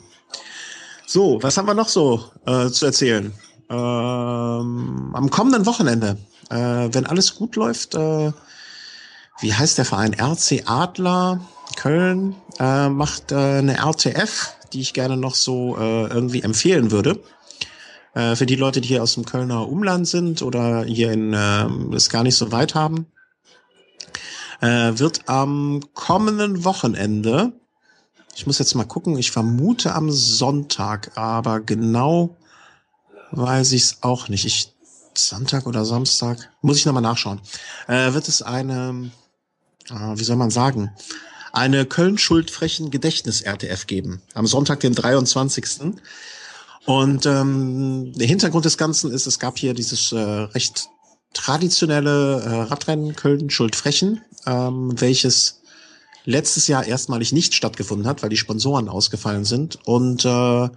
So, 1.07 1.41
was 1.41 1.57
haben 1.57 1.67
wir 1.67 1.73
noch 1.73 1.89
so 1.89 2.23
äh, 2.45 2.69
zu 2.69 2.85
erzählen? 2.85 3.33
Ähm, 3.69 5.11
am 5.13 5.29
kommenden 5.29 5.65
Wochenende, 5.65 6.17
äh, 6.51 6.93
wenn 6.93 7.05
alles 7.05 7.35
gut 7.35 7.55
läuft, 7.55 7.95
äh, 7.95 8.31
wie 9.39 9.53
heißt 9.53 9.77
der 9.77 9.85
Verein? 9.85 10.13
RC 10.13 10.63
Adler 10.65 11.39
Köln 11.75 12.35
äh, 12.59 12.89
macht 12.89 13.31
äh, 13.31 13.35
eine 13.35 13.77
RTF, 13.77 14.53
die 14.73 14.81
ich 14.81 14.93
gerne 14.93 15.17
noch 15.17 15.35
so 15.35 15.77
äh, 15.77 16.07
irgendwie 16.07 16.41
empfehlen 16.41 16.91
würde. 16.91 17.23
Äh, 18.13 18.35
für 18.35 18.45
die 18.45 18.55
Leute, 18.55 18.81
die 18.81 18.89
hier 18.89 19.03
aus 19.03 19.15
dem 19.15 19.25
Kölner 19.25 19.67
Umland 19.67 20.07
sind 20.07 20.41
oder 20.41 20.83
hier 20.83 21.11
in 21.11 21.33
äh, 21.33 21.67
es 21.95 22.09
gar 22.09 22.23
nicht 22.23 22.35
so 22.35 22.51
weit 22.51 22.75
haben, 22.75 23.07
äh, 24.59 24.91
wird 24.95 25.27
am 25.27 25.81
kommenden 25.93 26.65
Wochenende 26.65 27.53
ich 28.35 28.47
muss 28.47 28.59
jetzt 28.59 28.75
mal 28.75 28.85
gucken. 28.85 29.17
Ich 29.17 29.31
vermute 29.31 29.93
am 29.93 30.11
Sonntag, 30.11 31.11
aber 31.15 31.59
genau 31.59 32.37
weiß 33.31 33.71
ich 33.73 33.83
es 33.83 33.97
auch 34.01 34.29
nicht. 34.29 34.45
Ich 34.45 34.73
Sonntag 35.17 35.65
oder 35.67 35.85
Samstag 35.85 36.49
muss 36.61 36.77
ich 36.77 36.85
nochmal 36.85 37.01
nachschauen. 37.01 37.41
Äh, 37.87 38.13
wird 38.13 38.27
es 38.27 38.41
eine, 38.41 39.11
äh, 39.89 39.93
wie 39.93 40.23
soll 40.23 40.35
man 40.35 40.49
sagen, 40.49 40.91
eine 41.53 41.85
Köln-Schuldfrechen 41.85 42.91
Gedächtnis-RTF 42.91 43.87
geben 43.87 44.21
am 44.33 44.47
Sonntag, 44.47 44.79
den 44.79 44.95
23. 44.95 45.93
Und 46.85 47.25
ähm, 47.25 48.13
der 48.15 48.27
Hintergrund 48.27 48.65
des 48.65 48.77
Ganzen 48.77 49.11
ist, 49.11 49.27
es 49.27 49.39
gab 49.39 49.57
hier 49.57 49.73
dieses 49.73 50.11
äh, 50.11 50.17
recht 50.17 50.89
traditionelle 51.33 52.41
äh, 52.41 52.61
Radrennen 52.63 53.15
Köln-Schuldfrechen, 53.15 54.21
ähm, 54.45 54.99
welches 54.99 55.61
letztes 56.25 56.67
Jahr 56.67 56.85
erstmalig 56.85 57.31
nicht 57.31 57.53
stattgefunden 57.53 58.07
hat, 58.07 58.21
weil 58.21 58.29
die 58.29 58.37
Sponsoren 58.37 58.89
ausgefallen 58.89 59.45
sind. 59.45 59.79
Und 59.85 60.25
äh, 60.25 60.69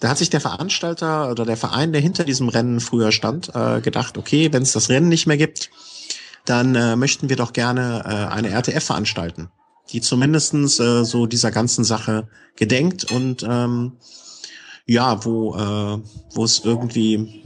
da 0.00 0.08
hat 0.08 0.18
sich 0.18 0.30
der 0.30 0.40
Veranstalter 0.40 1.30
oder 1.30 1.44
der 1.44 1.56
Verein, 1.56 1.92
der 1.92 2.00
hinter 2.00 2.24
diesem 2.24 2.48
Rennen 2.48 2.80
früher 2.80 3.12
stand, 3.12 3.54
äh, 3.54 3.80
gedacht, 3.80 4.16
okay, 4.18 4.52
wenn 4.52 4.62
es 4.62 4.72
das 4.72 4.88
Rennen 4.88 5.08
nicht 5.08 5.26
mehr 5.26 5.36
gibt, 5.36 5.70
dann 6.44 6.74
äh, 6.74 6.96
möchten 6.96 7.28
wir 7.28 7.36
doch 7.36 7.52
gerne 7.52 8.04
äh, 8.04 8.32
eine 8.32 8.50
RTF 8.50 8.84
veranstalten, 8.84 9.50
die 9.90 10.00
zumindestens 10.00 10.78
äh, 10.78 11.04
so 11.04 11.26
dieser 11.26 11.50
ganzen 11.50 11.84
Sache 11.84 12.28
gedenkt 12.56 13.10
und 13.10 13.44
ähm, 13.48 13.92
ja, 14.86 15.24
wo 15.24 15.54
äh, 15.54 16.02
wo 16.32 16.44
es 16.44 16.60
irgendwie 16.64 17.44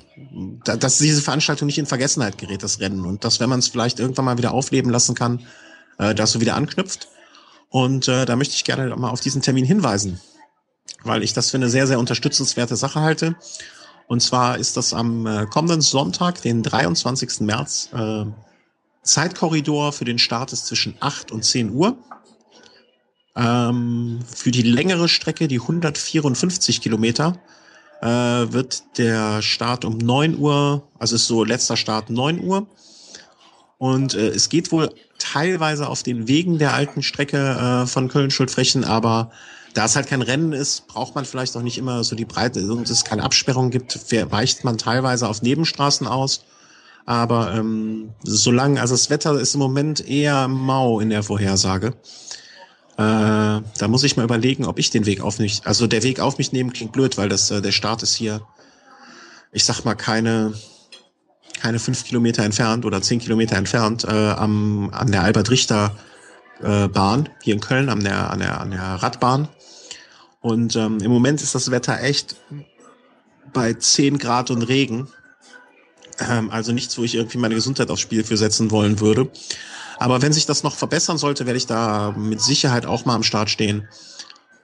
dass 0.64 0.98
diese 0.98 1.22
Veranstaltung 1.22 1.66
nicht 1.66 1.78
in 1.78 1.86
Vergessenheit 1.86 2.38
gerät, 2.38 2.62
das 2.62 2.80
Rennen. 2.80 3.04
Und 3.04 3.24
dass, 3.24 3.40
wenn 3.40 3.50
man 3.50 3.58
es 3.58 3.68
vielleicht 3.68 3.98
irgendwann 4.00 4.24
mal 4.24 4.38
wieder 4.38 4.52
aufleben 4.52 4.90
lassen 4.90 5.14
kann, 5.14 5.40
äh, 5.98 6.14
dass 6.14 6.32
so 6.32 6.40
wieder 6.40 6.54
anknüpft. 6.54 7.08
Und 7.68 8.08
äh, 8.08 8.24
da 8.24 8.36
möchte 8.36 8.54
ich 8.54 8.64
gerne 8.64 8.94
mal 8.96 9.10
auf 9.10 9.20
diesen 9.20 9.42
Termin 9.42 9.64
hinweisen, 9.64 10.20
weil 11.04 11.22
ich 11.22 11.32
das 11.32 11.50
für 11.50 11.56
eine 11.56 11.68
sehr, 11.68 11.86
sehr 11.86 11.98
unterstützenswerte 11.98 12.76
Sache 12.76 13.00
halte. 13.00 13.36
Und 14.06 14.20
zwar 14.20 14.58
ist 14.58 14.76
das 14.76 14.92
am 14.92 15.26
äh, 15.26 15.46
kommenden 15.46 15.80
Sonntag, 15.80 16.42
den 16.42 16.62
23. 16.62 17.40
März. 17.40 17.88
Äh, 17.94 18.24
Zeitkorridor 19.02 19.92
für 19.92 20.04
den 20.04 20.18
Start 20.18 20.52
ist 20.52 20.66
zwischen 20.66 20.94
8 21.00 21.32
und 21.32 21.44
10 21.44 21.72
Uhr. 21.72 21.96
Ähm, 23.34 24.20
für 24.26 24.50
die 24.50 24.62
längere 24.62 25.08
Strecke, 25.08 25.48
die 25.48 25.60
154 25.60 26.80
Kilometer, 26.80 27.38
äh, 28.00 28.06
wird 28.06 28.82
der 28.98 29.42
Start 29.42 29.84
um 29.84 29.96
9 29.96 30.36
Uhr, 30.36 30.82
also 30.98 31.16
ist 31.16 31.26
so 31.26 31.44
letzter 31.44 31.76
Start 31.76 32.10
9 32.10 32.40
Uhr. 32.44 32.66
Und 33.78 34.14
äh, 34.14 34.28
es 34.28 34.48
geht 34.48 34.70
wohl 34.70 34.94
teilweise 35.18 35.88
auf 35.88 36.02
den 36.02 36.28
Wegen 36.28 36.58
der 36.58 36.74
alten 36.74 37.02
Strecke 37.02 37.38
äh, 37.38 37.86
von 37.86 38.08
Köln-Schuldfrechen, 38.08 38.84
aber 38.84 39.30
da 39.74 39.86
es 39.86 39.96
halt 39.96 40.06
kein 40.06 40.22
Rennen 40.22 40.52
ist, 40.52 40.86
braucht 40.86 41.14
man 41.14 41.24
vielleicht 41.24 41.56
auch 41.56 41.62
nicht 41.62 41.78
immer 41.78 42.04
so 42.04 42.16
die 42.16 42.24
Breite, 42.24 42.60
und 42.72 42.90
es 42.90 43.04
keine 43.04 43.22
Absperrung 43.22 43.70
gibt, 43.70 43.98
weicht 44.30 44.64
man 44.64 44.78
teilweise 44.78 45.28
auf 45.28 45.42
Nebenstraßen 45.42 46.06
aus. 46.06 46.44
Aber 47.04 47.54
ähm, 47.54 48.10
solange, 48.22 48.80
also 48.80 48.94
das 48.94 49.10
Wetter 49.10 49.38
ist 49.38 49.54
im 49.54 49.60
Moment 49.60 50.06
eher 50.06 50.46
mau 50.46 51.00
in 51.00 51.10
der 51.10 51.24
Vorhersage. 51.24 51.94
Äh, 52.96 52.98
da 52.98 53.88
muss 53.88 54.04
ich 54.04 54.16
mal 54.16 54.24
überlegen, 54.24 54.66
ob 54.66 54.78
ich 54.78 54.90
den 54.90 55.06
Weg 55.06 55.20
auf 55.20 55.38
mich, 55.38 55.62
also 55.64 55.86
der 55.86 56.04
Weg 56.04 56.20
auf 56.20 56.38
mich 56.38 56.52
nehmen 56.52 56.72
klingt 56.72 56.92
blöd, 56.92 57.18
weil 57.18 57.28
das 57.28 57.50
äh, 57.50 57.60
der 57.60 57.72
Start 57.72 58.02
ist 58.02 58.14
hier, 58.14 58.42
ich 59.50 59.64
sag 59.64 59.84
mal, 59.84 59.94
keine 59.94 60.54
keine 61.62 61.78
fünf 61.78 62.04
Kilometer 62.04 62.42
entfernt 62.42 62.84
oder 62.84 63.00
zehn 63.02 63.20
Kilometer 63.20 63.56
entfernt, 63.56 64.02
äh, 64.02 64.30
am, 64.30 64.90
an 64.92 65.12
der 65.12 65.22
Albert-Richter-Bahn, 65.22 67.26
äh, 67.26 67.30
hier 67.42 67.54
in 67.54 67.60
Köln, 67.60 67.88
an 67.88 68.02
der, 68.02 68.32
an 68.32 68.40
der, 68.40 68.60
an 68.60 68.72
der 68.72 68.80
Radbahn. 68.80 69.46
Und 70.42 70.76
ähm, 70.76 70.98
im 71.00 71.10
Moment 71.10 71.40
ist 71.40 71.54
das 71.54 71.70
Wetter 71.70 72.02
echt 72.02 72.36
bei 73.52 73.74
zehn 73.74 74.18
Grad 74.18 74.50
und 74.50 74.62
Regen. 74.62 75.08
Ähm, 76.18 76.50
also 76.50 76.72
nichts, 76.72 76.98
wo 76.98 77.04
ich 77.04 77.14
irgendwie 77.14 77.38
meine 77.38 77.54
Gesundheit 77.54 77.90
aufs 77.90 78.00
Spiel 78.00 78.24
für 78.24 78.36
setzen 78.36 78.70
wollen 78.70 79.00
würde. 79.00 79.30
Aber 79.98 80.20
wenn 80.20 80.32
sich 80.32 80.46
das 80.46 80.64
noch 80.64 80.74
verbessern 80.74 81.16
sollte, 81.16 81.46
werde 81.46 81.58
ich 81.58 81.66
da 81.66 82.12
mit 82.16 82.40
Sicherheit 82.40 82.86
auch 82.86 83.04
mal 83.04 83.14
am 83.14 83.22
Start 83.22 83.50
stehen. 83.50 83.88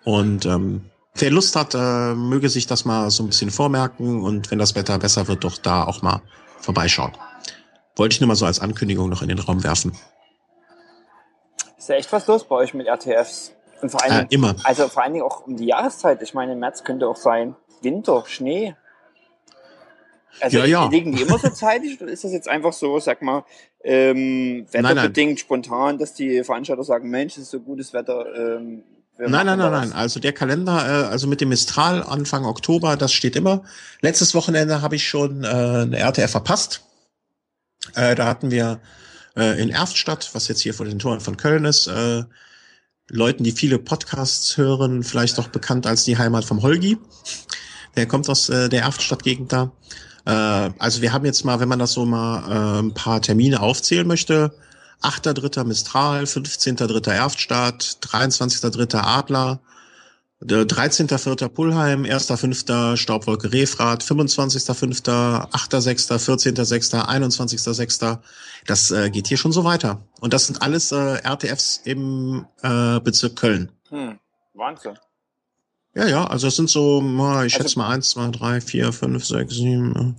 Und 0.05 0.47
ähm, 0.47 0.87
wer 1.15 1.31
Lust 1.31 1.55
hat, 1.55 1.75
äh, 1.75 2.15
möge 2.15 2.49
sich 2.49 2.67
das 2.67 2.85
mal 2.85 3.11
so 3.11 3.23
ein 3.23 3.29
bisschen 3.29 3.51
vormerken 3.51 4.23
und 4.23 4.51
wenn 4.51 4.59
das 4.59 4.75
Wetter 4.75 4.99
besser 4.99 5.29
wird, 5.29 5.45
doch 5.45 5.59
da 5.59 5.85
auch 5.85 6.03
mal 6.03 6.23
vorbeischauen. 6.61 7.13
Wollte 7.95 8.15
ich 8.15 8.21
nur 8.21 8.29
mal 8.29 8.35
so 8.35 8.47
als 8.47 8.61
Ankündigung 8.61 9.09
noch 9.09 9.23
in 9.23 9.29
den 9.29 9.39
Raum 9.39 9.63
werfen. 9.63 9.93
Ist 11.77 11.89
ja 11.89 11.95
echt 11.95 12.13
was 12.13 12.27
los 12.27 12.47
bei 12.47 12.57
euch 12.57 12.75
mit 12.75 12.87
RTFs. 12.87 13.53
Und 13.81 13.91
vor 13.91 14.03
allen 14.03 14.13
Dingen, 14.13 14.31
äh, 14.31 14.35
immer. 14.35 14.57
Also 14.65 14.89
vor 14.89 15.03
allen 15.03 15.13
Dingen 15.13 15.25
auch 15.25 15.47
um 15.47 15.57
die 15.57 15.67
Jahreszeit. 15.67 16.23
Ich 16.23 16.35
meine, 16.35 16.53
im 16.53 16.59
März 16.59 16.85
könnte 16.85 17.09
auch 17.09 17.17
sein 17.17 17.55
Winter, 17.83 18.25
Schnee. 18.27 18.75
Also 20.41 20.59
ja, 20.59 20.65
ja. 20.65 20.89
liegen 20.89 21.15
die 21.15 21.23
immer 21.23 21.39
so 21.39 21.49
zeitig 21.51 22.01
oder 22.01 22.11
ist 22.11 22.25
das 22.25 22.33
jetzt 22.33 22.49
einfach 22.49 22.73
so, 22.73 22.99
sag 23.01 23.23
mal, 23.23 23.45
ähm, 23.83 24.67
wetterbedingt, 24.71 25.17
nein, 25.17 25.27
nein. 25.29 25.37
spontan, 25.37 25.99
dass 25.99 26.15
die 26.15 26.45
Veranstalter 26.45 26.85
sagen, 26.85 27.11
Mensch, 27.11 27.35
es 27.35 27.45
ist 27.45 27.51
so 27.51 27.61
gutes 27.61 27.93
Wetter, 27.93 28.27
ähm, 28.37 28.83
nein, 29.19 29.47
nein, 29.47 29.59
nein, 29.59 29.73
nein. 29.73 29.93
Also 29.93 30.21
der 30.21 30.33
Kalender, 30.33 30.77
äh, 30.77 31.07
also 31.07 31.27
mit 31.27 31.41
dem 31.41 31.49
Mistral 31.49 32.03
Anfang 32.03 32.45
Oktober, 32.45 32.97
das 32.97 33.13
steht 33.13 33.37
immer. 33.37 33.65
Letztes 34.01 34.35
Wochenende 34.35 34.83
habe 34.83 34.97
ich 34.97 35.09
schon 35.09 35.45
äh, 35.45 35.49
eine 35.49 35.99
RTF 35.99 36.31
verpasst. 36.31 36.85
Äh, 37.95 38.15
da 38.15 38.27
hatten 38.27 38.51
wir 38.51 38.81
äh, 39.37 39.61
in 39.61 39.71
Erftstadt, 39.71 40.31
was 40.35 40.49
jetzt 40.49 40.61
hier 40.61 40.75
vor 40.75 40.87
den 40.87 40.99
Toren 40.99 41.21
von 41.21 41.37
Köln 41.37 41.65
ist, 41.65 41.87
äh, 41.87 42.25
Leuten, 43.11 43.45
die 43.45 43.53
viele 43.53 43.79
Podcasts 43.79 44.57
hören, 44.57 45.03
vielleicht 45.03 45.39
auch 45.39 45.49
bekannt 45.49 45.87
als 45.87 46.05
die 46.05 46.19
Heimat 46.19 46.45
vom 46.45 46.63
Holgi. 46.63 46.99
Der 47.97 48.07
kommt 48.07 48.29
aus 48.29 48.49
äh, 48.49 48.69
der 48.69 48.83
Erftstadt-Gegend 48.83 49.53
da. 49.53 49.73
Äh, 50.27 50.71
also 50.79 51.01
wir 51.01 51.13
haben 51.13 51.25
jetzt 51.25 51.45
mal, 51.45 51.59
wenn 51.61 51.69
man 51.69 51.79
das 51.79 51.93
so 51.93 52.05
mal 52.05 52.43
äh, 52.49 52.83
ein 52.83 52.95
paar 52.95 53.23
Termine 53.23 53.61
aufzählen 53.61 54.07
möchte, 54.07 54.53
8.3. 55.03 55.65
Mistral, 55.65 56.25
15.3. 56.25 57.11
Erftstadt, 57.11 57.99
23.3. 58.03 58.99
Adler, 58.99 59.61
13.4. 60.43 61.49
Pullheim, 61.49 62.05
1.5. 62.05 62.97
Staubwolke 62.97 63.53
Refrat, 63.53 64.05
25.5., 64.05 65.03
8.6., 65.51 66.13
14.6., 66.13 66.95
21.6. 66.95 68.19
Das 68.67 68.91
äh, 68.91 69.11
geht 69.11 69.27
hier 69.27 69.37
schon 69.37 69.53
so 69.53 69.65
weiter. 69.65 70.01
Und 70.21 70.33
das 70.33 70.47
sind 70.47 70.63
alles 70.63 70.93
äh, 70.93 71.19
RTFs 71.25 71.81
im 71.85 72.47
äh, 72.63 73.01
Bezirk 73.01 73.35
Köln. 73.37 73.73
Hm, 73.89 74.19
Wahnsinn. 74.55 74.97
Ja, 75.95 76.07
ja, 76.07 76.25
also 76.25 76.47
es 76.47 76.55
sind 76.55 76.71
so, 76.71 77.03
ich 77.45 77.53
schätze 77.55 77.65
also, 77.65 77.81
mal 77.81 77.89
eins, 77.89 78.11
zwei, 78.11 78.29
drei, 78.29 78.61
vier, 78.61 78.93
fünf, 78.93 79.25
sechs, 79.25 79.55
sieben. 79.55 80.17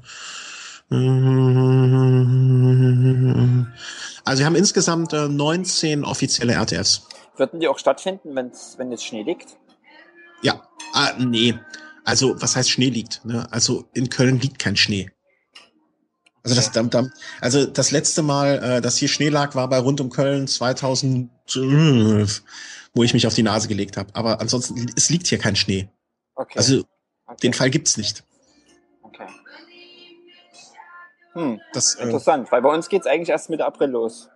Also 4.25 4.39
wir 4.39 4.45
haben 4.45 4.55
insgesamt 4.55 5.13
19 5.13 6.03
offizielle 6.03 6.53
RTFs. 6.53 7.07
Würden 7.37 7.61
die 7.61 7.67
auch 7.69 7.79
stattfinden, 7.79 8.35
wenn's, 8.35 8.75
wenn 8.77 8.91
jetzt 8.91 9.05
Schnee 9.05 9.23
liegt? 9.23 9.57
Ja, 10.41 10.67
ah, 10.93 11.13
nee. 11.17 11.55
Also 12.05 12.41
was 12.41 12.55
heißt 12.55 12.69
Schnee 12.69 12.89
liegt? 12.89 13.23
Ne? 13.25 13.47
Also 13.51 13.89
in 13.93 14.09
Köln 14.09 14.39
liegt 14.39 14.59
kein 14.59 14.75
Schnee. 14.75 15.11
Also 16.43 16.55
das, 16.55 16.71
also 17.41 17.65
das 17.65 17.91
letzte 17.91 18.23
Mal, 18.23 18.63
äh, 18.63 18.81
dass 18.81 18.97
hier 18.97 19.09
Schnee 19.09 19.29
lag, 19.29 19.55
war 19.55 19.67
bei 19.69 19.77
rund 19.77 20.01
um 20.01 20.09
Köln 20.09 20.47
2012, 20.47 22.43
wo 22.95 23.03
ich 23.03 23.13
mich 23.13 23.27
auf 23.27 23.35
die 23.35 23.43
Nase 23.43 23.67
gelegt 23.67 23.97
habe. 23.97 24.09
Aber 24.15 24.39
ansonsten, 24.39 24.89
es 24.95 25.09
liegt 25.09 25.27
hier 25.27 25.37
kein 25.37 25.55
Schnee. 25.57 25.89
Okay. 26.35 26.57
Also 26.57 26.85
okay. 27.25 27.37
den 27.43 27.53
Fall 27.53 27.69
gibt's 27.69 27.97
nicht. 27.97 28.23
Okay. 29.03 29.27
Hm. 31.33 31.59
Das, 31.73 31.95
äh, 31.95 32.05
Interessant, 32.05 32.47
äh, 32.47 32.51
weil 32.53 32.61
bei 32.61 32.73
uns 32.73 32.87
geht's 32.87 33.05
eigentlich 33.05 33.29
erst 33.29 33.49
Mitte 33.49 33.65
April 33.65 33.89
los. 33.89 34.29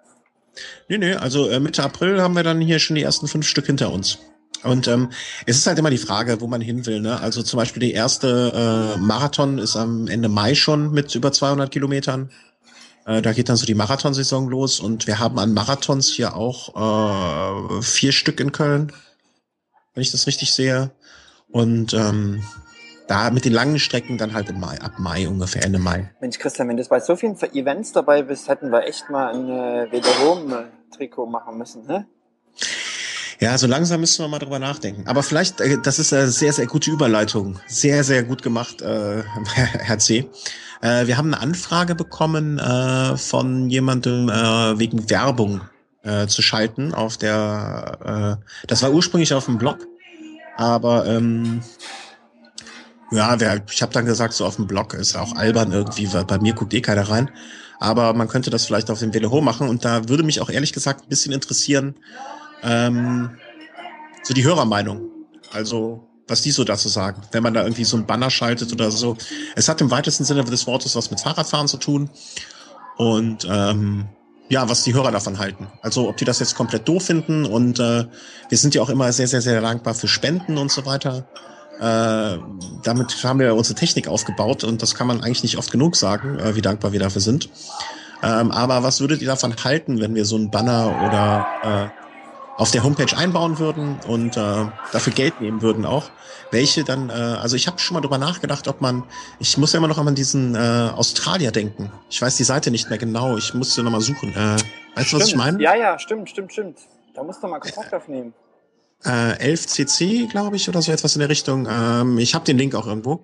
Nee, 0.89 0.97
nee, 0.97 1.13
also 1.13 1.49
äh, 1.49 1.59
Mitte 1.59 1.83
April 1.83 2.21
haben 2.21 2.35
wir 2.35 2.43
dann 2.43 2.59
hier 2.61 2.79
schon 2.79 2.95
die 2.95 3.03
ersten 3.03 3.27
fünf 3.27 3.47
Stück 3.47 3.65
hinter 3.65 3.91
uns. 3.91 4.19
Und 4.63 4.87
ähm, 4.87 5.09
es 5.45 5.57
ist 5.57 5.67
halt 5.67 5.77
immer 5.77 5.89
die 5.89 5.97
Frage, 5.97 6.39
wo 6.41 6.47
man 6.47 6.61
hin 6.61 6.85
will. 6.85 7.01
Ne? 7.01 7.19
Also 7.19 7.43
zum 7.43 7.57
Beispiel 7.57 7.81
die 7.81 7.93
erste 7.93 8.95
äh, 8.95 8.99
Marathon 8.99 9.57
ist 9.57 9.75
am 9.75 10.07
Ende 10.07 10.29
Mai 10.29 10.55
schon 10.55 10.91
mit 10.91 11.13
über 11.15 11.31
200 11.31 11.69
Kilometern. 11.69 12.29
Äh, 13.05 13.21
da 13.21 13.33
geht 13.33 13.49
dann 13.49 13.57
so 13.57 13.65
die 13.65 13.75
Marathonsaison 13.75 14.49
los 14.49 14.79
und 14.79 15.07
wir 15.07 15.19
haben 15.19 15.37
an 15.39 15.53
Marathons 15.53 16.09
hier 16.09 16.35
auch 16.35 17.77
äh, 17.77 17.81
vier 17.81 18.11
Stück 18.11 18.39
in 18.39 18.51
Köln, 18.51 18.91
wenn 19.93 20.01
ich 20.01 20.11
das 20.11 20.27
richtig 20.27 20.53
sehe. 20.53 20.91
Und 21.49 21.93
ähm, 21.93 22.43
da 23.07 23.29
mit 23.29 23.45
den 23.45 23.53
langen 23.53 23.79
Strecken 23.79 24.17
dann 24.17 24.33
halt 24.33 24.49
im 24.49 24.59
Mai, 24.59 24.79
ab 24.79 24.93
Mai 24.97 25.27
ungefähr, 25.27 25.63
Ende 25.63 25.79
Mai. 25.79 26.11
Mensch, 26.21 26.39
Christian, 26.39 26.69
wenn 26.69 26.77
du 26.77 26.85
bei 26.85 26.99
so 26.99 27.15
vielen 27.15 27.37
Events 27.53 27.91
dabei 27.91 28.23
bist, 28.23 28.47
hätten 28.47 28.71
wir 28.71 28.87
echt 28.87 29.09
mal 29.09 29.33
ein 29.33 29.49
äh, 29.49 29.91
Velorom-Trikot 29.91 31.25
machen 31.25 31.57
müssen, 31.57 31.85
ne? 31.85 32.07
Ja, 33.39 33.57
so 33.57 33.67
langsam 33.67 33.99
müssen 33.99 34.23
wir 34.23 34.27
mal 34.27 34.39
drüber 34.39 34.59
nachdenken. 34.59 35.07
Aber 35.07 35.23
vielleicht, 35.23 35.59
äh, 35.61 35.77
das 35.81 35.99
ist 35.99 36.13
eine 36.13 36.29
sehr, 36.29 36.53
sehr 36.53 36.67
gute 36.67 36.91
Überleitung. 36.91 37.59
Sehr, 37.67 38.03
sehr 38.03 38.23
gut 38.23 38.41
gemacht, 38.41 38.81
äh, 38.81 39.23
Herr 39.53 39.99
C. 39.99 40.29
Äh, 40.81 41.07
wir 41.07 41.17
haben 41.17 41.33
eine 41.33 41.41
Anfrage 41.41 41.95
bekommen 41.95 42.59
äh, 42.59 43.17
von 43.17 43.69
jemandem 43.69 44.29
äh, 44.29 44.79
wegen 44.79 45.09
Werbung 45.09 45.61
äh, 46.03 46.27
zu 46.27 46.41
schalten 46.41 46.93
auf 46.93 47.17
der, 47.17 48.39
äh, 48.41 48.67
das 48.67 48.83
war 48.83 48.91
ursprünglich 48.91 49.33
auf 49.33 49.45
dem 49.45 49.57
Blog, 49.57 49.87
aber 50.57 51.05
ähm, 51.05 51.61
ja, 53.11 53.39
wer, 53.39 53.61
ich 53.71 53.81
habe 53.81 53.93
dann 53.93 54.05
gesagt, 54.05 54.33
so 54.33 54.45
auf 54.45 54.57
dem 54.57 54.67
Blog 54.67 54.93
ist 54.93 55.15
auch 55.15 55.35
albern 55.35 55.71
irgendwie, 55.71 56.11
weil 56.13 56.25
bei 56.25 56.39
mir 56.39 56.53
guckt 56.53 56.73
eh 56.73 56.81
keiner 56.81 57.09
rein. 57.09 57.29
Aber 57.79 58.13
man 58.13 58.27
könnte 58.27 58.49
das 58.49 58.65
vielleicht 58.65 58.89
auf 58.89 58.99
dem 58.99 59.13
Velo 59.13 59.41
machen 59.41 59.67
und 59.69 59.85
da 59.85 60.07
würde 60.09 60.23
mich 60.23 60.41
auch 60.41 60.49
ehrlich 60.49 60.73
gesagt 60.73 61.03
ein 61.03 61.09
bisschen 61.09 61.33
interessieren, 61.33 61.95
ähm, 62.63 63.37
so 64.23 64.33
die 64.33 64.43
Hörermeinung. 64.43 65.09
Also, 65.51 66.07
was 66.27 66.41
die 66.41 66.51
so 66.51 66.63
dazu 66.63 66.89
sagen, 66.89 67.21
wenn 67.31 67.43
man 67.43 67.53
da 67.53 67.63
irgendwie 67.63 67.83
so 67.83 67.97
ein 67.97 68.05
Banner 68.05 68.29
schaltet 68.29 68.71
oder 68.71 68.91
so. 68.91 69.17
Es 69.55 69.67
hat 69.67 69.81
im 69.81 69.91
weitesten 69.91 70.23
Sinne 70.23 70.43
des 70.43 70.65
Wortes 70.67 70.95
was 70.95 71.11
mit 71.11 71.19
Fahrradfahren 71.19 71.67
zu 71.67 71.77
tun. 71.77 72.09
Und 72.97 73.45
ähm, 73.49 74.07
ja, 74.49 74.69
was 74.69 74.83
die 74.83 74.93
Hörer 74.93 75.11
davon 75.11 75.39
halten. 75.39 75.67
Also 75.81 76.09
ob 76.09 76.17
die 76.17 76.25
das 76.25 76.39
jetzt 76.39 76.55
komplett 76.55 76.87
doof 76.87 77.05
finden 77.05 77.45
und 77.45 77.79
äh, 77.79 78.05
wir 78.49 78.57
sind 78.57 78.75
ja 78.75 78.81
auch 78.81 78.89
immer 78.89 79.11
sehr, 79.11 79.27
sehr, 79.27 79.41
sehr 79.41 79.59
dankbar 79.61 79.93
für 79.93 80.07
Spenden 80.07 80.57
und 80.57 80.71
so 80.71 80.85
weiter. 80.85 81.27
Äh, 81.79 82.37
damit 82.83 83.23
haben 83.23 83.39
wir 83.39 83.55
unsere 83.55 83.75
Technik 83.75 84.07
aufgebaut 84.07 84.63
und 84.63 84.81
das 84.81 84.95
kann 84.95 85.07
man 85.07 85.21
eigentlich 85.21 85.43
nicht 85.43 85.57
oft 85.57 85.71
genug 85.71 85.95
sagen, 85.95 86.37
äh, 86.39 86.55
wie 86.55 86.61
dankbar 86.61 86.91
wir 86.91 86.99
dafür 86.99 87.21
sind. 87.21 87.49
Ähm, 88.21 88.51
aber 88.51 88.83
was 88.83 89.01
würdet 89.01 89.21
ihr 89.21 89.27
davon 89.27 89.55
halten, 89.63 89.99
wenn 89.99 90.15
wir 90.15 90.23
so 90.25 90.37
ein 90.37 90.51
Banner 90.51 91.03
oder 91.07 91.91
äh, 91.93 92.02
auf 92.57 92.71
der 92.71 92.83
Homepage 92.83 93.15
einbauen 93.17 93.57
würden 93.57 93.99
und 94.07 94.37
äh, 94.37 94.65
dafür 94.91 95.13
Geld 95.13 95.41
nehmen 95.41 95.61
würden 95.61 95.85
auch. 95.85 96.11
Welche 96.51 96.83
dann, 96.83 97.09
äh, 97.09 97.13
also 97.13 97.55
ich 97.55 97.67
habe 97.67 97.79
schon 97.79 97.95
mal 97.95 98.01
drüber 98.01 98.19
nachgedacht, 98.19 98.67
ob 98.67 98.79
man, 98.79 99.03
ich 99.39 99.57
muss 99.57 99.73
ja 99.73 99.79
immer 99.79 99.87
noch 99.87 99.97
an 99.97 100.13
diesen 100.13 100.53
äh, 100.53 100.91
Australier 100.95 101.51
denken. 101.51 101.91
Ich 102.09 102.21
weiß 102.21 102.37
die 102.37 102.43
Seite 102.43 102.69
nicht 102.69 102.89
mehr 102.89 102.99
genau, 102.99 103.37
ich 103.37 103.53
musste 103.53 103.81
noch 103.81 103.91
mal 103.91 104.01
suchen. 104.01 104.29
Äh, 104.33 104.57
weißt 104.95 105.13
du, 105.13 105.17
was 105.17 105.27
ich 105.27 105.35
meine? 105.35 105.61
Ja, 105.61 105.75
ja, 105.75 105.97
stimmt, 105.97 106.29
stimmt, 106.29 106.53
stimmt. 106.53 106.77
Da 107.15 107.23
musst 107.23 107.41
du 107.41 107.47
mal 107.47 107.59
Kontakt 107.59 107.93
aufnehmen. 107.93 108.33
Äh, 109.03 109.53
11cc, 109.53 110.29
glaube 110.29 110.55
ich, 110.55 110.69
oder 110.69 110.81
so 110.81 110.91
etwas 110.91 111.15
in 111.15 111.19
der 111.19 111.29
Richtung. 111.29 111.67
Ähm, 111.69 112.17
ich 112.19 112.35
habe 112.35 112.45
den 112.45 112.57
Link 112.57 112.75
auch 112.75 112.85
irgendwo. 112.87 113.23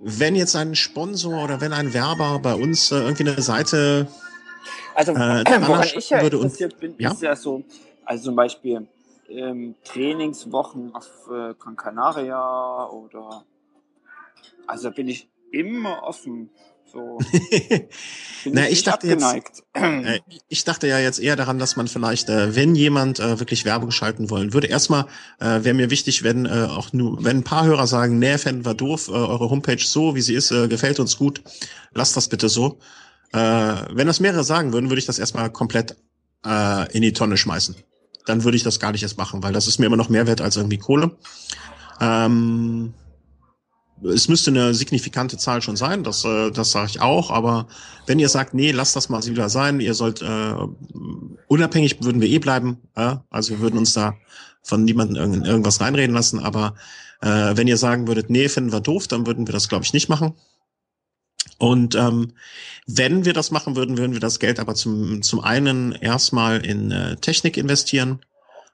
Wenn 0.00 0.36
jetzt 0.36 0.54
ein 0.56 0.74
Sponsor 0.74 1.42
oder 1.44 1.60
wenn 1.60 1.72
ein 1.72 1.94
Werber 1.94 2.38
bei 2.40 2.54
uns 2.54 2.90
äh, 2.90 2.96
irgendwie 2.96 3.26
eine 3.26 3.40
Seite 3.40 4.08
also 4.94 5.12
äh, 5.12 5.44
woran 5.66 5.86
ich 5.94 6.10
ja 6.10 6.20
interessiert 6.20 6.78
bin, 6.80 6.94
ja? 6.98 7.12
ist 7.12 7.22
ja 7.22 7.36
so, 7.36 7.62
also 8.04 8.24
zum 8.24 8.36
Beispiel 8.36 8.86
ähm, 9.28 9.74
Trainingswochen 9.84 10.94
auf 10.94 11.08
äh, 11.30 11.54
Gran 11.54 11.76
Canaria 11.76 12.88
oder 12.88 13.44
also 14.66 14.90
bin 14.90 15.08
ich 15.08 15.28
immer 15.52 16.02
offen. 16.02 16.50
So. 16.92 17.18
Na, 18.44 18.68
ich 18.68 18.84
dachte 18.84 19.08
jetzt, 19.08 19.64
äh, 19.72 20.20
ich 20.48 20.64
dachte 20.64 20.86
ja 20.86 21.00
jetzt 21.00 21.18
eher 21.18 21.34
daran, 21.34 21.58
dass 21.58 21.74
man 21.74 21.88
vielleicht, 21.88 22.28
äh, 22.28 22.54
wenn 22.54 22.76
jemand 22.76 23.18
äh, 23.18 23.40
wirklich 23.40 23.64
Werbung 23.64 23.90
schalten 23.90 24.30
wollen 24.30 24.52
würde, 24.52 24.68
erstmal 24.68 25.06
äh, 25.40 25.64
wäre 25.64 25.74
mir 25.74 25.90
wichtig, 25.90 26.22
wenn 26.22 26.46
äh, 26.46 26.68
auch 26.70 26.92
nur, 26.92 27.24
wenn 27.24 27.38
ein 27.38 27.44
paar 27.44 27.64
Hörer 27.64 27.88
sagen, 27.88 28.20
nee, 28.20 28.38
fänden 28.38 28.64
wir 28.64 28.74
doof, 28.74 29.08
äh, 29.08 29.12
eure 29.12 29.50
Homepage 29.50 29.82
so, 29.82 30.14
wie 30.14 30.20
sie 30.20 30.34
ist, 30.34 30.52
äh, 30.52 30.68
gefällt 30.68 31.00
uns 31.00 31.16
gut, 31.16 31.42
lasst 31.92 32.16
das 32.16 32.28
bitte 32.28 32.48
so. 32.48 32.78
Äh, 33.34 33.86
wenn 33.90 34.06
das 34.06 34.20
mehrere 34.20 34.44
sagen 34.44 34.72
würden, 34.72 34.90
würde 34.90 35.00
ich 35.00 35.06
das 35.06 35.18
erstmal 35.18 35.50
komplett 35.50 35.96
äh, 36.46 36.92
in 36.92 37.02
die 37.02 37.12
Tonne 37.12 37.36
schmeißen. 37.36 37.74
Dann 38.26 38.44
würde 38.44 38.56
ich 38.56 38.62
das 38.62 38.78
gar 38.78 38.92
nicht 38.92 39.02
erst 39.02 39.18
machen, 39.18 39.42
weil 39.42 39.52
das 39.52 39.66
ist 39.66 39.80
mir 39.80 39.86
immer 39.86 39.96
noch 39.96 40.08
mehr 40.08 40.28
wert 40.28 40.40
als 40.40 40.56
irgendwie 40.56 40.78
Kohle. 40.78 41.16
Ähm, 42.00 42.94
es 44.04 44.28
müsste 44.28 44.52
eine 44.52 44.72
signifikante 44.72 45.36
Zahl 45.36 45.62
schon 45.62 45.76
sein, 45.76 46.04
das, 46.04 46.24
äh, 46.24 46.52
das 46.52 46.70
sage 46.70 46.90
ich 46.90 47.00
auch, 47.00 47.30
aber 47.32 47.66
wenn 48.06 48.20
ihr 48.20 48.28
sagt, 48.28 48.54
nee, 48.54 48.70
lasst 48.70 48.94
das 48.94 49.08
mal 49.08 49.24
wieder 49.24 49.48
sein, 49.48 49.80
ihr 49.80 49.94
sollt 49.94 50.22
äh, 50.22 50.54
unabhängig 51.48 52.04
würden 52.04 52.20
wir 52.20 52.28
eh 52.28 52.38
bleiben, 52.38 52.78
äh, 52.94 53.16
also 53.30 53.50
wir 53.50 53.60
würden 53.60 53.78
uns 53.78 53.94
da 53.94 54.14
von 54.62 54.84
niemandem 54.84 55.16
irgend, 55.16 55.46
irgendwas 55.46 55.80
reinreden 55.80 56.14
lassen, 56.14 56.38
aber 56.38 56.74
äh, 57.20 57.56
wenn 57.56 57.66
ihr 57.66 57.78
sagen 57.78 58.06
würdet, 58.06 58.30
nee, 58.30 58.48
finden 58.48 58.72
wir 58.72 58.80
doof, 58.80 59.08
dann 59.08 59.26
würden 59.26 59.46
wir 59.48 59.52
das, 59.52 59.68
glaube 59.68 59.84
ich, 59.84 59.92
nicht 59.92 60.08
machen. 60.08 60.34
Und 61.58 61.94
ähm, 61.94 62.32
wenn 62.86 63.24
wir 63.24 63.32
das 63.32 63.50
machen 63.50 63.76
würden, 63.76 63.96
würden 63.98 64.12
wir 64.12 64.20
das 64.20 64.38
Geld 64.38 64.58
aber 64.58 64.74
zum, 64.74 65.22
zum 65.22 65.40
einen 65.40 65.92
erstmal 65.92 66.64
in 66.64 66.90
äh, 66.90 67.16
Technik 67.16 67.56
investieren. 67.56 68.20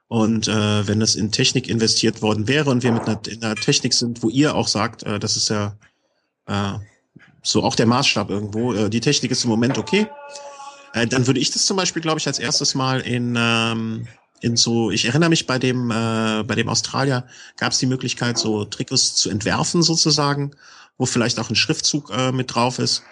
Und 0.09 0.49
äh, 0.49 0.89
wenn 0.89 1.03
es 1.03 1.15
in 1.15 1.31
Technik 1.31 1.69
investiert 1.69 2.21
worden 2.21 2.49
wäre 2.49 2.71
und 2.71 2.83
wir 2.83 2.91
mit 2.91 3.03
einer, 3.03 3.21
in 3.29 3.45
einer 3.45 3.55
Technik 3.55 3.95
sind, 3.95 4.23
wo 4.23 4.29
ihr 4.29 4.57
auch 4.57 4.67
sagt, 4.67 5.05
äh, 5.05 5.21
das 5.21 5.37
ist 5.37 5.51
ja 5.51 5.77
äh, 6.47 6.79
so 7.43 7.63
auch 7.63 7.77
der 7.77 7.87
Maßstab 7.87 8.29
irgendwo, 8.29 8.73
äh, 8.73 8.91
die 8.91 9.01
Technik 9.01 9.31
ist 9.31 9.45
im 9.45 9.51
Moment 9.51 9.79
okay, 9.79 10.09
äh, 10.95 11.07
dann 11.07 11.27
würde 11.27 11.41
ich 11.41 11.51
das 11.51 11.67
zum 11.67 11.77
Beispiel, 11.77 12.03
glaube 12.03 12.19
ich, 12.19 12.27
als 12.27 12.39
erstes 12.39 12.75
mal 12.75 13.01
in, 13.01 13.37
ähm, 13.39 14.09
in 14.41 14.57
so, 14.57 14.91
ich 14.91 15.05
erinnere 15.05 15.31
mich 15.31 15.47
bei 15.47 15.59
dem, 15.59 15.91
äh, 15.91 16.43
bei 16.43 16.55
dem 16.55 16.69
Australier 16.69 17.27
gab 17.57 17.73
es 17.73 17.79
die 17.79 17.87
Möglichkeit, 17.87 18.39
so 18.39 18.65
Trikots 18.65 19.15
zu 19.15 19.31
entwerfen 19.31 19.83
sozusagen 19.83 20.53
wo 21.01 21.07
vielleicht 21.07 21.41
auch 21.41 21.49
ein 21.49 21.57
Schriftzug 21.57 22.13
äh, 22.15 22.31
mit 22.31 22.55
drauf 22.55 22.79
ist. 22.79 23.03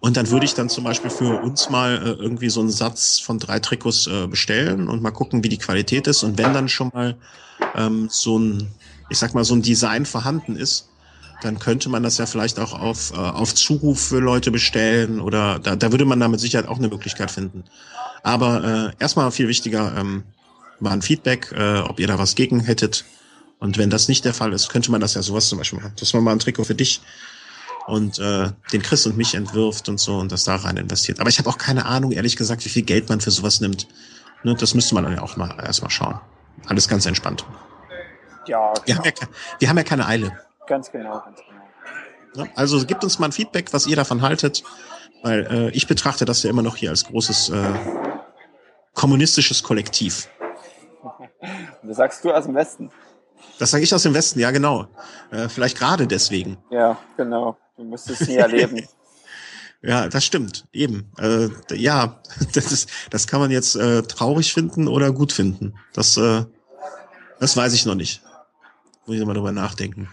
Und 0.00 0.18
dann 0.18 0.30
würde 0.30 0.44
ich 0.44 0.52
dann 0.52 0.68
zum 0.68 0.84
Beispiel 0.84 1.10
für 1.10 1.40
uns 1.40 1.70
mal 1.70 1.96
äh, 1.96 2.22
irgendwie 2.22 2.50
so 2.50 2.60
einen 2.60 2.70
Satz 2.70 3.18
von 3.18 3.38
drei 3.38 3.58
Trikots 3.60 4.06
äh, 4.06 4.26
bestellen 4.26 4.88
und 4.88 5.00
mal 5.02 5.10
gucken, 5.10 5.42
wie 5.42 5.48
die 5.48 5.56
Qualität 5.56 6.06
ist. 6.06 6.22
Und 6.22 6.36
wenn 6.36 6.52
dann 6.52 6.68
schon 6.68 6.90
mal 6.92 7.16
ähm, 7.74 8.08
so 8.10 8.38
ein, 8.38 8.70
ich 9.08 9.16
sag 9.16 9.34
mal, 9.34 9.44
so 9.44 9.54
ein 9.54 9.62
Design 9.62 10.04
vorhanden 10.04 10.54
ist, 10.54 10.90
dann 11.40 11.58
könnte 11.58 11.88
man 11.88 12.02
das 12.02 12.18
ja 12.18 12.26
vielleicht 12.26 12.60
auch 12.60 12.78
auf, 12.78 13.12
äh, 13.12 13.16
auf 13.16 13.54
Zuruf 13.54 14.08
für 14.08 14.20
Leute 14.20 14.50
bestellen 14.50 15.18
oder 15.18 15.58
da, 15.58 15.76
da 15.76 15.90
würde 15.92 16.04
man 16.04 16.20
da 16.20 16.28
mit 16.28 16.40
Sicherheit 16.40 16.68
auch 16.68 16.76
eine 16.76 16.88
Möglichkeit 16.88 17.30
finden. 17.30 17.64
Aber 18.22 18.92
äh, 18.98 19.02
erstmal 19.02 19.30
viel 19.32 19.48
wichtiger 19.48 19.96
ähm, 19.96 20.24
war 20.78 20.92
ein 20.92 21.00
Feedback, 21.00 21.52
äh, 21.56 21.78
ob 21.78 22.00
ihr 22.00 22.06
da 22.06 22.18
was 22.18 22.34
gegen 22.34 22.60
hättet. 22.60 23.06
Und 23.60 23.76
wenn 23.76 23.90
das 23.90 24.08
nicht 24.08 24.24
der 24.24 24.34
Fall 24.34 24.52
ist, 24.52 24.70
könnte 24.70 24.90
man 24.90 25.00
das 25.00 25.14
ja 25.14 25.22
sowas 25.22 25.48
zum 25.48 25.58
Beispiel 25.58 25.78
machen, 25.78 25.92
dass 25.98 26.12
man 26.14 26.24
mal 26.24 26.32
ein 26.32 26.38
Trikot 26.38 26.64
für 26.64 26.74
dich 26.74 27.02
und 27.90 28.18
äh, 28.18 28.50
den 28.72 28.82
Chris 28.82 29.06
und 29.06 29.16
mich 29.16 29.34
entwirft 29.34 29.88
und 29.88 29.98
so 29.98 30.18
und 30.18 30.32
das 30.32 30.44
da 30.44 30.56
rein 30.56 30.76
investiert. 30.76 31.20
Aber 31.20 31.28
ich 31.28 31.38
habe 31.38 31.48
auch 31.48 31.58
keine 31.58 31.86
Ahnung, 31.86 32.12
ehrlich 32.12 32.36
gesagt, 32.36 32.64
wie 32.64 32.68
viel 32.68 32.82
Geld 32.82 33.08
man 33.08 33.20
für 33.20 33.30
sowas 33.30 33.60
nimmt. 33.60 33.86
Ne, 34.42 34.54
das 34.54 34.74
müsste 34.74 34.94
man 34.94 35.04
dann 35.04 35.14
ja 35.14 35.22
auch 35.22 35.36
mal 35.36 35.54
erstmal 35.62 35.90
schauen. 35.90 36.20
Alles 36.66 36.88
ganz 36.88 37.06
entspannt. 37.06 37.44
Ja, 38.46 38.72
wir 38.84 38.96
haben 38.96 39.04
ja, 39.04 39.12
wir 39.58 39.68
haben 39.68 39.76
ja 39.76 39.84
keine 39.84 40.06
Eile. 40.06 40.32
Ganz 40.66 40.90
genau, 40.90 41.20
ganz 41.20 41.40
genau. 41.46 42.44
Ja, 42.44 42.52
also 42.54 42.84
gebt 42.86 43.02
uns 43.04 43.18
mal 43.18 43.26
ein 43.26 43.32
Feedback, 43.32 43.72
was 43.72 43.86
ihr 43.86 43.96
davon 43.96 44.22
haltet, 44.22 44.62
weil 45.22 45.46
äh, 45.50 45.70
ich 45.70 45.86
betrachte 45.86 46.24
das 46.24 46.42
ja 46.42 46.50
immer 46.50 46.62
noch 46.62 46.76
hier 46.76 46.90
als 46.90 47.04
großes 47.04 47.50
äh, 47.50 47.72
kommunistisches 48.94 49.62
Kollektiv. 49.62 50.28
Das 51.82 51.96
sagst 51.96 52.22
du 52.22 52.30
aus 52.30 52.44
dem 52.44 52.54
Westen. 52.54 52.90
Das 53.58 53.70
sage 53.70 53.82
ich 53.82 53.94
aus 53.94 54.02
dem 54.02 54.12
Westen, 54.12 54.38
ja 54.38 54.50
genau. 54.50 54.86
Äh, 55.30 55.48
vielleicht 55.48 55.78
gerade 55.78 56.06
deswegen. 56.06 56.58
Ja, 56.70 56.98
genau. 57.16 57.56
Du 57.80 57.86
musst 57.86 58.10
es 58.10 58.28
nie 58.28 58.36
erleben. 58.36 58.86
ja, 59.82 60.06
das 60.06 60.26
stimmt. 60.26 60.66
Eben. 60.70 61.10
Äh, 61.18 61.48
ja, 61.74 62.20
das, 62.52 62.72
ist, 62.72 62.90
das 63.08 63.26
kann 63.26 63.40
man 63.40 63.50
jetzt 63.50 63.74
äh, 63.74 64.02
traurig 64.02 64.52
finden 64.52 64.86
oder 64.86 65.12
gut 65.12 65.32
finden. 65.32 65.74
Das, 65.94 66.18
äh, 66.18 66.44
das 67.38 67.56
weiß 67.56 67.72
ich 67.72 67.86
noch 67.86 67.94
nicht. 67.94 68.20
Muss 69.06 69.16
ich 69.16 69.24
mal 69.24 69.32
drüber 69.32 69.52
nachdenken. 69.52 70.10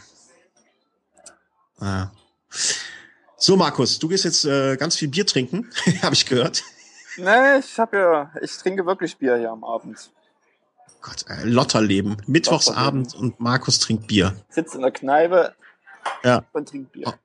Ah. 1.81 2.07
So, 3.35 3.57
Markus, 3.57 3.99
du 3.99 4.07
gehst 4.07 4.23
jetzt 4.23 4.45
äh, 4.45 4.77
ganz 4.77 4.95
viel 4.95 5.09
Bier 5.09 5.25
trinken, 5.25 5.69
habe 6.01 6.15
ich 6.15 6.25
gehört. 6.25 6.63
Nee, 7.17 7.57
ich 7.59 7.77
habe 7.77 7.97
ja, 7.97 8.31
ich 8.41 8.53
trinke 8.53 8.85
wirklich 8.85 9.17
Bier 9.17 9.35
hier 9.35 9.51
am 9.51 9.65
Abend. 9.65 10.09
Gott, 11.01 11.25
äh, 11.27 11.43
Lotterleben. 11.43 12.15
Mittwochsabend 12.27 13.13
und 13.13 13.41
Markus 13.41 13.79
trinkt 13.79 14.07
Bier. 14.07 14.37
Sitzt 14.47 14.73
in 14.73 14.83
der 14.83 14.91
Kneipe 14.91 15.53
ja. 16.23 16.45
und 16.53 16.69
trinkt 16.69 16.93
Bier. 16.93 17.19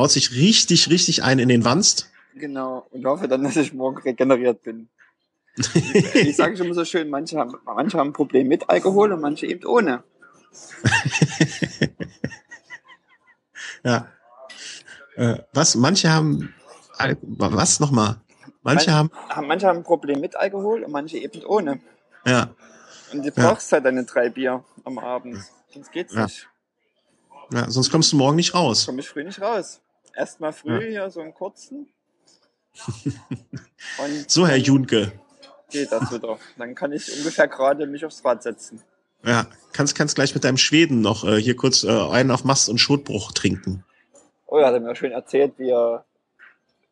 Haut 0.00 0.10
sich 0.10 0.32
richtig, 0.32 0.88
richtig 0.88 1.24
ein 1.24 1.38
in 1.38 1.50
den 1.50 1.62
Wanst. 1.62 2.10
Genau. 2.34 2.86
Und 2.90 3.04
hoffe 3.04 3.28
dann, 3.28 3.44
dass 3.44 3.56
ich 3.56 3.74
morgen 3.74 3.98
regeneriert 3.98 4.62
bin. 4.62 4.88
ich 6.14 6.36
sage 6.36 6.56
schon 6.56 6.64
immer 6.64 6.74
so 6.74 6.86
schön, 6.86 7.10
manche 7.10 7.36
haben, 7.36 7.54
manche 7.66 7.98
haben 7.98 8.08
ein 8.08 8.12
Problem 8.14 8.48
mit 8.48 8.70
Alkohol 8.70 9.12
und 9.12 9.20
manche 9.20 9.46
eben 9.46 9.66
ohne. 9.66 10.02
ja. 13.84 14.08
Äh, 15.16 15.40
was? 15.52 15.74
Manche 15.74 16.08
haben. 16.08 16.54
Was 17.20 17.78
nochmal? 17.78 18.22
Manche 18.62 18.94
haben, 18.94 19.10
Manche 19.46 19.66
haben 19.66 19.80
ein 19.80 19.84
Problem 19.84 20.22
mit 20.22 20.34
Alkohol 20.34 20.82
und 20.82 20.92
manche 20.92 21.18
eben 21.18 21.44
ohne. 21.44 21.78
Ja. 22.24 22.54
Und 23.12 23.26
du 23.26 23.30
brauchst 23.32 23.70
ja. 23.70 23.76
halt 23.76 23.84
deine 23.84 24.04
drei 24.04 24.30
Bier 24.30 24.64
am 24.84 24.98
Abend. 24.98 25.44
Sonst 25.74 25.92
geht's 25.92 26.14
ja. 26.14 26.22
nicht. 26.24 26.48
Ja, 27.52 27.70
sonst 27.70 27.90
kommst 27.90 28.12
du 28.12 28.16
morgen 28.16 28.36
nicht 28.36 28.54
raus. 28.54 28.86
Komm 28.86 28.98
ich 28.98 29.10
früh 29.10 29.24
nicht 29.24 29.42
raus. 29.42 29.82
Erstmal 30.14 30.52
früh 30.52 30.84
ja. 30.84 31.02
hier 31.02 31.10
so 31.10 31.20
einen 31.20 31.34
kurzen. 31.34 31.88
so, 34.26 34.46
Herr 34.46 34.56
Junke. 34.56 35.12
Geht 35.70 35.92
das 35.92 36.12
wieder. 36.12 36.38
Dann 36.58 36.74
kann 36.74 36.92
ich 36.92 37.16
ungefähr 37.16 37.48
gerade 37.48 37.86
mich 37.86 38.04
aufs 38.04 38.24
Rad 38.24 38.42
setzen. 38.42 38.82
Ja, 39.24 39.46
kannst, 39.72 39.94
kannst 39.94 40.14
gleich 40.14 40.34
mit 40.34 40.44
deinem 40.44 40.56
Schweden 40.56 41.00
noch 41.00 41.24
äh, 41.24 41.36
hier 41.36 41.56
kurz 41.56 41.84
äh, 41.84 41.90
einen 41.90 42.30
auf 42.30 42.44
Mast 42.44 42.68
und 42.68 42.78
Schotbruch 42.78 43.32
trinken. 43.32 43.84
Oh 44.46 44.58
ja, 44.58 44.66
hat 44.66 44.74
er 44.74 44.80
mir 44.80 44.96
schön 44.96 45.12
erzählt, 45.12 45.54
wie 45.58 45.70
er 45.70 46.04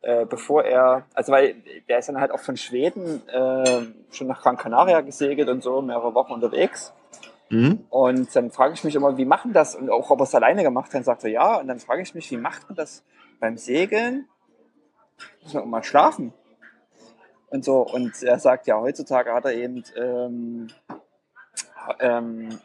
äh, 0.01 0.25
bevor 0.25 0.63
er, 0.63 1.05
also 1.13 1.31
weil 1.31 1.55
der 1.89 1.99
ist 1.99 2.07
dann 2.07 2.21
halt 2.21 2.31
auch 2.31 2.39
von 2.39 2.55
Schweden 2.55 3.27
äh, 3.27 3.81
schon 4.11 4.27
nach 4.27 4.41
Gran 4.41 4.57
Canaria 4.57 5.01
gesegelt 5.01 5.49
und 5.49 5.61
so, 5.61 5.81
mehrere 5.81 6.13
Wochen 6.13 6.31
unterwegs. 6.31 6.93
Mhm. 7.49 7.85
Und 7.89 8.35
dann 8.35 8.51
frage 8.51 8.73
ich 8.73 8.83
mich 8.83 8.95
immer, 8.95 9.17
wie 9.17 9.25
machen 9.25 9.53
das? 9.53 9.75
Und 9.75 9.89
auch 9.89 10.09
ob 10.11 10.19
er 10.19 10.23
es 10.23 10.35
alleine 10.35 10.63
gemacht 10.63 10.87
hat, 10.87 10.95
dann 10.95 11.03
sagt 11.03 11.23
er 11.23 11.31
ja. 11.31 11.55
Und 11.57 11.67
dann 11.67 11.79
frage 11.79 12.01
ich 12.01 12.13
mich, 12.13 12.29
wie 12.31 12.37
macht 12.37 12.69
man 12.69 12.75
das 12.75 13.03
beim 13.39 13.57
Segeln? 13.57 14.27
Muss 15.43 15.53
man 15.53 15.69
mal 15.69 15.83
schlafen. 15.83 16.33
Und 17.49 17.65
so. 17.65 17.81
Und 17.81 18.21
er 18.21 18.39
sagt 18.39 18.67
ja, 18.67 18.79
heutzutage 18.79 19.33
hat 19.33 19.45
er 19.45 19.53
eben 19.53 19.83
ähm, 19.95 20.67
ähm, 21.99 22.59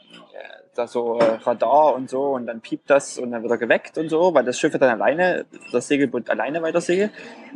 da 0.74 0.86
so 0.86 1.18
Radar 1.18 1.94
und 1.94 2.10
so 2.10 2.34
und 2.34 2.46
dann 2.46 2.60
piept 2.60 2.90
das 2.90 3.18
und 3.18 3.30
dann 3.30 3.42
wird 3.42 3.52
er 3.52 3.58
geweckt 3.58 3.96
und 3.98 4.08
so, 4.08 4.34
weil 4.34 4.44
das 4.44 4.58
Schiff 4.58 4.76
dann 4.76 4.90
alleine, 4.90 5.46
das 5.72 5.88
Segelboot 5.88 6.30
alleine 6.30 6.62
weiter 6.62 6.80
segelt. 6.80 7.12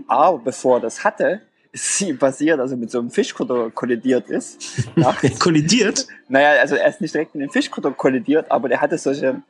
Aber 0.07 0.39
bevor 0.39 0.81
das 0.81 1.05
hatte, 1.05 1.43
sie 1.73 2.15
passiert, 2.15 2.61
also 2.61 2.77
mit 2.77 2.90
so 2.90 2.99
einem 2.99 3.11
Fischkutter 3.11 3.70
kollidiert 3.70 4.28
ist. 4.28 4.89
kollidiert? 5.39 6.07
Naja, 6.28 6.61
also 6.61 6.74
er 6.77 6.89
ist 6.89 7.01
nicht 7.01 7.15
direkt 7.15 7.35
mit 7.35 7.43
dem 7.43 7.51
Fischkutter 7.51 7.90
kollidiert, 7.93 8.51
aber 8.51 8.69
der 8.69 8.81
hatte 8.81 8.99
solche, 8.99 9.43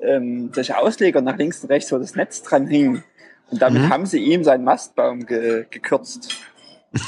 ähm, 0.00 0.50
solche 0.52 0.76
Ausleger 0.76 1.20
nach 1.20 1.36
links 1.36 1.62
und 1.62 1.70
rechts, 1.70 1.92
wo 1.92 1.98
das 1.98 2.14
Netz 2.14 2.42
dran 2.42 2.66
hing. 2.66 3.02
Und 3.50 3.60
damit 3.62 3.82
mhm. 3.82 3.88
haben 3.88 4.06
sie 4.06 4.18
ihm 4.18 4.44
seinen 4.44 4.64
Mastbaum 4.64 5.26
ge 5.26 5.66
gekürzt. 5.70 6.34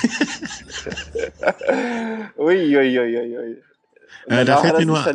ui, 2.37 2.77
ui, 2.77 2.99
ui, 2.99 3.39
ui. 3.39 3.63
Äh, 4.27 4.45
da 4.45 4.59
fällt 4.59 4.79
mir 4.79 4.87
nur. 4.87 5.07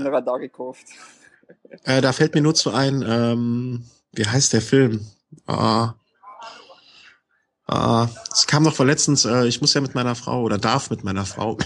Äh, 1.83 2.01
da 2.01 2.11
fällt 2.13 2.33
mir 2.35 2.41
nur 2.41 2.55
zu 2.55 2.73
ein, 2.73 3.03
ähm, 3.07 3.85
wie 4.13 4.25
heißt 4.25 4.53
der 4.53 4.61
Film? 4.61 5.05
Ah, 5.45 5.93
ah, 7.67 8.07
es 8.31 8.47
kam 8.47 8.63
noch 8.63 8.73
vor 8.73 8.85
letztens, 8.85 9.25
äh, 9.25 9.45
ich 9.47 9.61
muss 9.61 9.73
ja 9.73 9.81
mit 9.81 9.95
meiner 9.95 10.15
Frau 10.15 10.41
oder 10.41 10.57
darf 10.57 10.89
mit 10.89 11.03
meiner 11.03 11.25
Frau 11.25 11.57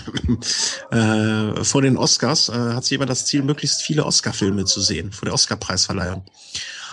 äh, 0.92 1.64
vor 1.64 1.82
den 1.82 1.98
Oscars 1.98 2.50
äh, 2.50 2.54
hat 2.54 2.86
sie 2.86 2.96
immer 2.96 3.06
das 3.06 3.26
Ziel, 3.26 3.44
möglichst 3.44 3.82
viele 3.82 4.06
Oscar-Filme 4.06 4.66
zu 4.66 4.82
sehen, 4.82 5.12
vor 5.12 5.26
der 5.26 5.34
Oscar-Preisverleihung. 5.34 6.26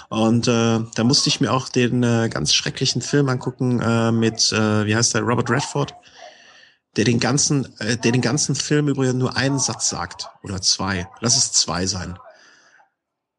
Und 0.08 0.48
äh, 0.48 0.80
da 0.94 1.04
musste 1.04 1.28
ich 1.28 1.40
mir 1.40 1.52
auch 1.52 1.68
den 1.68 2.02
äh, 2.02 2.30
ganz 2.30 2.54
schrecklichen 2.54 3.02
Film 3.02 3.28
angucken 3.28 3.80
äh, 3.80 4.10
mit, 4.10 4.52
äh, 4.52 4.86
wie 4.86 4.96
heißt 4.96 5.14
der, 5.14 5.22
Robert 5.22 5.50
Redford 5.50 5.94
der 6.98 7.04
den 7.04 7.20
ganzen, 7.20 7.78
äh, 7.78 7.96
der 7.96 8.10
den 8.12 8.20
ganzen 8.20 8.56
Film 8.56 8.88
übrigens 8.88 9.14
nur 9.14 9.36
einen 9.36 9.60
Satz 9.60 9.88
sagt 9.88 10.28
oder 10.42 10.60
zwei. 10.60 11.08
Lass 11.20 11.36
es 11.36 11.52
zwei 11.52 11.86
sein. 11.86 12.18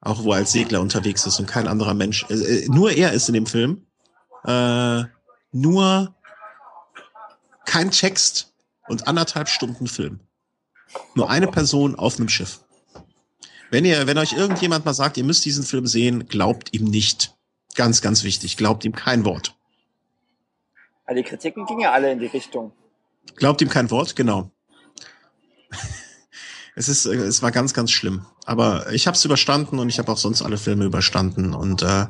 Auch 0.01 0.23
wo 0.23 0.31
er 0.31 0.37
als 0.37 0.53
Segler 0.53 0.79
unterwegs 0.79 1.25
ist 1.25 1.39
und 1.39 1.45
kein 1.47 1.67
anderer 1.67 1.93
Mensch. 1.93 2.25
Äh, 2.29 2.35
äh, 2.35 2.69
nur 2.69 2.91
er 2.91 3.11
ist 3.11 3.27
in 3.27 3.33
dem 3.33 3.45
Film. 3.45 3.85
Äh, 4.45 5.03
nur 5.51 6.15
kein 7.65 7.91
Text 7.91 8.53
und 8.87 9.07
anderthalb 9.07 9.47
Stunden 9.49 9.87
Film. 9.87 10.19
Nur 11.13 11.29
eine 11.29 11.47
Person 11.47 11.95
auf 11.95 12.17
einem 12.17 12.29
Schiff. 12.29 12.61
Wenn 13.71 13.85
ihr, 13.85 14.07
wenn 14.07 14.17
euch 14.17 14.33
irgendjemand 14.33 14.85
mal 14.85 14.93
sagt, 14.93 15.17
ihr 15.17 15.23
müsst 15.23 15.45
diesen 15.45 15.63
Film 15.63 15.85
sehen, 15.85 16.27
glaubt 16.27 16.73
ihm 16.73 16.85
nicht. 16.85 17.35
Ganz, 17.75 18.01
ganz 18.01 18.23
wichtig. 18.23 18.57
Glaubt 18.57 18.83
ihm 18.83 18.93
kein 18.93 19.25
Wort. 19.25 19.55
Die 21.15 21.23
Kritiken 21.23 21.65
gingen 21.65 21.81
ja 21.81 21.91
alle 21.91 22.11
in 22.11 22.19
die 22.19 22.27
Richtung. 22.27 22.71
Glaubt 23.35 23.61
ihm 23.61 23.69
kein 23.69 23.89
Wort, 23.91 24.15
genau. 24.15 24.51
es 26.75 26.87
ist, 26.87 27.05
es 27.05 27.41
war 27.41 27.51
ganz, 27.51 27.73
ganz 27.73 27.91
schlimm. 27.91 28.25
Aber 28.45 28.91
ich 28.91 29.07
habe 29.07 29.15
es 29.15 29.25
überstanden 29.25 29.79
und 29.79 29.89
ich 29.89 29.99
habe 29.99 30.11
auch 30.11 30.17
sonst 30.17 30.41
alle 30.41 30.57
Filme 30.57 30.85
überstanden. 30.85 31.53
Und 31.53 31.83
äh, 31.83 32.07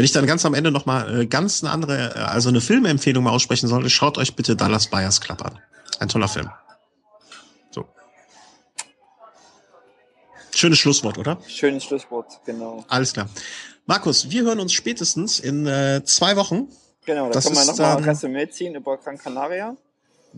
wenn 0.00 0.04
ich 0.06 0.12
dann 0.12 0.24
ganz 0.24 0.46
am 0.46 0.54
Ende 0.54 0.70
noch 0.70 0.86
mal 0.86 1.20
äh, 1.20 1.26
ganz 1.26 1.62
eine 1.62 1.70
andere, 1.70 2.14
äh, 2.16 2.20
also 2.20 2.48
eine 2.48 2.62
Filmempfehlung 2.62 3.22
mal 3.22 3.32
aussprechen 3.32 3.68
sollte, 3.68 3.90
schaut 3.90 4.16
euch 4.16 4.34
bitte 4.34 4.56
Dallas 4.56 4.86
Buyers 4.86 5.20
Club 5.20 5.44
an. 5.44 5.58
Ein 5.98 6.08
toller 6.08 6.26
Film. 6.26 6.48
So. 7.70 7.84
Schönes 10.54 10.78
Schlusswort, 10.78 11.18
oder? 11.18 11.36
Schönes 11.46 11.84
Schlusswort, 11.84 12.40
genau. 12.46 12.82
Alles 12.88 13.12
klar. 13.12 13.28
Markus, 13.84 14.30
wir 14.30 14.44
hören 14.44 14.58
uns 14.60 14.72
spätestens 14.72 15.38
in 15.38 15.66
äh, 15.66 16.02
zwei 16.02 16.34
Wochen. 16.36 16.68
Genau, 17.04 17.26
da 17.26 17.32
das 17.34 17.44
können 17.44 17.56
wir 17.56 17.66
nochmal 17.66 17.98
ein 17.98 18.04
Resümee 18.04 18.48
ziehen 18.48 18.74
über 18.76 18.96
Gran 18.96 19.18
Canaria. 19.18 19.76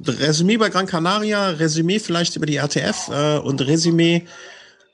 Resümee 0.05 0.57
bei 0.57 0.71
Gran 0.71 0.87
Canaria, 0.87 1.51
Resümee 1.51 2.01
vielleicht 2.01 2.35
über 2.35 2.47
die 2.47 2.57
RTF 2.57 3.11
äh, 3.13 3.39
und 3.39 3.61
Resümee, 3.61 4.27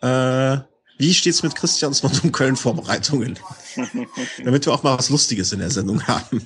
äh, 0.03 0.59
wie 0.99 1.15
steht's 1.15 1.43
mit 1.43 1.55
Christians 1.55 2.03
Rundum 2.03 2.33
Köln 2.33 2.57
Vorbereitungen? 2.57 3.39
Damit 4.45 4.66
wir 4.66 4.75
auch 4.75 4.83
mal 4.83 4.99
was 4.99 5.11
Lustiges 5.11 5.53
in 5.53 5.61
der 5.61 5.70
Sendung 5.70 6.07
haben. 6.07 6.43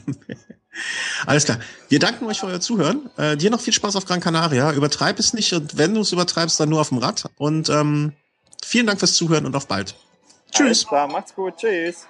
Alles 1.27 1.45
klar. 1.45 1.59
Wir 1.89 1.99
danken 1.99 2.27
euch 2.27 2.41
für 2.41 2.47
euer 2.47 2.61
Zuhören. 2.61 3.11
Äh, 3.17 3.37
dir 3.37 3.51
noch 3.51 3.61
viel 3.61 3.73
Spaß 3.73 3.97
auf 3.97 4.05
Gran 4.05 4.21
Canaria. 4.21 4.73
Übertreib 4.73 5.19
es 5.19 5.35
nicht 5.35 5.53
und 5.53 5.77
wenn 5.77 5.95
du 5.95 6.01
es 6.01 6.13
übertreibst, 6.13 6.61
dann 6.61 6.69
nur 6.69 6.81
auf 6.81 6.91
dem 6.91 6.99
Rad. 6.99 7.25
Und 7.37 7.69
ähm, 7.69 8.13
vielen 8.63 8.87
Dank 8.87 8.99
fürs 8.99 9.15
Zuhören 9.15 9.47
und 9.47 9.57
auf 9.57 9.67
bald. 9.67 9.95
Tschüss. 10.51 10.87
Klar, 10.87 11.09
macht's 11.09 11.35
gut. 11.35 11.57
Tschüss. 11.57 12.07